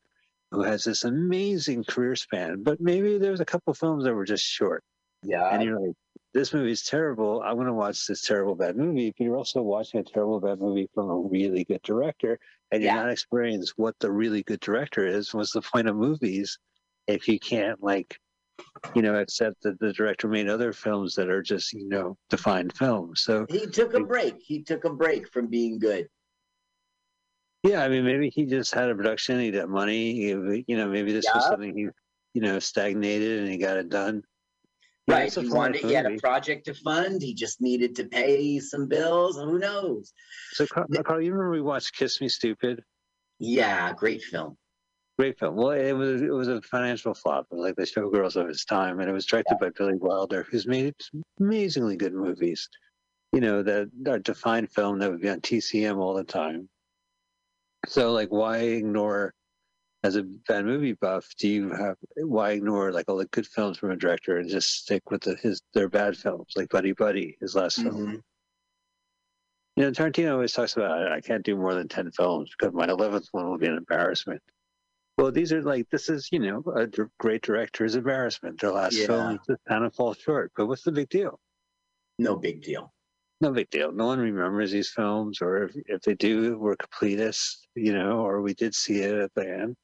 who 0.52 0.62
has 0.62 0.84
this 0.84 1.04
amazing 1.04 1.82
career 1.82 2.14
span, 2.14 2.62
but 2.62 2.78
maybe 2.80 3.18
there's 3.18 3.40
a 3.40 3.44
couple 3.44 3.72
films 3.72 4.04
that 4.04 4.14
were 4.14 4.26
just 4.26 4.44
short. 4.44 4.84
Yeah. 5.22 5.48
And 5.48 5.62
you're 5.62 5.80
like, 5.80 5.94
this 6.34 6.54
movie's 6.54 6.82
terrible. 6.82 7.42
I'm 7.42 7.56
gonna 7.56 7.74
watch 7.74 8.06
this 8.06 8.22
terrible 8.22 8.54
bad 8.54 8.76
movie, 8.76 9.10
but 9.16 9.24
you're 9.24 9.36
also 9.36 9.60
watching 9.62 10.00
a 10.00 10.04
terrible 10.04 10.40
bad 10.40 10.60
movie 10.60 10.88
from 10.94 11.10
a 11.10 11.16
really 11.16 11.64
good 11.64 11.82
director 11.82 12.38
and 12.70 12.82
you're 12.82 12.92
Yeah. 12.92 13.02
not 13.02 13.10
experiencing 13.10 13.74
what 13.76 13.98
the 13.98 14.10
really 14.10 14.42
good 14.42 14.60
director 14.60 15.06
is. 15.06 15.34
What's 15.34 15.52
the 15.52 15.60
point 15.62 15.88
of 15.88 15.96
movies 15.96 16.58
if 17.06 17.28
you 17.28 17.38
can't 17.38 17.82
like 17.82 18.16
you 18.94 19.02
know, 19.02 19.18
accept 19.18 19.62
that 19.62 19.78
the 19.80 19.92
director 19.92 20.28
made 20.28 20.48
other 20.48 20.72
films 20.72 21.14
that 21.14 21.28
are 21.28 21.42
just, 21.42 21.72
you 21.72 21.88
know, 21.88 22.16
defined 22.30 22.72
films. 22.76 23.20
So 23.22 23.46
he 23.48 23.66
took 23.66 23.94
a 23.94 24.00
break. 24.00 24.36
He 24.40 24.62
took 24.62 24.84
a 24.84 24.90
break 24.92 25.28
from 25.32 25.48
being 25.48 25.78
good. 25.78 26.08
yeah, 27.64 27.82
I 27.82 27.88
mean, 27.88 28.04
maybe 28.04 28.28
he 28.28 28.44
just 28.44 28.74
had 28.74 28.90
a 28.90 28.94
production, 28.94 29.38
he 29.40 29.50
got 29.50 29.68
money, 29.68 30.14
he- 30.14 30.64
you 30.68 30.76
know, 30.76 30.88
maybe 30.88 31.12
this 31.12 31.26
was 31.34 31.44
something 31.46 31.76
he, 31.76 31.88
you 32.34 32.42
know, 32.42 32.58
stagnated 32.58 33.40
and 33.40 33.48
he 33.48 33.56
got 33.56 33.76
it 33.76 33.88
done. 33.88 34.22
Yeah, 35.08 35.14
Right. 35.14 35.34
He 35.34 35.48
wanted. 35.48 35.82
He 35.82 35.92
had 35.92 36.06
a 36.06 36.16
project 36.18 36.66
to 36.66 36.74
fund. 36.74 37.22
He 37.22 37.34
just 37.34 37.60
needed 37.60 37.96
to 37.96 38.04
pay 38.04 38.60
some 38.60 38.86
bills. 38.86 39.36
Who 39.36 39.58
knows? 39.58 40.12
So, 40.52 40.66
Carl, 40.66 40.86
Carl, 41.04 41.20
you 41.20 41.32
remember 41.32 41.50
we 41.50 41.60
watched 41.60 41.96
Kiss 41.96 42.20
Me 42.20 42.28
Stupid? 42.28 42.84
Yeah, 43.38 43.92
great 43.94 44.22
film. 44.22 44.56
Great 45.18 45.38
film. 45.38 45.56
Well, 45.56 45.72
it 45.72 45.92
was 45.92 46.22
it 46.22 46.32
was 46.32 46.48
a 46.48 46.62
financial 46.62 47.14
flop, 47.14 47.46
like 47.50 47.76
the 47.76 47.82
showgirls 47.82 48.36
of 48.36 48.48
its 48.48 48.64
time, 48.64 49.00
and 49.00 49.10
it 49.10 49.12
was 49.12 49.26
directed 49.26 49.58
by 49.60 49.70
Billy 49.76 49.96
Wilder, 49.96 50.46
who's 50.48 50.66
made 50.66 50.94
amazingly 51.40 51.96
good 51.96 52.14
movies. 52.14 52.68
You 53.32 53.40
know, 53.40 53.62
that 53.62 53.90
are 54.06 54.18
defined 54.18 54.70
film 54.70 54.98
that 54.98 55.10
would 55.10 55.20
be 55.22 55.28
on 55.28 55.40
TCM 55.40 55.98
all 55.98 56.14
the 56.14 56.24
time. 56.24 56.68
So, 57.86 58.12
like, 58.12 58.30
why 58.30 58.58
ignore? 58.58 59.34
As 60.04 60.16
a 60.16 60.24
bad 60.24 60.64
movie 60.64 60.94
buff, 60.94 61.28
do 61.38 61.48
you 61.48 61.70
have 61.70 61.96
why 62.16 62.52
ignore 62.52 62.90
like 62.90 63.08
all 63.08 63.16
the 63.18 63.26
good 63.26 63.46
films 63.46 63.78
from 63.78 63.92
a 63.92 63.96
director 63.96 64.38
and 64.38 64.48
just 64.48 64.70
stick 64.82 65.10
with 65.12 65.22
the, 65.22 65.36
his 65.36 65.62
their 65.74 65.88
bad 65.88 66.16
films, 66.16 66.52
like 66.56 66.70
Buddy 66.70 66.92
Buddy, 66.92 67.36
his 67.40 67.54
last 67.54 67.80
film? 67.80 67.94
Mhm. 67.94 68.22
You 69.76 69.84
know, 69.84 69.90
Tarantino 69.92 70.32
always 70.32 70.52
talks 70.52 70.76
about 70.76 71.12
I 71.12 71.20
can't 71.20 71.44
do 71.44 71.56
more 71.56 71.74
than 71.74 71.86
ten 71.86 72.10
films 72.10 72.50
because 72.58 72.74
my 72.74 72.84
eleventh 72.86 73.28
one 73.30 73.48
will 73.48 73.58
be 73.58 73.68
an 73.68 73.76
embarrassment. 73.76 74.42
Well, 75.18 75.30
these 75.30 75.52
are 75.52 75.62
like 75.62 75.88
this 75.90 76.08
is 76.08 76.28
you 76.32 76.40
know 76.40 76.64
a 76.74 76.88
great 77.20 77.42
director's 77.42 77.94
embarrassment. 77.94 78.60
Their 78.60 78.72
last 78.72 78.96
Yeah. 78.96 79.06
film 79.06 79.40
just 79.46 79.60
kind 79.68 79.84
of 79.84 79.94
falls 79.94 80.18
short. 80.18 80.50
But 80.56 80.66
what's 80.66 80.82
the 80.82 80.90
big 80.92 81.10
deal? 81.10 81.38
No 82.18 82.34
big 82.36 82.60
deal. 82.62 82.92
No 83.40 83.52
big 83.52 83.70
deal. 83.70 83.92
No 83.92 84.06
one 84.06 84.18
remembers 84.18 84.72
these 84.72 84.90
films, 84.90 85.40
or 85.40 85.64
if, 85.64 85.76
if 85.86 86.00
they 86.02 86.14
do, 86.14 86.58
we're 86.58 86.76
completists, 86.76 87.58
you 87.74 87.92
know, 87.92 88.18
or 88.20 88.40
we 88.42 88.54
did 88.54 88.74
see 88.74 88.98
it 89.00 89.14
at 89.16 89.32
the 89.34 89.48
end. 89.48 89.76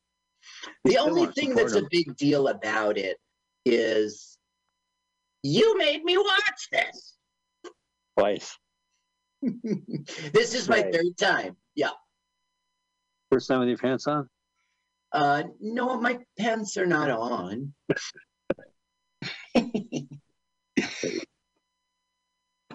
We 0.84 0.92
The 0.92 0.98
only 0.98 1.26
thing 1.26 1.50
support 1.50 1.70
that's 1.72 1.82
a 1.82 1.88
big 1.90 2.16
deal 2.16 2.48
about 2.48 2.98
it 2.98 3.16
is 3.64 4.38
you 5.42 5.76
made 5.78 6.02
me 6.04 6.16
watch 6.18 6.68
this. 6.72 7.16
twice. 8.18 8.56
this 9.42 10.54
is 10.54 10.68
my 10.68 10.82
Right. 10.82 10.92
third 10.92 11.16
time. 11.16 11.56
Yeah. 11.74 11.90
First 13.30 13.48
time 13.48 13.60
with 13.60 13.68
your 13.68 13.78
pants 13.78 14.06
on. 14.06 14.28
Uh, 15.12 15.44
no, 15.60 16.00
my 16.00 16.18
pants 16.38 16.76
are 16.76 16.86
not 16.86 17.10
on. 17.10 17.74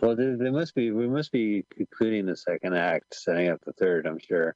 Well, 0.01 0.15
there, 0.17 0.35
there 0.37 0.51
must 0.51 0.75
be. 0.75 0.91
We 0.91 1.07
must 1.07 1.31
be 1.31 1.65
concluding 1.73 2.25
the 2.25 2.35
second 2.35 2.75
act, 2.75 3.15
setting 3.15 3.47
up 3.49 3.59
the 3.65 3.71
third. 3.73 4.05
I'm 4.05 4.19
sure. 4.19 4.53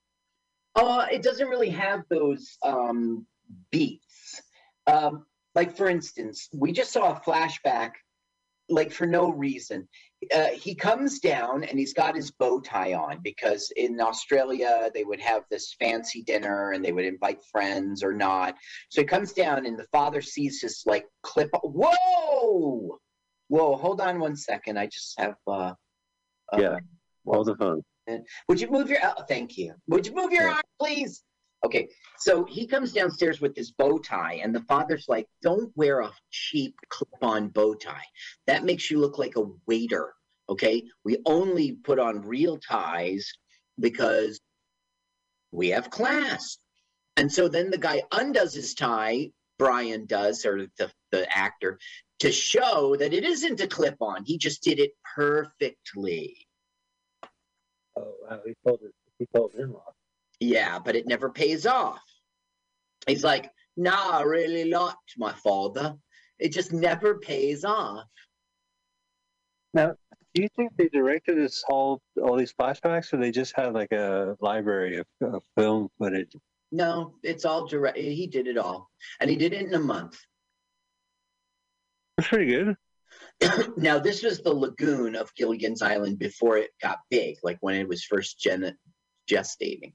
Uh, 0.77 1.07
it 1.11 1.23
doesn't 1.23 1.47
really 1.47 1.71
have 1.71 2.03
those 2.09 2.57
um, 2.63 3.25
beats. 3.71 4.41
Um, 4.85 5.25
like, 5.55 5.75
for 5.75 5.87
instance, 5.89 6.49
we 6.53 6.71
just 6.71 6.91
saw 6.91 7.13
a 7.13 7.19
flashback, 7.19 7.93
like, 8.69 8.91
for 8.91 9.07
no 9.07 9.31
reason. 9.31 9.87
Uh, 10.33 10.49
he 10.53 10.75
comes 10.75 11.19
down 11.19 11.63
and 11.63 11.79
he's 11.79 11.93
got 11.93 12.15
his 12.15 12.29
bow 12.29 12.59
tie 12.59 12.93
on 12.93 13.19
because 13.23 13.71
in 13.75 13.99
Australia 13.99 14.91
they 14.93 15.03
would 15.03 15.19
have 15.19 15.43
this 15.49 15.75
fancy 15.79 16.21
dinner 16.21 16.71
and 16.71 16.85
they 16.85 16.91
would 16.91 17.05
invite 17.05 17.39
friends 17.51 18.03
or 18.03 18.13
not. 18.13 18.55
So 18.89 19.01
he 19.01 19.07
comes 19.07 19.33
down 19.33 19.65
and 19.65 19.79
the 19.79 19.87
father 19.91 20.21
sees 20.21 20.61
his, 20.61 20.83
like, 20.85 21.07
clip. 21.23 21.49
Whoa! 21.63 22.99
Whoa, 23.47 23.75
hold 23.77 23.99
on 23.99 24.19
one 24.19 24.35
second. 24.35 24.77
I 24.77 24.85
just 24.85 25.19
have. 25.19 25.35
Uh, 25.47 25.73
uh, 26.53 26.59
Yeah. 26.59 26.77
Hold 27.25 27.47
the 27.47 27.55
phone. 27.55 27.83
Would 28.47 28.61
you 28.61 28.69
move 28.69 28.89
your? 28.89 28.99
Oh, 29.03 29.23
thank 29.27 29.57
you. 29.57 29.73
Would 29.87 30.07
you 30.07 30.15
move 30.15 30.31
your 30.31 30.49
arm, 30.49 30.61
please? 30.79 31.23
Okay. 31.65 31.89
So 32.19 32.45
he 32.45 32.67
comes 32.67 32.93
downstairs 32.93 33.41
with 33.41 33.55
his 33.55 33.71
bow 33.71 33.97
tie, 33.97 34.39
and 34.43 34.53
the 34.53 34.61
father's 34.61 35.05
like, 35.07 35.27
"Don't 35.41 35.75
wear 35.75 35.99
a 36.01 36.11
cheap 36.31 36.75
clip-on 36.89 37.49
bow 37.49 37.73
tie. 37.73 38.05
That 38.45 38.63
makes 38.63 38.89
you 38.89 38.99
look 38.99 39.17
like 39.17 39.35
a 39.35 39.49
waiter." 39.65 40.13
Okay. 40.49 40.83
We 41.03 41.17
only 41.25 41.73
put 41.73 41.99
on 41.99 42.21
real 42.21 42.57
ties 42.57 43.31
because 43.79 44.39
we 45.51 45.69
have 45.69 45.89
class. 45.89 46.57
And 47.17 47.31
so 47.31 47.47
then 47.47 47.71
the 47.71 47.77
guy 47.77 48.03
undoes 48.11 48.53
his 48.53 48.73
tie. 48.73 49.31
Bryan 49.57 50.05
does, 50.05 50.45
or 50.45 50.67
the 50.77 50.91
the 51.11 51.27
actor, 51.35 51.79
to 52.19 52.31
show 52.31 52.95
that 52.95 53.13
it 53.13 53.23
isn't 53.23 53.59
a 53.59 53.67
clip-on. 53.67 54.23
He 54.23 54.37
just 54.37 54.61
did 54.63 54.79
it 54.79 54.91
perfectly. 55.15 56.46
Oh, 57.97 58.13
wow. 58.29 58.39
He 58.45 58.53
told 58.65 58.79
it. 58.83 58.93
He 59.19 59.27
told 59.35 59.53
him 59.53 59.75
off. 59.75 59.93
Yeah, 60.39 60.79
but 60.79 60.95
it 60.95 61.07
never 61.07 61.29
pays 61.29 61.65
off. 61.65 62.01
He's 63.07 63.23
like, 63.23 63.49
nah, 63.75 64.19
I 64.19 64.21
really 64.21 64.69
liked 64.69 65.15
my 65.17 65.33
father. 65.33 65.95
It 66.39 66.51
just 66.53 66.71
never 66.71 67.17
pays 67.17 67.65
off. 67.65 68.05
Now, 69.73 69.95
do 70.33 70.43
you 70.43 70.49
think 70.55 70.73
they 70.77 70.87
directed 70.89 71.37
this 71.37 71.63
whole 71.65 72.01
all 72.21 72.37
these 72.37 72.53
flashbacks, 72.53 73.11
or 73.11 73.17
they 73.17 73.31
just 73.31 73.53
had 73.55 73.73
like 73.73 73.91
a 73.91 74.35
library 74.39 74.97
of, 74.97 75.07
of 75.21 75.43
film 75.57 75.89
footage? 75.97 76.35
No, 76.71 77.15
it's 77.23 77.45
all 77.45 77.65
direct. 77.65 77.97
He 77.97 78.27
did 78.27 78.47
it 78.47 78.57
all. 78.57 78.89
And 79.19 79.29
he 79.29 79.35
did 79.35 79.53
it 79.53 79.65
in 79.65 79.73
a 79.73 79.79
month. 79.79 80.19
That's 82.17 82.29
pretty 82.29 82.51
good. 82.51 82.75
now, 83.77 83.99
this 83.99 84.23
was 84.23 84.41
the 84.41 84.53
lagoon 84.53 85.15
of 85.15 85.33
Gilligan's 85.35 85.81
Island 85.81 86.19
before 86.19 86.57
it 86.57 86.71
got 86.81 86.99
big, 87.09 87.37
like 87.43 87.57
when 87.61 87.75
it 87.75 87.87
was 87.87 88.03
first 88.03 88.39
gen- 88.39 88.77
gestating. 89.29 89.93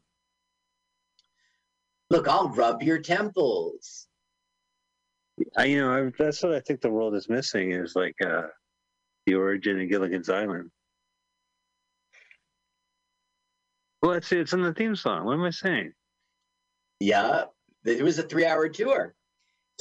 Look, 2.10 2.28
I'll 2.28 2.50
rub 2.50 2.82
your 2.82 2.98
temples. 2.98 4.06
I, 5.56 5.64
you 5.64 5.80
know, 5.80 5.90
I, 5.90 6.12
that's 6.18 6.42
what 6.42 6.54
I 6.54 6.60
think 6.60 6.80
the 6.80 6.90
world 6.90 7.14
is 7.14 7.28
missing 7.28 7.72
is 7.72 7.96
like 7.96 8.14
uh, 8.24 8.42
the 9.26 9.34
origin 9.34 9.80
of 9.80 9.88
Gilligan's 9.88 10.28
Island. 10.28 10.70
Well, 14.02 14.12
it's 14.12 14.32
it's 14.32 14.52
in 14.52 14.62
the 14.62 14.74
theme 14.74 14.96
song. 14.96 15.24
What 15.24 15.34
am 15.34 15.42
I 15.44 15.50
saying? 15.50 15.92
Yeah, 17.00 17.44
it 17.84 18.02
was 18.02 18.18
a 18.18 18.24
three 18.24 18.44
hour 18.44 18.68
tour. 18.68 19.14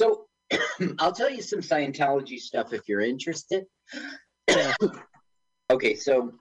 So 0.00 0.26
I'll 0.98 1.12
tell 1.12 1.30
you 1.30 1.42
some 1.42 1.60
Scientology 1.60 2.38
stuff 2.38 2.72
if 2.72 2.88
you're 2.88 3.00
interested. 3.00 3.64
okay, 5.70 5.94
so 5.94 6.32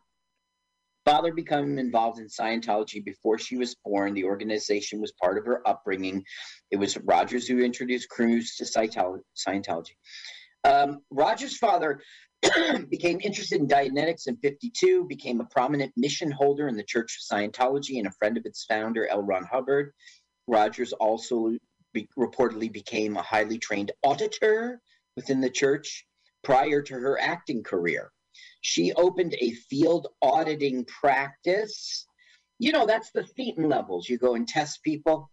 father 1.05 1.33
became 1.33 1.77
involved 1.77 2.19
in 2.19 2.27
Scientology 2.27 3.03
before 3.03 3.37
she 3.37 3.57
was 3.57 3.75
born. 3.83 4.13
The 4.13 4.25
organization 4.25 5.01
was 5.01 5.13
part 5.21 5.37
of 5.37 5.45
her 5.45 5.67
upbringing. 5.67 6.23
It 6.69 6.77
was 6.77 6.97
Rogers 6.97 7.47
who 7.47 7.59
introduced 7.59 8.09
Cruise 8.09 8.55
to 8.57 8.65
Scientology. 8.65 9.95
Um, 10.63 10.99
Rogers' 11.09 11.57
father 11.57 12.01
became 12.89 13.19
interested 13.21 13.59
in 13.59 13.67
Dianetics 13.67 14.27
in 14.27 14.37
52, 14.37 15.05
became 15.07 15.41
a 15.41 15.45
prominent 15.45 15.91
mission 15.95 16.31
holder 16.31 16.67
in 16.67 16.75
the 16.75 16.83
Church 16.83 17.17
of 17.17 17.37
Scientology 17.37 17.97
and 17.97 18.07
a 18.07 18.11
friend 18.11 18.37
of 18.37 18.45
its 18.45 18.65
founder, 18.65 19.07
L. 19.07 19.23
Ron 19.23 19.43
Hubbard. 19.43 19.91
Rogers 20.47 20.93
also 20.93 21.51
be, 21.93 22.07
reportedly 22.17 22.71
became 22.71 23.17
a 23.17 23.21
highly 23.21 23.57
trained 23.57 23.91
auditor 24.03 24.81
within 25.15 25.41
the 25.41 25.49
church 25.49 26.05
prior 26.43 26.81
to 26.81 26.93
her 26.93 27.19
acting 27.21 27.63
career. 27.63 28.11
She 28.61 28.93
opened 28.93 29.35
a 29.39 29.51
field 29.69 30.07
auditing 30.21 30.85
practice. 30.85 32.05
You 32.59 32.71
know, 32.71 32.85
that's 32.85 33.11
the 33.11 33.23
Thetan 33.23 33.69
levels. 33.69 34.07
You 34.07 34.17
go 34.17 34.35
and 34.35 34.47
test 34.47 34.83
people. 34.83 35.29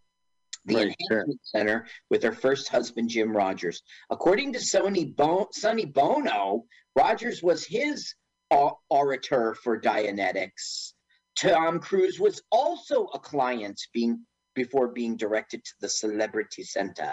The 0.64 0.74
Right, 0.74 0.96
sure. 1.08 1.20
Enhancement 1.20 1.40
Center 1.44 1.86
with 2.10 2.22
her 2.22 2.32
first 2.32 2.68
husband, 2.68 3.08
Jim 3.08 3.34
Rogers. 3.34 3.82
According 4.10 4.52
to 4.54 4.60
Sonny, 4.60 5.14
Sonny 5.52 5.86
Bono, 5.86 6.64
Rogers 6.96 7.42
was 7.42 7.64
his 7.64 8.14
au- 8.50 8.78
orator 8.90 9.54
for 9.54 9.80
Dianetics. 9.80 10.94
Tom 11.38 11.78
Cruise 11.78 12.18
was 12.18 12.42
also 12.50 13.06
a 13.14 13.18
client 13.18 13.80
being 13.92 14.26
before 14.58 14.88
being 14.88 15.16
directed 15.16 15.64
to 15.64 15.72
the 15.80 15.88
Celebrity 15.88 16.64
Center. 16.64 17.12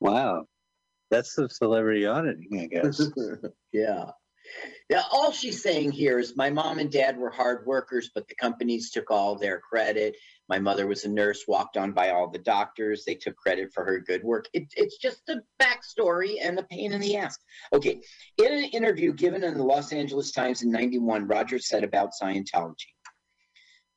Wow, 0.00 0.46
that's 1.10 1.34
the 1.36 1.48
celebrity 1.48 2.06
auditing, 2.06 2.60
I 2.60 2.66
guess. 2.66 3.00
yeah. 3.72 4.06
Yeah, 4.90 5.02
all 5.12 5.30
she's 5.30 5.62
saying 5.62 5.92
here 5.92 6.18
is 6.18 6.36
my 6.36 6.50
mom 6.50 6.78
and 6.78 6.90
dad 6.90 7.16
were 7.16 7.30
hard 7.30 7.64
workers, 7.66 8.10
but 8.14 8.26
the 8.28 8.34
companies 8.34 8.90
took 8.90 9.10
all 9.10 9.36
their 9.36 9.60
credit. 9.60 10.16
My 10.48 10.58
mother 10.58 10.86
was 10.86 11.04
a 11.04 11.08
nurse, 11.08 11.44
walked 11.46 11.76
on 11.76 11.92
by 11.92 12.10
all 12.10 12.28
the 12.28 12.38
doctors. 12.38 13.04
They 13.04 13.14
took 13.14 13.36
credit 13.36 13.72
for 13.72 13.84
her 13.84 14.00
good 14.00 14.24
work. 14.24 14.46
It, 14.52 14.64
it's 14.76 14.98
just 14.98 15.28
a 15.28 15.42
backstory 15.62 16.34
and 16.42 16.58
a 16.58 16.64
pain 16.64 16.92
in 16.92 17.00
the 17.00 17.16
ass. 17.16 17.38
Okay, 17.72 18.00
in 18.38 18.52
an 18.52 18.64
interview 18.64 19.12
given 19.12 19.44
in 19.44 19.56
the 19.56 19.64
Los 19.64 19.92
Angeles 19.92 20.32
Times 20.32 20.62
in 20.62 20.70
91, 20.70 21.26
Rogers 21.26 21.68
said 21.68 21.84
about 21.84 22.10
Scientology. 22.20 22.92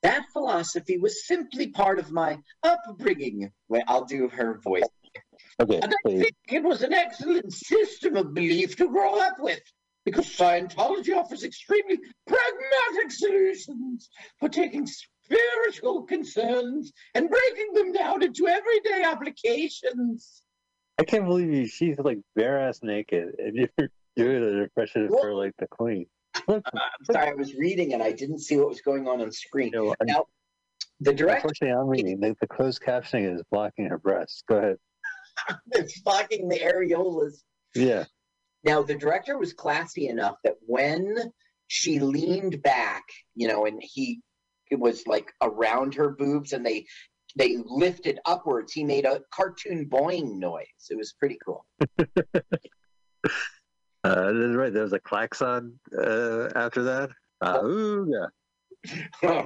That 0.06 0.26
philosophy 0.34 1.00
was 1.00 1.26
simply 1.26 1.68
part 1.70 1.98
of 1.98 2.12
my 2.12 2.38
upbringing. 2.62 3.52
Well, 3.70 3.82
I'll 3.88 4.06
do 4.06 4.30
her 4.30 4.60
voice. 4.64 4.84
okay, 5.60 5.80
And 5.82 5.92
I 5.92 5.98
please. 6.06 6.22
think 6.22 6.36
it 6.52 6.64
was 6.64 6.84
an 6.84 6.94
excellent 6.94 7.52
system 7.52 8.16
of 8.16 8.36
belief 8.36 8.76
to 8.76 8.88
grow 8.88 9.20
up 9.20 9.38
with 9.40 9.62
because 10.04 10.28
Scientology 10.28 11.16
offers 11.18 11.44
extremely 11.44 11.98
pragmatic 12.28 13.10
solutions 13.10 14.10
for 14.40 14.48
taking 14.48 14.86
spiritual 14.86 16.04
concerns 16.04 16.94
and 17.16 17.28
breaking 17.28 17.74
them 17.74 17.92
down 17.92 18.22
into 18.22 18.48
everyday 18.48 19.02
applications. 19.04 20.44
I 21.00 21.04
can't 21.04 21.26
believe 21.26 21.52
you. 21.52 21.66
She's 21.66 21.98
like 21.98 22.20
bare 22.36 22.60
ass 22.60 22.82
naked, 22.84 23.34
and 23.40 23.56
you're 23.78 23.90
doing 24.16 24.44
an 24.44 24.62
impression 24.62 25.06
of 25.06 25.20
her 25.24 25.34
like 25.34 25.54
the 25.58 25.66
queen. 25.68 26.06
I'm 26.48 26.62
sorry, 27.12 27.30
I 27.30 27.34
was 27.34 27.56
reading 27.56 27.94
and 27.94 28.04
I 28.04 28.12
didn't 28.12 28.40
see 28.40 28.58
what 28.58 28.70
was 28.70 28.82
going 28.82 29.08
on 29.08 29.22
on 29.22 29.32
screen. 29.32 29.72
know, 29.72 29.96
Now, 30.04 30.26
the 31.00 31.14
director 31.14 31.48
unfortunately, 31.48 31.80
I'm 31.80 31.88
reading. 31.88 32.20
The, 32.20 32.36
the 32.42 32.48
closed 32.48 32.82
captioning 32.82 33.34
is 33.34 33.42
blocking 33.52 33.86
her 33.86 33.98
breasts. 33.98 34.44
Go 34.48 34.58
ahead. 34.58 34.78
it's 35.72 36.00
blocking 36.02 36.48
the 36.48 36.60
areolas. 36.60 37.44
Yeah. 37.74 38.06
Now, 38.64 38.82
the 38.82 38.96
director 38.96 39.38
was 39.38 39.54
classy 39.54 40.08
enough 40.08 40.38
that 40.44 40.56
when 40.66 41.16
she 41.68 42.00
leaned 42.00 42.62
back, 42.64 43.04
you 43.36 43.48
know, 43.48 43.66
and 43.66 43.82
he 43.82 44.22
it 44.72 44.80
was 44.80 45.06
like 45.06 45.32
around 45.42 45.94
her 45.94 46.10
boobs 46.10 46.54
and 46.54 46.66
they 46.66 46.86
they 47.38 47.58
lifted 47.66 48.20
upwards, 48.26 48.72
he 48.72 48.84
made 48.84 49.06
a 49.06 49.22
cartoon 49.34 49.88
boing 49.90 50.40
noise. 50.40 50.66
It 50.90 50.98
was 50.98 51.14
pretty 51.14 51.38
cool. 51.46 51.66
Uh, 54.06 54.32
that's 54.34 54.56
right. 54.56 54.72
There 54.74 54.84
was 54.84 54.94
a 54.94 55.00
klaxon 55.00 55.80
uh, 55.98 56.50
after 56.56 56.84
that. 56.84 57.10
Uh, 57.42 57.60
ooh, 57.64 58.08
yeah. 59.24 59.46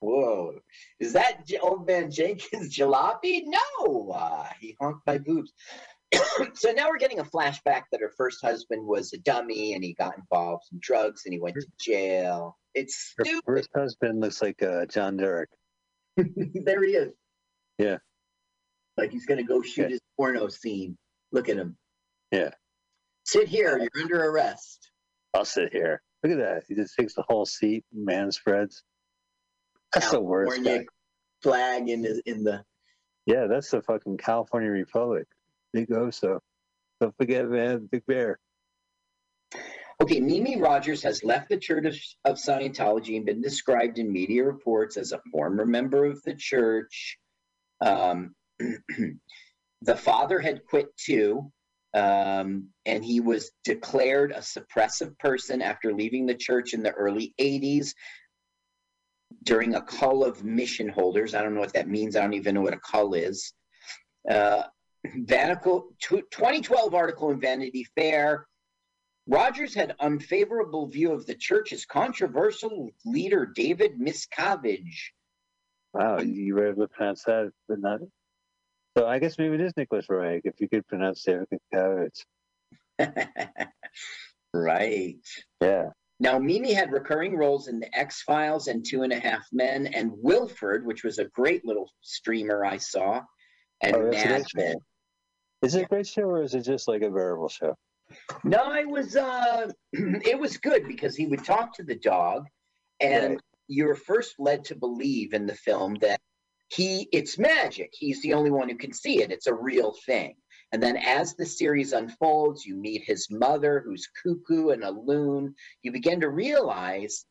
Whoa. 0.00 0.54
Is 1.00 1.12
that 1.14 1.46
J- 1.46 1.58
old 1.58 1.86
man 1.86 2.10
Jenkins 2.10 2.76
jalopy? 2.76 3.42
No. 3.46 4.10
Uh, 4.10 4.46
he 4.60 4.76
honked 4.80 5.06
my 5.06 5.18
boobs. 5.18 5.52
so 6.54 6.70
now 6.72 6.88
we're 6.88 6.98
getting 6.98 7.18
a 7.18 7.24
flashback 7.24 7.82
that 7.92 8.00
her 8.00 8.12
first 8.16 8.38
husband 8.42 8.86
was 8.86 9.12
a 9.12 9.18
dummy 9.18 9.74
and 9.74 9.82
he 9.82 9.94
got 9.94 10.16
involved 10.16 10.64
in 10.72 10.78
drugs 10.80 11.22
and 11.24 11.34
he 11.34 11.40
went 11.40 11.56
to 11.56 11.66
jail. 11.80 12.56
It's 12.74 13.14
Her 13.18 13.24
stupid. 13.24 13.44
first 13.44 13.68
husband 13.74 14.20
looks 14.20 14.40
like 14.40 14.62
uh, 14.62 14.86
John 14.86 15.16
Derek. 15.16 15.50
there 16.16 16.84
he 16.84 16.92
is. 16.92 17.12
Yeah. 17.78 17.98
Like 18.96 19.10
he's 19.12 19.26
gonna 19.26 19.42
go 19.44 19.62
shoot 19.62 19.82
Yeah. 19.82 19.88
his 19.88 20.00
porno 20.16 20.48
scene. 20.48 20.96
Look 21.32 21.48
at 21.48 21.56
him. 21.56 21.76
Yeah. 22.30 22.50
Sit 23.24 23.48
here. 23.48 23.78
You're 23.78 24.02
under 24.02 24.30
arrest. 24.30 24.90
I'll 25.34 25.44
sit 25.44 25.72
here. 25.72 26.02
Look 26.22 26.32
at 26.32 26.38
that. 26.38 26.64
He 26.68 26.74
just 26.74 26.96
takes 26.96 27.14
the 27.14 27.24
whole 27.28 27.46
seat, 27.46 27.84
man 27.92 28.32
spreads. 28.32 28.82
That's 29.92 30.10
the 30.10 30.20
worst. 30.20 30.52
California 30.52 30.80
Guy. 30.80 30.86
flag 31.42 31.88
in 31.88 32.02
the 32.02 32.22
in 32.26 32.44
the. 32.44 32.64
Yeah, 33.26 33.46
that's 33.46 33.70
the 33.70 33.82
fucking 33.82 34.16
California 34.16 34.70
Republic. 34.70 35.26
Big 35.72 35.88
Oso. 35.90 36.40
Don't 37.00 37.16
forget, 37.16 37.48
man, 37.48 37.88
Big 37.90 38.04
Bear. 38.06 38.38
Okay, 40.00 40.20
Mimi 40.20 40.60
Rogers 40.60 41.02
has 41.02 41.24
left 41.24 41.48
the 41.48 41.56
Church 41.56 41.84
of, 41.84 42.32
of 42.32 42.36
Scientology 42.38 43.16
and 43.16 43.26
been 43.26 43.42
described 43.42 43.98
in 43.98 44.12
media 44.12 44.44
reports 44.44 44.96
as 44.96 45.12
a 45.12 45.20
former 45.32 45.66
member 45.66 46.04
of 46.04 46.22
the 46.22 46.34
church. 46.34 47.18
Um, 47.84 48.34
the 48.58 49.96
father 49.96 50.38
had 50.38 50.64
quit 50.64 50.96
too, 50.96 51.52
um, 51.98 52.68
and 52.86 53.04
he 53.04 53.20
was 53.20 53.50
declared 53.64 54.30
a 54.30 54.38
suppressive 54.38 55.18
person 55.18 55.60
after 55.60 55.92
leaving 55.92 56.26
the 56.26 56.34
church 56.34 56.72
in 56.72 56.82
the 56.82 56.92
early 56.92 57.34
80s 57.40 57.92
during 59.42 59.74
a 59.74 59.82
call 59.82 60.24
of 60.24 60.44
mission 60.44 60.88
holders. 60.88 61.34
I 61.34 61.42
don't 61.42 61.54
know 61.54 61.60
what 61.60 61.72
that 61.72 61.88
means. 61.88 62.14
I 62.14 62.20
don't 62.20 62.34
even 62.34 62.54
know 62.54 62.60
what 62.60 62.74
a 62.74 62.80
call 62.80 63.14
is. 63.14 63.52
Uh, 64.30 64.62
Vanical, 65.06 65.84
tw- 66.00 66.30
2012 66.30 66.94
article 66.94 67.30
in 67.30 67.40
Vanity 67.40 67.84
Fair. 67.96 68.46
Rogers 69.26 69.74
had 69.74 69.94
unfavorable 70.00 70.86
view 70.86 71.12
of 71.12 71.26
the 71.26 71.34
church's 71.34 71.84
controversial 71.84 72.90
leader 73.04 73.44
David 73.44 73.98
Miscavige. 73.98 75.10
Wow, 75.92 76.20
you 76.20 76.54
were 76.54 76.68
able 76.68 76.86
to 76.86 76.88
pronounce 76.88 77.24
that, 77.24 77.52
but 77.68 77.80
not. 77.80 78.00
So 78.98 79.06
I 79.06 79.20
guess 79.20 79.38
maybe 79.38 79.54
it 79.54 79.60
is 79.60 79.72
Nicolas 79.76 80.06
Roeg, 80.08 80.40
if 80.42 80.60
you 80.60 80.68
could 80.68 80.84
pronounce 80.88 81.22
David 81.22 81.46
Kavitz. 81.72 82.24
right. 84.52 85.14
Yeah. 85.60 85.90
Now, 86.18 86.40
Mimi 86.40 86.72
had 86.72 86.90
recurring 86.90 87.36
roles 87.36 87.68
in 87.68 87.78
The 87.78 87.96
X 87.96 88.22
Files 88.22 88.66
and 88.66 88.84
Two 88.84 89.04
and 89.04 89.12
a 89.12 89.20
Half 89.20 89.46
Men 89.52 89.86
and 89.86 90.10
Wilfred, 90.16 90.84
which 90.84 91.04
was 91.04 91.20
a 91.20 91.26
great 91.26 91.64
little 91.64 91.88
streamer 92.00 92.64
I 92.64 92.78
saw, 92.78 93.22
and 93.80 93.94
Oh, 93.94 94.10
that's 94.10 94.24
Mad 94.24 94.64
Men. 94.64 94.76
Is 95.62 95.76
it 95.76 95.84
a 95.84 95.86
great 95.86 96.08
show 96.08 96.22
or 96.22 96.42
is 96.42 96.56
it 96.56 96.62
just 96.62 96.88
like 96.88 97.02
a 97.02 97.10
variable 97.10 97.48
show? 97.48 97.76
No, 98.42 98.74
it 98.74 98.88
was 98.88 99.14
uh, 99.14 99.70
it 99.92 100.40
was 100.40 100.56
good 100.56 100.88
because 100.88 101.14
he 101.14 101.26
would 101.26 101.44
talk 101.44 101.72
to 101.74 101.84
the 101.84 101.94
dog, 101.94 102.46
and 102.98 103.34
Right. 103.34 103.40
you're 103.68 103.94
first 103.94 104.40
led 104.40 104.64
to 104.64 104.74
believe 104.74 105.34
in 105.34 105.46
the 105.46 105.54
film 105.54 105.94
that 106.00 106.18
he 106.68 107.08
it's 107.12 107.38
magic. 107.38 107.90
He's 107.92 108.22
the 108.22 108.34
only 108.34 108.50
one 108.50 108.68
who 108.68 108.76
can 108.76 108.92
see 108.92 109.22
it. 109.22 109.32
It's 109.32 109.46
a 109.46 109.54
real 109.54 109.94
thing. 110.06 110.36
And 110.72 110.82
then 110.82 110.98
as 110.98 111.34
the 111.34 111.46
series 111.46 111.92
unfolds, 111.92 112.64
you 112.66 112.76
meet 112.76 113.04
his 113.04 113.28
mother, 113.30 113.82
who's 113.84 114.08
cuckoo 114.22 114.68
and 114.68 114.84
a 114.84 114.90
loon. 114.90 115.54
You 115.82 115.92
begin 115.92 116.20
to 116.20 116.28
realize 116.28 117.24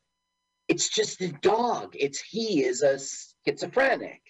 it's 0.67 0.89
just 0.89 1.21
a 1.21 1.27
dog. 1.27 1.93
It's 1.93 2.19
he 2.19 2.63
is 2.63 2.81
a 2.81 2.99
schizophrenic. 3.45 4.21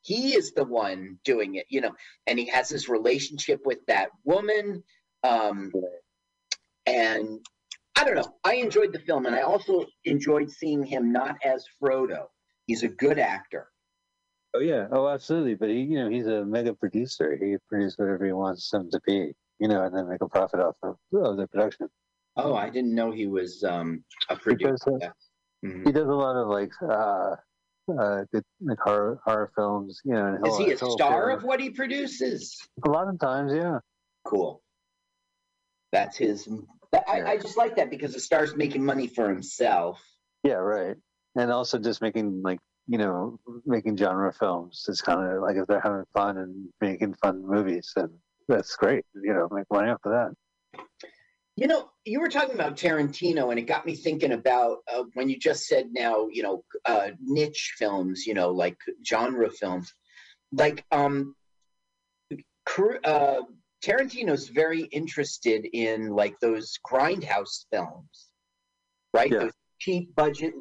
He 0.00 0.34
is 0.34 0.52
the 0.52 0.64
one 0.64 1.18
doing 1.24 1.54
it, 1.54 1.66
you 1.68 1.80
know, 1.80 1.94
and 2.26 2.38
he 2.38 2.46
has 2.46 2.68
this 2.68 2.88
relationship 2.88 3.60
with 3.64 3.78
that 3.86 4.10
woman. 4.24 4.82
Um, 5.22 5.72
and 6.86 7.40
I 7.96 8.04
don't 8.04 8.16
know. 8.16 8.34
I 8.44 8.56
enjoyed 8.56 8.92
the 8.92 8.98
film, 8.98 9.26
and 9.26 9.34
I 9.34 9.42
also 9.42 9.86
enjoyed 10.04 10.50
seeing 10.50 10.84
him 10.84 11.12
not 11.12 11.36
as 11.44 11.64
Frodo. 11.80 12.26
He's 12.66 12.82
a 12.82 12.88
good 12.88 13.18
actor. 13.18 13.68
Oh 14.54 14.60
yeah, 14.60 14.86
oh 14.92 15.08
absolutely. 15.08 15.54
But 15.54 15.70
he, 15.70 15.80
you 15.80 15.98
know, 15.98 16.08
he's 16.08 16.26
a 16.26 16.44
mega 16.44 16.74
producer. 16.74 17.36
He 17.40 17.56
produces 17.68 17.98
whatever 17.98 18.24
he 18.24 18.32
wants 18.32 18.70
them 18.70 18.88
to 18.90 19.00
be, 19.06 19.32
you 19.58 19.68
know, 19.68 19.82
and 19.84 19.94
then 19.96 20.08
make 20.08 20.20
a 20.22 20.28
profit 20.28 20.60
off 20.60 20.76
of, 20.82 20.96
of 21.12 21.36
the 21.36 21.46
production. 21.48 21.88
Oh, 22.36 22.54
I 22.54 22.70
didn't 22.70 22.94
know 22.94 23.10
he 23.10 23.26
was 23.26 23.62
um, 23.64 24.04
a 24.28 24.36
producer. 24.36 24.74
Because, 24.74 24.86
uh, 24.86 24.98
Yeah. 25.00 25.10
Mhm. 25.70 25.86
He 25.86 25.92
does 25.92 26.06
a 26.08 26.12
lot 26.12 26.36
of 26.36 26.48
like 26.48 26.72
uh, 26.82 27.36
uh, 27.98 28.24
good 28.32 28.44
like 28.60 28.78
horror 28.80 29.18
horror 29.24 29.50
films, 29.56 30.00
you 30.04 30.12
know. 30.14 30.26
And 30.26 30.46
Is 30.46 30.58
he'll- 30.58 30.88
a 30.88 30.92
star 30.92 31.30
appear- 31.30 31.36
of 31.38 31.44
what 31.44 31.58
he 31.60 31.70
produces? 31.70 32.56
A 32.86 32.90
lot 32.90 33.08
of 33.08 33.18
times, 33.18 33.52
yeah. 33.54 33.78
Cool. 34.24 34.62
That's 35.90 36.16
his. 36.16 36.48
I, 37.08 37.22
I 37.22 37.36
just 37.38 37.56
like 37.56 37.76
that 37.76 37.90
because 37.90 38.12
the 38.14 38.20
star's 38.20 38.54
making 38.56 38.84
money 38.84 39.06
for 39.06 39.28
himself. 39.28 40.00
Yeah, 40.44 40.54
right. 40.54 40.96
And 41.36 41.50
also 41.50 41.78
just 41.78 42.00
making 42.02 42.42
like 42.42 42.58
you 42.86 42.98
know 42.98 43.38
making 43.66 43.96
genre 43.96 44.32
films. 44.32 44.84
It's 44.88 45.00
kind 45.00 45.26
of 45.26 45.42
like 45.42 45.56
if 45.56 45.66
they're 45.66 45.80
having 45.80 46.04
fun 46.12 46.38
and 46.38 46.68
making 46.80 47.14
fun 47.14 47.46
movies, 47.46 47.92
and 47.96 48.10
that's 48.48 48.76
great. 48.76 49.04
You 49.14 49.34
know, 49.34 49.48
make 49.50 49.66
money 49.70 49.90
off 49.90 50.00
of 50.04 50.12
that. 50.12 50.32
You 51.56 51.68
know, 51.68 51.90
you 52.04 52.20
were 52.20 52.28
talking 52.28 52.54
about 52.54 52.76
Tarantino, 52.76 53.50
and 53.50 53.58
it 53.60 53.62
got 53.62 53.86
me 53.86 53.94
thinking 53.94 54.32
about 54.32 54.78
uh, 54.92 55.04
when 55.14 55.28
you 55.28 55.38
just 55.38 55.66
said 55.66 55.90
now, 55.92 56.26
you 56.28 56.42
know, 56.42 56.64
uh, 56.84 57.10
niche 57.22 57.74
films, 57.78 58.26
you 58.26 58.34
know, 58.34 58.50
like 58.50 58.76
genre 59.06 59.48
films. 59.50 59.92
Like, 60.50 60.84
um, 60.90 61.36
uh, 63.04 63.40
Tarantino's 63.84 64.48
very 64.48 64.82
interested 64.82 65.66
in 65.72 66.08
like 66.08 66.34
those 66.40 66.76
grindhouse 66.84 67.66
films, 67.72 68.30
right? 69.12 69.30
Yeah. 69.30 69.38
Those 69.40 69.52
cheap 69.78 70.14
budget, 70.16 70.54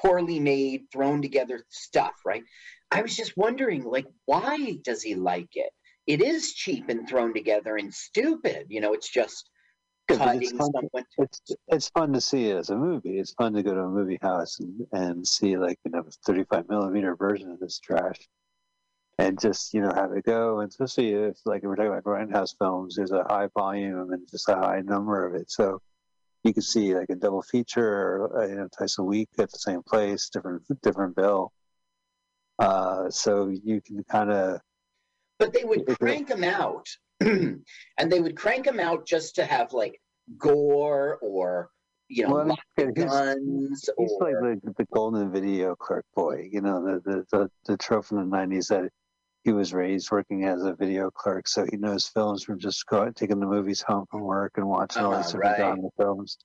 poorly 0.00 0.38
made, 0.40 0.82
thrown 0.92 1.22
together 1.22 1.64
stuff, 1.68 2.14
right? 2.24 2.44
I 2.90 3.02
was 3.02 3.16
just 3.16 3.36
wondering, 3.36 3.84
like, 3.84 4.06
why 4.26 4.78
does 4.84 5.02
he 5.02 5.14
like 5.14 5.50
it? 5.54 5.72
It 6.06 6.20
is 6.20 6.52
cheap 6.54 6.88
and 6.88 7.08
thrown 7.08 7.34
together 7.34 7.76
and 7.76 7.92
stupid. 7.92 8.66
You 8.68 8.80
know, 8.80 8.92
it's 8.92 9.10
just 9.10 9.48
but 10.06 10.14
it's 10.14 10.24
cutting 10.24 10.58
fun- 10.58 10.72
someone. 10.72 11.04
It's 11.18 11.40
it's 11.68 11.88
fun 11.88 12.12
to 12.12 12.20
see 12.20 12.48
it 12.48 12.56
as 12.56 12.70
a 12.70 12.76
movie. 12.76 13.18
It's 13.18 13.32
fun 13.32 13.54
to 13.54 13.62
go 13.62 13.74
to 13.74 13.80
a 13.80 13.88
movie 13.88 14.18
house 14.20 14.60
and, 14.60 14.86
and 14.92 15.26
see 15.26 15.56
like 15.56 15.78
you 15.84 15.92
know 15.92 16.00
a 16.00 16.10
35 16.26 16.68
millimeter 16.68 17.16
version 17.16 17.50
of 17.50 17.58
this 17.58 17.78
trash, 17.78 18.18
and 19.18 19.40
just 19.40 19.72
you 19.72 19.80
know 19.80 19.92
have 19.94 20.12
it 20.12 20.24
go. 20.24 20.60
And 20.60 20.68
especially 20.68 21.10
if 21.14 21.38
like 21.46 21.62
we're 21.62 21.76
talking 21.76 21.92
about 21.92 22.04
grindhouse 22.04 22.54
films, 22.58 22.96
there's 22.96 23.12
a 23.12 23.24
high 23.24 23.48
volume 23.54 24.12
and 24.12 24.28
just 24.30 24.48
a 24.48 24.56
high 24.56 24.82
number 24.82 25.26
of 25.26 25.34
it, 25.34 25.50
so 25.50 25.80
you 26.44 26.52
can 26.52 26.62
see 26.62 26.94
like 26.94 27.08
a 27.10 27.14
double 27.16 27.42
feature, 27.42 27.86
or, 27.88 28.42
uh, 28.42 28.46
you 28.46 28.54
know, 28.56 28.68
twice 28.76 28.98
a 28.98 29.02
week 29.02 29.28
at 29.38 29.50
the 29.50 29.58
same 29.58 29.82
place, 29.82 30.28
different 30.28 30.62
different 30.82 31.16
bill. 31.16 31.52
Uh, 32.58 33.10
so 33.10 33.48
you 33.48 33.80
can 33.80 34.04
kind 34.04 34.30
of 34.30 34.60
but 35.40 35.52
they 35.52 35.64
would 35.64 35.84
crank 35.98 36.28
them 36.28 36.44
out 36.44 36.86
and 37.20 37.64
they 38.08 38.20
would 38.20 38.36
crank 38.36 38.64
them 38.64 38.78
out 38.78 39.04
just 39.06 39.34
to 39.34 39.44
have 39.44 39.72
like 39.72 40.00
gore 40.38 41.18
or 41.20 41.70
you 42.08 42.22
know 42.28 42.34
Well, 42.34 42.50
of 42.52 42.56
he's- 42.76 42.94
guns 42.94 43.90
He's 43.98 44.12
like 44.20 44.34
the, 44.34 44.60
the 44.78 44.86
golden 44.92 45.32
video 45.32 45.74
clerk 45.74 46.04
boy, 46.14 46.48
you 46.52 46.60
know, 46.60 46.84
the, 46.84 47.00
the, 47.04 47.24
the, 47.32 47.50
the 47.66 47.76
trope 47.76 48.04
from 48.04 48.18
the 48.30 48.36
90s 48.36 48.68
that 48.68 48.88
he 49.44 49.52
was 49.52 49.74
raised 49.74 50.10
working 50.10 50.44
as 50.44 50.64
a 50.64 50.74
video 50.74 51.10
clerk. 51.10 51.46
So 51.46 51.66
he 51.70 51.76
knows 51.76 52.08
films 52.08 52.42
from 52.42 52.58
just 52.58 52.84
go, 52.86 53.10
taking 53.10 53.40
the 53.40 53.46
movies 53.46 53.82
home 53.82 54.06
from 54.10 54.22
work 54.22 54.52
and 54.56 54.66
watching 54.66 55.02
all 55.02 55.14
these 55.16 55.26
different 55.26 55.58
right. 55.58 55.58
genre 55.58 55.90
films. 55.98 56.38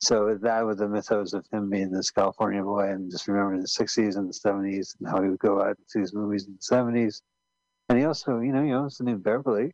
So 0.00 0.38
that 0.42 0.60
was 0.64 0.78
the 0.78 0.88
mythos 0.88 1.32
of 1.32 1.44
him 1.52 1.68
being 1.70 1.90
this 1.90 2.10
California 2.10 2.62
boy 2.62 2.90
and 2.90 3.10
just 3.10 3.26
remembering 3.26 3.62
the 3.62 3.66
60s 3.66 4.16
and 4.16 4.28
the 4.28 4.32
70s 4.32 4.94
and 5.00 5.08
how 5.08 5.22
he 5.22 5.28
would 5.28 5.40
go 5.40 5.60
out 5.60 5.76
and 5.76 5.86
see 5.88 5.98
these 5.98 6.14
movies 6.14 6.46
in 6.46 6.52
the 6.54 6.76
70s. 6.76 7.20
And 7.88 7.98
he 7.98 8.04
also, 8.04 8.38
you 8.38 8.52
know, 8.52 8.62
he 8.62 8.72
owns 8.72 8.98
the 8.98 9.04
new 9.04 9.16
Beverly, 9.16 9.72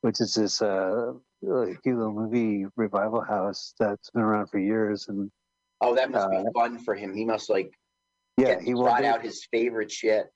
which 0.00 0.20
is 0.20 0.34
this 0.34 0.62
uh, 0.62 1.12
little 1.42 2.12
movie 2.12 2.64
revival 2.76 3.20
house 3.20 3.74
that's 3.78 4.10
been 4.10 4.22
around 4.22 4.46
for 4.46 4.58
years. 4.58 5.08
And 5.08 5.30
oh 5.82 5.94
that 5.94 6.10
must 6.10 6.30
be 6.30 6.36
uh, 6.36 6.44
fun 6.54 6.78
for 6.78 6.94
him 6.94 7.14
he 7.14 7.24
must 7.24 7.50
like 7.50 7.70
yeah, 8.38 8.60
he 8.60 8.74
will 8.74 8.88
out 8.88 9.22
his 9.22 9.46
favorite 9.50 9.90
shit 9.90 10.26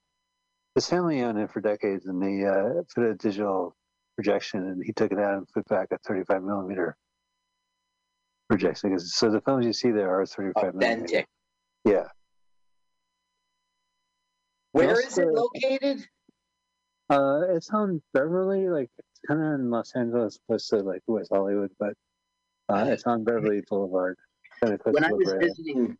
his 0.74 0.86
family 0.88 1.20
owned 1.22 1.38
it 1.38 1.50
for 1.50 1.60
decades 1.60 2.06
and 2.06 2.22
they 2.22 2.44
uh, 2.46 2.82
put 2.94 3.04
a 3.04 3.14
digital 3.14 3.74
projection 4.16 4.60
and 4.68 4.82
he 4.84 4.92
took 4.92 5.12
it 5.12 5.18
out 5.18 5.38
and 5.38 5.48
put 5.48 5.66
back 5.68 5.88
a 5.92 5.98
35 6.06 6.42
millimeter 6.42 6.96
projection. 8.48 8.98
So 8.98 9.30
the 9.30 9.40
films 9.42 9.66
you 9.66 9.72
see 9.72 9.90
there 9.90 10.18
are 10.20 10.26
35 10.26 10.74
millimeter. 10.74 10.92
authentic 11.04 11.26
Yeah. 11.84 12.06
where 14.72 14.90
Also- 14.90 15.06
is 15.06 15.18
it 15.18 15.28
located 15.28 16.06
Uh, 17.08 17.42
it's 17.56 17.70
on 17.70 18.00
Beverly, 18.14 18.68
like 18.68 18.88
it's 18.96 19.20
kind 19.26 19.40
of 19.42 19.58
in 19.58 19.68
Los 19.68 19.96
Angeles, 19.96 20.38
close 20.46 20.68
to 20.68 20.76
like 20.76 21.02
West 21.08 21.30
Hollywood, 21.32 21.72
but 21.80 21.94
uh, 22.68 22.84
it's 22.88 23.02
on 23.04 23.24
Beverly 23.24 23.62
Boulevard. 23.68 24.16
When 24.60 25.02
i 25.02 25.10
was 25.10 25.32
visiting 25.40 25.98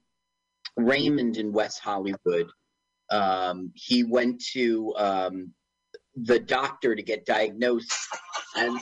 raymond 0.76 1.36
in 1.38 1.50
west 1.50 1.80
hollywood 1.80 2.48
um, 3.10 3.72
he 3.74 4.04
went 4.04 4.42
to 4.52 4.94
um, 4.96 5.52
the 6.16 6.38
doctor 6.38 6.94
to 6.94 7.02
get 7.02 7.26
diagnosed 7.26 7.92
and 8.56 8.78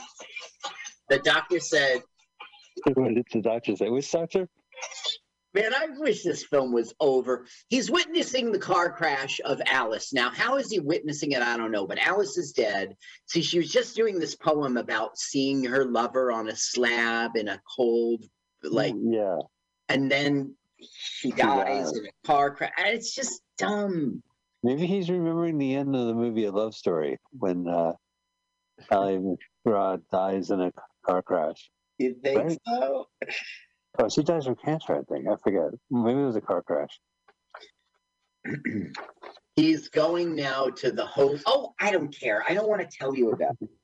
the 1.09 1.19
doctor 1.19 1.59
said 1.59 2.01
What 2.93 3.13
did 3.13 3.25
the 3.31 3.41
doctor 3.41 3.75
say? 3.75 3.89
Which 3.89 4.11
doctor? 4.11 4.47
Man, 5.55 5.73
I 5.73 5.87
wish 5.97 6.23
this 6.23 6.43
film 6.43 6.71
was 6.71 6.93
over. 6.99 7.47
He's 7.69 7.89
witnessing 7.89 8.51
the 8.51 8.59
car 8.59 8.91
crash 8.91 9.41
of 9.43 9.59
Alice. 9.65 10.13
Now, 10.13 10.29
how 10.29 10.57
is 10.57 10.69
he 10.69 10.79
witnessing 10.79 11.31
it? 11.31 11.41
I 11.41 11.57
don't 11.57 11.71
know, 11.71 11.87
but 11.87 11.97
Alice 11.97 12.37
is 12.37 12.51
dead. 12.51 12.95
See, 13.25 13.41
she 13.41 13.57
was 13.57 13.71
just 13.71 13.95
doing 13.95 14.19
this 14.19 14.35
poem 14.35 14.77
about 14.77 15.17
seeing 15.17 15.63
her 15.63 15.85
lover 15.85 16.31
on 16.31 16.49
a 16.49 16.55
slab 16.55 17.35
in 17.35 17.47
a 17.47 17.59
cold, 17.75 18.25
like, 18.61 18.93
yeah. 19.01 19.39
and 19.89 20.11
then 20.11 20.55
she 20.79 21.31
dies 21.31 21.85
dies. 21.85 21.97
in 21.97 22.05
a 22.05 22.27
car 22.27 22.53
crash. 22.53 22.71
And 22.77 22.87
It's 22.87 23.15
just 23.15 23.41
dumb. 23.59 24.23
Maybe 24.63 24.87
he's 24.87 25.09
remembering 25.09 25.57
the 25.57 25.75
end 25.75 25.95
of 25.95 26.07
the 26.07 26.13
movie 26.13 26.45
A 26.45 26.51
Love 26.51 26.73
Story 26.75 27.17
when 27.31 27.67
uh, 27.67 27.93
Ali 28.91 29.19
MacGraw 29.65 29.99
dies 30.11 30.49
in 30.51 30.59
a 30.61 30.71
car 31.05 31.21
crash. 31.21 31.69
You 31.97 32.15
think 32.23 32.37
Right. 32.37 32.57
so? 32.67 33.05
Oh, 33.99 34.09
she 34.09 34.23
dies 34.23 34.45
from 34.45 34.55
cancer, 34.55 34.95
I 34.95 35.01
think. 35.13 35.27
I 35.27 35.35
forget. 35.43 35.71
Maybe 35.91 36.19
it 36.19 36.25
was 36.25 36.35
a 36.35 36.41
car 36.41 36.61
crash. 36.61 36.99
He's 39.55 39.89
going 39.89 40.35
now 40.35 40.67
to 40.67 40.91
the 40.91 41.05
host. 41.05 41.43
Oh, 41.45 41.73
I 41.79 41.91
don't 41.91 42.09
care. 42.17 42.43
I 42.47 42.53
don't 42.53 42.69
want 42.69 42.81
to 42.81 42.97
tell 42.97 43.15
you 43.15 43.31
about 43.31 43.55
it. 43.61 43.69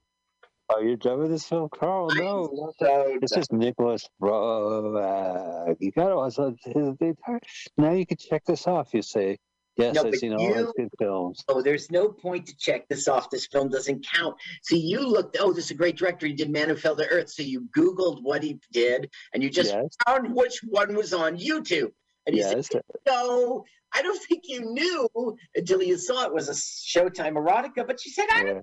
Oh, 0.68 0.80
you're 0.80 0.96
done 0.96 1.20
with 1.20 1.30
this 1.30 1.46
film, 1.46 1.70
Carl? 1.70 2.08
No, 2.16 2.50
not 2.52 2.74
that. 2.80 3.06
So 3.06 3.20
It's 3.22 3.36
just 3.36 3.54
Nicolas 3.54 4.10
Roeg. 4.20 5.76
You 5.80 5.92
got 5.92 6.10
to 6.10 6.16
watch 6.16 6.38
his 6.38 6.96
entire. 7.00 7.40
Now 7.78 7.92
you 7.92 8.04
can 8.04 8.18
check 8.18 8.44
this 8.46 8.66
off. 8.66 8.92
You 8.92 9.04
say, 9.04 9.38
"Yes, 9.78 9.96
No, 9.96 10.06
I've 10.06 10.16
seen 10.16 10.34
all 10.34 10.42
you- 10.42 10.74
good 10.76 10.90
films." 10.98 11.44
Oh, 11.48 11.62
there's 11.62 11.92
no 11.92 12.10
point 12.10 12.48
to 12.48 12.58
check 12.58 12.88
this 12.88 13.08
off. 13.08 13.30
This 13.30 13.48
film 13.48 13.70
doesn't 13.70 14.06
count. 14.06 14.36
See, 14.64 14.80
you 14.80 15.08
looked, 15.08 15.38
oh, 15.40 15.54
this 15.54 15.66
is 15.66 15.72
a 15.72 15.76
great 15.76 15.98
director. 15.98 16.28
He 16.28 16.34
did 16.34 16.50
Man 16.50 16.70
Who 16.70 16.76
Fell 16.76 16.96
to 16.96 17.08
Earth. 17.08 17.30
So 17.30 17.44
you 17.44 17.68
Googled 17.76 18.22
what 18.22 18.44
he 18.44 18.60
did 18.72 19.10
and 19.34 19.44
you 19.44 19.50
just 19.50 19.74
yes, 19.74 19.96
found 20.06 20.34
which 20.36 20.60
one 20.64 20.96
was 20.96 21.14
on 21.14 21.38
YouTube. 21.38 21.92
And 22.26 22.36
you 22.36 22.42
yes. 22.42 22.70
said, 22.72 22.82
no, 23.06 23.66
I 23.94 24.02
don't 24.02 24.22
think 24.24 24.44
you 24.48 24.62
knew 24.62 25.38
until 25.56 25.82
you 25.82 25.98
saw 25.98 26.26
it 26.26 26.34
was 26.34 26.50
a 26.50 26.54
Showtime 26.54 27.34
erotica. 27.34 27.86
But 27.86 28.02
she 28.02 28.10
said, 28.10 28.26
I 28.32 28.44
don't. 28.44 28.56
Yeah. 28.56 28.62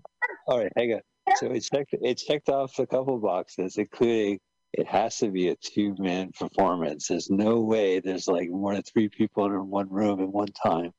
All 0.48 0.58
right, 0.58 0.72
hang 0.76 0.94
on. 0.94 1.00
So 1.36 1.46
it 1.46 1.60
checked. 1.60 1.92
It 1.92 2.14
checked 2.16 2.48
off 2.48 2.78
a 2.78 2.86
couple 2.86 3.18
boxes, 3.18 3.76
including 3.76 4.40
it 4.72 4.86
has 4.86 5.18
to 5.18 5.30
be 5.30 5.48
a 5.48 5.56
two-man 5.56 6.32
performance. 6.32 7.08
There's 7.08 7.30
no 7.30 7.60
way 7.60 8.00
there's 8.00 8.26
like 8.26 8.50
more 8.50 8.72
than 8.72 8.82
three 8.82 9.08
people 9.08 9.46
in 9.46 9.68
one 9.68 9.88
room 9.88 10.20
at 10.20 10.28
one 10.28 10.48
time. 10.48 10.92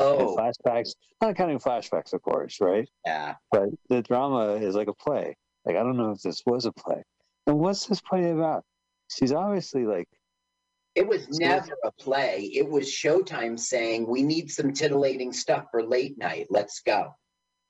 Oh, 0.00 0.36
flashbacks, 0.36 0.90
not 1.20 1.36
counting 1.36 1.58
flashbacks, 1.58 2.12
of 2.12 2.22
course, 2.22 2.60
right? 2.60 2.88
yeah. 3.04 3.34
but 3.50 3.68
the 3.88 4.00
drama 4.02 4.54
is 4.54 4.76
like 4.76 4.88
a 4.88 4.94
play. 4.94 5.36
Like 5.64 5.76
I 5.76 5.82
don't 5.82 5.96
know 5.96 6.12
if 6.12 6.22
this 6.22 6.42
was 6.46 6.66
a 6.66 6.72
play. 6.72 7.02
And 7.46 7.58
what's 7.58 7.86
this 7.86 8.00
play 8.00 8.30
about? 8.30 8.64
She's 9.10 9.32
obviously 9.32 9.86
like 9.86 10.08
It 10.94 11.06
was 11.06 11.26
never 11.40 11.76
a 11.84 11.90
play. 11.92 12.50
It 12.54 12.68
was 12.68 12.86
Showtime 12.86 13.58
saying, 13.58 14.06
we 14.06 14.22
need 14.22 14.50
some 14.50 14.72
titillating 14.72 15.32
stuff 15.32 15.64
for 15.70 15.82
late 15.82 16.16
night. 16.18 16.46
Let's 16.50 16.80
go. 16.80 17.14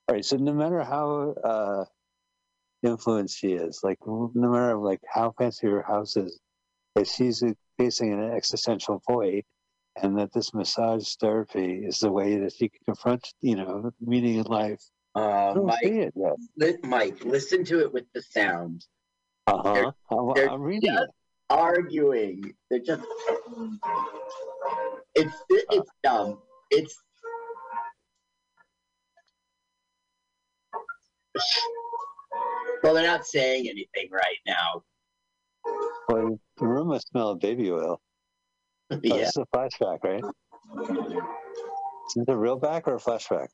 All 0.07 0.15
right. 0.15 0.23
So 0.25 0.37
no 0.37 0.53
matter 0.53 0.83
how 0.83 1.33
uh, 1.43 1.85
influenced 2.83 3.37
she 3.37 3.53
is, 3.53 3.79
like 3.83 3.97
no 4.05 4.31
matter 4.35 4.77
like 4.77 5.01
how 5.11 5.33
fancy 5.37 5.67
her 5.67 5.81
house 5.81 6.15
is, 6.17 6.39
if 6.95 7.07
she's 7.07 7.43
facing 7.77 8.13
an 8.13 8.31
existential 8.31 9.01
void, 9.09 9.43
and 10.01 10.17
that 10.17 10.33
this 10.33 10.53
massage 10.53 11.15
therapy 11.15 11.83
is 11.85 11.99
the 11.99 12.11
way 12.11 12.37
that 12.37 12.53
she 12.53 12.69
can 12.69 12.79
confront, 12.85 13.27
you 13.41 13.55
know, 13.55 13.91
meaning 13.99 14.35
in 14.35 14.43
life. 14.43 14.81
Uh, 15.15 15.53
Mike, 15.63 15.79
it 15.83 16.13
li- 16.57 16.77
Mike, 16.83 17.23
listen 17.25 17.63
to 17.65 17.79
it 17.81 17.91
with 17.91 18.05
the 18.13 18.21
sound. 18.21 18.85
Uh 19.47 19.57
huh. 19.63 19.91
I'm, 20.11 20.33
they're 20.35 20.49
I'm 20.49 20.61
reading 20.61 20.93
it. 20.93 20.95
just 20.95 21.11
arguing. 21.49 22.53
They're 22.69 22.79
just. 22.79 23.03
It's 25.15 25.35
it's 25.49 25.89
dumb. 26.03 26.39
It's. 26.69 26.95
Well, 32.83 32.93
they're 32.93 33.07
not 33.07 33.25
saying 33.25 33.67
anything 33.67 34.09
right 34.11 34.37
now. 34.45 34.83
Well, 36.07 36.39
the 36.57 36.67
room 36.67 36.89
must 36.89 37.07
smell 37.09 37.29
of 37.29 37.39
baby 37.39 37.71
oil. 37.71 37.99
Yeah. 39.03 39.17
This 39.17 39.29
is 39.29 39.37
a 39.37 39.45
flashback, 39.55 39.99
right? 40.03 40.23
Is 40.83 42.15
it 42.15 42.29
a 42.29 42.35
real 42.35 42.57
back 42.57 42.87
or 42.87 42.95
a 42.95 42.99
flashback? 42.99 43.47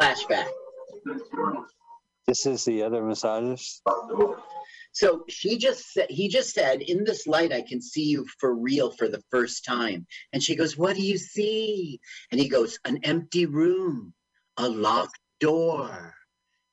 Flashback. 0.00 0.48
This 2.26 2.46
is 2.46 2.64
the 2.64 2.82
other 2.82 3.02
massagist. 3.02 3.82
So 4.92 5.24
she 5.28 5.58
just 5.58 5.92
said, 5.92 6.06
he 6.10 6.28
just 6.28 6.54
said, 6.54 6.82
in 6.82 7.04
this 7.04 7.26
light, 7.26 7.52
I 7.52 7.62
can 7.62 7.80
see 7.80 8.04
you 8.04 8.26
for 8.38 8.54
real 8.54 8.90
for 8.90 9.08
the 9.08 9.22
first 9.30 9.64
time. 9.64 10.06
And 10.32 10.42
she 10.42 10.54
goes, 10.54 10.76
What 10.76 10.96
do 10.96 11.02
you 11.02 11.18
see? 11.18 11.98
And 12.30 12.40
he 12.40 12.48
goes, 12.48 12.78
An 12.84 12.98
empty 13.02 13.46
room, 13.46 14.12
a 14.58 14.68
locked 14.68 15.18
door. 15.40 16.14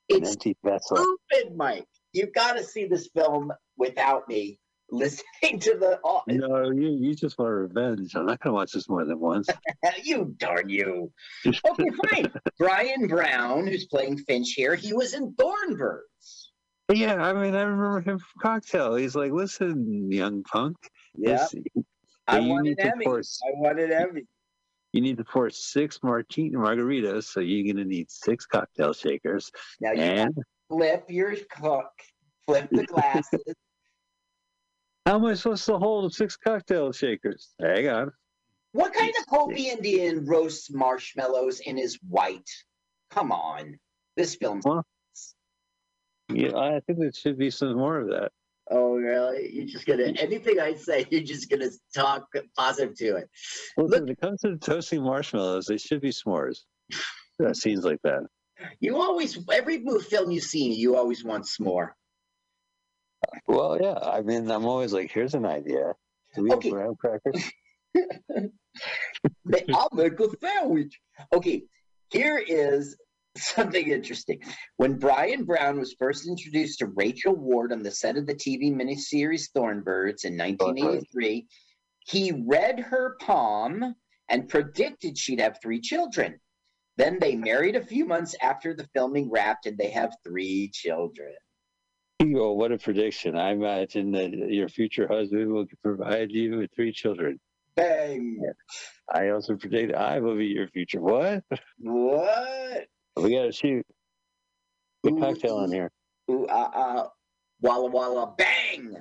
An 0.09 0.17
It's 0.23 0.31
empty 0.31 0.55
vessel. 0.63 0.97
stupid, 1.29 1.55
Mike. 1.55 1.87
You've 2.13 2.33
got 2.33 2.57
to 2.57 2.63
see 2.63 2.85
this 2.85 3.09
film 3.15 3.51
without 3.77 4.27
me 4.27 4.59
listening 4.91 5.59
to 5.59 5.75
the. 5.77 5.99
Oh, 6.03 6.21
No, 6.27 6.69
you 6.71 6.89
you 6.99 7.15
just 7.15 7.37
want 7.37 7.51
revenge. 7.51 8.15
I'm 8.15 8.25
not 8.25 8.39
gonna 8.39 8.53
watch 8.55 8.71
this 8.73 8.89
more 8.89 9.05
than 9.05 9.19
once. 9.19 9.47
you 10.03 10.33
darn 10.37 10.69
you. 10.69 11.11
Okay, 11.45 11.89
fine. 12.11 12.31
Bryan 12.57 13.07
Brown, 13.07 13.67
who's 13.67 13.85
playing 13.85 14.17
Finch 14.19 14.53
here, 14.55 14.75
he 14.75 14.93
was 14.93 15.13
in 15.13 15.33
Thornbirds. 15.33 16.47
Yeah, 16.91 17.15
I 17.23 17.33
mean, 17.33 17.55
I 17.55 17.61
remember 17.61 17.99
him 18.01 18.17
from 18.19 18.41
Cocktail. 18.41 18.95
He's 18.95 19.15
like, 19.15 19.31
"Listen, 19.31 20.11
young 20.11 20.43
punk, 20.43 20.75
Yeah, 21.15 21.45
I 22.27 22.39
wanted 22.39 22.49
won 22.49 22.63
need 22.63 22.79
an 22.79 22.85
to 22.87 22.91
Emmy. 22.93 23.05
pour 23.05 23.19
I 23.19 23.69
an 23.71 23.91
Emmy. 23.91 24.21
you 24.93 25.01
need 25.01 25.17
to 25.17 25.23
pour 25.23 25.49
six 25.51 25.99
martini 26.01 26.51
margaritas, 26.55 27.25
so 27.25 27.39
you're 27.41 27.71
gonna 27.71 27.85
need 27.85 28.09
six 28.09 28.45
cocktail 28.47 28.93
shakers 28.93 29.51
Now 29.79 29.91
you 29.91 30.01
and 30.01 30.35
flip 30.67 31.05
your 31.09 31.35
cook, 31.51 31.91
flip 32.47 32.67
the 32.71 32.83
glasses. 32.93 33.41
How 35.09 35.15
am 35.15 35.25
I 35.25 35.33
supposed 35.33 35.65
to 35.65 35.79
hold 35.79 36.13
six 36.13 36.37
cocktail 36.37 36.91
shakers? 36.91 37.49
Hang 37.59 37.89
on. 37.89 38.11
what 38.73 38.93
kind 38.93 39.11
of 39.19 39.25
Hopi 39.27 39.67
Indian 39.69 40.23
roasts 40.23 40.69
marshmallows 40.71 41.61
and 41.65 41.79
is 41.79 41.97
white? 42.07 42.47
Come 43.09 43.31
on, 43.31 43.79
this 44.15 44.35
film. 44.35 44.61
Yeah, 46.31 46.55
I 46.55 46.79
think 46.85 46.99
there 46.99 47.11
should 47.11 47.39
be 47.39 47.49
some 47.49 47.75
more 47.75 47.97
of 47.97 48.09
that. 48.09 48.31
Oh, 48.69 48.97
really? 48.97 49.49
You're 49.51 49.65
just 49.65 49.87
gonna 49.87 50.13
anything 50.15 50.59
I 50.59 50.75
say, 50.75 51.07
you're 51.09 51.23
just 51.23 51.49
gonna 51.49 51.71
talk 51.95 52.27
positive 52.55 52.95
to 52.97 53.15
it. 53.15 53.31
Well, 53.77 53.87
Look- 53.87 54.01
when 54.01 54.09
it 54.09 54.21
comes 54.21 54.41
to 54.41 54.57
toasting 54.57 55.01
marshmallows, 55.01 55.65
they 55.65 55.77
should 55.79 56.01
be 56.01 56.11
s'mores. 56.11 56.59
That 57.39 57.57
seems 57.57 57.83
like 57.83 58.03
that. 58.03 58.27
You 58.79 58.97
always, 58.97 59.39
every 59.51 59.79
move 59.79 60.05
film 60.05 60.29
you 60.29 60.39
see, 60.39 60.71
you 60.75 60.97
always 60.97 61.23
want 61.23 61.45
s'more. 61.45 61.93
Well, 63.47 63.79
yeah. 63.81 63.97
I 64.01 64.21
mean, 64.21 64.49
I'm 64.49 64.65
always 64.65 64.93
like, 64.93 65.11
here's 65.11 65.33
an 65.33 65.45
idea. 65.45 65.93
Do 66.35 66.43
we 66.43 66.51
Okay. 66.51 66.69
have 66.69 66.75
graham 66.75 66.95
crackers? 66.95 67.51
I'll 69.73 69.89
make 69.93 70.19
a 70.19 70.27
sandwich. 70.39 70.99
Okay, 71.33 71.63
here 72.11 72.37
is 72.37 72.95
something 73.37 73.87
interesting. 73.87 74.41
When 74.77 74.97
Bryan 74.99 75.43
Brown 75.45 75.79
was 75.79 75.95
first 75.97 76.27
introduced 76.27 76.79
to 76.79 76.87
Rachel 76.87 77.35
Ward 77.35 77.71
on 77.71 77.83
the 77.83 77.91
set 77.91 78.17
of 78.17 78.27
the 78.27 78.35
TV 78.35 78.71
miniseries 78.71 79.49
Thornbirds 79.55 80.25
in 80.25 80.37
1983, 80.37 81.47
he 82.05 82.31
read 82.47 82.79
her 82.79 83.15
palm 83.21 83.95
and 84.29 84.47
predicted 84.47 85.17
she'd 85.17 85.39
have 85.39 85.57
three 85.61 85.81
children. 85.81 86.39
Then 86.97 87.17
they 87.19 87.35
married 87.35 87.75
a 87.75 87.85
few 87.85 88.05
months 88.05 88.35
after 88.41 88.73
the 88.73 88.87
filming 88.93 89.29
wrapped, 89.31 89.65
and 89.65 89.77
they 89.77 89.89
have 89.91 90.13
three 90.23 90.69
children. 90.73 91.33
Oh, 92.21 92.51
what 92.53 92.71
a 92.71 92.77
prediction. 92.77 93.37
I 93.37 93.51
imagine 93.51 94.11
that 94.11 94.31
your 94.33 94.67
future 94.67 95.07
husband 95.07 95.51
will 95.51 95.65
provide 95.81 96.31
you 96.31 96.57
with 96.57 96.71
three 96.75 96.91
children. 96.91 97.39
Bang! 97.75 98.41
I 99.13 99.29
also 99.29 99.55
predict 99.55 99.93
I 99.95 100.19
will 100.19 100.35
be 100.35 100.47
your 100.47 100.67
future. 100.67 100.99
What? 100.99 101.43
What? 101.79 102.87
We 103.15 103.35
got 103.35 103.43
to 103.43 103.51
shoot. 103.53 103.85
The 105.03 105.11
Ooh, 105.11 105.19
cocktail 105.19 105.55
on 105.57 105.71
here. 105.71 105.91
Ooh, 106.29 106.45
uh, 106.45 106.69
uh, 106.73 107.07
walla 107.61 107.89
walla, 107.89 108.33
bang! 108.37 108.97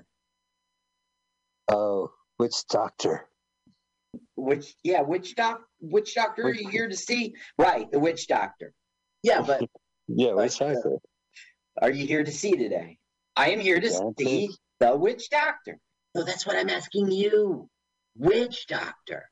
Oh, 1.70 2.10
which 2.36 2.54
doctor? 2.70 3.28
Which 4.36 4.74
yeah, 4.84 5.02
which 5.02 5.34
doc 5.34 5.60
which 5.80 6.14
doctor 6.14 6.44
are 6.44 6.54
you 6.54 6.68
here 6.68 6.88
to 6.88 6.96
see? 6.96 7.34
Right, 7.58 7.90
the 7.90 7.98
witch 7.98 8.28
doctor. 8.28 8.72
Yeah, 9.24 9.42
but 9.44 9.62
Yeah, 10.08 10.34
which 10.34 10.60
Like, 10.60 10.70
uh, 10.70 10.74
doctor? 10.74 10.98
are 11.82 11.90
you 11.90 12.06
here 12.06 12.22
to 12.22 12.30
see 12.30 12.52
today? 12.52 12.97
I 13.38 13.50
am 13.50 13.60
here 13.60 13.80
to 13.80 13.88
Yeah, 13.88 14.10
see 14.18 14.50
the 14.80 14.96
witch 14.96 15.30
doctor. 15.30 15.78
So 16.16 16.24
that's 16.24 16.44
what 16.44 16.56
I'm 16.56 16.68
asking 16.68 17.12
you. 17.12 17.70
Witch 18.16 18.66
doctor. 18.66 19.30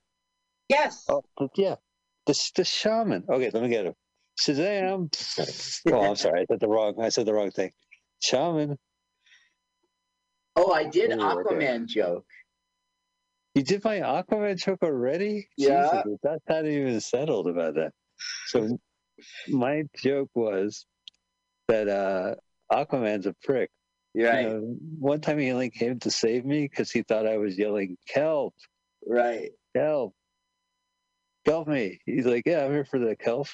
Yes. 0.68 1.04
Oh, 1.08 1.22
yeah, 1.56 1.74
the 2.26 2.50
the 2.54 2.64
shaman. 2.64 3.24
Okay, 3.28 3.50
let 3.52 3.62
me 3.62 3.68
get 3.68 3.86
him. 3.86 3.94
Shazam! 4.40 5.10
Oh, 5.92 6.00
I'm 6.00 6.16
sorry. 6.16 6.42
I 6.42 6.44
said 6.48 6.60
the 6.60 6.68
wrong. 6.68 7.00
I 7.00 7.08
said 7.08 7.26
the 7.26 7.34
wrong 7.34 7.50
thing. 7.50 7.72
Shaman. 8.20 8.76
Oh, 10.54 10.72
I 10.72 10.84
did 10.84 11.12
Oh, 11.12 11.40
okay. 11.40 11.54
Aquaman 11.54 11.86
joke. 11.86 12.26
You 13.54 13.62
did 13.62 13.84
my 13.84 14.00
Aquaman 14.00 14.56
joke 14.56 14.82
already? 14.82 15.48
Yeah. 15.56 16.02
Jesus, 16.02 16.18
that's 16.22 16.42
not 16.48 16.66
even 16.66 17.00
settled 17.00 17.48
about 17.48 17.74
that. 17.74 17.92
So 18.46 18.78
my 19.48 19.84
joke 19.96 20.30
was 20.34 20.86
that 21.68 21.88
uh 21.88 22.34
Aquaman's 22.70 23.26
a 23.26 23.34
prick. 23.42 23.70
You 24.16 24.48
know, 24.48 24.76
one 24.98 25.20
time 25.20 25.38
he 25.38 25.51
only 25.51 25.70
came 25.70 25.98
to 26.01 26.10
save 26.10 26.44
me 26.44 26.62
because 26.62 26.90
he 26.90 27.02
thought 27.02 27.26
I 27.26 27.36
was 27.36 27.59
yelling, 27.59 27.97
Kelp, 28.09 28.55
right. 29.06 29.51
Kelp, 29.76 30.14
Kelp 31.44 31.68
me. 31.68 32.01
He's 32.06 32.24
like, 32.26 32.44
Yeah, 32.47 32.64
I'm 32.64 32.72
here 32.72 32.84
for 32.84 32.98
the 32.98 33.14
Kelp. 33.16 33.48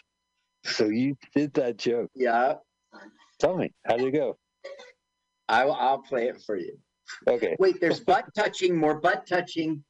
So 0.65 0.87
you 0.87 1.17
did 1.35 1.53
that 1.55 1.79
joke. 1.79 2.11
Yeah. 2.15 2.55
Tell 3.41 3.57
me, 3.57 3.73
how 3.87 3.97
did 3.97 4.07
it 4.07 4.13
go? 4.13 4.39
I 5.49 5.65
will 5.65 5.75
I'll 5.75 5.99
play 5.99 6.29
it 6.29 6.41
for 6.47 6.57
you. 6.57 6.79
Okay. 7.29 7.57
Wait, 7.59 7.81
there's 7.81 7.99
butt 8.01 8.27
touching, 8.37 8.77
more 8.77 9.01
butt 9.01 9.27
touching. 9.27 9.83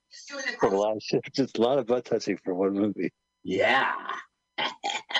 For 0.59 0.69
a 0.69 0.78
lot 0.78 0.97
of 0.97 1.03
shit, 1.03 1.23
just 1.35 1.59
a 1.59 1.62
lot 1.62 1.78
of 1.78 1.86
butt 1.86 2.07
touching 2.07 2.39
for 2.43 2.55
one 2.55 2.73
movie. 2.73 3.12
Yeah. 3.44 3.93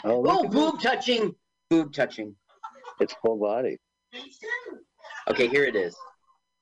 Oh, 0.05 0.21
look 0.21 0.33
Oh, 0.33 0.49
boob 0.49 0.81
touching. 0.81 1.33
Boob 1.71 1.93
touching. 1.93 2.35
it's 3.01 3.15
full 3.25 3.39
body. 3.39 3.79
Okay, 5.29 5.49
here 5.49 5.65
it 5.65 5.77
is. 5.77 5.97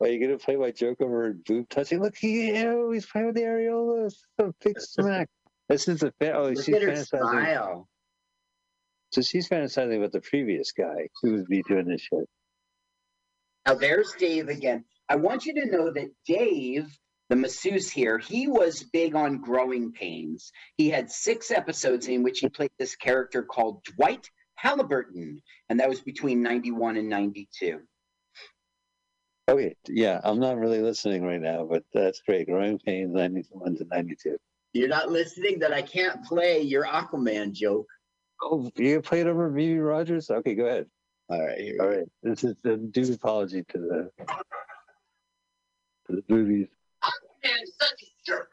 Are 0.00 0.08
you 0.08 0.20
gonna 0.20 0.38
play 0.38 0.56
my 0.56 0.70
joke 0.70 1.00
over 1.00 1.34
boob 1.46 1.68
touching? 1.68 2.00
Look, 2.00 2.16
he, 2.16 2.58
ew, 2.58 2.90
he's 2.90 3.06
playing 3.06 3.28
with 3.28 3.36
the 3.36 3.42
areolas. 3.42 4.14
A 4.38 4.52
big 4.64 4.76
smack. 4.80 5.28
This 5.68 5.88
is 5.88 6.02
a 6.02 6.12
fan. 6.12 6.34
Oh, 6.34 6.48
Look 6.48 6.64
she's 6.64 6.74
fantasizing. 6.74 7.06
smile. 7.30 7.88
So 9.12 9.22
she's 9.22 9.48
fantasizing 9.48 9.98
about 9.98 10.12
the 10.12 10.20
previous 10.20 10.72
guy 10.72 11.08
who 11.20 11.32
would 11.32 11.46
be 11.46 11.62
doing 11.68 11.86
this 11.86 12.00
shit. 12.00 12.28
Now 13.66 13.74
there's 13.74 14.12
Dave 14.18 14.48
again. 14.48 14.84
I 15.08 15.16
want 15.16 15.44
you 15.44 15.54
to 15.54 15.66
know 15.66 15.92
that 15.92 16.10
Dave, 16.26 16.86
the 17.28 17.36
masseuse 17.36 17.90
here, 17.90 18.18
he 18.18 18.46
was 18.46 18.84
big 18.84 19.14
on 19.14 19.40
growing 19.40 19.92
pains. 19.92 20.52
He 20.76 20.88
had 20.88 21.10
six 21.10 21.50
episodes 21.50 22.08
in 22.08 22.22
which 22.22 22.40
he 22.40 22.48
played 22.48 22.70
this 22.78 22.96
character 22.96 23.42
called 23.42 23.84
Dwight 23.84 24.30
Halliburton, 24.54 25.40
and 25.68 25.80
that 25.80 25.88
was 25.88 26.00
between 26.00 26.42
91 26.42 26.96
and 26.96 27.08
92. 27.08 27.80
Okay, 29.50 29.74
yeah, 29.88 30.20
I'm 30.22 30.38
not 30.38 30.58
really 30.58 30.80
listening 30.80 31.24
right 31.24 31.40
now, 31.40 31.66
but 31.68 31.82
that's 31.92 32.22
great. 32.22 32.46
Growing 32.46 32.78
pains, 32.78 33.12
91 33.12 33.78
to 33.78 33.84
92. 33.90 34.36
You're 34.72 34.88
not 34.88 35.10
listening 35.10 35.58
that 35.58 35.72
I 35.72 35.82
can't 35.82 36.24
play 36.24 36.60
your 36.60 36.84
Aquaman 36.84 37.52
joke. 37.52 37.88
Oh, 38.40 38.70
you 38.76 39.00
gonna 39.00 39.20
it 39.20 39.26
over 39.26 39.50
Mimi 39.50 39.78
Rogers? 39.78 40.30
Okay, 40.30 40.54
go 40.54 40.66
ahead. 40.66 40.86
All 41.28 41.44
right, 41.44 41.58
here. 41.58 41.76
All 41.80 41.88
right, 41.88 42.06
this 42.22 42.44
is 42.44 42.54
a 42.64 42.76
due 42.76 43.12
apology 43.12 43.64
to 43.70 43.78
the 43.78 44.10
to 46.06 46.16
the 46.16 46.22
movies. 46.28 46.68
And 47.42 47.68
such 47.80 48.02
a 48.02 48.06
jerk. 48.24 48.50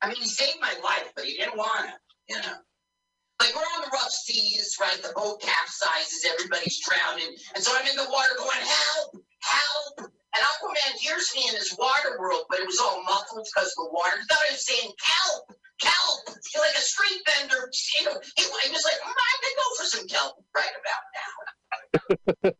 I 0.00 0.08
mean, 0.08 0.16
he 0.16 0.28
saved 0.28 0.58
my 0.62 0.74
life, 0.82 1.12
but 1.14 1.26
he 1.26 1.36
didn't 1.36 1.58
want 1.58 1.90
to, 1.90 1.94
you 2.28 2.36
know. 2.40 2.54
Like 3.40 3.56
we're 3.56 3.72
on 3.72 3.88
the 3.88 3.92
rough 3.96 4.12
seas, 4.12 4.76
right? 4.76 5.00
The 5.00 5.16
boat 5.16 5.40
capsizes, 5.40 6.28
everybody's 6.28 6.76
drowning, 6.84 7.32
and 7.56 7.64
so 7.64 7.72
I'm 7.72 7.88
in 7.88 7.96
the 7.96 8.04
water 8.12 8.36
going, 8.36 8.60
"Help! 8.60 9.16
Help!" 9.40 10.12
And 10.36 10.42
Aquaman 10.44 11.00
hears 11.00 11.32
me 11.34 11.48
in 11.48 11.56
his 11.56 11.74
water 11.80 12.20
world, 12.20 12.44
but 12.52 12.60
it 12.60 12.66
was 12.68 12.78
all 12.78 13.02
muffled 13.02 13.48
because 13.48 13.72
of 13.72 13.88
the 13.88 13.90
water. 13.96 14.20
He 14.20 14.26
thought 14.28 14.44
I 14.44 14.52
was 14.52 14.66
saying, 14.66 14.92
"Kelp! 14.92 15.56
Kelp!" 15.80 16.36
Like 16.36 16.76
a 16.76 16.84
street 16.84 17.24
vendor, 17.24 17.64
you 17.96 18.04
know. 18.12 18.20
He, 18.36 18.44
he 18.44 18.70
was 18.76 18.84
like, 18.84 19.00
mm, 19.00 19.08
"I'm 19.08 19.38
gonna 19.40 19.56
go 19.56 19.68
for 19.80 19.86
some 19.88 20.06
kelp 20.06 20.44
right 20.52 20.76
about 20.76 21.04
now." 21.16 21.32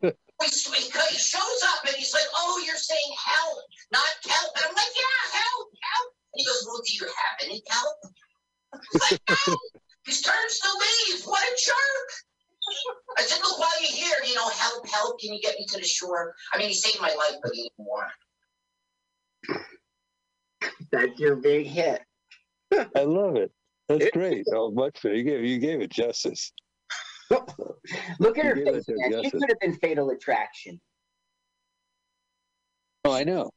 he, 0.41 0.49
he 0.49 1.17
shows 1.21 1.61
up 1.77 1.85
and 1.85 1.95
he's 1.95 2.13
like, 2.13 2.25
"Oh, 2.41 2.57
you're 2.65 2.81
saying 2.81 3.11
help, 3.21 3.61
not 3.93 4.09
kelp," 4.25 4.49
and 4.57 4.65
I'm 4.65 4.73
like, 4.73 4.93
"Yeah, 4.97 5.37
help, 5.37 5.69
help." 5.77 6.09
And 6.33 6.41
he 6.41 6.45
goes, 6.49 6.65
"Well, 6.65 6.81
do 6.81 6.93
you 6.97 7.05
have 7.05 7.35
any 7.45 7.61
kelp?" 7.69 7.97
Like, 8.97 9.21
"No." 9.29 9.55
He 10.05 10.11
turns 10.13 10.59
to 10.59 10.67
leave. 10.79 11.23
What 11.25 11.41
a 11.43 11.57
jerk! 11.63 12.09
I 13.17 13.21
said, 13.23 13.39
look, 13.43 13.59
while 13.59 13.69
you're 13.81 13.91
here, 13.91 14.15
you 14.27 14.35
know, 14.35 14.47
help, 14.49 14.87
help, 14.87 15.19
can 15.19 15.33
you 15.33 15.41
get 15.41 15.57
me 15.59 15.65
to 15.67 15.77
the 15.77 15.83
shore? 15.83 16.33
I 16.53 16.57
mean, 16.57 16.69
he 16.69 16.73
saved 16.73 17.01
my 17.01 17.09
life, 17.09 17.35
but 17.43 17.51
he 17.53 17.63
didn't 17.63 17.73
want 17.77 18.07
That's 20.91 21.19
your 21.19 21.35
big 21.35 21.67
hit. 21.67 22.01
I 22.95 23.01
love 23.03 23.35
it. 23.35 23.51
That's 23.89 24.05
It- 24.05 24.13
great. 24.13 24.45
Oh, 24.53 24.71
much 24.71 25.01
better. 25.01 25.15
You 25.15 25.23
gave 25.23 25.43
you 25.43 25.59
gave 25.59 25.81
it 25.81 25.89
justice. 25.91 26.51
Look 27.29 28.37
at 28.37 28.45
her 28.45 28.55
You 28.57 28.65
gave 28.65 28.73
face, 28.75 28.85
it 28.87 28.95
man. 29.11 29.23
She 29.23 29.31
could 29.31 29.49
have 29.49 29.59
been 29.59 29.75
Fatal 29.75 30.09
Attraction. 30.11 30.79
Oh, 33.05 33.11
I 33.11 33.23
know. 33.23 33.49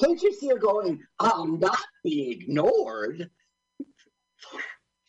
Can't 0.00 0.20
you 0.22 0.32
see 0.32 0.48
her 0.48 0.58
going, 0.58 1.02
I'll 1.18 1.46
not 1.46 1.78
be 2.04 2.30
ignored? 2.30 3.28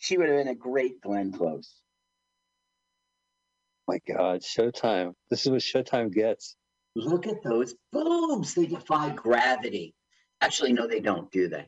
She 0.04 0.18
would 0.18 0.28
have 0.28 0.38
been 0.38 0.50
a 0.50 0.56
great 0.56 1.00
Glenn 1.00 1.32
Close. 1.32 1.80
My 3.88 4.00
God, 4.06 4.42
Showtime. 4.42 5.14
This 5.30 5.46
is 5.46 5.50
what 5.50 5.62
Showtime 5.62 6.12
gets. 6.12 6.58
Look 6.98 7.26
at 7.26 7.42
those 7.42 7.74
boobs. 7.94 8.54
They 8.54 8.66
defy 8.66 9.12
gravity. 9.12 9.96
Actually, 10.42 10.74
no, 10.74 10.88
they 10.88 11.00
don't, 11.00 11.32
do 11.32 11.48
they? 11.48 11.66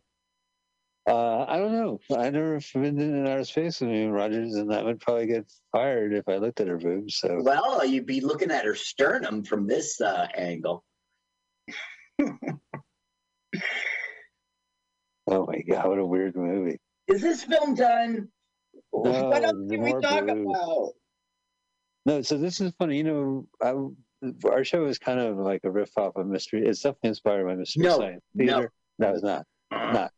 Uh, 1.07 1.45
I 1.47 1.59
don't 1.59 1.71
know. 1.71 1.99
I 2.17 2.29
never 2.29 2.59
been 2.73 2.99
in 2.99 3.15
an 3.15 3.25
outer 3.25 3.45
space 3.45 3.79
with 3.79 3.89
me, 3.89 4.03
Rogers, 4.07 4.55
and 4.55 4.69
that 4.69 4.83
would 4.83 4.99
probably 4.99 5.27
get 5.27 5.49
fired 5.71 6.11
if 6.13 6.27
I 6.27 6.35
looked 6.35 6.59
at 6.59 6.67
her 6.67 6.77
boobs. 6.77 7.17
So 7.17 7.39
Well, 7.41 7.85
you'd 7.85 8.05
be 8.05 8.19
looking 8.19 8.51
at 8.51 8.65
her 8.65 8.75
sternum 8.75 9.45
from 9.45 9.65
this 9.65 10.01
uh, 10.01 10.27
angle. 10.35 10.83
Oh 15.27 15.47
my 15.47 15.59
god, 15.67 15.87
what 15.87 15.97
a 15.97 16.05
weird 16.05 16.35
movie. 16.35 16.77
Is 17.07 17.21
this 17.21 17.43
film 17.43 17.75
done? 17.75 18.29
No, 18.93 19.25
what 19.29 19.43
else 19.43 19.53
can 19.69 19.81
we 19.81 19.91
talk 20.01 20.25
boobs. 20.25 20.41
about? 20.49 20.89
No, 22.05 22.21
so 22.21 22.37
this 22.37 22.61
is 22.61 22.73
funny. 22.77 22.97
You 22.97 23.03
know, 23.03 23.47
I, 23.61 24.49
our 24.49 24.63
show 24.63 24.85
is 24.85 24.97
kind 24.97 25.19
of 25.19 25.37
like 25.37 25.61
a 25.63 25.71
riff 25.71 25.91
off 25.97 26.15
of 26.15 26.27
mystery. 26.27 26.65
It's 26.65 26.81
definitely 26.81 27.09
inspired 27.09 27.45
by 27.45 27.55
mystery 27.55 27.83
No, 27.83 27.97
science 27.97 28.23
no. 28.33 28.45
theater. 28.45 28.71
No, 28.99 29.09
it's 29.13 29.23
not. 29.23 29.45
Not 29.71 30.11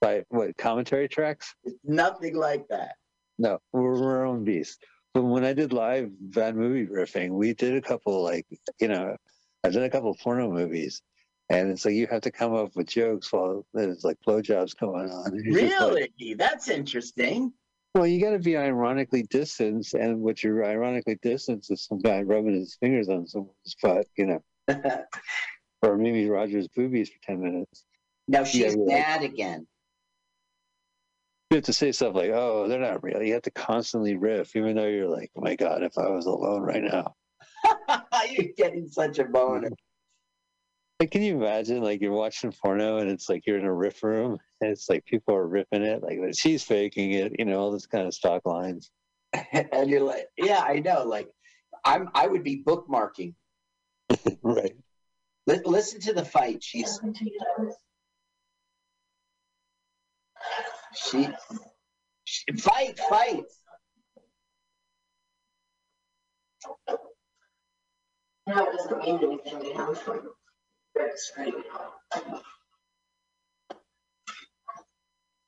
by 0.00 0.22
what 0.28 0.56
commentary 0.56 1.08
tracks? 1.08 1.54
It's 1.64 1.76
nothing 1.84 2.36
like 2.36 2.66
that. 2.68 2.94
No, 3.38 3.58
we're, 3.72 4.00
we're 4.00 4.18
our 4.18 4.24
own 4.26 4.44
beast. 4.44 4.84
But 5.12 5.22
when 5.22 5.44
I 5.44 5.52
did 5.52 5.72
live 5.72 6.10
bad 6.20 6.56
movie 6.56 6.86
riffing, 6.86 7.30
we 7.30 7.54
did 7.54 7.74
a 7.76 7.80
couple 7.82 8.22
like 8.22 8.46
you 8.80 8.88
know, 8.88 9.16
I 9.62 9.70
did 9.70 9.82
a 9.82 9.90
couple 9.90 10.10
of 10.10 10.18
porno 10.18 10.50
movies, 10.50 11.02
and 11.50 11.70
it's 11.70 11.84
like 11.84 11.94
you 11.94 12.06
have 12.10 12.22
to 12.22 12.30
come 12.30 12.54
up 12.54 12.74
with 12.74 12.86
jokes 12.86 13.32
while 13.32 13.66
there's 13.74 14.04
like 14.04 14.18
blowjobs 14.26 14.76
going 14.78 15.10
on. 15.10 15.34
You're 15.44 15.90
like, 15.90 16.10
Really? 16.18 16.34
That's 16.34 16.68
interesting. 16.68 17.52
Well, 17.94 18.08
you 18.08 18.20
got 18.20 18.30
to 18.32 18.40
be 18.40 18.56
ironically 18.56 19.22
distanced, 19.22 19.94
and 19.94 20.20
what 20.20 20.42
you're 20.42 20.64
ironically 20.64 21.16
distanced 21.22 21.70
is 21.70 21.84
some 21.84 22.00
guy 22.00 22.22
rubbing 22.22 22.54
his 22.54 22.76
fingers 22.80 23.08
on 23.08 23.28
someone's 23.28 23.76
butt, 23.80 24.06
you 24.16 24.26
know, 24.26 24.42
or 25.82 25.96
Mimi 25.96 26.28
Rogers' 26.28 26.66
boobies 26.74 27.08
for 27.08 27.18
ten 27.22 27.40
minutes. 27.40 27.84
now 28.26 28.42
she's 28.42 28.76
mad 28.76 29.22
again. 29.22 29.68
You 31.50 31.58
have 31.58 31.64
to 31.66 31.72
say 31.72 31.92
stuff 31.92 32.16
like, 32.16 32.30
"Oh, 32.30 32.66
they're 32.66 32.80
not 32.80 33.04
real." 33.04 33.22
You 33.22 33.34
have 33.34 33.42
to 33.42 33.52
constantly 33.52 34.16
riff, 34.16 34.56
even 34.56 34.74
though 34.74 34.88
you're 34.88 35.08
like, 35.08 35.30
"Oh 35.36 35.42
my 35.42 35.54
god, 35.54 35.84
if 35.84 35.96
I 35.96 36.08
was 36.08 36.26
alone 36.26 36.62
right 36.62 36.82
now." 36.82 37.14
You're 38.28 38.52
getting 38.56 38.88
such 38.88 39.20
a 39.20 39.24
boner. 39.24 39.68
Mm. 39.68 39.74
Like, 41.00 41.10
can 41.10 41.22
you 41.22 41.36
imagine, 41.36 41.82
like, 41.82 42.00
you're 42.00 42.12
watching 42.12 42.52
porno 42.52 42.98
and 42.98 43.10
it's 43.10 43.28
like 43.28 43.46
you're 43.46 43.58
in 43.58 43.64
a 43.64 43.72
riff 43.72 44.02
room 44.02 44.38
and 44.60 44.70
it's 44.70 44.88
like 44.88 45.04
people 45.04 45.34
are 45.34 45.46
ripping 45.46 45.82
it, 45.82 46.02
like 46.02 46.18
she's 46.34 46.62
faking 46.62 47.12
it, 47.12 47.32
you 47.38 47.44
know, 47.44 47.58
all 47.58 47.72
this 47.72 47.86
kind 47.86 48.06
of 48.06 48.14
stock 48.14 48.46
lines. 48.46 48.90
and 49.72 49.90
you're 49.90 50.02
like, 50.02 50.26
yeah, 50.36 50.60
I 50.60 50.80
know. 50.80 51.04
Like, 51.04 51.28
I'm. 51.84 52.08
I 52.14 52.26
would 52.26 52.44
be 52.44 52.62
bookmarking. 52.62 53.34
right. 54.42 54.76
Li- 55.46 55.60
listen 55.64 56.00
to 56.02 56.12
the 56.12 56.24
fight. 56.24 56.62
She's. 56.62 57.00
She, 60.94 61.28
she 62.24 62.44
fight, 62.56 62.98
fight. 63.08 63.42
No, 68.46 68.66
it 68.66 68.76
doesn't 68.76 68.98
mean 68.98 69.18
anything 69.22 69.60
to 69.60 70.12
him. 70.12 70.28
That's 70.94 71.32
right. 71.36 71.52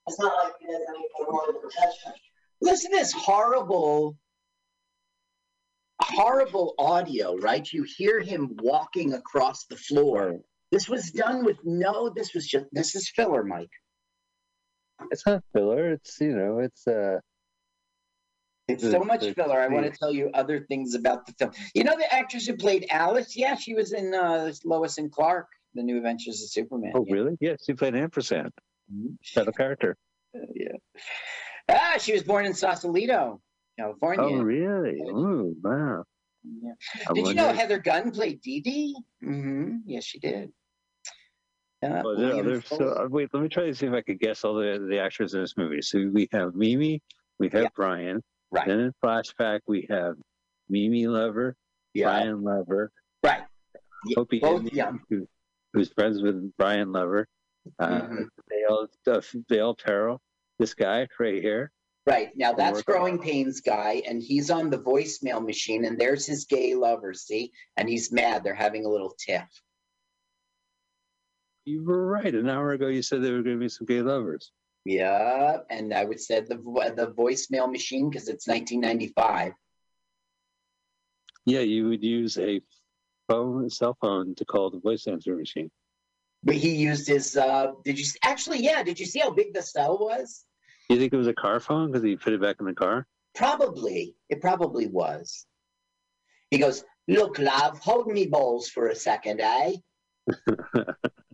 It's 0.08 0.20
not 0.20 0.44
like 0.44 0.52
he 0.60 0.66
does 0.66 0.82
anything 0.88 1.26
more 1.30 1.46
than 1.46 1.62
touch 1.62 1.94
me. 2.06 2.12
Listen 2.60 2.92
to 2.92 2.98
this 2.98 3.12
horrible, 3.12 4.16
horrible 6.00 6.74
audio. 6.78 7.36
Right? 7.36 7.66
You 7.72 7.84
hear 7.84 8.20
him 8.20 8.56
walking 8.62 9.14
across 9.14 9.66
the 9.66 9.76
floor. 9.76 10.40
This 10.72 10.88
was 10.88 11.10
done 11.10 11.44
with 11.44 11.58
no. 11.64 12.08
This 12.08 12.34
was 12.34 12.46
just. 12.46 12.66
This 12.72 12.94
is 12.94 13.10
filler, 13.10 13.44
Mike. 13.44 13.70
It's 15.10 15.26
not 15.26 15.44
filler. 15.52 15.92
It's 15.92 16.20
you 16.20 16.36
know, 16.36 16.60
it's 16.60 16.86
uh, 16.86 17.18
It's 18.68 18.82
so 18.82 19.00
much 19.00 19.24
filler. 19.34 19.60
I 19.60 19.68
want 19.68 19.84
to 19.86 19.96
tell 19.96 20.12
you 20.12 20.30
other 20.34 20.60
things 20.60 20.94
about 20.94 21.24
the 21.26 21.32
film. 21.34 21.52
You 21.74 21.84
know 21.84 21.94
the 21.96 22.12
actress 22.12 22.46
who 22.46 22.56
played 22.56 22.86
Alice? 22.90 23.36
Yeah, 23.36 23.54
she 23.54 23.74
was 23.74 23.92
in 23.92 24.12
uh, 24.12 24.52
Lois 24.64 24.98
and 24.98 25.10
Clark, 25.10 25.46
The 25.74 25.82
New 25.82 25.96
Adventures 25.98 26.42
of 26.42 26.50
Superman. 26.50 26.92
oh 26.94 27.04
yeah. 27.06 27.14
really? 27.14 27.36
Yes, 27.40 27.60
she 27.64 27.74
played 27.74 27.94
ampersand. 27.94 28.50
Mhm. 28.92 29.16
That 29.36 29.48
a 29.48 29.52
character. 29.52 29.96
yeah. 30.54 30.72
Ah, 31.68 31.94
she 31.98 32.12
was 32.12 32.22
born 32.24 32.44
in 32.46 32.54
Sausalito, 32.54 33.40
California. 33.78 34.24
Oh 34.36 34.42
really? 34.42 35.00
Ooh, 35.00 35.54
wow. 35.62 36.04
Yeah. 36.62 36.72
Did 37.14 37.26
you 37.28 37.34
know 37.34 37.52
Heather 37.52 37.78
Gunn 37.78 38.10
played 38.12 38.40
Dee 38.40 38.60
Dee? 38.60 38.96
Mm-hmm. 39.24 39.78
Yes, 39.86 40.04
she 40.04 40.18
did. 40.18 40.50
Uh, 41.84 42.02
Oh, 42.04 42.16
there, 42.16 42.42
there's 42.42 42.66
so, 42.66 42.88
uh, 42.90 43.06
wait, 43.08 43.28
let 43.32 43.42
me 43.42 43.48
try 43.48 43.66
to 43.66 43.74
see 43.74 43.86
if 43.86 43.92
I 43.92 44.00
could 44.00 44.18
guess 44.18 44.44
all 44.44 44.54
the 44.54 44.84
the 44.88 44.98
actors 44.98 45.34
in 45.34 45.40
this 45.40 45.56
movie. 45.56 45.82
So 45.82 46.08
we 46.12 46.28
have 46.32 46.54
Mimi, 46.54 47.00
we 47.38 47.48
have 47.50 47.62
Yeah. 47.64 47.68
Bryan, 47.76 48.22
Right. 48.56 48.66
then 48.66 48.80
in 48.80 48.92
flashback 49.04 49.60
we 49.66 49.86
have 49.90 50.14
Mimi 50.68 51.06
Lover, 51.06 51.54
yeah. 51.94 52.04
Bryan 52.06 52.42
Lover, 52.42 52.90
Right. 53.22 53.44
Yeah, 54.06 54.18
Opie 54.18 54.38
both 54.40 54.62
Henry, 54.62 54.76
young. 54.76 55.00
who, 55.10 55.28
who's 55.72 55.92
friends 55.92 56.22
with 56.22 56.56
Bryan 56.56 56.92
Lover, 56.92 57.26
uh, 57.78 58.02
Mhm. 58.02 58.28
Dale, 58.48 58.88
uh, 59.08 59.20
Dale 59.48 59.74
Terrell, 59.74 60.20
this 60.58 60.74
guy 60.74 61.06
right 61.18 61.42
here. 61.42 61.70
Right. 62.06 62.30
Now 62.36 62.52
that's. 62.52 62.82
Growing 62.84 63.18
Pains 63.18 63.60
guy, 63.60 64.00
and 64.06 64.22
he's 64.22 64.48
on 64.48 64.70
the 64.70 64.78
voicemail 64.78 65.44
machine, 65.44 65.84
and 65.84 65.98
there's 65.98 66.24
his 66.24 66.44
gay 66.44 66.74
lover, 66.76 67.12
see? 67.12 67.52
And 67.76 67.88
he's 67.88 68.12
mad. 68.12 68.44
They're 68.44 68.54
having 68.54 68.84
a 68.84 68.88
little 68.88 69.10
tiff. 69.18 69.42
You 71.64 71.82
were 71.84 72.06
right. 72.06 72.32
An 72.32 72.48
hour 72.48 72.70
ago, 72.72 72.86
you 72.86 73.02
said 73.02 73.22
there 73.24 73.32
were 73.32 73.42
going 73.42 73.56
to 73.56 73.60
be 73.60 73.68
some 73.68 73.86
gay 73.86 74.02
lovers. 74.02 74.52
Yeah, 74.86 75.58
and 75.68 75.92
I 75.92 76.04
would 76.04 76.20
say 76.20 76.38
the 76.40 76.58
the 76.94 77.12
voicemail 77.18 77.68
machine 77.70 78.08
because 78.08 78.28
it's 78.28 78.46
1995. 78.46 79.52
Yeah, 81.44 81.60
you 81.60 81.88
would 81.88 82.04
use 82.04 82.38
a 82.38 82.60
phone, 83.28 83.68
cell 83.68 83.96
phone, 84.00 84.36
to 84.36 84.44
call 84.44 84.70
the 84.70 84.78
voice 84.78 85.08
answer 85.08 85.34
machine. 85.34 85.72
But 86.44 86.54
he 86.54 86.76
used 86.76 87.08
his. 87.08 87.36
Uh, 87.36 87.72
did 87.84 87.98
you 87.98 88.04
actually? 88.22 88.60
Yeah. 88.60 88.84
Did 88.84 89.00
you 89.00 89.06
see 89.06 89.18
how 89.18 89.32
big 89.32 89.52
the 89.54 89.62
cell 89.62 89.98
was? 89.98 90.44
You 90.88 90.98
think 90.98 91.12
it 91.12 91.16
was 91.16 91.26
a 91.26 91.34
car 91.34 91.58
phone 91.58 91.90
because 91.90 92.04
he 92.04 92.14
put 92.14 92.32
it 92.32 92.40
back 92.40 92.56
in 92.60 92.66
the 92.66 92.72
car? 92.72 93.08
Probably. 93.34 94.14
It 94.28 94.40
probably 94.40 94.86
was. 94.86 95.46
He 96.52 96.58
goes, 96.58 96.84
"Look, 97.08 97.40
love, 97.40 97.80
hold 97.80 98.06
me 98.06 98.26
balls 98.26 98.68
for 98.68 98.86
a 98.86 98.94
second, 98.94 99.40
eh?" 99.40 99.72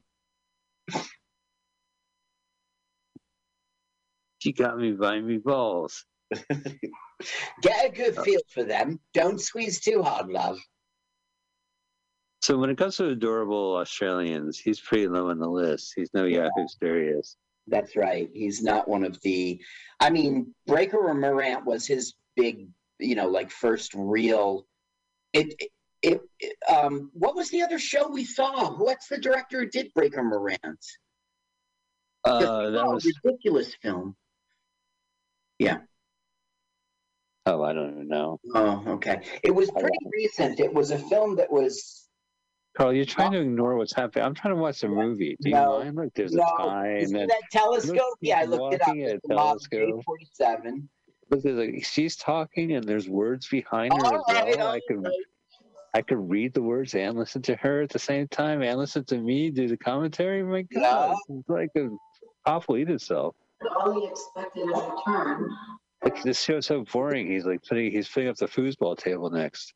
She 4.43 4.51
got 4.51 4.77
me 4.77 4.90
by 4.90 5.20
me 5.20 5.39
balls. 5.39 6.05
Get 7.62 7.86
a 7.86 7.90
good 7.90 8.16
feel 8.24 8.40
for 8.52 8.64
them. 8.64 8.98
Don't 9.14 9.40
squeeze 9.40 9.78
too 9.78 10.02
hard, 10.02 10.31
love. 10.31 10.59
So 12.40 12.59
when 12.59 12.69
it 12.69 12.77
comes 12.77 12.97
to 12.97 13.06
adorable 13.06 13.77
Australians, 13.77 14.59
he's 14.59 14.81
pretty 14.81 15.06
low 15.06 15.31
on 15.31 15.39
the 15.39 15.48
list. 15.48 15.93
He's 15.94 16.10
no 16.12 16.24
Yahoo 16.24 16.66
Serious. 16.81 17.36
That's 17.69 17.94
right. 17.94 18.28
He's 18.35 18.64
not 18.64 18.89
one 18.89 19.05
of 19.05 19.20
the. 19.23 19.60
I 20.01 20.10
mean, 20.10 20.52
Breaker 20.66 20.98
or 20.98 21.14
Morant 21.14 21.64
was 21.64 21.86
his 21.86 22.14
big, 22.35 22.66
you 22.98 23.14
know, 23.14 23.28
like 23.28 23.52
first 23.52 23.93
real. 23.94 24.66
It, 25.32 25.55
it, 26.02 26.20
it 26.40 26.56
um. 26.69 27.12
What 27.14 27.36
was 27.36 27.48
the 27.51 27.62
other 27.62 27.78
show 27.78 28.09
we 28.09 28.24
saw? 28.24 28.73
What's 28.73 29.06
the 29.06 29.19
director 29.19 29.60
who 29.60 29.69
did 29.69 29.94
Breaker 29.94 30.24
Morant? 30.24 30.85
Uh, 32.24 32.70
that 32.70 32.86
was 32.86 33.06
ridiculous 33.24 33.77
film. 33.81 34.16
Oh, 37.47 37.62
I 37.62 37.72
don't 37.72 37.90
even 37.93 38.09
know. 38.09 38.39
Oh, 38.55 38.84
okay. 38.89 39.20
It 39.43 39.55
was 39.55 39.70
pretty 39.70 39.97
oh. 40.05 40.10
recent. 40.12 40.60
It 40.60 40.72
was 40.72 40.90
a 40.90 40.98
film 40.98 41.36
that 41.36 41.51
was. 41.51 42.09
Carl, 42.76 42.93
you're 42.93 43.05
trying 43.05 43.28
oh. 43.28 43.32
to 43.32 43.40
ignore 43.40 43.76
what's 43.76 43.94
happening. 43.94 44.24
I'm 44.24 44.34
trying 44.34 44.55
to 44.55 44.60
watch 44.60 44.82
a 44.82 44.89
movie. 44.89 45.36
Do 45.40 45.51
you 45.51 45.55
No, 45.55 45.80
mind? 45.80 45.97
Look, 45.97 46.14
there's 46.14 46.32
no, 46.32 46.43
a 46.43 46.62
time. 46.62 46.97
And 46.97 47.30
that 47.30 47.43
telescope? 47.51 48.16
Yeah, 48.20 48.39
I 48.40 48.44
looked 48.44 48.74
it 48.74 48.82
up. 48.82 48.89
at 48.89 48.97
It's 48.97 49.24
a 49.24 49.34
telescope. 49.34 50.02
J47. 50.40 50.82
look, 51.30 51.43
there's 51.43 51.56
like 51.56 51.84
she's 51.84 52.16
talking, 52.16 52.72
and 52.72 52.84
there's 52.84 53.09
words 53.09 53.48
behind 53.48 53.93
her 53.93 53.98
oh, 54.02 54.22
All 54.26 54.30
as 54.30 54.56
well. 54.56 54.66
all 54.68 54.72
I 54.72 54.80
could. 54.89 55.06
I 55.94 56.01
could 56.01 56.30
read 56.30 56.55
the 56.55 56.62
words 56.62 56.94
and 56.94 57.18
listen 57.18 57.43
to 57.43 57.56
her 57.56 57.82
at 57.82 57.90
the 57.90 57.98
same 57.98 58.26
time, 58.28 58.62
and 58.62 58.78
listen 58.78 59.05
to 59.05 59.18
me 59.18 59.51
do 59.51 59.68
the 59.68 59.76
commentary. 59.76 60.43
My 60.43 60.64
Yeah. 60.70 60.80
God, 60.80 61.16
it's 61.28 61.48
like 61.48 61.70
a 61.76 61.90
awful 62.47 62.78
eat 62.78 62.89
itself. 62.89 63.36
All 63.76 64.01
he 64.01 64.06
expected 64.06 64.62
in 64.62 64.68
return. 64.68 65.51
Like 66.02 66.22
this 66.22 66.43
show's 66.43 66.66
so 66.66 66.84
boring. 66.93 67.30
He's 67.30 67.44
like 67.44 67.62
putting 67.68 67.93
he's 67.93 68.09
putting 68.09 68.28
up 68.28 68.36
the 68.36 68.47
foosball 68.47 68.97
table 68.97 69.30
next. 69.30 69.72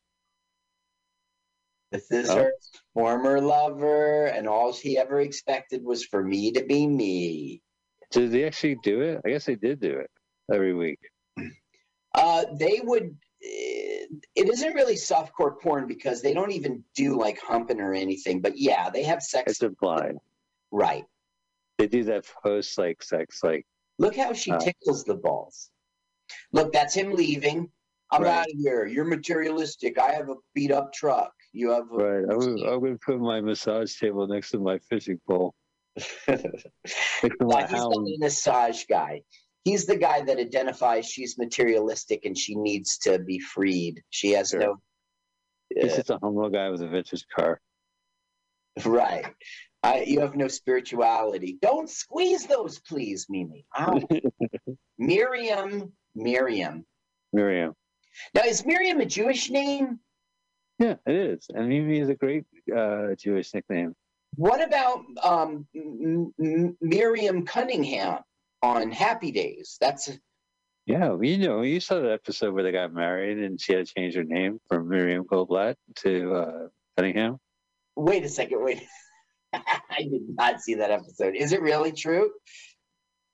This 1.91 2.11
is 2.11 2.29
Oh. 2.29 2.37
her 2.37 2.53
former 2.93 3.39
lover, 3.39 4.25
and 4.25 4.47
all 4.47 4.73
she 4.73 4.97
ever 4.97 5.21
expected 5.21 5.83
was 5.83 6.03
for 6.05 6.21
me 6.21 6.51
to 6.51 6.63
be 6.65 6.85
me. 6.85 7.61
Did 8.11 8.31
they 8.31 8.43
actually 8.43 8.75
do 8.83 9.01
it? 9.01 9.21
I 9.25 9.29
guess 9.29 9.45
they 9.45 9.55
did 9.55 9.79
do 9.79 9.97
it 9.99 10.11
every 10.53 10.73
week. 10.73 10.99
Uh, 12.13 12.45
they 12.59 12.81
would. 12.83 13.15
eh, 13.43 14.05
It 14.35 14.49
isn't 14.49 14.73
really 14.73 14.95
softcore 14.95 15.59
porn 15.61 15.87
because 15.87 16.21
they 16.21 16.33
don't 16.33 16.51
even 16.51 16.83
do 16.95 17.17
like 17.17 17.39
humping 17.39 17.79
or 17.79 17.93
anything. 17.93 18.41
But 18.41 18.57
yeah, 18.57 18.89
they 18.89 19.03
have 19.03 19.21
sex. 19.21 19.51
It's 19.51 19.61
implied. 19.63 20.15
Right. 20.71 21.05
They 21.77 21.87
do 21.87 22.03
that 22.05 22.25
post 22.43 22.77
like 22.77 23.01
sex 23.03 23.43
like 23.43 23.65
Look 23.99 24.15
how 24.15 24.33
she 24.33 24.51
Uh. 24.51 24.59
tickles 24.59 25.03
the 25.03 25.15
balls. 25.15 25.69
Look, 26.53 26.71
that's 26.73 26.93
him 26.93 27.11
leaving. 27.13 27.71
I'm 28.11 28.23
Right. 28.23 28.39
out 28.39 28.45
of 28.45 28.57
here. 28.57 28.85
You're 28.85 29.05
materialistic. 29.05 29.97
I 29.99 30.11
have 30.13 30.29
a 30.29 30.35
beat 30.53 30.71
up 30.71 30.93
truck. 30.93 31.33
You 31.51 31.71
have 31.71 31.91
a. 31.91 31.95
right. 31.95 32.23
I'm, 32.31 32.39
gonna- 32.39 32.63
I'm 32.73 32.79
gonna 32.81 32.97
put 33.05 33.19
my 33.19 33.41
massage 33.41 33.97
table 33.99 34.27
next 34.27 34.51
to 34.51 34.59
my 34.59 34.77
fishing 34.79 35.19
pole. 35.27 35.53
Next 35.95 36.15
to 36.25 37.31
my 37.41 37.59
Yeah, 37.61 37.67
he's 37.67 37.77
hound. 37.77 37.93
the 38.07 38.17
massage 38.19 38.85
guy. 38.85 39.21
He's 39.63 39.85
the 39.85 39.97
guy 39.97 40.21
that 40.21 40.37
identifies 40.37 41.09
she's 41.09 41.37
materialistic 41.37 42.23
and 42.25 42.37
she 42.37 42.55
needs 42.55 42.97
to 42.99 43.19
be 43.19 43.39
freed. 43.39 44.01
She 44.11 44.31
has 44.31 44.49
Sure. 44.51 44.59
no. 44.61 44.75
He's 45.75 45.91
Uh, 45.93 45.95
just 45.97 46.09
a 46.11 46.19
humble 46.21 46.49
guy 46.49 46.69
with 46.69 46.81
a 46.81 46.87
vintage 46.87 47.25
car. 47.35 47.59
right. 48.85 49.25
I, 49.83 50.01
you 50.01 50.19
have 50.21 50.35
no 50.35 50.47
spirituality. 50.47 51.57
Don't 51.61 51.89
squeeze 51.89 52.45
those, 52.45 52.79
please, 52.79 53.27
Mimi. 53.29 53.65
Ow. 53.77 54.01
Miriam. 54.97 55.91
Miriam. 56.15 56.85
Miriam. 57.33 57.73
Now, 58.33 58.41
is 58.43 58.65
Miriam 58.65 58.99
a 58.99 59.05
Jewish 59.05 59.49
name? 59.49 59.99
Yeah, 60.79 60.95
it 61.05 61.15
is. 61.15 61.47
And 61.53 61.69
Mimi 61.69 61.99
is 61.99 62.09
a 62.09 62.15
great 62.15 62.45
uh, 62.75 63.15
Jewish 63.17 63.53
nickname. 63.53 63.93
What 64.35 64.61
about 64.61 65.05
um, 65.23 65.67
M- 65.75 66.33
M- 66.43 66.77
Miriam 66.81 67.45
Cunningham 67.45 68.19
on 68.61 68.91
Happy 68.91 69.31
Days? 69.31 69.77
That's 69.79 70.09
Yeah, 70.85 71.09
well, 71.09 71.23
you 71.23 71.37
know, 71.37 71.61
you 71.61 71.79
saw 71.79 71.99
that 72.01 72.11
episode 72.11 72.53
where 72.53 72.63
they 72.63 72.71
got 72.71 72.93
married 72.93 73.37
and 73.39 73.59
she 73.59 73.73
had 73.73 73.85
to 73.85 73.93
change 73.93 74.15
her 74.15 74.23
name 74.23 74.59
from 74.67 74.89
Miriam 74.89 75.23
Goldblatt 75.23 75.75
to 75.97 76.33
uh, 76.35 76.67
Cunningham. 76.97 77.37
wait 77.95 78.23
a 78.23 78.29
second. 78.29 78.63
Wait, 78.63 78.83
I 79.53 79.99
did 79.99 80.21
not 80.29 80.61
see 80.61 80.75
that 80.75 80.91
episode. 80.91 81.35
Is 81.35 81.51
it 81.51 81.61
really 81.61 81.91
true? 81.91 82.31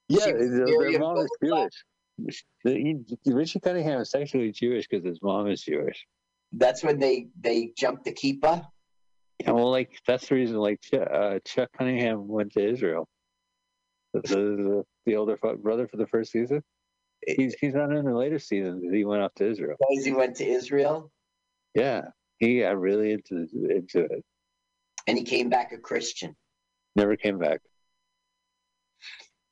Yeah, 0.10 0.31
their, 0.31 0.99
mom 0.99 1.18
is 1.18 1.30
Jewish. 1.44 2.45
He, 2.64 2.98
Richie 3.26 3.60
Cunningham 3.60 4.02
is 4.02 4.14
actually 4.14 4.52
Jewish 4.52 4.88
because 4.88 5.06
his 5.06 5.19
mom 5.22 5.48
is 5.48 5.61
Jewish. 5.64 6.06
That's 6.52 6.84
when 6.84 6.99
they 6.99 7.27
they 7.40 7.72
jumped 7.76 8.06
the 8.06 8.14
kippah. 8.14 8.68
Yeah, 9.40 9.52
well, 9.52 9.72
like 9.72 9.98
that's 10.06 10.27
the 10.27 10.35
reason. 10.35 10.57
Like 10.57 10.81
uh, 10.94 11.40
Chuck 11.45 11.69
Cunningham 11.77 12.27
went 12.27 12.53
to 12.53 12.64
Israel. 12.64 13.07
The, 14.14 14.22
the, 14.22 14.84
the 15.07 15.15
older 15.15 15.38
brother 15.38 15.88
for 15.88 15.98
the 15.98 16.06
first 16.06 16.31
season. 16.31 16.61
He's 17.26 17.56
he's 17.56 17.73
not 17.73 17.91
in 17.91 18.06
the 18.06 18.15
later 18.15 18.38
seasons. 18.38 18.84
He 18.91 19.06
went 19.06 19.23
off 19.23 19.34
to 19.35 19.49
Israel. 19.49 19.77
Because 19.90 20.06
he 20.06 20.11
went 20.11 20.35
to 20.38 20.45
Israel 20.45 21.11
Yeah, 21.73 22.02
he 22.38 22.60
got 22.60 22.80
really 22.80 23.14
into 23.14 23.48
into 23.69 24.02
it. 24.02 24.23
And 25.07 25.17
he 25.17 25.23
came 25.23 25.49
back 25.49 25.71
a 25.71 25.77
Christian. 25.77 26.35
Never 26.95 27.15
came 27.15 27.39
back. 27.39 27.61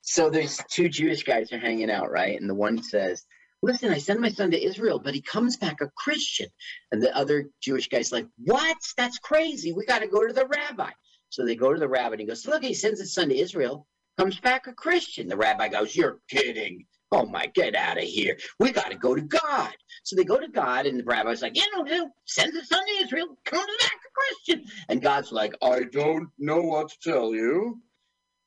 So 0.01 0.29
there's 0.29 0.59
two 0.69 0.89
Jewish 0.89 1.23
guys 1.23 1.51
are 1.51 1.59
hanging 1.59 1.91
out, 1.91 2.11
right? 2.11 2.39
And 2.39 2.49
the 2.49 2.55
one 2.55 2.81
says, 2.81 3.25
"Listen, 3.61 3.91
I 3.91 3.97
sent 3.97 4.19
my 4.19 4.29
son 4.29 4.51
to 4.51 4.63
Israel, 4.63 4.99
but 4.99 5.13
he 5.13 5.21
comes 5.21 5.57
back 5.57 5.81
a 5.81 5.91
Christian." 5.95 6.49
And 6.91 7.01
the 7.01 7.15
other 7.15 7.49
Jewish 7.61 7.87
guy's 7.87 8.11
like, 8.11 8.27
"What? 8.37 8.77
That's 8.97 9.19
crazy. 9.19 9.71
We 9.71 9.85
got 9.85 9.99
to 9.99 10.07
go 10.07 10.25
to 10.25 10.33
the 10.33 10.47
rabbi." 10.47 10.91
So 11.29 11.45
they 11.45 11.55
go 11.55 11.71
to 11.71 11.79
the 11.79 11.87
rabbi 11.87 12.13
and 12.13 12.21
he 12.21 12.27
goes, 12.27 12.45
"Look, 12.47 12.63
he 12.63 12.73
sends 12.73 12.99
his 12.99 13.13
son 13.13 13.29
to 13.29 13.37
Israel, 13.37 13.87
comes 14.17 14.39
back 14.39 14.67
a 14.67 14.73
Christian." 14.73 15.27
The 15.27 15.37
rabbi 15.37 15.67
goes, 15.69 15.95
"You're 15.95 16.19
kidding." 16.27 16.85
Oh 17.13 17.25
my, 17.25 17.45
get 17.47 17.75
out 17.75 17.97
of 17.97 18.03
here. 18.03 18.37
We 18.57 18.71
got 18.71 18.89
to 18.89 18.97
go 18.97 19.13
to 19.13 19.21
God. 19.21 19.75
So 20.03 20.15
they 20.15 20.23
go 20.23 20.39
to 20.39 20.47
God, 20.47 20.85
and 20.85 20.99
the 20.99 21.03
rabbi's 21.03 21.41
like, 21.41 21.57
You 21.57 21.69
know, 21.75 21.83
no, 21.83 22.09
send 22.25 22.53
his 22.53 22.69
son 22.69 22.85
to 22.85 23.03
Israel, 23.03 23.37
comes 23.43 23.65
back 23.79 24.00
a 24.21 24.33
Christian. 24.45 24.65
And 24.89 25.01
God's 25.01 25.31
like, 25.31 25.53
I 25.61 25.83
don't 25.91 26.29
know 26.37 26.61
what 26.61 26.89
to 26.89 26.97
tell 27.11 27.33
you. 27.33 27.79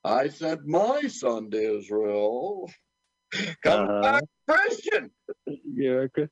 I 0.04 0.28
sent 0.28 0.66
my 0.66 1.02
son 1.02 1.50
to 1.50 1.78
Israel. 1.78 2.70
Come 3.62 3.88
Uh-huh. 3.88 4.02
back 4.02 4.22
Christian. 4.48 5.10
Yeah. 5.46 5.90
okay. 5.90 6.28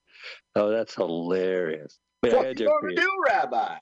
Oh, 0.54 0.68
that's 0.70 0.94
hilarious. 0.94 1.98
Wait, 2.22 2.34
What 2.34 2.58
you 2.60 2.66
gonna 2.66 2.94
do, 2.94 3.10
Rabbi? 3.26 3.76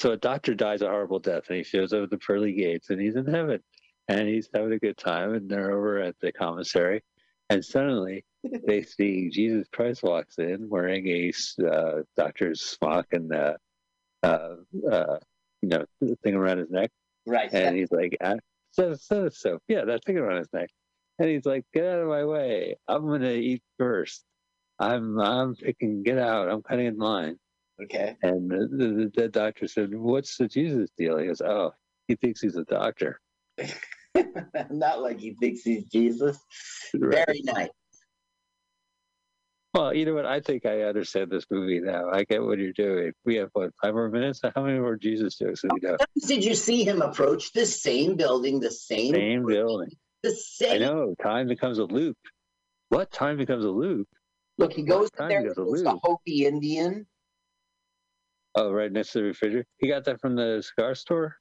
So 0.00 0.12
a 0.12 0.16
doctor 0.16 0.54
dies 0.54 0.82
a 0.82 0.88
horrible 0.88 1.18
death, 1.20 1.44
and 1.48 1.56
he 1.58 1.64
shows 1.64 1.92
up 1.92 2.02
at 2.04 2.10
the 2.10 2.18
pearly 2.18 2.52
gates, 2.52 2.90
and 2.90 3.00
he's 3.00 3.16
in 3.16 3.26
heaven, 3.26 3.62
and 4.08 4.28
he's 4.28 4.48
having 4.54 4.72
a 4.72 4.78
good 4.78 4.96
time, 4.96 5.34
and 5.34 5.48
they're 5.48 5.72
over 5.72 6.00
at 6.00 6.16
the 6.20 6.32
commissary, 6.32 7.02
and 7.48 7.64
suddenly 7.64 8.24
they 8.66 8.82
see 8.82 9.30
Jesus 9.30 9.68
Christ 9.72 10.02
walks 10.02 10.38
in 10.38 10.68
wearing 10.68 11.06
a 11.08 11.32
uh, 11.66 12.02
doctor's 12.16 12.60
smock 12.62 13.06
and 13.12 13.32
uh, 13.32 13.54
uh, 14.22 14.56
uh, 14.90 15.18
you 15.62 15.68
know 15.68 15.84
the 16.00 16.16
thing 16.22 16.34
around 16.34 16.58
his 16.58 16.70
neck, 16.70 16.90
Right. 17.26 17.52
and 17.52 17.76
he's 17.76 17.90
like, 17.92 18.16
ah, 18.22 18.34
so 18.72 18.94
so 18.94 19.28
so 19.28 19.58
yeah, 19.68 19.84
that 19.84 20.04
thing 20.04 20.18
around 20.18 20.38
his 20.38 20.52
neck, 20.52 20.70
and 21.18 21.28
he's 21.28 21.46
like, 21.46 21.64
get 21.74 21.84
out 21.84 22.00
of 22.00 22.08
my 22.08 22.24
way, 22.24 22.76
I'm 22.88 23.06
gonna 23.06 23.30
eat 23.32 23.62
first. 23.78 24.24
I'm 24.78 25.18
I'm 25.18 25.54
picking, 25.54 26.02
get 26.02 26.18
out, 26.18 26.50
I'm 26.50 26.62
cutting 26.62 26.86
in 26.86 26.98
line. 26.98 27.36
okay. 27.82 28.16
And 28.22 28.50
the, 28.50 28.68
the, 28.70 29.10
the 29.22 29.28
doctor 29.28 29.66
said, 29.68 29.94
What's 29.94 30.36
the 30.36 30.48
Jesus 30.48 30.90
deal? 30.98 31.16
He 31.18 31.26
goes, 31.26 31.40
Oh, 31.40 31.72
he 32.08 32.16
thinks 32.16 32.40
he's 32.42 32.56
a 32.56 32.64
doctor. 32.64 33.20
Not 34.70 35.00
like 35.02 35.18
he 35.18 35.34
thinks 35.40 35.62
he's 35.62 35.84
Jesus. 35.84 36.38
Very 36.94 37.40
nice. 37.44 37.68
Well, 39.76 39.92
you 39.92 40.06
know 40.06 40.14
what? 40.14 40.24
I 40.24 40.40
think 40.40 40.64
I 40.64 40.82
understand 40.84 41.30
this 41.30 41.44
movie 41.50 41.80
now. 41.80 42.08
I 42.10 42.24
get 42.24 42.42
what 42.42 42.58
you're 42.58 42.72
doing. 42.72 43.12
We 43.26 43.34
have, 43.36 43.50
what, 43.52 43.72
five 43.82 43.92
more 43.92 44.08
minutes? 44.08 44.40
How 44.54 44.62
many 44.64 44.78
more 44.78 44.96
Jesus 44.96 45.36
jokes 45.36 45.60
do 45.60 45.68
we 45.74 45.80
know? 45.86 45.98
Did 46.26 46.42
you 46.44 46.54
see 46.54 46.82
him 46.82 47.02
approach 47.02 47.52
the 47.52 47.66
same 47.66 48.16
building, 48.16 48.58
the 48.58 48.70
same, 48.70 49.12
Same 49.14 49.44
building. 49.44 49.90
the 50.22 50.30
same? 50.30 50.72
I 50.82 50.86
know. 50.86 51.14
Time 51.22 51.46
becomes 51.46 51.78
a 51.78 51.84
loop. 51.84 52.16
What? 52.88 53.10
Time 53.12 53.36
becomes 53.36 53.66
a 53.66 53.70
loop? 53.70 54.08
Look, 54.56 54.72
he 54.72 54.82
goes 54.82 55.10
in 55.12 55.18
Time 55.18 55.28
there. 55.28 55.42
goes 55.54 55.58
a 55.58 55.62
loop. 55.62 55.98
Hopi 56.02 56.46
Indian, 56.46 57.06
Oh, 58.54 58.72
right 58.72 58.90
next 58.90 59.12
to 59.12 59.18
the 59.18 59.24
refrigerator. 59.24 59.66
He 59.76 59.88
got 59.88 60.06
that 60.06 60.22
from 60.22 60.36
the 60.36 60.62
cigar 60.62 60.94
store? 60.94 61.36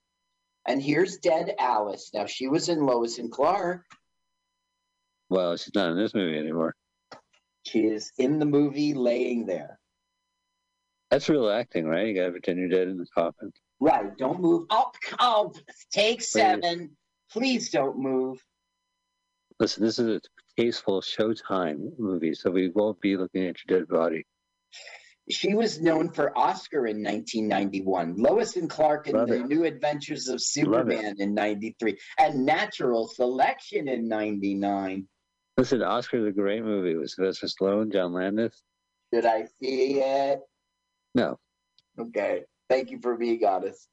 and 0.68 0.82
here's 0.82 1.18
dead 1.20 1.53
Alice. 1.60 2.10
Now 2.14 2.26
she 2.26 2.48
was 2.49 2.68
in 2.68 2.86
Lois 2.86 3.18
and 3.20 3.32
Clark. 3.32 3.86
Well, 5.30 5.56
she's 5.56 5.74
not 5.74 5.91
in 5.91 5.98
this 5.98 6.14
movie 6.14 6.38
anymore. 6.38 6.76
She 7.66 7.88
is 7.88 8.12
in 8.18 8.40
the 8.40 8.46
movie, 8.46 8.94
laying 8.94 9.46
there. 9.46 9.80
That's 11.10 11.30
real 11.30 11.50
acting, 11.50 11.86
right? 11.86 12.08
You 12.08 12.16
got 12.16 12.26
to 12.26 12.32
pretend 12.32 12.60
you're 12.60 12.70
dead 12.70 12.88
in 12.88 12.98
the 12.98 13.06
coffin. 13.14 13.52
Right. 13.80 14.16
Don't 14.18 14.40
move. 14.40 14.68
Oh, 14.70 14.92
oh, 15.20 15.54
take 15.92 16.22
seven. 16.22 16.96
Please 17.32 17.70
don't 17.70 17.98
move. 17.98 18.44
Listen, 19.60 19.84
this 19.84 20.00
is 20.00 20.08
a 20.08 20.22
tasteful 20.58 21.02
Showtime 21.02 21.98
movie, 21.98 22.34
so 22.34 22.52
we 22.52 22.70
won't 22.70 23.00
be 23.02 23.18
looking 23.18 23.46
at 23.46 23.56
your 23.66 23.80
dead 23.80 23.88
body. 23.88 24.26
She 25.30 25.56
was 25.56 25.82
known 25.82 26.12
for 26.12 26.38
Oscar 26.38 26.86
in 26.86 27.04
1991, 27.04 28.16
Lois 28.18 28.58
and 28.58 28.70
Clark 28.70 29.08
in 29.08 29.16
Love 29.16 29.30
The 29.30 29.40
it. 29.40 29.48
New 29.48 29.64
Adventures 29.64 30.28
of 30.28 30.40
Superman 30.42 31.16
in 31.20 31.34
93, 31.34 31.98
and 32.20 32.46
Natural 32.46 33.08
Selection 33.08 33.88
in 33.88 34.08
99. 34.08 35.08
Listen, 35.57 35.82
Oscar's 35.84 36.27
a 36.27 36.32
great 36.32 36.64
movie 36.64 36.95
with 36.95 37.10
Sylvester 37.11 37.48
Stallone, 37.48 37.91
John 37.91 38.14
Landis. 38.14 38.61
Did 39.11 39.26
I 39.26 39.45
see 39.61 39.99
it? 40.02 40.40
No. 41.14 41.40
Okay. 41.98 42.41
Thank 42.69 42.91
you 42.91 42.99
for 43.02 43.15
being 43.15 43.44
honest. 43.45 43.88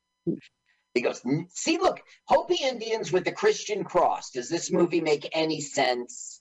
He 0.95 1.01
goes, 1.03 1.23
see, 1.51 1.79
look, 1.79 2.01
Hopi 2.27 2.57
Indians 2.63 3.13
with 3.13 3.25
the 3.25 3.33
Christian 3.33 3.85
cross. 3.85 4.31
Does 4.31 4.49
this 4.49 4.73
movie 4.73 5.01
make 5.01 5.29
any 5.33 5.61
sense? 5.61 6.41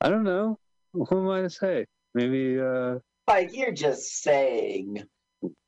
I 0.00 0.08
don't 0.10 0.22
know. 0.24 0.58
Who 0.92 1.06
am 1.10 1.28
I 1.28 1.42
to 1.42 1.50
say? 1.50 1.86
Maybe, 2.14 2.58
uh, 2.60 2.96
Like, 3.26 3.54
you're 3.54 3.72
just 3.72 4.22
saying. 4.22 5.02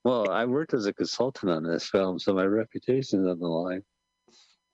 well, 0.05 0.31
I 0.31 0.45
worked 0.45 0.73
as 0.75 0.87
a 0.87 0.95
consultant 0.95 1.51
on 1.51 1.65
this 1.65 1.89
film, 1.89 2.19
so 2.19 2.33
my 2.33 2.45
reputation's 2.45 3.27
on 3.27 3.41
the 3.41 3.47
line. 3.47 3.83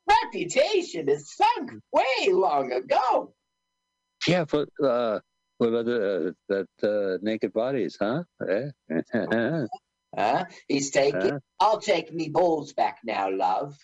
Reputation 0.09 1.09
is 1.09 1.35
sunk 1.35 1.73
way 1.93 2.29
long 2.33 2.71
ago. 2.73 3.35
Yeah, 4.29 4.45
but 4.51 4.69
uh, 4.83 5.21
what 5.59 5.69
about 5.69 5.85
the, 5.87 6.29
uh, 6.29 6.33
that 6.49 6.69
uh, 6.83 7.19
naked 7.23 7.53
bodies, 7.53 7.97
huh? 8.01 8.25
Huh? 10.17 10.45
He's 10.69 10.91
taking, 10.91 11.21
Huh? 11.21 11.41
I'll 11.61 11.81
take 11.81 12.13
me 12.13 12.29
balls 12.29 12.73
back 12.73 12.99
now, 13.05 13.31
love. 13.31 13.77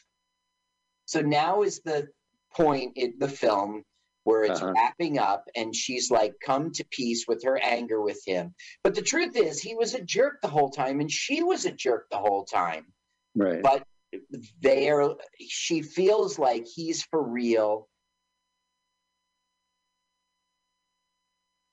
So 1.06 1.20
now 1.20 1.62
is 1.62 1.80
the 1.80 2.08
point 2.54 2.92
in 2.96 3.14
the 3.18 3.28
film 3.28 3.82
where 4.24 4.44
it's 4.44 4.62
Uh-huh. 4.62 4.72
wrapping 4.74 5.18
up 5.18 5.44
and 5.56 5.74
she's 5.74 6.10
like 6.10 6.34
come 6.44 6.70
to 6.72 6.84
peace 6.90 7.24
with 7.26 7.42
her 7.44 7.58
anger 7.58 8.00
with 8.00 8.22
him. 8.24 8.54
But 8.84 8.94
the 8.94 9.02
truth 9.02 9.34
is, 9.34 9.60
he 9.60 9.74
was 9.74 9.94
a 9.94 10.02
jerk 10.04 10.40
the 10.40 10.48
whole 10.48 10.70
time 10.70 11.00
and 11.00 11.10
she 11.10 11.42
was 11.42 11.64
a 11.64 11.72
jerk 11.72 12.06
the 12.10 12.18
whole 12.18 12.44
time. 12.44 12.92
right. 13.34 13.62
But 13.62 13.82
they 14.60 14.88
are, 14.90 15.16
she 15.40 15.82
feels 15.82 16.38
like 16.38 16.64
he's 16.66 17.02
for 17.02 17.22
real. 17.22 17.88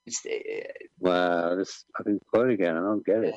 It's, 0.08 0.26
uh, 0.26 0.72
Wow, 1.00 1.56
this 1.56 1.84
fucking 1.98 2.22
quote 2.34 2.50
again. 2.50 2.76
I 2.78 2.80
don't 2.80 3.06
get 3.06 3.24
it. 3.26 3.36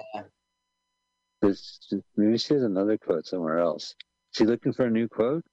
This, 1.42 1.80
maybe 2.16 2.38
she 2.38 2.54
has 2.54 2.62
another 2.62 2.96
quote 2.96 3.26
somewhere 3.26 3.58
else. 3.58 3.94
Is 4.32 4.38
She 4.38 4.44
looking 4.44 4.72
for 4.72 4.86
a 4.86 4.90
new 4.90 5.08
quote? 5.08 5.44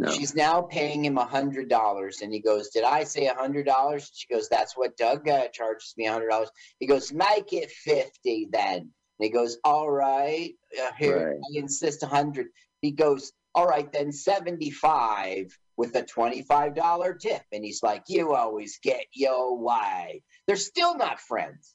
No. 0.00 0.10
She's 0.10 0.34
now 0.34 0.62
paying 0.62 1.04
him 1.04 1.18
a 1.18 1.24
hundred 1.24 1.68
dollars, 1.68 2.22
and 2.22 2.32
he 2.32 2.40
goes, 2.40 2.70
"Did 2.70 2.84
I 2.84 3.04
say 3.04 3.26
a 3.26 3.34
hundred 3.34 3.66
dollars?" 3.66 4.10
She 4.14 4.32
goes, 4.32 4.48
"That's 4.48 4.76
what 4.76 4.96
Doug 4.96 5.28
uh, 5.28 5.48
charges 5.48 5.94
me, 5.96 6.06
a 6.06 6.12
hundred 6.12 6.28
dollars." 6.28 6.50
He 6.78 6.86
goes, 6.86 7.12
"Make 7.12 7.52
it 7.52 7.70
fifty 7.70 8.48
then." 8.50 8.76
And 8.78 8.90
he 9.18 9.28
goes, 9.28 9.58
"All 9.64 9.90
right, 9.90 10.54
uh, 10.80 10.92
here 10.96 11.30
Right. 11.30 11.36
I 11.36 11.58
insist 11.58 12.04
a 12.04 12.06
hundred." 12.06 12.46
He 12.80 12.92
goes, 12.92 13.32
"All 13.56 13.66
right 13.66 13.90
then, 13.92 14.12
seventy-five 14.12 15.58
with 15.78 15.94
a 15.94 16.02
twenty-five 16.02 16.74
dollar 16.74 17.14
tip." 17.14 17.42
And 17.52 17.64
he's 17.64 17.82
like, 17.82 18.02
"You 18.08 18.34
always 18.34 18.78
get 18.82 19.06
your 19.14 19.56
way." 19.56 20.22
They're 20.46 20.56
still 20.56 20.96
not 20.96 21.20
friends. 21.20 21.74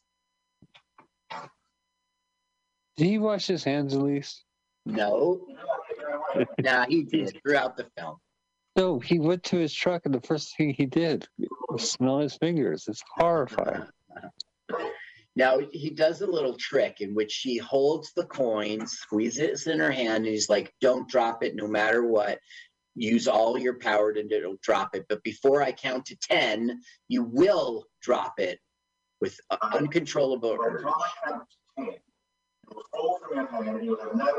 Did 2.97 3.07
he 3.07 3.17
wash 3.17 3.47
his 3.47 3.63
hands 3.63 3.95
at 3.95 4.03
least? 4.03 4.43
No, 4.85 5.47
nah, 6.59 6.85
he 6.85 7.03
did 7.03 7.39
throughout 7.41 7.77
the 7.77 7.87
film. 7.97 8.17
No, 8.75 8.99
he 8.99 9.19
went 9.19 9.43
to 9.45 9.57
his 9.57 9.73
truck 9.73 10.01
and 10.05 10.13
the 10.13 10.21
first 10.21 10.55
thing 10.57 10.73
he 10.73 10.85
did 10.85 11.27
was 11.69 11.91
smell 11.91 12.19
his 12.19 12.35
fingers. 12.35 12.85
It's 12.87 13.03
horrifying. 13.15 13.85
Now 15.35 15.59
he 15.71 15.89
does 15.89 16.21
a 16.21 16.27
little 16.27 16.55
trick 16.57 17.01
in 17.01 17.15
which 17.15 17.31
she 17.31 17.57
holds 17.57 18.13
the 18.13 18.25
coin, 18.25 18.85
squeezes 18.85 19.65
it 19.65 19.71
in 19.71 19.79
her 19.79 19.91
hand, 19.91 20.25
and 20.25 20.33
he's 20.33 20.49
like, 20.49 20.73
"Don't 20.79 21.09
drop 21.09 21.43
it, 21.43 21.55
no 21.55 21.67
matter 21.67 22.05
what. 22.05 22.39
Use 22.95 23.27
all 23.27 23.57
your 23.57 23.79
power 23.79 24.13
to 24.13 24.23
don't 24.23 24.61
drop 24.61 24.95
it. 24.95 25.05
But 25.09 25.23
before 25.23 25.63
I 25.63 25.71
count 25.71 26.05
to 26.07 26.15
ten, 26.17 26.79
you 27.07 27.23
will 27.23 27.85
drop 28.01 28.39
it 28.39 28.59
with 29.19 29.39
uncontrollable 29.73 30.57
urge." 30.63 30.83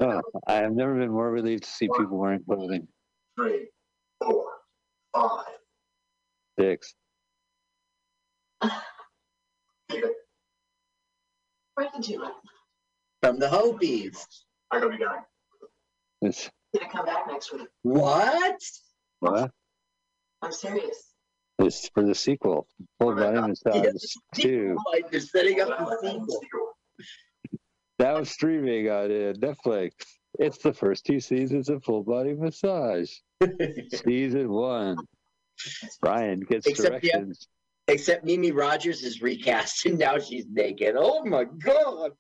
Oh, 0.01 0.23
I 0.47 0.55
have 0.55 0.73
never 0.73 0.95
been 0.95 1.11
more 1.11 1.31
relieved 1.31 1.65
to 1.65 1.71
see 1.71 1.89
people 1.99 2.19
wearing 2.19 2.43
clothing. 2.45 2.87
Three, 3.37 3.69
four, 4.23 4.47
five, 5.15 5.47
six. 6.59 6.95
Dicks. 9.89 10.09
Right 11.77 11.91
into. 11.95 12.25
From 13.23 13.39
the 13.39 13.49
Hopis. 13.49 14.27
I 14.71 14.79
gotta 14.79 14.91
be 14.91 14.99
going. 14.99 15.21
It's, 16.23 16.51
Gonna 16.75 16.91
come 16.91 17.07
back 17.07 17.27
next 17.29 17.53
week. 17.53 17.69
What? 17.83 18.59
what? 19.21 19.51
I'm 20.43 20.53
serious. 20.53 21.11
It's 21.61 21.89
for 21.95 22.03
the 22.03 22.15
sequel. 22.15 22.67
Full 23.01 23.15
body 23.15 23.41
massage 23.41 23.87
two. 24.35 24.77
Like 24.93 25.11
they're 25.11 25.21
setting 25.21 25.61
up 25.61 25.69
the 25.69 26.39
sequel. 26.41 26.73
That 27.99 28.19
was 28.19 28.29
streaming 28.31 28.91
on 28.91 29.05
uh, 29.05 29.33
Netflix. 29.39 29.93
It's 30.39 30.59
the 30.59 30.73
first 30.73 31.07
two 31.07 31.21
seasons 31.21 31.69
of 31.69 31.85
Full 31.85 32.03
Body 32.03 32.35
Massage. 32.35 33.09
Season 34.05 34.51
one. 34.51 34.97
Bryan 36.01 36.41
gets 36.41 36.67
Except 36.67 37.01
the- 37.03 37.09
directions. 37.09 37.47
Except 37.87 38.25
Mimi 38.25 38.51
Rogers 38.51 39.03
is 39.05 39.23
recast, 39.23 39.87
and 39.87 39.99
now 39.99 40.19
she's 40.19 40.47
naked. 40.51 40.97
Oh 40.99 41.25
my 41.25 41.45
god! 41.45 42.13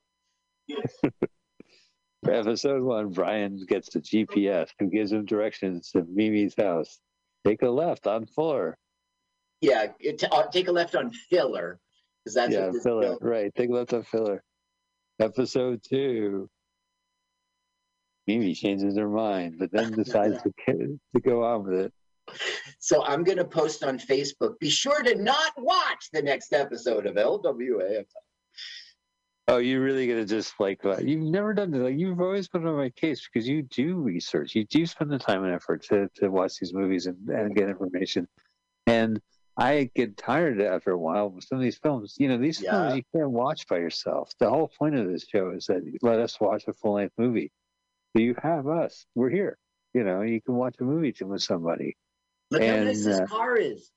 For 2.24 2.32
episode 2.32 2.82
one, 2.82 3.10
Bryan 3.10 3.64
gets 3.68 3.90
the 3.90 4.01
GPS 4.01 4.70
who 4.78 4.88
gives 4.88 5.12
him 5.12 5.26
directions 5.26 5.90
to 5.90 6.05
Mimi's 6.09 6.55
house. 6.56 6.98
Take 7.46 7.62
a 7.62 7.68
left 7.68 8.06
on 8.06 8.24
Fuller. 8.24 8.78
Yeah, 9.60 9.88
it, 10.01 10.24
uh, 10.30 10.46
take 10.48 10.68
a 10.68 10.72
left 10.72 10.94
on 10.94 11.10
filler, 11.10 11.80
because 12.24 12.34
that's 12.34 12.52
yeah, 12.52 12.70
Filler. 12.82 13.16
Right. 13.20 13.55
Take 13.55 13.70
a 13.70 13.72
left 13.72 13.92
on 13.92 14.02
Filler. 14.02 14.42
Episode 15.20 15.80
two. 15.82 16.48
Mimi 18.26 18.55
changes 18.55 18.96
her 18.96 19.09
mind, 19.09 19.56
but 19.59 19.70
then 19.70 19.92
decides 19.92 20.42
to, 20.42 20.52
to 20.68 21.20
go 21.22 21.44
on 21.44 21.64
with 21.64 21.80
it. 21.80 21.92
So 22.78 23.05
I'm 23.05 23.22
going 23.22 23.38
to 23.38 23.44
post 23.44 23.84
on 23.84 23.98
Facebook. 23.98 24.59
Be 24.59 24.70
sure 24.70 25.02
to 25.02 25.14
not 25.14 25.52
watch 25.59 26.09
the 26.12 26.22
next 26.22 26.52
episode 26.52 27.06
of 27.06 27.16
LWAF. 27.16 28.06
Oh, 29.46 29.58
you're 29.58 29.82
really 29.82 30.06
gonna 30.06 30.24
just 30.24 30.58
like 30.58 30.84
uh, 30.86 30.96
you've 30.98 31.20
never 31.20 31.52
done 31.52 31.70
this. 31.70 31.82
Like 31.82 31.98
you've 31.98 32.20
always 32.20 32.48
been 32.48 32.66
on 32.66 32.76
my 32.76 32.88
case 32.90 33.28
because 33.30 33.46
you 33.46 33.62
do 33.62 33.96
research. 33.96 34.54
You 34.54 34.64
do 34.64 34.86
spend 34.86 35.10
the 35.10 35.18
time 35.18 35.44
and 35.44 35.52
effort 35.52 35.82
to, 35.84 36.08
to 36.16 36.28
watch 36.30 36.54
these 36.58 36.72
movies 36.72 37.06
and, 37.06 37.28
and 37.28 37.54
get 37.54 37.68
information. 37.68 38.26
And 38.86 39.20
I 39.58 39.90
get 39.94 40.16
tired 40.16 40.60
after 40.62 40.92
a 40.92 40.98
while 40.98 41.28
with 41.28 41.44
some 41.44 41.58
of 41.58 41.62
these 41.62 41.76
films. 41.76 42.14
You 42.18 42.28
know, 42.28 42.38
these 42.38 42.60
Yeah. 42.60 42.70
films 42.70 42.96
you 42.96 43.02
can't 43.14 43.30
watch 43.30 43.68
by 43.68 43.76
yourself. 43.78 44.32
The 44.38 44.48
whole 44.48 44.68
point 44.78 44.94
of 44.96 45.06
this 45.06 45.26
show 45.28 45.50
is 45.50 45.66
that 45.66 45.82
let 46.00 46.20
us 46.20 46.40
watch 46.40 46.64
a 46.66 46.72
full 46.72 46.94
length 46.94 47.14
movie. 47.18 47.52
So 48.16 48.22
you 48.22 48.34
have 48.42 48.66
us. 48.66 49.04
We're 49.14 49.30
here. 49.30 49.58
You 49.92 50.04
know, 50.04 50.22
you 50.22 50.40
can 50.40 50.54
watch 50.54 50.76
a 50.80 50.84
movie 50.84 51.12
to 51.12 51.26
with 51.26 51.42
somebody. 51.42 51.96
Look 52.50 52.62
how 52.62 52.68
And, 52.68 52.86
nice 52.86 53.04
this 53.04 53.20
uh, 53.20 53.26
car 53.26 53.56
is. 53.56 53.90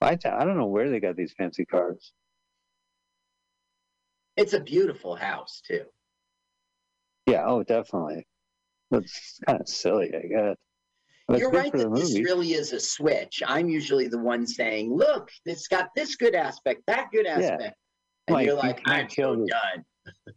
I, 0.00 0.18
I 0.24 0.44
don't 0.44 0.56
know 0.56 0.66
where 0.66 0.90
they 0.90 1.00
got 1.00 1.16
these 1.16 1.32
fancy 1.32 1.64
cars. 1.64 2.12
It's 4.36 4.52
a 4.52 4.60
beautiful 4.60 5.16
house 5.16 5.62
too. 5.66 5.84
Yeah, 7.26 7.44
oh, 7.46 7.62
definitely. 7.62 8.26
That's 8.90 9.40
kind 9.46 9.60
of 9.60 9.68
silly, 9.68 10.12
I 10.14 10.26
guess. 10.26 10.56
But 11.26 11.40
You're 11.40 11.50
right 11.50 11.72
that 11.72 11.92
this 11.92 12.16
really 12.20 12.52
is 12.52 12.72
a 12.72 12.78
switch. 12.78 13.42
I'm 13.44 13.68
usually 13.68 14.06
the 14.06 14.18
one 14.18 14.46
saying, 14.46 14.94
"Look, 14.94 15.30
it's 15.44 15.66
got 15.66 15.88
this 15.96 16.14
good 16.14 16.36
aspect, 16.36 16.82
that 16.86 17.10
good 17.12 17.26
aspect," 17.26 17.62
yeah. 17.62 17.70
and 18.28 18.34
Mike, 18.34 18.46
you're 18.46 18.54
like, 18.54 18.84
can't 18.84 19.04
"I'm 19.04 19.10
so 19.10 19.36
this. 19.36 19.50
done." 19.50 19.84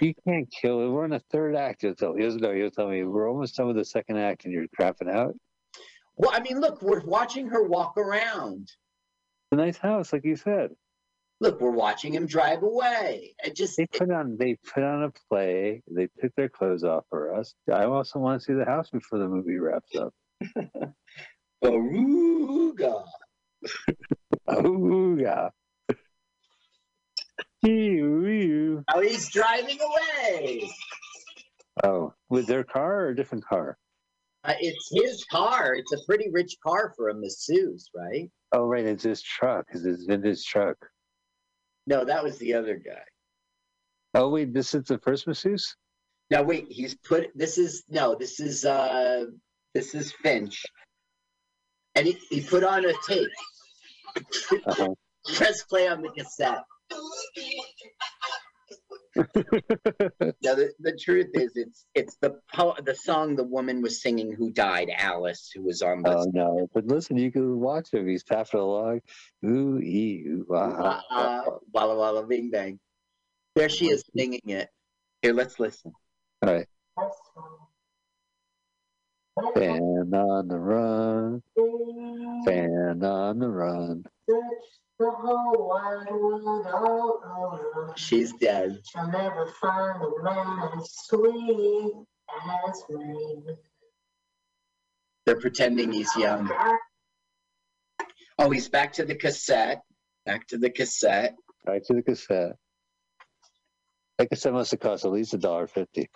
You 0.00 0.12
can't 0.26 0.48
kill 0.50 0.84
it. 0.84 0.88
We're 0.90 1.04
in 1.04 1.12
the 1.12 1.22
third 1.30 1.54
act. 1.54 1.84
You're 1.84 1.94
telling, 1.94 2.16
me. 2.16 2.24
You'll, 2.24 2.36
no, 2.38 2.50
you'll 2.50 2.70
tell 2.70 2.88
me 2.88 3.04
we're 3.04 3.30
almost 3.30 3.54
done 3.54 3.68
with 3.68 3.76
the 3.76 3.84
second 3.84 4.16
act, 4.16 4.44
and 4.44 4.52
you're 4.52 4.66
crapping 4.78 5.08
out. 5.08 5.36
Well, 6.16 6.32
I 6.34 6.40
mean, 6.40 6.60
look, 6.60 6.82
we're 6.82 7.00
watching 7.04 7.46
her 7.46 7.62
walk 7.62 7.96
around. 7.96 8.62
It's 8.62 9.52
a 9.52 9.56
nice 9.56 9.78
house, 9.78 10.12
like 10.12 10.24
you 10.24 10.34
said. 10.34 10.70
Look, 11.40 11.60
we're 11.60 11.70
watching 11.70 12.14
him 12.14 12.26
drive 12.26 12.62
away. 12.62 13.34
It 13.44 13.54
just 13.54 13.76
They 13.76 13.86
put 13.86 14.10
on 14.10 14.36
they 14.38 14.56
put 14.74 14.82
on 14.82 15.04
a 15.04 15.12
play. 15.28 15.82
They 15.88 16.08
took 16.20 16.34
their 16.36 16.48
clothes 16.48 16.82
off 16.82 17.04
for 17.10 17.34
us. 17.34 17.54
I 17.72 17.84
also 17.84 18.18
want 18.18 18.40
to 18.40 18.44
see 18.44 18.54
the 18.54 18.64
house 18.64 18.90
before 18.90 19.18
the 19.20 19.28
movie 19.28 19.58
wraps 19.58 19.94
up. 19.96 20.12
Baruga. 21.64 23.04
Oh. 24.48 24.88
Ew, 27.62 28.84
Now 28.94 29.00
he's 29.00 29.28
driving 29.30 29.78
away. 29.80 30.70
Oh, 31.82 32.14
with 32.28 32.46
their 32.46 32.64
car 32.64 33.04
or 33.04 33.08
a 33.08 33.16
different 33.16 33.44
car? 33.44 33.76
Uh, 34.44 34.54
it's 34.60 34.88
his 34.92 35.24
car. 35.24 35.74
It's 35.74 35.92
a 35.92 36.04
pretty 36.06 36.28
rich 36.30 36.56
car 36.64 36.94
for 36.96 37.08
a 37.08 37.14
masseuse, 37.14 37.90
right? 37.94 38.30
Oh, 38.52 38.66
right, 38.66 38.84
it's 38.84 39.02
his 39.02 39.22
truck. 39.22 39.66
It's 39.72 39.84
his 39.84 40.04
vintage 40.04 40.44
truck. 40.44 40.76
No, 41.88 42.04
that 42.04 42.22
was 42.22 42.36
the 42.36 42.52
other 42.52 42.76
guy. 42.76 43.00
Oh 44.12 44.28
wait, 44.28 44.52
this 44.52 44.74
is 44.74 44.84
the 44.84 44.98
first 44.98 45.26
masseuse. 45.26 45.74
Now 46.30 46.42
wait, 46.42 46.66
he's 46.68 46.94
put 46.94 47.30
this 47.34 47.56
is 47.56 47.82
no, 47.88 48.14
this 48.14 48.40
is 48.40 48.66
uh 48.66 49.24
this 49.74 49.94
is 49.94 50.12
Finch. 50.22 50.66
And 51.94 52.06
he, 52.06 52.18
he 52.28 52.42
put 52.42 52.62
on 52.62 52.84
a 52.84 52.92
tape. 53.06 53.30
Uh-huh. 54.66 54.88
Press 55.34 55.62
play 55.62 55.88
on 55.88 56.02
the 56.02 56.10
cassette. 56.10 56.62
Now 60.42 60.54
the, 60.54 60.72
the 60.78 60.96
truth 60.96 61.30
is 61.34 61.52
it's 61.56 61.86
it's 61.94 62.16
the 62.20 62.38
po- 62.54 62.76
the 62.84 62.94
song 62.94 63.34
the 63.34 63.44
woman 63.44 63.82
was 63.82 64.00
singing 64.00 64.32
who 64.32 64.50
died, 64.52 64.90
Alice, 64.96 65.50
who 65.52 65.62
was 65.62 65.82
on 65.82 66.02
the 66.02 66.16
oh 66.16 66.30
no! 66.32 66.68
But 66.72 66.86
listen, 66.86 67.16
you 67.16 67.32
can 67.32 67.58
watch 67.58 67.92
him. 67.92 68.06
He's 68.06 68.22
tapping 68.22 68.60
along. 68.60 69.00
Ooh, 69.44 69.80
ee, 69.80 70.24
ooh, 70.28 70.46
ah, 70.54 71.02
ah, 71.10 71.40
uh, 71.46 71.50
Walla 71.72 71.96
Walla 71.96 72.26
Bing 72.26 72.50
Bang. 72.50 72.78
There 73.56 73.68
she 73.68 73.86
is 73.86 74.04
singing 74.16 74.40
it. 74.46 74.68
Here, 75.22 75.32
let's 75.32 75.58
listen. 75.58 75.92
All 76.46 76.54
right. 76.54 76.66
Fan 79.54 80.14
on 80.14 80.48
the 80.48 80.58
run. 80.58 81.42
Fan 82.44 83.02
on 83.02 83.38
the 83.38 83.48
run. 83.48 84.04
The 84.98 85.10
whole 85.10 85.68
wide 85.68 86.10
world 86.10 86.66
all 86.66 87.20
over. 87.24 87.92
She's 87.96 88.32
dead. 88.32 88.80
Shall 88.90 89.08
never 89.08 89.46
find 89.60 90.02
a 90.02 90.22
man 90.24 90.70
as 90.76 90.90
sweet 91.04 91.92
as 92.68 92.84
me. 92.90 93.42
They're 95.24 95.38
pretending 95.38 95.92
he's 95.92 96.14
young. 96.16 96.50
Oh, 98.40 98.50
he's 98.50 98.68
back 98.68 98.92
to 98.94 99.04
the 99.04 99.14
cassette. 99.14 99.82
Back 100.26 100.48
to 100.48 100.58
the 100.58 100.70
cassette. 100.70 101.36
Back 101.64 101.84
to 101.84 101.94
the 101.94 102.02
cassette. 102.02 102.56
That 104.18 104.30
cassette 104.30 104.52
must 104.52 104.72
have 104.72 104.80
cost 104.80 105.04
at 105.04 105.12
least 105.12 105.34
a 105.34 105.38
dollar 105.38 105.68
fifty. 105.68 106.10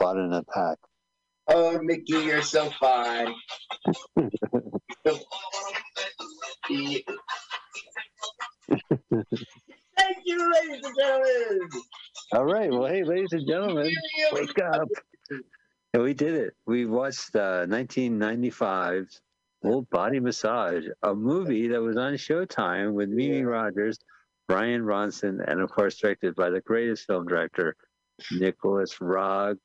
Bought 0.00 0.16
in 0.16 0.32
a 0.32 0.42
pack. 0.42 0.78
Oh, 1.52 1.80
Mickey, 1.82 2.12
you're 2.12 2.42
so 2.42 2.70
fine. 2.78 3.34
Thank 9.98 10.18
you, 10.24 10.52
ladies 10.52 10.84
and 10.84 10.96
gentlemen. 10.96 11.68
All 12.32 12.44
right. 12.44 12.70
Well, 12.70 12.86
hey, 12.86 13.02
ladies 13.02 13.32
and 13.32 13.46
gentlemen, 13.48 13.92
wake 14.32 14.56
up. 14.60 14.88
And 15.92 16.02
we 16.04 16.14
did 16.14 16.34
it. 16.34 16.54
We 16.66 16.86
watched 16.86 17.34
uh, 17.34 17.66
1995's 17.66 19.20
Full 19.62 19.82
Body 19.90 20.20
Massage, 20.20 20.84
a 21.02 21.14
movie 21.14 21.66
that 21.68 21.82
was 21.82 21.96
on 21.96 22.12
Showtime 22.14 22.92
with 22.92 23.08
Mimi 23.08 23.42
Rogers, 23.42 23.98
Brian 24.46 24.82
Ronson, 24.82 25.40
and 25.44 25.60
of 25.60 25.70
course 25.70 25.96
directed 25.96 26.36
by 26.36 26.50
the 26.50 26.60
greatest 26.60 27.06
film 27.06 27.26
director, 27.26 27.74
Nicolas 28.30 28.94
Roeg, 29.00 29.56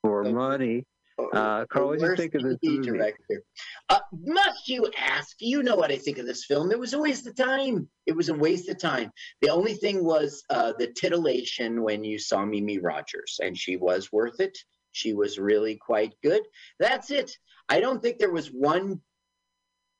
for 0.00 0.24
money. 0.24 0.86
Uh, 1.18 1.64
Carl, 1.66 1.88
what 1.88 2.00
do 2.00 2.06
you 2.06 2.16
think 2.16 2.34
of 2.34 2.42
this 2.42 2.58
movie? 2.62 2.90
director. 2.90 3.42
Uh, 3.88 4.00
must 4.12 4.68
you 4.68 4.90
ask? 4.98 5.36
You 5.40 5.62
know 5.62 5.76
what 5.76 5.92
I 5.92 5.96
think 5.96 6.18
of 6.18 6.26
this 6.26 6.44
film. 6.44 6.72
It 6.72 6.78
was 6.78 6.92
a 6.92 6.98
waste 6.98 7.26
of 7.26 7.36
time. 7.36 7.88
It 8.06 8.16
was 8.16 8.28
a 8.28 8.34
waste 8.34 8.68
of 8.68 8.78
time. 8.78 9.12
The 9.40 9.50
only 9.50 9.74
thing 9.74 10.04
was 10.04 10.42
uh, 10.50 10.72
the 10.78 10.88
titillation 10.88 11.82
when 11.82 12.02
you 12.02 12.18
saw 12.18 12.44
Mimi 12.44 12.78
Rogers, 12.78 13.38
and 13.42 13.56
she 13.56 13.76
was 13.76 14.10
worth 14.12 14.40
it. 14.40 14.58
She 14.92 15.12
was 15.12 15.38
really 15.38 15.76
quite 15.76 16.14
good. 16.22 16.42
That's 16.80 17.10
it. 17.10 17.36
I 17.68 17.80
don't 17.80 18.02
think 18.02 18.18
there 18.18 18.32
was 18.32 18.48
one 18.48 19.00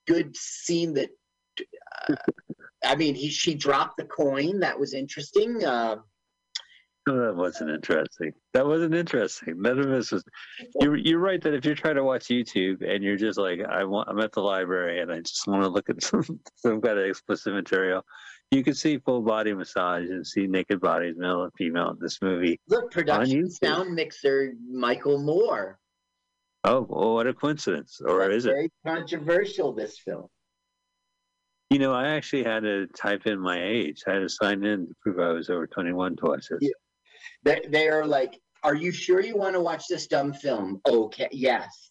good 0.07 0.37
scene 0.37 0.95
that. 0.95 1.11
Uh, 2.09 2.17
I 2.85 2.97
mean, 2.97 3.15
he 3.15 3.29
she 3.29 3.55
dropped 3.55 3.97
the 3.97 4.05
coin. 4.05 4.61
That 4.61 4.79
was 4.79 4.95
interesting. 4.95 5.65
Uh, 5.65 5.97
No, 7.07 7.21
that 7.27 7.37
wasn't 7.37 7.71
interesting. 7.71 8.33
That 8.53 8.67
wasn't 8.67 8.95
interesting. 8.95 9.61
None 9.61 9.79
of 9.79 9.89
this 9.89 10.13
was. 10.13 10.25
You're 10.81 10.97
you're 10.97 11.19
right 11.19 11.41
that 11.43 11.55
if 11.55 11.65
you're 11.65 11.75
trying 11.75 11.97
to 11.97 12.05
watch 12.05 12.27
YouTube 12.27 12.83
and 12.89 13.03
you're 13.03 13.17
just 13.17 13.39
like 13.39 13.61
I 13.69 13.85
want, 13.85 14.09
I'm 14.09 14.21
at 14.21 14.33
the 14.33 14.41
library 14.41 15.01
and 15.01 15.13
I 15.13 15.21
just 15.21 15.47
want 15.47 15.63
to 15.63 15.69
look 15.69 15.91
at 15.91 16.03
some 16.03 16.41
some 16.57 16.81
kind 16.81 16.99
of 16.99 17.05
explicit 17.07 17.53
material, 17.53 18.05
you 18.51 18.63
can 18.63 18.75
see 18.75 18.99
full 18.99 19.23
body 19.23 19.53
massage 19.53 20.09
and 20.09 20.27
see 20.27 20.47
naked 20.47 20.81
bodies, 20.81 21.15
male 21.17 21.43
and 21.43 21.53
female, 21.57 21.91
in 21.91 21.97
this 22.01 22.21
movie. 22.23 22.59
look, 22.69 22.91
production 22.91 23.51
sound 23.51 23.95
mixer 23.95 24.53
Michael 24.71 25.19
Moore. 25.19 25.79
Oh, 26.67 26.87
well, 26.89 27.15
what 27.15 27.27
a 27.27 27.35
coincidence! 27.35 28.01
Or 28.07 28.21
That's 28.21 28.37
is 28.37 28.47
it? 28.47 28.51
very 28.51 28.73
controversial? 28.87 29.75
This 29.75 29.99
film. 29.99 30.29
You 31.71 31.79
know, 31.79 31.93
I 31.93 32.09
actually 32.09 32.45
had 32.45 32.63
to 32.63 32.87
type 32.97 33.27
in 33.27 33.41
my 33.41 33.61
age. 33.61 34.03
I 34.07 34.13
had 34.13 34.21
to 34.21 34.29
sign 34.29 34.65
in 34.65 34.87
to 34.87 34.95
prove 35.03 35.19
I 35.19 35.33
was 35.33 35.51
over 35.51 35.67
21 35.67 36.17
to 36.17 36.25
watch 36.27 36.47
this. 36.49 36.59
Yeah. 36.61 36.71
They, 37.45 37.61
they 37.69 37.89
are 37.89 38.07
like, 38.07 38.41
are 38.63 38.75
you 38.75 38.91
sure 38.91 39.21
you 39.21 39.37
want 39.37 39.55
to 39.55 39.61
watch 39.61 39.87
this 39.89 40.07
dumb 40.07 40.33
film? 40.33 40.81
Okay, 40.89 41.29
yes. 41.31 41.91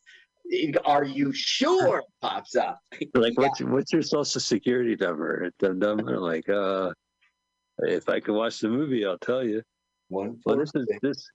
Are 0.86 1.04
you 1.04 1.32
sure? 1.32 2.04
Pops 2.22 2.56
up. 2.56 2.80
Like, 3.14 3.38
what's 3.38 3.62
what's 3.62 3.94
your 3.94 4.02
social 4.02 4.42
security 4.42 4.98
number? 5.00 5.52
Dum 5.60 5.80
dum. 5.80 6.00
I'm 6.00 6.16
like, 6.16 6.50
uh, 6.50 6.92
if 7.80 8.10
I 8.10 8.20
could 8.20 8.36
watch 8.36 8.60
the 8.60 8.70
movie, 8.70 9.06
I'll 9.06 9.20
tell 9.20 9.44
you. 9.44 9.62
One, 10.10 10.40
Well, 10.46 10.58
this 10.58 10.72
is 10.76 10.88
this. 11.02 11.30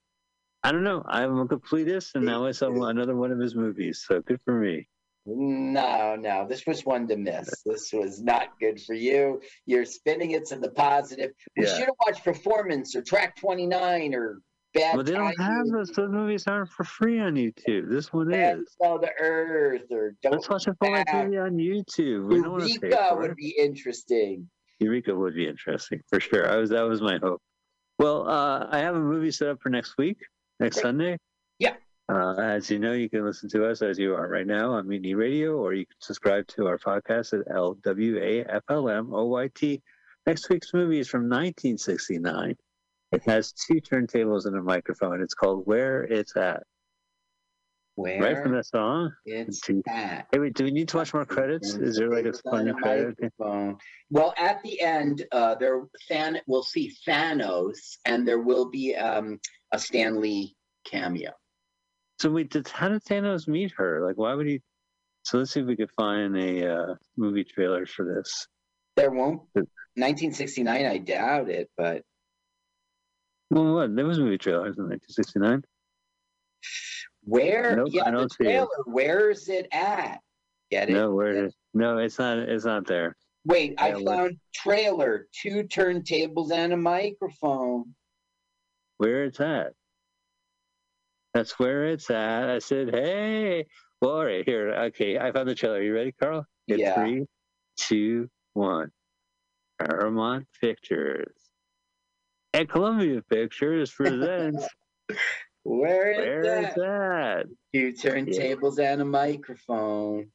I 0.62 0.72
don't 0.72 0.84
know. 0.84 1.02
I'm 1.08 1.38
a 1.38 1.46
completist, 1.46 2.16
and 2.16 2.24
now 2.24 2.44
I 2.44 2.50
saw 2.50 2.70
another 2.86 3.14
one 3.14 3.30
of 3.30 3.38
his 3.38 3.54
movies. 3.54 4.04
So 4.06 4.20
good 4.20 4.40
for 4.44 4.58
me. 4.58 4.88
No, 5.30 6.16
no, 6.16 6.46
this 6.48 6.66
was 6.66 6.86
one 6.86 7.06
to 7.08 7.16
miss. 7.16 7.62
This 7.66 7.92
was 7.92 8.22
not 8.22 8.58
good 8.58 8.80
for 8.80 8.94
you. 8.94 9.42
You're 9.66 9.84
spinning 9.84 10.30
it 10.30 10.46
to 10.46 10.56
the 10.56 10.70
positive. 10.70 11.32
We 11.56 11.64
Yeah. 11.66 11.76
should 11.76 11.86
have 11.86 11.96
watched 12.06 12.24
Performance 12.24 12.96
or 12.96 13.02
Track 13.02 13.36
29 13.36 14.14
or 14.14 14.40
Bad 14.74 14.96
Well, 14.96 15.04
they 15.04 15.12
don't 15.12 15.40
have 15.40 15.66
those. 15.66 15.90
Those 15.90 16.10
movies 16.10 16.46
aren't 16.46 16.70
for 16.70 16.84
free 16.84 17.18
on 17.18 17.34
YouTube. 17.34 17.90
This 17.90 18.12
one 18.12 18.30
Bad 18.30 18.60
is. 18.60 18.76
Sell 18.80 18.98
the 18.98 19.12
Earth 19.18 19.90
or 19.90 20.14
Don't 20.22 20.32
Let's 20.32 20.48
watch 20.48 20.64
for 20.64 20.76
my 20.82 21.04
TV 21.04 21.42
on 21.42 21.56
YouTube. 21.56 22.28
We 22.28 22.42
don't 22.42 22.52
want 22.52 22.64
to 22.64 22.72
Eureka 22.72 23.16
would 23.16 23.36
be 23.36 23.54
interesting. 23.58 24.48
Eureka 24.78 25.14
would 25.14 25.34
be 25.34 25.46
interesting 25.46 26.00
for 26.08 26.20
sure. 26.20 26.48
I 26.48 26.56
was 26.56 26.70
that 26.70 26.82
was 26.82 27.00
my 27.02 27.18
hope. 27.18 27.42
Well, 27.98 28.28
uh, 28.28 28.68
I 28.70 28.78
have 28.78 28.94
a 28.94 29.00
movie 29.00 29.30
set 29.30 29.48
up 29.48 29.60
for 29.60 29.70
next 29.70 29.96
week, 29.98 30.18
next 30.60 30.76
Great. 30.76 30.82
Sunday. 30.82 31.18
Uh, 32.10 32.36
as 32.38 32.70
you 32.70 32.78
know, 32.78 32.92
you 32.92 33.10
can 33.10 33.24
listen 33.24 33.50
to 33.50 33.66
us 33.66 33.82
as 33.82 33.98
you 33.98 34.14
are 34.14 34.28
right 34.28 34.46
now 34.46 34.72
on 34.72 34.88
Mutiny 34.88 35.14
Radio, 35.14 35.56
or 35.56 35.74
you 35.74 35.84
can 35.84 35.96
subscribe 36.00 36.46
to 36.48 36.66
our 36.66 36.78
podcast 36.78 37.38
at 37.38 37.46
LWAFLMOYT. 38.68 39.82
Next 40.26 40.48
week's 40.48 40.72
movie 40.72 41.00
is 41.00 41.08
from 41.08 41.22
1969. 41.24 42.56
It 43.12 43.22
has 43.24 43.52
two 43.52 43.80
turntables 43.80 44.46
and 44.46 44.56
a 44.56 44.62
microphone. 44.62 45.20
It's 45.22 45.34
called 45.34 45.66
Where 45.66 46.02
It's 46.04 46.34
At. 46.36 46.62
Where 47.94 48.22
Right 48.22 48.42
from 48.42 48.52
the 48.52 48.62
song. 48.62 49.12
it's 49.26 49.60
Two- 49.60 49.82
at. 49.88 50.28
Hey, 50.32 50.38
wait, 50.38 50.54
do 50.54 50.64
we 50.64 50.70
need 50.70 50.88
to 50.90 50.98
watch 50.98 51.12
more 51.12 51.26
credits? 51.26 51.74
Is 51.74 51.96
there 51.96 52.08
like 52.08 52.26
a 52.26 52.32
funny 52.48 52.72
credit? 52.72 53.16
Well, 53.38 54.34
at 54.38 54.62
the 54.62 54.80
end, 54.80 55.26
uh, 55.32 55.56
there 55.56 55.82
Than 56.08 56.40
we'll 56.46 56.62
see 56.62 56.94
Thanos, 57.06 57.98
and 58.04 58.26
there 58.26 58.40
will 58.40 58.70
be 58.70 58.94
um, 58.94 59.40
a 59.72 59.78
Stan 59.78 60.20
Lee 60.20 60.54
cameo. 60.84 61.32
So 62.20 62.30
wait, 62.30 62.50
did, 62.50 62.66
how 62.68 62.88
did 62.88 63.04
Thanos 63.04 63.46
meet 63.46 63.72
her? 63.76 64.04
Like, 64.06 64.16
why 64.16 64.34
would 64.34 64.46
he? 64.46 64.60
So 65.24 65.38
let's 65.38 65.52
see 65.52 65.60
if 65.60 65.66
we 65.66 65.76
could 65.76 65.90
find 65.96 66.36
a 66.36 66.72
uh, 66.74 66.94
movie 67.16 67.44
trailer 67.44 67.86
for 67.86 68.04
this. 68.04 68.46
There 68.96 69.10
won't. 69.10 69.42
1969, 69.54 70.86
I 70.86 70.98
doubt 70.98 71.48
it, 71.50 71.70
but 71.76 72.02
Well, 73.50 73.74
what? 73.74 73.94
There 73.94 74.06
was 74.06 74.18
movie 74.18 74.38
trailers 74.38 74.78
in 74.78 74.84
1969. 74.88 75.62
where? 77.24 77.76
Nope, 77.76 77.88
yeah, 77.92 78.02
I 78.06 78.10
the 78.10 78.16
don't 78.16 78.32
see 78.32 78.44
it. 78.44 78.46
trailer. 78.46 78.68
Where 78.86 79.30
is 79.30 79.48
it 79.48 79.68
at? 79.72 80.20
Get 80.70 80.88
it? 80.90 80.94
No, 80.94 81.12
where? 81.14 81.32
it 81.32 81.44
is- 81.46 81.56
No, 81.74 81.98
it's 81.98 82.18
not. 82.18 82.38
It's 82.38 82.64
not 82.64 82.86
there. 82.86 83.16
Wait, 83.44 83.74
I 83.78 83.94
Yeah, 83.94 84.04
found 84.04 84.36
trailer. 84.54 85.28
Two 85.32 85.62
turntables 85.64 86.50
and 86.52 86.72
a 86.72 86.76
microphone. 86.76 87.94
Where 88.96 89.24
it's 89.24 89.40
at? 89.40 89.74
That's 91.34 91.58
where 91.58 91.86
it's 91.86 92.10
at. 92.10 92.48
I 92.48 92.58
said, 92.58 92.90
hey. 92.92 93.66
Well, 94.00 94.12
all 94.12 94.24
right, 94.24 94.44
here. 94.44 94.70
Okay, 94.70 95.18
I 95.18 95.32
found 95.32 95.48
the 95.48 95.54
trailer. 95.54 95.82
You 95.82 95.94
ready, 95.94 96.12
Carl? 96.12 96.46
Get 96.68 96.78
Yeah. 96.78 96.94
Three, 96.94 97.26
two, 97.76 98.28
one. 98.54 98.90
Paramount 99.78 100.46
Pictures. 100.60 101.34
And 102.54 102.68
Columbia 102.68 103.22
Pictures 103.28 103.92
presents 103.92 104.66
Where 105.64 106.12
is 106.12 106.18
Where 106.18 106.42
that? 106.42 106.64
It's 106.64 106.78
At. 106.78 107.46
Two 107.74 107.92
turntables 107.92 108.78
and 108.78 109.02
a 109.02 109.04
microphone. 109.04 110.30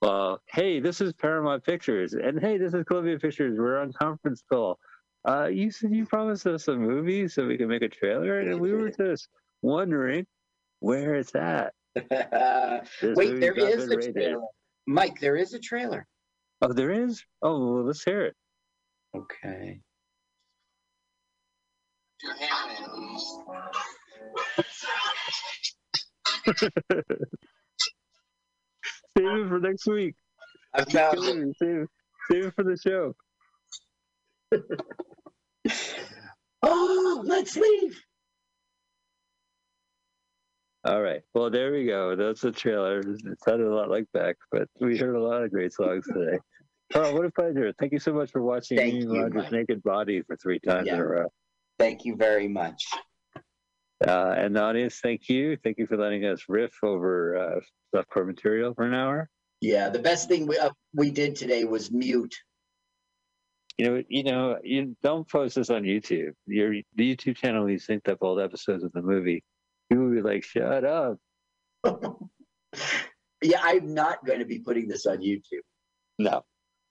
Well, 0.00 0.40
hey, 0.46 0.80
this 0.80 1.00
is 1.00 1.12
Paramount 1.12 1.64
Pictures, 1.64 2.14
and 2.14 2.40
hey, 2.40 2.58
this 2.58 2.74
is 2.74 2.84
Columbia 2.84 3.18
Pictures. 3.18 3.58
We're 3.58 3.78
on 3.80 3.92
conference 3.92 4.42
call. 4.50 4.78
Uh, 5.28 5.46
you 5.46 5.70
said 5.70 5.94
you 5.94 6.06
promised 6.06 6.46
us 6.46 6.66
a 6.68 6.74
movie 6.76 7.28
so 7.28 7.46
we 7.46 7.56
can 7.56 7.68
make 7.68 7.82
a 7.82 7.88
trailer, 7.88 8.40
and 8.40 8.60
we 8.60 8.72
were 8.72 8.90
just 8.90 9.28
wondering 9.62 10.26
where 10.80 11.14
it's 11.14 11.34
at. 11.34 11.72
Wait, 13.02 13.40
there 13.40 13.54
is 13.54 13.88
a 13.90 13.96
rated. 13.96 14.14
trailer. 14.14 14.42
Mike, 14.86 15.20
there 15.20 15.36
is 15.36 15.54
a 15.54 15.58
trailer. 15.58 16.06
Oh, 16.60 16.72
there 16.72 16.90
is. 16.90 17.24
Oh, 17.42 17.74
well, 17.74 17.84
let's 17.84 18.04
hear 18.04 18.22
it. 18.22 18.34
Okay. 19.16 19.80
Save 29.16 29.26
it 29.26 29.48
for 29.48 29.60
next 29.60 29.86
week. 29.86 30.14
I 30.74 30.84
found 30.84 31.18
it. 31.18 31.24
Save, 31.24 31.52
save, 31.58 31.86
save 32.30 32.44
it 32.46 32.54
for 32.54 32.64
the 32.64 32.76
show. 32.76 33.14
Oh, 36.62 37.22
let's 37.24 37.56
leave. 37.56 38.00
All 40.84 41.00
right. 41.00 41.22
Well, 41.32 41.48
there 41.48 41.72
we 41.72 41.86
go. 41.86 42.16
That's 42.16 42.40
the 42.40 42.50
trailer. 42.50 43.00
It 43.00 43.40
sounded 43.44 43.68
a 43.68 43.74
lot 43.74 43.88
like 43.88 44.06
Beck, 44.12 44.36
but 44.50 44.68
we 44.80 44.98
heard 44.98 45.14
a 45.14 45.22
lot 45.22 45.42
of 45.42 45.50
great 45.52 45.72
songs 45.72 46.06
today. 46.06 46.38
Carl, 46.92 47.14
what 47.14 47.24
a 47.24 47.30
pleasure. 47.30 47.72
Thank 47.78 47.92
you 47.92 47.98
so 47.98 48.12
much 48.12 48.30
for 48.30 48.42
watching 48.42 48.76
Thank 48.76 48.94
me 48.94 49.00
you, 49.02 49.22
Roger's 49.22 49.44
Mike. 49.44 49.52
Naked 49.52 49.82
Body 49.82 50.22
for 50.22 50.36
three 50.36 50.58
times 50.58 50.88
in 50.88 50.94
a 50.94 51.06
row. 51.06 51.28
Thank 51.78 52.04
you 52.04 52.16
very 52.16 52.48
much. 52.48 52.84
Uh, 54.06 54.34
and 54.36 54.56
the 54.56 54.62
audience, 54.62 54.98
thank 55.00 55.28
you. 55.28 55.56
Thank 55.62 55.78
you 55.78 55.86
for 55.86 55.96
letting 55.96 56.24
us 56.24 56.42
riff 56.48 56.72
over 56.82 57.36
uh, 57.36 57.60
softcore 57.94 58.26
material 58.26 58.74
for 58.74 58.84
an 58.84 58.94
hour. 58.94 59.30
Yeah, 59.60 59.88
the 59.88 60.00
best 60.00 60.28
thing 60.28 60.46
we, 60.46 60.58
uh, 60.58 60.70
we 60.92 61.10
did 61.10 61.36
today 61.36 61.64
was 61.64 61.92
mute. 61.92 62.34
You 63.78 63.88
know, 63.88 64.02
you 64.08 64.24
know, 64.24 64.58
you 64.62 64.96
don't 65.02 65.26
post 65.28 65.54
this 65.54 65.70
on 65.70 65.84
YouTube. 65.84 66.32
Your 66.46 66.74
the 66.96 67.16
YouTube 67.16 67.36
channel, 67.36 67.64
we 67.64 67.76
synced 67.76 68.08
up 68.08 68.18
old 68.20 68.40
episodes 68.40 68.82
of 68.84 68.92
the 68.92 69.02
movie. 69.02 69.42
People 69.92 70.06
would 70.06 70.14
be 70.14 70.22
like, 70.22 70.42
"Shut 70.44 70.84
up." 70.84 71.18
Yeah, 73.42 73.58
I'm 73.60 73.92
not 73.92 74.24
going 74.24 74.38
to 74.38 74.44
be 74.44 74.60
putting 74.60 74.86
this 74.86 75.04
on 75.04 75.18
YouTube. 75.18 75.62
No. 76.18 76.42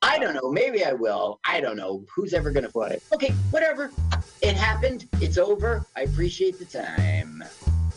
I 0.01 0.19
don't 0.19 0.33
know. 0.33 0.51
Maybe 0.51 0.83
I 0.83 0.91
will. 0.91 1.39
I 1.45 1.61
don't 1.61 1.77
know. 1.77 2.03
Who's 2.13 2.33
ever 2.33 2.51
going 2.51 2.65
to 2.65 2.71
play 2.71 2.89
it? 2.91 3.03
Okay, 3.13 3.29
whatever. 3.51 3.89
It 4.41 4.55
happened. 4.57 5.07
It's 5.21 5.37
over. 5.37 5.85
I 5.95 6.01
appreciate 6.01 6.59
the 6.59 6.65
time. 6.65 7.41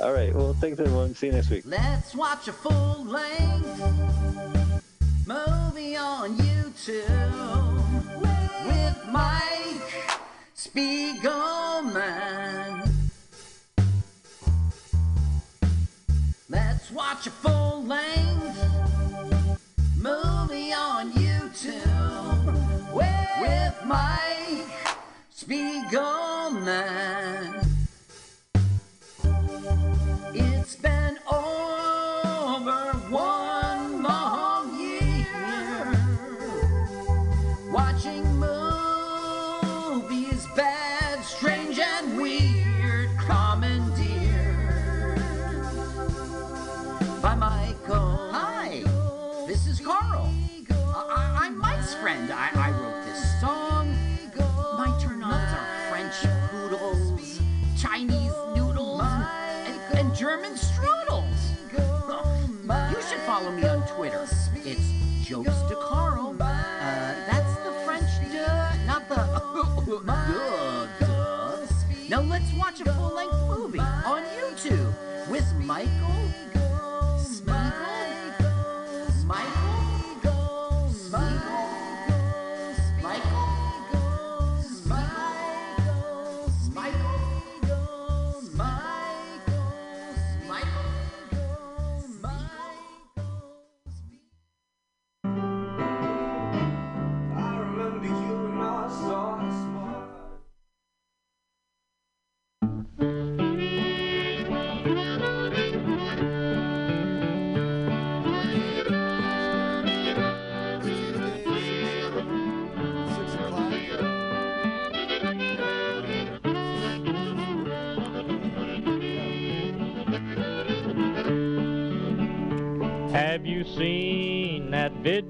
All 0.01 0.13
right. 0.13 0.33
Well, 0.33 0.55
thanks 0.55 0.79
everyone. 0.79 1.17
See 1.17 1.27
you 1.27 1.33
next 1.33 1.51
week. 1.51 1.65
Let's 1.67 2.15
watch 2.15 2.47
a 2.47 2.53
full 2.53 3.05
length 3.05 3.81
movie 5.27 5.97
on 5.97 6.37
YouTube 6.37 7.81
with 8.65 9.09
Mike 9.11 10.13
Spiegelman. 10.55 11.15
Watch 16.95 17.27
a 17.27 17.31
full 17.31 17.83
length 17.85 18.59
movie 19.97 20.73
on 20.73 21.11
YouTube 21.13 22.93
with 22.93 23.85
Mike 23.85 24.69
Spiegelman. 25.35 27.64
Jokes 65.25 65.63
to 65.71 65.77
Carl. 65.77 66.37
Uh, 66.39 67.15
that's 67.27 67.55
the 67.65 67.73
French 67.87 68.11
duh, 68.31 68.75
not 68.85 69.09
the 69.09 69.17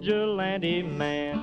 vigilante 0.05 0.83
man? 0.83 1.39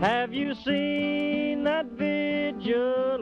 Have 0.00 0.32
you 0.32 0.54
seen 0.54 1.64
that 1.64 1.86
vigilante 1.86 3.16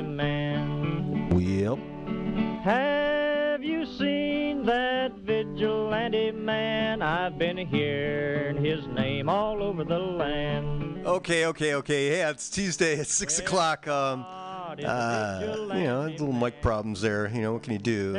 man? 0.00 1.30
Yep. 1.38 1.78
Have 2.64 3.62
you 3.62 3.86
seen 3.86 4.64
that 4.64 5.12
vigilante 5.18 6.32
man? 6.32 7.02
I've 7.02 7.38
been 7.38 7.56
hearing 7.56 8.64
his 8.64 8.84
name 8.88 9.28
all 9.28 9.62
over 9.62 9.84
the 9.84 10.00
land. 10.00 11.06
Okay, 11.06 11.46
okay, 11.46 11.74
okay. 11.74 12.18
Yeah, 12.18 12.30
it's 12.30 12.50
Tuesday 12.50 12.98
at 12.98 13.06
six 13.06 13.38
o'clock. 13.38 13.86
Um, 13.86 14.26
uh, 14.26 15.38
you 15.74 15.84
know, 15.84 16.08
little 16.10 16.32
mic 16.32 16.60
problems 16.60 17.00
there. 17.00 17.30
You 17.32 17.42
know, 17.42 17.52
what 17.52 17.62
can 17.62 17.74
you 17.74 17.78
do? 17.78 18.14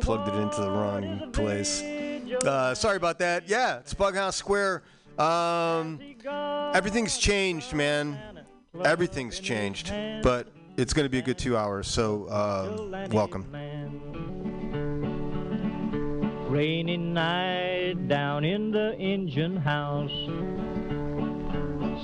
Plugged 0.00 0.28
it 0.28 0.36
into 0.36 0.62
the 0.62 0.70
wrong 0.70 1.32
place. 1.32 1.82
Uh, 2.34 2.74
sorry 2.74 2.96
about 2.96 3.18
that. 3.20 3.48
Yeah, 3.48 3.78
it's 3.78 3.94
Bughouse 3.94 4.34
Square. 4.34 4.82
Um, 5.18 6.00
everyth's 6.74 7.18
changed, 7.18 7.72
man. 7.72 8.18
Everything's 8.84 9.38
changed, 9.38 9.92
but 10.22 10.48
it's 10.76 10.92
going 10.92 11.04
to 11.04 11.10
be 11.10 11.18
a 11.18 11.22
good 11.22 11.38
two 11.38 11.56
hours. 11.56 11.88
So, 11.88 12.24
uh, 12.26 13.08
welcome. 13.10 13.46
Rainy 16.50 16.96
night 16.96 18.08
down 18.08 18.44
in 18.44 18.70
the 18.70 18.96
engine 18.98 19.56
house. 19.56 20.10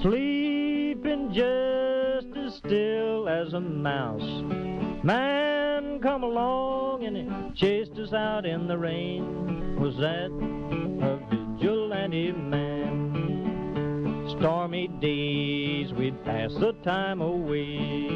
Sleeping 0.03 1.33
just 1.33 2.37
as 2.37 2.55
still 2.57 3.29
as 3.29 3.53
a 3.53 3.61
mouse. 3.61 4.82
Man 5.05 5.99
come 6.01 6.23
along 6.23 7.05
and 7.05 7.17
he 7.17 7.29
chased 7.57 7.99
us 7.99 8.13
out 8.13 8.47
in 8.47 8.69
the 8.69 8.79
rain. 8.79 9.81
Was 9.81 9.97
that 9.97 10.31
a 10.31 11.19
vigilante 11.29 12.31
man? 12.31 14.29
Stormy 14.39 14.87
days 15.01 15.93
we'd 15.93 16.25
pass 16.25 16.55
the 16.55 16.75
time 16.85 17.21
away. 17.21 18.07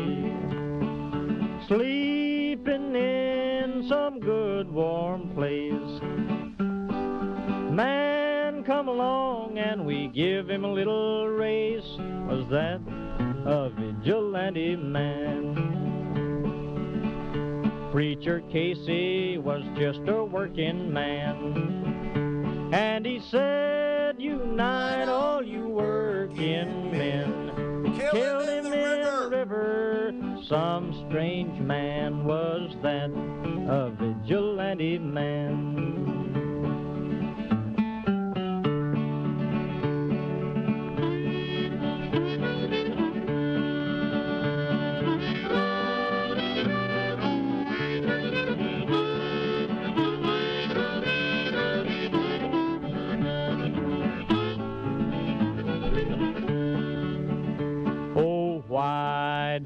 Sleeping 1.67 2.95
in 2.95 3.87
some 3.89 4.21
good 4.21 4.71
warm 4.71 5.31
place. 5.35 6.01
Man 7.73 8.63
come 8.63 8.87
along 8.87 9.59
and 9.59 9.85
we 9.85 10.07
give 10.15 10.49
him 10.49 10.65
a 10.65 10.73
little 10.73 11.27
race. 11.27 11.99
Was 12.29 12.47
that 12.51 12.81
a 13.45 13.71
vigilante 13.71 14.77
man? 14.77 15.76
Preacher 17.97 18.43
Casey 18.52 19.39
was 19.39 19.62
just 19.74 20.01
a 20.06 20.23
working 20.23 20.93
man. 20.93 22.68
And 22.70 23.06
he 23.06 23.20
said, 23.20 24.16
Unite 24.20 25.09
all 25.09 25.43
you 25.43 25.66
working 25.66 26.90
men. 26.90 27.97
Kill 28.12 28.40
him 28.40 28.66
in 28.66 29.01
the 29.01 29.28
river. 29.31 30.12
Some 30.47 31.06
strange 31.09 31.59
man 31.59 32.27
was 32.27 32.77
that, 32.82 33.09
a 33.10 33.90
vigilante 33.98 34.98
man. 34.98 36.16